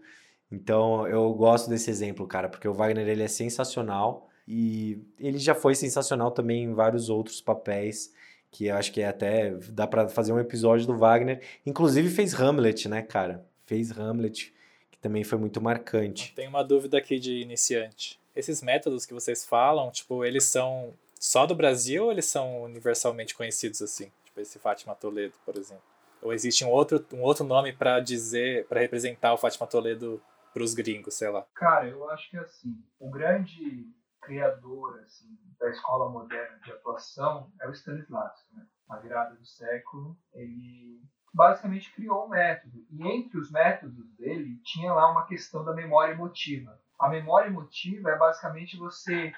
Então 0.49 1.05
eu 1.05 1.33
gosto 1.33 1.69
desse 1.69 1.89
exemplo, 1.89 2.25
cara, 2.25 2.47
porque 2.47 2.67
o 2.67 2.73
Wagner 2.73 3.05
ele 3.07 3.23
é 3.23 3.27
sensacional 3.27 4.29
e 4.47 5.03
ele 5.19 5.37
já 5.37 5.53
foi 5.53 5.75
sensacional 5.75 6.31
também 6.31 6.63
em 6.63 6.73
vários 6.73 7.09
outros 7.09 7.41
papéis 7.41 8.13
que 8.49 8.67
eu 8.67 8.75
acho 8.77 8.93
que 8.93 9.01
é 9.01 9.07
até 9.07 9.51
dá 9.69 9.85
para 9.85 10.07
fazer 10.07 10.31
um 10.31 10.39
episódio 10.39 10.87
do 10.87 10.97
Wagner. 10.97 11.41
Inclusive 11.65 12.09
fez 12.09 12.33
Hamlet, 12.33 12.87
né, 12.87 13.01
cara? 13.01 13.45
Fez 13.65 13.91
Hamlet, 13.91 14.53
que 14.89 14.97
também 14.97 15.25
foi 15.25 15.37
muito 15.37 15.61
marcante. 15.61 16.33
Tem 16.33 16.47
uma 16.47 16.63
dúvida 16.63 16.97
aqui 16.97 17.19
de 17.19 17.41
iniciante. 17.41 18.17
Esses 18.33 18.61
métodos 18.61 19.05
que 19.05 19.13
vocês 19.13 19.45
falam, 19.45 19.91
tipo, 19.91 20.23
eles 20.23 20.45
são 20.45 20.93
só 21.19 21.45
do 21.45 21.53
Brasil 21.53 22.05
ou 22.05 22.11
eles 22.11 22.25
são 22.25 22.61
universalmente 22.61 23.35
conhecidos 23.35 23.81
assim? 23.81 24.09
Tipo 24.25 24.39
esse 24.39 24.57
Fátima 24.57 24.95
Toledo, 24.95 25.33
por 25.45 25.57
exemplo. 25.57 25.96
Ou 26.21 26.33
existe 26.33 26.65
um 26.65 26.69
outro, 26.69 27.05
um 27.13 27.21
outro 27.21 27.43
nome 27.43 27.73
para 27.73 27.99
dizer, 27.99 28.67
para 28.67 28.81
representar 28.81 29.33
o 29.33 29.37
Fátima 29.37 29.67
Toledo 29.67 30.21
para 30.53 30.63
os 30.63 30.73
gringos, 30.73 31.13
sei 31.13 31.29
lá? 31.29 31.45
Cara, 31.53 31.87
eu 31.87 32.09
acho 32.09 32.29
que 32.29 32.37
assim, 32.37 32.83
o 32.99 33.09
grande 33.09 33.87
criador 34.21 34.99
assim, 35.01 35.37
da 35.59 35.69
escola 35.69 36.09
moderna 36.09 36.59
de 36.59 36.71
atuação 36.71 37.51
é 37.61 37.67
o 37.67 37.71
Stanislavski. 37.71 38.55
Né? 38.55 38.65
Na 38.89 38.97
virada 38.97 39.35
do 39.35 39.45
século, 39.45 40.17
ele 40.33 41.01
basicamente 41.33 41.93
criou 41.93 42.25
um 42.25 42.29
método. 42.29 42.85
E 42.89 43.07
entre 43.07 43.37
os 43.37 43.51
métodos 43.51 44.11
dele, 44.15 44.59
tinha 44.63 44.93
lá 44.93 45.11
uma 45.11 45.25
questão 45.25 45.63
da 45.63 45.73
memória 45.73 46.13
emotiva. 46.13 46.79
A 46.99 47.09
memória 47.09 47.47
emotiva 47.47 48.09
é 48.09 48.17
basicamente 48.17 48.77
você 48.77 49.31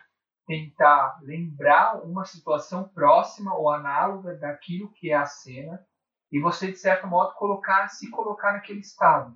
tentar 0.48 1.20
lembrar 1.22 2.02
uma 2.04 2.26
situação 2.26 2.88
próxima 2.88 3.56
ou 3.56 3.70
análoga 3.70 4.36
daquilo 4.36 4.92
que 4.94 5.12
é 5.12 5.16
a 5.16 5.26
cena 5.26 5.86
e 6.32 6.40
você 6.40 6.72
de 6.72 6.78
certo 6.78 7.08
modo 7.08 7.34
colocar 7.36 7.88
se 7.88 8.10
colocar 8.10 8.54
naquele 8.54 8.80
estado. 8.80 9.36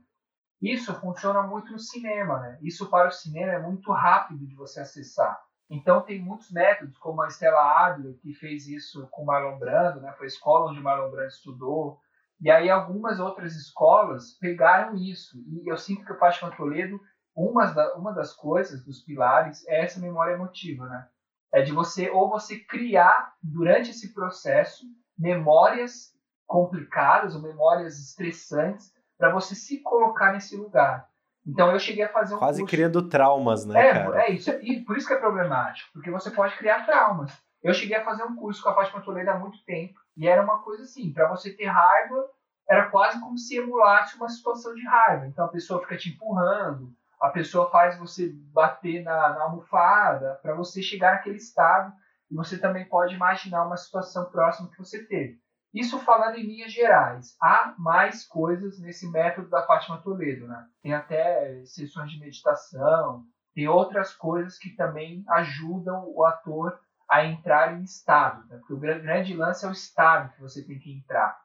Isso 0.61 0.93
funciona 1.01 1.43
muito 1.43 1.71
no 1.71 1.79
cinema, 1.79 2.39
né? 2.39 2.57
Isso 2.61 2.89
para 2.89 3.09
o 3.09 3.11
cinema 3.11 3.51
é 3.51 3.59
muito 3.59 3.91
rápido 3.91 4.47
de 4.47 4.55
você 4.55 4.79
acessar. 4.79 5.37
Então 5.69 6.01
tem 6.01 6.21
muitos 6.21 6.51
métodos, 6.51 6.97
como 6.97 7.21
a 7.21 7.27
Stella 7.27 7.85
Adler, 7.85 8.17
que 8.19 8.33
fez 8.33 8.67
isso 8.67 9.07
com 9.11 9.25
Marlon 9.25 9.57
Brando, 9.59 9.99
né? 9.99 10.13
Foi 10.13 10.25
a 10.25 10.27
escola 10.27 10.69
onde 10.69 10.79
Marlon 10.79 11.11
Brando 11.11 11.27
estudou. 11.27 11.99
E 12.39 12.49
aí 12.49 12.69
algumas 12.69 13.19
outras 13.19 13.55
escolas 13.55 14.37
pegaram 14.39 14.95
isso. 14.95 15.37
E 15.47 15.69
eu 15.69 15.77
sinto 15.77 16.05
que 16.05 16.13
o 16.13 16.17
Fátima 16.17 16.55
Toledo, 16.55 16.99
uma, 17.35 17.65
da, 17.65 17.95
uma 17.95 18.13
das 18.13 18.33
coisas, 18.33 18.85
dos 18.85 19.01
pilares, 19.01 19.65
é 19.67 19.83
essa 19.83 19.99
memória 19.99 20.33
emotiva, 20.33 20.87
né? 20.87 21.07
É 21.53 21.61
de 21.61 21.71
você, 21.71 22.09
ou 22.09 22.29
você 22.29 22.59
criar, 22.59 23.33
durante 23.41 23.91
esse 23.91 24.13
processo, 24.13 24.85
memórias 25.17 26.12
complicadas 26.45 27.35
ou 27.35 27.41
memórias 27.41 27.99
estressantes 27.99 28.91
para 29.17 29.31
você 29.31 29.55
se 29.55 29.81
colocar 29.81 30.33
nesse 30.33 30.55
lugar. 30.55 31.07
Então 31.45 31.71
eu 31.71 31.79
cheguei 31.79 32.03
a 32.03 32.09
fazer 32.09 32.35
um 32.35 32.39
Quase 32.39 32.61
curso... 32.61 32.75
criando 32.75 33.09
traumas, 33.09 33.65
né, 33.65 33.87
é, 33.87 33.93
cara? 33.93 34.23
É 34.23 34.31
isso, 34.31 34.49
e 34.61 34.81
por 34.81 34.97
isso 34.97 35.07
que 35.07 35.13
é 35.13 35.19
problemático, 35.19 35.89
porque 35.93 36.09
você 36.09 36.31
pode 36.31 36.57
criar 36.57 36.85
traumas. 36.85 37.31
Eu 37.61 37.73
cheguei 37.73 37.97
a 37.97 38.03
fazer 38.03 38.23
um 38.23 38.35
curso 38.35 38.61
com 38.61 38.69
a 38.69 38.75
Fátima 38.75 39.01
Toledo 39.01 39.29
há 39.29 39.39
muito 39.39 39.63
tempo, 39.65 39.99
e 40.15 40.27
era 40.27 40.43
uma 40.43 40.59
coisa 40.59 40.83
assim, 40.83 41.11
para 41.11 41.27
você 41.29 41.51
ter 41.51 41.65
raiva, 41.65 42.29
era 42.69 42.89
quase 42.89 43.19
como 43.19 43.37
se 43.37 43.57
emulasse 43.57 44.15
uma 44.15 44.29
situação 44.29 44.73
de 44.73 44.85
raiva. 44.85 45.27
Então 45.27 45.45
a 45.45 45.49
pessoa 45.49 45.81
fica 45.81 45.97
te 45.97 46.09
empurrando, 46.09 46.93
a 47.19 47.29
pessoa 47.29 47.69
faz 47.69 47.97
você 47.97 48.31
bater 48.53 49.03
na, 49.03 49.29
na 49.29 49.43
almofada, 49.43 50.39
para 50.41 50.53
você 50.53 50.81
chegar 50.81 51.13
naquele 51.13 51.37
estado, 51.37 51.93
e 52.31 52.35
você 52.35 52.57
também 52.57 52.85
pode 52.85 53.15
imaginar 53.15 53.65
uma 53.65 53.77
situação 53.77 54.25
próxima 54.25 54.69
que 54.69 54.77
você 54.77 55.03
teve. 55.05 55.39
Isso 55.73 55.97
falando 55.99 56.35
em 56.35 56.43
linhas 56.45 56.71
gerais. 56.71 57.35
Há 57.41 57.73
mais 57.77 58.25
coisas 58.25 58.79
nesse 58.79 59.09
método 59.09 59.49
da 59.49 59.65
Fátima 59.65 60.01
Toledo, 60.01 60.47
né? 60.47 60.67
Tem 60.81 60.93
até 60.93 61.65
sessões 61.65 62.11
de 62.11 62.19
meditação, 62.19 63.25
tem 63.55 63.67
outras 63.67 64.13
coisas 64.13 64.57
que 64.57 64.75
também 64.75 65.23
ajudam 65.29 66.03
o 66.07 66.23
ator 66.25 66.79
a 67.09 67.25
entrar 67.25 67.73
em 67.73 67.83
estado, 67.83 68.47
né? 68.47 68.57
porque 68.57 68.73
o 68.73 68.79
grande 68.79 69.35
lance 69.35 69.65
é 69.65 69.69
o 69.69 69.73
estado 69.73 70.33
que 70.33 70.41
você 70.41 70.65
tem 70.65 70.79
que 70.79 70.91
entrar. 70.91 71.39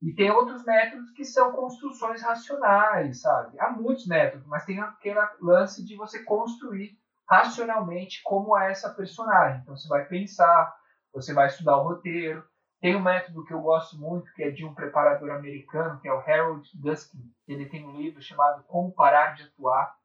E 0.00 0.12
tem 0.12 0.30
outros 0.30 0.64
métodos 0.64 1.10
que 1.10 1.24
são 1.24 1.50
construções 1.52 2.22
racionais, 2.22 3.20
sabe? 3.20 3.58
Há 3.58 3.70
muitos 3.70 4.06
métodos, 4.06 4.46
mas 4.46 4.64
tem 4.64 4.80
aquele 4.80 5.18
lance 5.40 5.84
de 5.84 5.96
você 5.96 6.22
construir 6.22 6.96
racionalmente 7.28 8.22
como 8.22 8.56
é 8.56 8.70
essa 8.70 8.90
personagem. 8.90 9.60
Então 9.60 9.76
você 9.76 9.88
vai 9.88 10.04
pensar, 10.04 10.72
você 11.12 11.34
vai 11.34 11.48
estudar 11.48 11.78
o 11.78 11.82
roteiro, 11.82 12.44
tem 12.80 12.94
um 12.94 13.02
método 13.02 13.44
que 13.44 13.52
eu 13.52 13.60
gosto 13.60 13.98
muito, 13.98 14.32
que 14.34 14.42
é 14.42 14.50
de 14.50 14.64
um 14.64 14.72
preparador 14.72 15.30
americano, 15.30 15.98
que 16.00 16.08
é 16.08 16.12
o 16.12 16.20
Harold 16.20 16.70
Guskin. 16.76 17.32
Ele 17.46 17.68
tem 17.68 17.84
um 17.84 17.96
livro 17.96 18.22
chamado 18.22 18.62
Como 18.64 18.92
Parar 18.92 19.34
de 19.34 19.42
Atuar, 19.42 19.96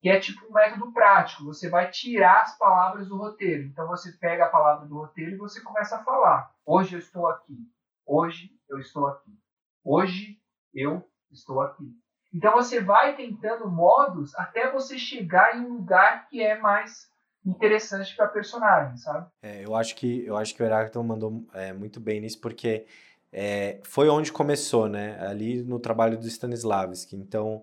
que 0.00 0.08
é 0.08 0.18
tipo 0.18 0.46
um 0.46 0.52
método 0.52 0.90
prático. 0.92 1.44
Você 1.44 1.68
vai 1.68 1.90
tirar 1.90 2.42
as 2.42 2.56
palavras 2.56 3.08
do 3.08 3.18
roteiro. 3.18 3.64
Então 3.64 3.86
você 3.86 4.12
pega 4.12 4.46
a 4.46 4.50
palavra 4.50 4.86
do 4.86 4.96
roteiro 4.96 5.32
e 5.32 5.38
você 5.38 5.60
começa 5.60 5.96
a 5.96 6.04
falar. 6.04 6.50
Hoje 6.64 6.94
eu 6.94 6.98
estou 6.98 7.26
aqui. 7.26 7.58
Hoje 8.06 8.50
eu 8.70 8.78
estou 8.78 9.06
aqui. 9.06 9.38
Hoje 9.84 10.38
eu 10.74 11.06
estou 11.30 11.60
aqui. 11.60 11.90
Então 12.32 12.52
você 12.52 12.80
vai 12.80 13.14
tentando 13.14 13.70
modos 13.70 14.34
até 14.36 14.70
você 14.72 14.98
chegar 14.98 15.56
em 15.56 15.60
um 15.60 15.74
lugar 15.74 16.26
que 16.28 16.42
é 16.42 16.58
mais 16.58 17.08
interessante 17.44 18.16
para 18.16 18.26
personagem, 18.28 18.96
sabe? 18.96 19.26
É, 19.42 19.64
eu 19.64 19.74
acho 19.74 19.94
que 19.94 20.24
eu 20.24 20.36
acho 20.36 20.54
que 20.54 20.62
o 20.62 20.66
Heráclito 20.66 21.02
mandou 21.02 21.44
é, 21.52 21.72
muito 21.72 22.00
bem 22.00 22.20
nisso 22.20 22.40
porque 22.40 22.86
é, 23.32 23.80
foi 23.82 24.08
onde 24.08 24.32
começou, 24.32 24.88
né? 24.88 25.18
Ali 25.20 25.62
no 25.62 25.78
trabalho 25.78 26.18
do 26.18 26.26
Stanislavski. 26.26 27.16
Então 27.16 27.62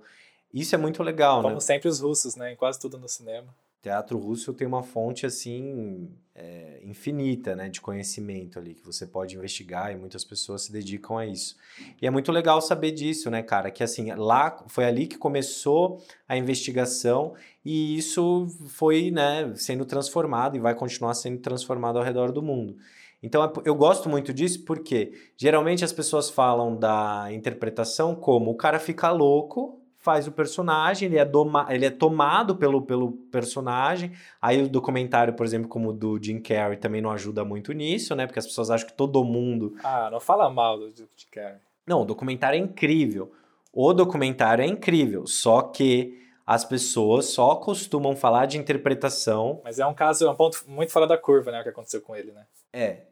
isso 0.53 0.76
é 0.76 0.78
muito 0.78 1.02
legal, 1.02 1.41
Como 1.41 1.56
né? 1.56 1.60
sempre 1.62 1.88
os 1.88 1.99
russos, 1.99 2.36
né? 2.36 2.53
Em 2.53 2.56
quase 2.56 2.80
tudo 2.80 2.98
no 2.98 3.08
cinema. 3.08 3.48
Teatro 3.82 4.18
russo 4.20 4.53
tem 4.53 4.68
uma 4.68 4.84
fonte 4.84 5.26
assim 5.26 6.10
é, 6.36 6.80
infinita 6.84 7.56
né, 7.56 7.68
de 7.68 7.82
conhecimento 7.82 8.60
ali 8.60 8.76
que 8.76 8.86
você 8.86 9.08
pode 9.08 9.36
investigar 9.36 9.91
e 9.91 9.95
muitas 9.95 10.24
pessoas 10.24 10.64
se 10.64 10.72
dedicam 10.72 11.18
a 11.18 11.26
isso. 11.26 11.56
E 11.99 12.06
é 12.06 12.12
muito 12.12 12.32
legal 12.32 12.62
saber 12.62 12.91
disso 12.91 13.30
né 13.32 13.41
cara 13.41 13.72
que 13.72 13.84
assim 13.84 14.14
lá 14.14 14.64
foi 14.68 14.86
ali 14.86 15.08
que 15.08 15.18
começou 15.18 16.02
a 16.28 16.38
investigação 16.38 17.34
e 17.66 17.98
isso 17.98 18.48
foi 18.70 19.10
né 19.10 19.52
sendo 19.56 19.84
transformado 19.84 20.56
e 20.56 20.60
vai 20.60 20.76
continuar 20.76 21.16
sendo 21.16 21.40
transformado 21.40 21.98
ao 21.98 22.03
redor 22.03 22.32
do 22.32 22.41
mundo. 22.41 22.78
Então 23.24 23.44
é 23.44 23.52
eu 23.66 23.76
gosto 23.76 24.08
muito 24.08 24.32
disso 24.32 24.64
porque 24.64 25.14
geralmente 25.36 25.84
as 25.84 25.91
pessoas 25.91 26.30
falam 26.30 26.76
da 26.76 27.30
interpretação 27.32 28.16
como 28.16 28.52
o 28.52 28.56
cara 28.56 28.80
fica 28.80 29.12
louco 29.12 29.81
faz 30.02 30.28
o 30.28 30.32
personagem, 30.32 31.07
ele 31.07 31.18
é, 31.18 31.23
doma, 31.23 31.68
ele 31.69 31.86
é 31.86 31.90
tomado 31.90 32.56
pelo, 32.56 32.82
pelo 32.82 33.11
personagem. 33.32 34.11
Aí 34.41 34.61
o 34.61 34.68
documentário, 34.68 35.34
por 35.34 35.45
exemplo, 35.45 35.69
como 35.69 35.90
o 35.90 35.94
do 35.94 36.22
Jim 36.22 36.40
Carrey, 36.40 36.78
também 36.78 37.02
não 37.02 37.11
ajuda 37.11 37.45
muito 37.45 37.72
nisso, 37.72 38.15
né? 38.15 38.26
Porque 38.26 38.40
as 38.40 38.48
pessoas 38.48 38.72
acham 38.72 38.88
que 38.88 38.94
todo 38.94 39.23
mundo. 39.23 39.76
Ah, 39.84 40.10
não 40.11 40.19
fala 40.19 40.49
mal 40.49 40.78
do 40.78 40.90
Jim 40.90 41.07
Carrey. 41.32 41.60
Não, 41.86 42.02
o 42.02 42.06
documentário 42.06 42.57
é 42.57 42.60
incrível. 42.60 43.32
O 43.72 43.94
documentário 43.94 44.64
é 44.64 44.68
incrível, 44.68 45.26
só 45.26 45.61
que 45.61 46.19
as 46.45 46.65
pessoas 46.65 47.28
só 47.28 47.56
costumam 47.56 48.15
falar 48.15 48.48
de 48.48 48.57
interpretação. 48.57 49.61
Mas 49.64 49.80
é 49.80 49.86
um 49.86 49.94
caso, 49.94 50.26
é 50.26 50.30
um 50.30 50.36
ponto 50.36 50.64
muito 50.68 50.91
fora 50.91 51.07
da 51.07 51.18
curva, 51.18 51.52
né? 51.52 51.61
O 51.61 51.64
que 51.64 51.69
aconteceu 51.69 52.02
com 52.02 52.15
ele, 52.15 52.32
né? 52.32 52.45
É. 52.73 53.03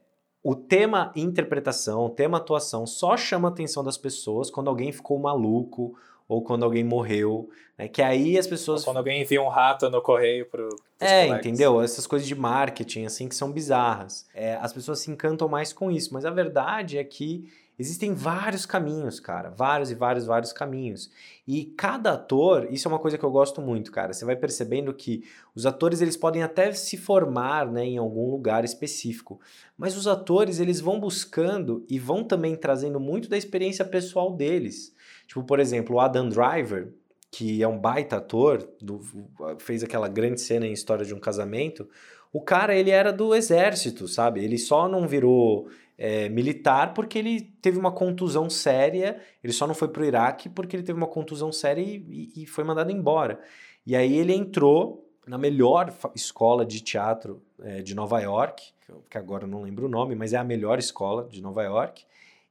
O 0.43 0.55
tema 0.55 1.11
interpretação, 1.15 2.05
o 2.05 2.09
tema 2.09 2.37
atuação 2.37 2.87
só 2.87 3.15
chama 3.15 3.49
a 3.49 3.51
atenção 3.51 3.83
das 3.83 3.97
pessoas 3.97 4.49
quando 4.49 4.69
alguém 4.69 4.91
ficou 4.91 5.19
maluco 5.19 5.95
ou 6.29 6.43
quando 6.43 6.63
alguém 6.63 6.83
morreu, 6.83 7.49
né? 7.75 7.87
Que 7.87 8.03
aí 8.03 8.37
as 8.37 8.45
pessoas. 8.45 8.81
Ou 8.81 8.85
quando 8.85 8.97
alguém 8.97 9.23
envia 9.23 9.41
um 9.41 9.49
rato 9.49 9.89
no 9.89 9.99
correio 9.99 10.45
pro. 10.45 10.69
É, 10.99 11.25
colegas. 11.25 11.39
entendeu? 11.39 11.81
Essas 11.81 12.05
coisas 12.05 12.27
de 12.27 12.35
marketing, 12.35 13.05
assim, 13.05 13.27
que 13.27 13.35
são 13.35 13.51
bizarras. 13.51 14.27
É, 14.35 14.55
as 14.57 14.71
pessoas 14.71 14.99
se 14.99 15.09
encantam 15.09 15.49
mais 15.49 15.73
com 15.73 15.89
isso, 15.89 16.13
mas 16.13 16.25
a 16.25 16.29
verdade 16.29 16.99
é 16.99 17.03
que 17.03 17.49
existem 17.79 18.13
vários 18.13 18.63
caminhos, 18.65 19.19
cara. 19.19 19.49
Vários 19.49 19.89
e 19.89 19.95
vários, 19.95 20.27
vários 20.27 20.53
caminhos. 20.53 21.09
E 21.47 21.65
cada 21.65 22.11
ator, 22.11 22.67
isso 22.69 22.87
é 22.87 22.91
uma 22.91 22.99
coisa 22.99 23.17
que 23.17 23.25
eu 23.25 23.31
gosto 23.31 23.59
muito, 23.59 23.91
cara. 23.91 24.13
Você 24.13 24.23
vai 24.23 24.35
percebendo 24.35 24.93
que 24.93 25.23
os 25.55 25.65
atores, 25.65 25.99
eles 25.99 26.17
podem 26.17 26.43
até 26.43 26.71
se 26.73 26.95
formar, 26.95 27.65
né, 27.71 27.85
em 27.85 27.97
algum 27.97 28.29
lugar 28.29 28.63
específico. 28.63 29.39
Mas 29.75 29.97
os 29.97 30.05
atores, 30.05 30.59
eles 30.59 30.79
vão 30.79 30.99
buscando 30.99 31.83
e 31.89 31.97
vão 31.97 32.23
também 32.23 32.55
trazendo 32.55 32.99
muito 32.99 33.29
da 33.29 33.37
experiência 33.37 33.83
pessoal 33.83 34.31
deles. 34.35 34.93
Tipo, 35.29 35.43
por 35.43 35.59
exemplo, 35.59 35.95
o 35.95 35.99
Adam 35.99 36.27
Driver, 36.27 36.91
que 37.29 37.61
é 37.61 37.67
um 37.67 37.77
baita 37.77 38.17
ator, 38.17 38.67
do, 38.81 38.99
fez 39.59 39.83
aquela 39.83 40.07
grande 40.07 40.41
cena 40.41 40.65
em 40.65 40.73
História 40.73 41.05
de 41.05 41.13
um 41.13 41.19
Casamento. 41.19 41.87
O 42.33 42.41
cara, 42.41 42.75
ele 42.75 42.89
era 42.89 43.13
do 43.13 43.35
exército, 43.35 44.07
sabe? 44.07 44.43
Ele 44.43 44.57
só 44.57 44.89
não 44.89 45.07
virou 45.07 45.69
é, 45.99 46.27
militar 46.29 46.95
porque 46.95 47.19
ele 47.19 47.41
teve 47.61 47.77
uma 47.77 47.91
contusão 47.91 48.49
séria. 48.49 49.21
Ele 49.43 49.53
só 49.53 49.67
não 49.67 49.75
foi 49.75 49.89
pro 49.89 50.03
Iraque 50.03 50.49
porque 50.49 50.75
ele 50.75 50.81
teve 50.81 50.97
uma 50.97 51.07
contusão 51.07 51.51
séria 51.51 51.83
e, 51.83 52.31
e, 52.35 52.43
e 52.43 52.45
foi 52.47 52.63
mandado 52.63 52.91
embora. 52.91 53.39
E 53.85 53.95
aí 53.95 54.17
ele 54.17 54.33
entrou 54.33 55.07
na 55.27 55.37
melhor 55.37 55.93
escola 56.15 56.65
de 56.65 56.81
teatro 56.81 57.39
é, 57.61 57.83
de 57.83 57.93
Nova 57.93 58.19
York, 58.19 58.73
que 59.07 59.15
agora 59.15 59.43
eu 59.43 59.47
não 59.47 59.61
lembro 59.61 59.85
o 59.85 59.89
nome, 59.89 60.15
mas 60.15 60.33
é 60.33 60.37
a 60.37 60.43
melhor 60.43 60.79
escola 60.79 61.29
de 61.29 61.39
Nova 61.39 61.61
York. 61.61 62.03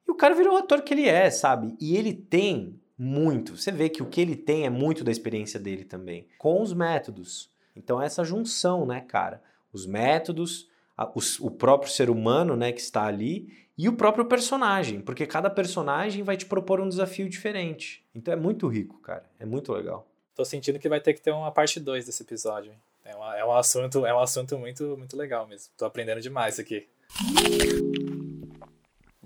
E 0.09 0.11
o 0.11 0.15
cara 0.15 0.35
virou 0.35 0.55
o 0.55 0.57
ator 0.57 0.81
que 0.81 0.95
ele 0.95 1.07
é, 1.07 1.31
sabe? 1.31 1.77
E 1.79 1.95
ele 1.95 2.15
tem 2.15 2.81
muito. 2.97 3.57
Você 3.59 3.71
vê 3.71 3.91
que 3.91 4.03
o 4.03 4.07
que 4.07 4.23
ele 4.23 4.35
tem 4.35 4.65
é 4.65 4.71
muito 4.71 5.05
da 5.05 5.13
experiência 5.13 5.61
dele 5.61 5.85
também, 5.85 6.27
com 6.39 6.63
os 6.63 6.73
métodos. 6.73 7.51
Então, 7.77 8.01
essa 8.01 8.25
junção, 8.25 8.87
né, 8.87 9.03
cara? 9.03 9.43
Os 9.73 9.87
métodos, 9.87 10.69
a, 10.97 11.09
os, 11.15 11.39
o 11.39 11.51
próprio 11.51 11.93
ser 11.93 12.09
humano, 12.09 12.57
né, 12.57 12.73
que 12.73 12.81
está 12.81 13.05
ali, 13.05 13.53
e 13.77 13.89
o 13.89 13.93
próprio 13.93 14.25
personagem, 14.25 15.01
porque 15.01 15.27
cada 15.27 15.49
personagem 15.49 16.25
vai 16.25 16.37
te 16.37 16.47
propor 16.47 16.81
um 16.81 16.89
desafio 16.89 17.29
diferente. 17.29 18.03
Então, 18.15 18.33
é 18.33 18.37
muito 18.37 18.67
rico, 18.67 18.99
cara. 18.99 19.25
É 19.39 19.45
muito 19.45 19.73
legal. 19.73 20.09
Tô 20.35 20.45
sentindo 20.45 20.79
que 20.79 20.89
vai 20.89 21.01
ter 21.01 21.13
que 21.13 21.21
ter 21.21 21.33
uma 21.33 21.53
parte 21.53 21.79
2 21.79 22.07
desse 22.07 22.23
episódio. 22.23 22.73
É, 23.05 23.15
uma, 23.15 23.37
é, 23.37 23.45
um 23.45 23.53
assunto, 23.53 24.07
é 24.07 24.15
um 24.15 24.19
assunto 24.19 24.59
muito, 24.59 24.97
muito 24.97 25.17
legal 25.17 25.47
mesmo. 25.47 25.71
Tô 25.77 25.85
aprendendo 25.85 26.21
demais 26.21 26.59
aqui. 26.59 26.89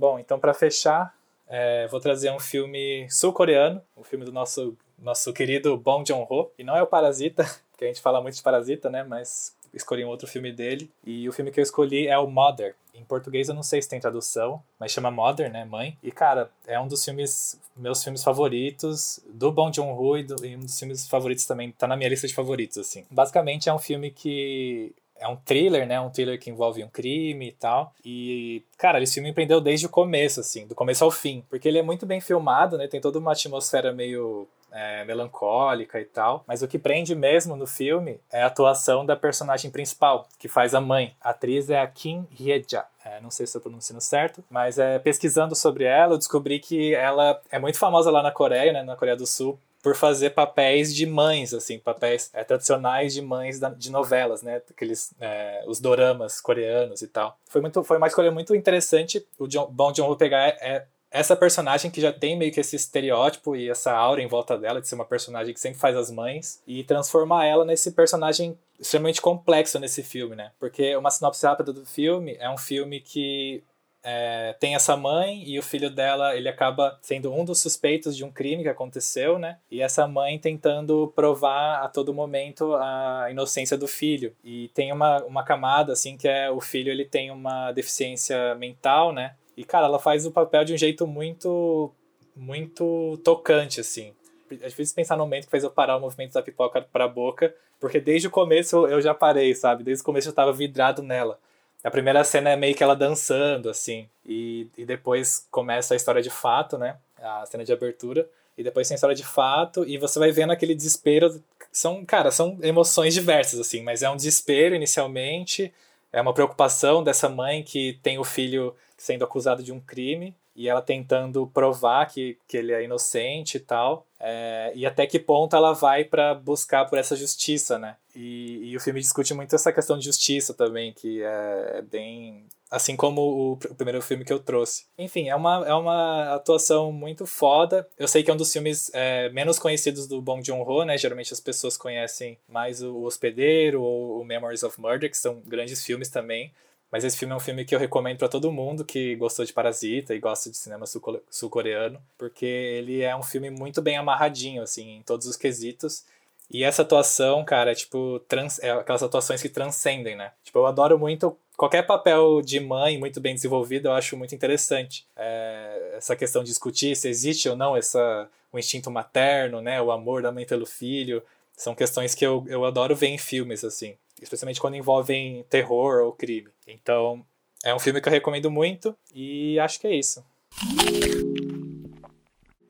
Bom, 0.02 0.18
então 0.18 0.36
para 0.36 0.52
fechar, 0.52 1.14
é, 1.46 1.86
vou 1.86 2.00
trazer 2.00 2.32
um 2.32 2.40
filme 2.40 3.06
sul-coreano, 3.08 3.80
um 3.96 4.02
filme 4.02 4.24
do 4.24 4.32
nosso, 4.32 4.76
nosso 4.98 5.32
querido 5.32 5.76
Bong 5.76 6.04
Joon-ho. 6.04 6.50
E 6.58 6.64
não 6.64 6.76
é 6.76 6.82
o 6.82 6.88
Parasita, 6.88 7.44
porque 7.70 7.84
a 7.84 7.86
gente 7.86 8.00
fala 8.00 8.20
muito 8.20 8.34
de 8.34 8.42
Parasita, 8.42 8.90
né? 8.90 9.04
Mas 9.04 9.54
escolhi 9.72 10.04
um 10.04 10.08
outro 10.08 10.26
filme 10.26 10.50
dele. 10.50 10.90
E 11.06 11.28
o 11.28 11.32
filme 11.32 11.52
que 11.52 11.60
eu 11.60 11.62
escolhi 11.62 12.08
é 12.08 12.18
o 12.18 12.26
Mother. 12.26 12.74
Em 12.92 13.04
português 13.04 13.48
eu 13.48 13.54
não 13.54 13.62
sei 13.62 13.80
se 13.80 13.88
tem 13.88 14.00
tradução, 14.00 14.60
mas 14.76 14.90
chama 14.90 15.08
Mother, 15.08 15.52
né? 15.52 15.64
Mãe. 15.64 15.96
E, 16.02 16.10
cara, 16.10 16.50
é 16.66 16.80
um 16.80 16.88
dos 16.88 17.04
filmes, 17.04 17.60
meus 17.76 18.02
filmes 18.02 18.24
favoritos 18.24 19.20
do 19.28 19.52
Bong 19.52 19.72
Joon-ho 19.72 20.18
e, 20.18 20.26
e 20.42 20.56
um 20.56 20.60
dos 20.60 20.76
filmes 20.76 21.06
favoritos 21.06 21.46
também, 21.46 21.70
tá 21.70 21.86
na 21.86 21.96
minha 21.96 22.10
lista 22.10 22.26
de 22.26 22.34
favoritos, 22.34 22.76
assim. 22.76 23.06
Basicamente 23.08 23.68
é 23.68 23.72
um 23.72 23.78
filme 23.78 24.10
que 24.10 24.92
é 25.22 25.28
um 25.28 25.36
thriller, 25.36 25.86
né? 25.86 26.00
Um 26.00 26.10
thriller 26.10 26.38
que 26.38 26.50
envolve 26.50 26.82
um 26.82 26.88
crime 26.88 27.48
e 27.48 27.52
tal. 27.52 27.94
E, 28.04 28.62
cara, 28.76 29.00
esse 29.00 29.14
filme 29.14 29.30
empreendeu 29.30 29.60
desde 29.60 29.86
o 29.86 29.88
começo, 29.88 30.40
assim, 30.40 30.66
do 30.66 30.74
começo 30.74 31.04
ao 31.04 31.10
fim. 31.10 31.44
Porque 31.48 31.68
ele 31.68 31.78
é 31.78 31.82
muito 31.82 32.04
bem 32.04 32.20
filmado, 32.20 32.76
né? 32.76 32.88
Tem 32.88 33.00
toda 33.00 33.18
uma 33.18 33.32
atmosfera 33.32 33.92
meio 33.92 34.48
é, 34.72 35.04
melancólica 35.04 36.00
e 36.00 36.04
tal. 36.04 36.42
Mas 36.46 36.62
o 36.62 36.68
que 36.68 36.78
prende 36.78 37.14
mesmo 37.14 37.54
no 37.54 37.66
filme 37.66 38.18
é 38.32 38.42
a 38.42 38.46
atuação 38.46 39.06
da 39.06 39.14
personagem 39.14 39.70
principal, 39.70 40.26
que 40.38 40.48
faz 40.48 40.74
a 40.74 40.80
mãe. 40.80 41.14
A 41.20 41.30
atriz 41.30 41.70
é 41.70 41.78
a 41.78 41.86
Kim 41.86 42.26
Hye-ja. 42.38 42.84
É, 43.04 43.20
não 43.20 43.30
sei 43.30 43.46
se 43.46 43.50
estou 43.50 43.62
pronunciando 43.62 44.00
certo, 44.00 44.44
mas 44.48 44.78
é, 44.78 44.98
pesquisando 44.98 45.54
sobre 45.54 45.84
ela, 45.84 46.14
eu 46.14 46.18
descobri 46.18 46.58
que 46.60 46.94
ela 46.94 47.40
é 47.50 47.58
muito 47.58 47.78
famosa 47.78 48.10
lá 48.10 48.22
na 48.22 48.30
Coreia, 48.30 48.72
né, 48.72 48.82
na 48.82 48.94
Coreia 48.94 49.16
do 49.16 49.26
Sul, 49.26 49.58
por 49.82 49.96
fazer 49.96 50.30
papéis 50.30 50.94
de 50.94 51.04
mães, 51.04 51.52
assim, 51.52 51.78
papéis 51.78 52.30
é, 52.32 52.44
tradicionais 52.44 53.12
de 53.12 53.20
mães 53.20 53.58
da, 53.58 53.68
de 53.68 53.90
novelas, 53.90 54.40
né? 54.40 54.62
Aqueles, 54.70 55.12
é, 55.20 55.64
os 55.66 55.80
doramas 55.80 56.40
coreanos 56.40 57.02
e 57.02 57.08
tal. 57.08 57.36
Foi, 57.48 57.60
muito, 57.60 57.82
foi 57.82 57.96
uma 57.96 58.06
escolha 58.06 58.30
muito 58.30 58.54
interessante. 58.54 59.26
O 59.36 59.48
John, 59.48 59.66
Bong 59.66 59.94
Joon-ho 59.96 60.16
pegar 60.16 60.38
é, 60.38 60.56
é, 60.60 60.86
essa 61.10 61.34
personagem 61.34 61.90
que 61.90 62.00
já 62.00 62.12
tem 62.12 62.38
meio 62.38 62.52
que 62.52 62.60
esse 62.60 62.76
estereótipo 62.76 63.56
e 63.56 63.68
essa 63.68 63.92
aura 63.92 64.22
em 64.22 64.28
volta 64.28 64.56
dela 64.56 64.80
de 64.80 64.86
ser 64.86 64.94
uma 64.94 65.04
personagem 65.04 65.52
que 65.52 65.60
sempre 65.60 65.80
faz 65.80 65.96
as 65.96 66.10
mães 66.10 66.62
e 66.64 66.84
transformar 66.84 67.44
ela 67.44 67.64
nesse 67.64 67.90
personagem 67.90 68.56
extremamente 68.78 69.20
complexo 69.20 69.78
nesse 69.80 70.02
filme, 70.02 70.36
né? 70.36 70.52
Porque 70.60 70.94
uma 70.96 71.10
sinopse 71.10 71.44
rápida 71.44 71.72
do 71.72 71.84
filme 71.84 72.36
é 72.38 72.48
um 72.48 72.56
filme 72.56 73.00
que 73.00 73.62
é, 74.04 74.54
tem 74.58 74.74
essa 74.74 74.96
mãe 74.96 75.44
e 75.46 75.58
o 75.58 75.62
filho 75.62 75.88
dela 75.88 76.34
ele 76.36 76.48
acaba 76.48 76.98
sendo 77.00 77.32
um 77.32 77.44
dos 77.44 77.60
suspeitos 77.60 78.16
de 78.16 78.24
um 78.24 78.32
crime 78.32 78.62
que 78.62 78.68
aconteceu, 78.68 79.38
né? 79.38 79.58
E 79.70 79.80
essa 79.80 80.08
mãe 80.08 80.38
tentando 80.38 81.12
provar 81.14 81.82
a 81.82 81.88
todo 81.88 82.12
momento 82.12 82.74
a 82.74 83.28
inocência 83.30 83.76
do 83.78 83.86
filho. 83.86 84.34
E 84.42 84.68
tem 84.74 84.92
uma, 84.92 85.22
uma 85.24 85.44
camada 85.44 85.92
assim 85.92 86.16
que 86.16 86.26
é 86.26 86.50
o 86.50 86.60
filho 86.60 86.90
ele 86.90 87.04
tem 87.04 87.30
uma 87.30 87.70
deficiência 87.70 88.54
mental, 88.56 89.12
né? 89.12 89.36
E 89.56 89.64
cara, 89.64 89.86
ela 89.86 89.98
faz 89.98 90.26
o 90.26 90.32
papel 90.32 90.64
de 90.64 90.74
um 90.74 90.78
jeito 90.78 91.06
muito 91.06 91.92
muito 92.34 93.20
tocante 93.22 93.80
assim. 93.80 94.12
É 94.50 94.68
difícil 94.68 94.94
pensar 94.94 95.16
no 95.16 95.22
momento 95.22 95.44
que 95.44 95.50
fez 95.50 95.62
eu 95.62 95.70
parar 95.70 95.96
o 95.96 96.00
movimento 96.00 96.32
da 96.32 96.42
pipoca 96.42 96.82
para 96.82 97.04
a 97.04 97.08
boca, 97.08 97.54
porque 97.78 98.00
desde 98.00 98.26
o 98.26 98.30
começo 98.30 98.86
eu 98.86 99.00
já 99.00 99.14
parei, 99.14 99.54
sabe? 99.54 99.84
Desde 99.84 100.02
o 100.02 100.04
começo 100.04 100.28
eu 100.28 100.32
estava 100.32 100.52
vidrado 100.52 101.02
nela. 101.02 101.38
A 101.84 101.90
primeira 101.90 102.22
cena 102.22 102.50
é 102.50 102.56
meio 102.56 102.74
que 102.74 102.82
ela 102.82 102.94
dançando, 102.94 103.68
assim. 103.68 104.08
E, 104.24 104.68
e 104.76 104.84
depois 104.84 105.46
começa 105.50 105.94
a 105.94 105.96
história 105.96 106.22
de 106.22 106.30
fato, 106.30 106.78
né? 106.78 106.96
A 107.20 107.44
cena 107.46 107.64
de 107.64 107.72
abertura. 107.72 108.28
E 108.56 108.62
depois 108.62 108.86
tem 108.86 108.94
a 108.94 108.96
história 108.96 109.16
de 109.16 109.24
fato. 109.24 109.84
E 109.84 109.98
você 109.98 110.18
vai 110.18 110.30
vendo 110.30 110.52
aquele 110.52 110.74
desespero. 110.74 111.42
São, 111.72 112.04
cara, 112.04 112.30
são 112.30 112.58
emoções 112.62 113.14
diversas, 113.14 113.58
assim. 113.58 113.82
Mas 113.82 114.02
é 114.02 114.10
um 114.10 114.16
desespero 114.16 114.74
inicialmente. 114.74 115.72
É 116.12 116.20
uma 116.20 116.34
preocupação 116.34 117.02
dessa 117.02 117.28
mãe 117.28 117.62
que 117.62 117.98
tem 118.02 118.18
o 118.18 118.24
filho 118.24 118.76
sendo 118.96 119.24
acusado 119.24 119.62
de 119.62 119.72
um 119.72 119.80
crime 119.80 120.36
e 120.54 120.68
ela 120.68 120.82
tentando 120.82 121.46
provar 121.46 122.06
que, 122.06 122.38
que 122.46 122.56
ele 122.56 122.72
é 122.72 122.84
inocente 122.84 123.56
e 123.56 123.60
tal. 123.60 124.06
É, 124.24 124.70
e 124.76 124.86
até 124.86 125.04
que 125.04 125.18
ponto 125.18 125.56
ela 125.56 125.72
vai 125.72 126.04
para 126.04 126.32
buscar 126.32 126.84
por 126.84 126.96
essa 126.96 127.16
justiça, 127.16 127.76
né? 127.76 127.96
E, 128.14 128.70
e, 128.70 128.76
o 128.76 128.80
filme 128.80 129.00
discute 129.00 129.34
muito 129.34 129.52
essa 129.52 129.72
questão 129.72 129.98
de 129.98 130.04
justiça 130.04 130.54
também, 130.54 130.92
que 130.92 131.20
é, 131.24 131.78
é 131.78 131.82
bem. 131.82 132.46
Assim 132.70 132.94
como 132.94 133.20
o, 133.20 133.52
o, 133.54 133.74
primeiro 133.74 134.00
filme 134.00 134.24
que 134.24 134.32
eu 134.32 134.38
trouxe. 134.38 134.86
Enfim, 134.96 135.28
é 135.28 135.34
uma, 135.34 135.66
é 135.66 135.74
uma 135.74 136.34
atuação 136.34 136.92
muito 136.92 137.26
foda. 137.26 137.86
Eu 137.98 138.06
sei 138.06 138.22
que 138.22 138.30
é 138.30 138.34
um 138.34 138.36
dos 138.36 138.52
filmes 138.52 138.90
é, 138.94 139.28
menos 139.30 139.58
conhecidos 139.58 140.06
do 140.06 140.22
Bong 140.22 140.46
Joon-ho, 140.46 140.84
né? 140.84 140.96
Geralmente 140.96 141.32
as 141.32 141.40
pessoas 141.40 141.76
conhecem 141.76 142.38
mais 142.48 142.80
o 142.80 143.02
Hospedeiro 143.02 143.82
ou 143.82 144.20
o 144.20 144.24
Memories 144.24 144.62
of 144.62 144.80
Murder, 144.80 145.10
que 145.10 145.18
são 145.18 145.42
grandes 145.44 145.84
filmes 145.84 146.08
também. 146.08 146.52
Mas 146.92 147.04
esse 147.04 147.16
filme 147.16 147.32
é 147.32 147.36
um 147.36 147.40
filme 147.40 147.64
que 147.64 147.74
eu 147.74 147.78
recomendo 147.78 148.18
para 148.18 148.28
todo 148.28 148.52
mundo 148.52 148.84
que 148.84 149.16
gostou 149.16 149.46
de 149.46 149.52
Parasita 149.52 150.14
e 150.14 150.18
gosta 150.18 150.50
de 150.50 150.58
cinema 150.58 150.84
sul-coreano, 151.30 151.98
porque 152.18 152.44
ele 152.44 153.00
é 153.00 153.16
um 153.16 153.22
filme 153.22 153.48
muito 153.48 153.80
bem 153.80 153.96
amarradinho, 153.96 154.62
assim, 154.62 154.98
em 154.98 155.02
todos 155.02 155.26
os 155.26 155.34
quesitos. 155.34 156.04
E 156.50 156.62
essa 156.62 156.82
atuação, 156.82 157.42
cara, 157.46 157.72
é 157.72 157.74
tipo, 157.74 158.20
trans, 158.28 158.58
é 158.58 158.70
aquelas 158.72 159.02
atuações 159.02 159.40
que 159.40 159.48
transcendem, 159.48 160.14
né? 160.14 160.32
Tipo, 160.44 160.58
eu 160.58 160.66
adoro 160.66 160.98
muito 160.98 161.34
qualquer 161.56 161.86
papel 161.86 162.42
de 162.42 162.60
mãe 162.60 162.98
muito 162.98 163.22
bem 163.22 163.34
desenvolvido, 163.34 163.88
eu 163.88 163.92
acho 163.92 164.14
muito 164.14 164.34
interessante. 164.34 165.06
É, 165.16 165.94
essa 165.96 166.14
questão 166.14 166.42
de 166.42 166.50
discutir 166.50 166.94
se 166.94 167.08
existe 167.08 167.48
ou 167.48 167.56
não 167.56 167.74
essa, 167.74 168.28
o 168.52 168.58
instinto 168.58 168.90
materno, 168.90 169.62
né? 169.62 169.80
O 169.80 169.90
amor 169.90 170.20
da 170.20 170.30
mãe 170.30 170.44
pelo 170.44 170.66
filho. 170.66 171.22
São 171.56 171.74
questões 171.74 172.14
que 172.14 172.26
eu, 172.26 172.44
eu 172.48 172.66
adoro 172.66 172.94
ver 172.94 173.06
em 173.06 173.16
filmes, 173.18 173.64
assim 173.64 173.96
especialmente 174.22 174.60
quando 174.60 174.76
envolvem 174.76 175.44
terror 175.50 176.02
ou 176.02 176.12
crime. 176.12 176.48
Então, 176.66 177.24
é 177.64 177.74
um 177.74 177.78
filme 177.78 178.00
que 178.00 178.08
eu 178.08 178.12
recomendo 178.12 178.50
muito 178.50 178.96
e 179.14 179.58
acho 179.58 179.80
que 179.80 179.86
é 179.86 179.94
isso. 179.94 180.24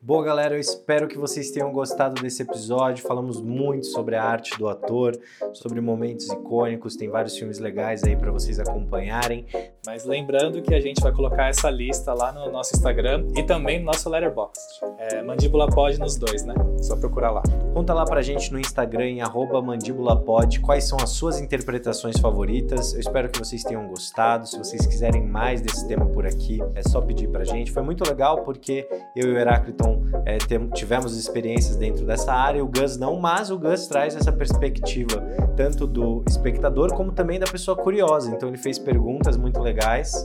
Boa, 0.01 0.21
galera, 0.21 0.55
eu 0.55 0.59
espero 0.59 1.07
que 1.07 1.17
vocês 1.17 1.49
tenham 1.49 1.71
gostado 1.71 2.21
desse 2.21 2.41
episódio. 2.41 3.01
Falamos 3.07 3.39
muito 3.39 3.85
sobre 3.85 4.17
a 4.17 4.23
arte 4.23 4.57
do 4.57 4.67
ator, 4.67 5.17
sobre 5.53 5.79
momentos 5.79 6.27
icônicos, 6.27 6.97
tem 6.97 7.07
vários 7.07 7.37
filmes 7.37 7.57
legais 7.57 8.03
aí 8.03 8.13
para 8.13 8.29
vocês 8.29 8.59
acompanharem. 8.59 9.45
Mas 9.85 10.05
lembrando 10.05 10.61
que 10.61 10.73
a 10.73 10.79
gente 10.79 11.01
vai 11.01 11.11
colocar 11.11 11.49
essa 11.49 11.69
lista 11.69 12.13
lá 12.13 12.31
no 12.31 12.49
nosso 12.49 12.73
Instagram 12.73 13.27
e 13.35 13.43
também 13.43 13.79
no 13.79 13.85
nosso 13.85 14.09
Letterboxd. 14.09 14.79
É, 14.97 15.21
Mandíbula 15.21 15.67
Pod 15.67 15.99
nos 15.99 16.15
dois, 16.15 16.45
né? 16.45 16.53
Só 16.81 16.95
procurar 16.95 17.31
lá. 17.31 17.43
Conta 17.73 17.93
lá 17.93 18.05
pra 18.05 18.21
gente 18.21 18.51
no 18.53 18.59
Instagram 18.59 19.09
em 19.09 19.19
mandíbulapod 19.63 20.61
quais 20.61 20.85
são 20.85 20.97
as 21.01 21.09
suas 21.09 21.41
interpretações 21.41 22.17
favoritas. 22.17 22.93
Eu 22.93 23.01
espero 23.01 23.29
que 23.29 23.37
vocês 23.37 23.61
tenham 23.63 23.85
gostado. 23.87 24.47
Se 24.47 24.57
vocês 24.57 24.85
quiserem 24.85 25.21
mais 25.21 25.59
desse 25.59 25.85
tema 25.85 26.05
por 26.05 26.25
aqui, 26.25 26.61
é 26.75 26.81
só 26.83 27.01
pedir 27.01 27.27
pra 27.27 27.43
gente. 27.43 27.71
Foi 27.71 27.83
muito 27.83 28.07
legal 28.07 28.43
porque 28.43 28.87
eu 29.13 29.27
e 29.27 29.33
o 29.33 29.37
Heráclito 29.37 29.83
é, 30.25 30.37
tivemos 30.73 31.17
experiências 31.17 31.75
dentro 31.75 32.05
dessa 32.05 32.31
área, 32.31 32.63
o 32.63 32.67
Gus 32.67 32.97
não, 32.97 33.19
mas 33.19 33.51
o 33.51 33.57
Gus 33.57 33.87
traz 33.87 34.15
essa 34.15 34.31
perspectiva 34.31 35.21
tanto 35.57 35.85
do 35.85 36.23
espectador 36.27 36.93
como 36.93 37.11
também 37.11 37.39
da 37.39 37.47
pessoa 37.47 37.75
curiosa. 37.75 38.31
Então 38.31 38.47
ele 38.47 38.57
fez 38.57 38.79
perguntas 38.79 39.35
muito 39.35 39.59
legais. 39.59 39.72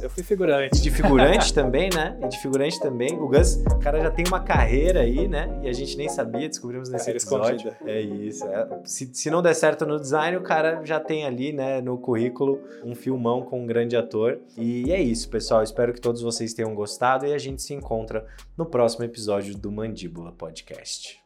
Eu 0.02 0.10
fui 0.10 0.22
figurante. 0.22 0.80
De 0.80 0.90
figurante 0.90 1.52
também, 1.54 1.90
né? 1.94 2.18
E 2.22 2.28
de 2.28 2.38
figurante 2.38 2.80
também. 2.80 3.18
O 3.18 3.28
Gus, 3.28 3.56
o 3.56 3.78
cara 3.78 4.00
já 4.00 4.10
tem 4.10 4.24
uma 4.26 4.40
carreira 4.40 5.00
aí, 5.00 5.26
né? 5.28 5.60
E 5.62 5.68
a 5.68 5.72
gente 5.72 5.96
nem 5.96 6.08
sabia, 6.08 6.48
descobrimos 6.48 6.88
nesse 6.88 7.06
carreira 7.06 7.22
episódio. 7.22 7.68
Escondida. 7.68 7.90
É 7.90 8.00
isso. 8.00 8.46
É. 8.46 8.68
Se, 8.84 9.10
se 9.12 9.30
não 9.30 9.42
der 9.42 9.54
certo 9.54 9.86
no 9.86 9.98
design, 9.98 10.36
o 10.36 10.42
cara 10.42 10.84
já 10.84 11.00
tem 11.00 11.24
ali, 11.24 11.52
né, 11.52 11.80
no 11.80 11.98
currículo, 11.98 12.60
um 12.84 12.94
filmão 12.94 13.42
com 13.42 13.62
um 13.62 13.66
grande 13.66 13.96
ator. 13.96 14.38
E 14.56 14.92
é 14.92 15.00
isso, 15.00 15.28
pessoal. 15.28 15.62
Espero 15.62 15.92
que 15.92 16.00
todos 16.00 16.22
vocês 16.22 16.52
tenham 16.54 16.74
gostado 16.74 17.26
e 17.26 17.32
a 17.32 17.38
gente 17.38 17.62
se 17.62 17.74
encontra 17.74 18.26
no 18.56 18.66
próximo 18.66 19.04
episódio 19.04 19.56
do 19.56 19.70
Mandíbula 19.70 20.32
Podcast. 20.32 21.18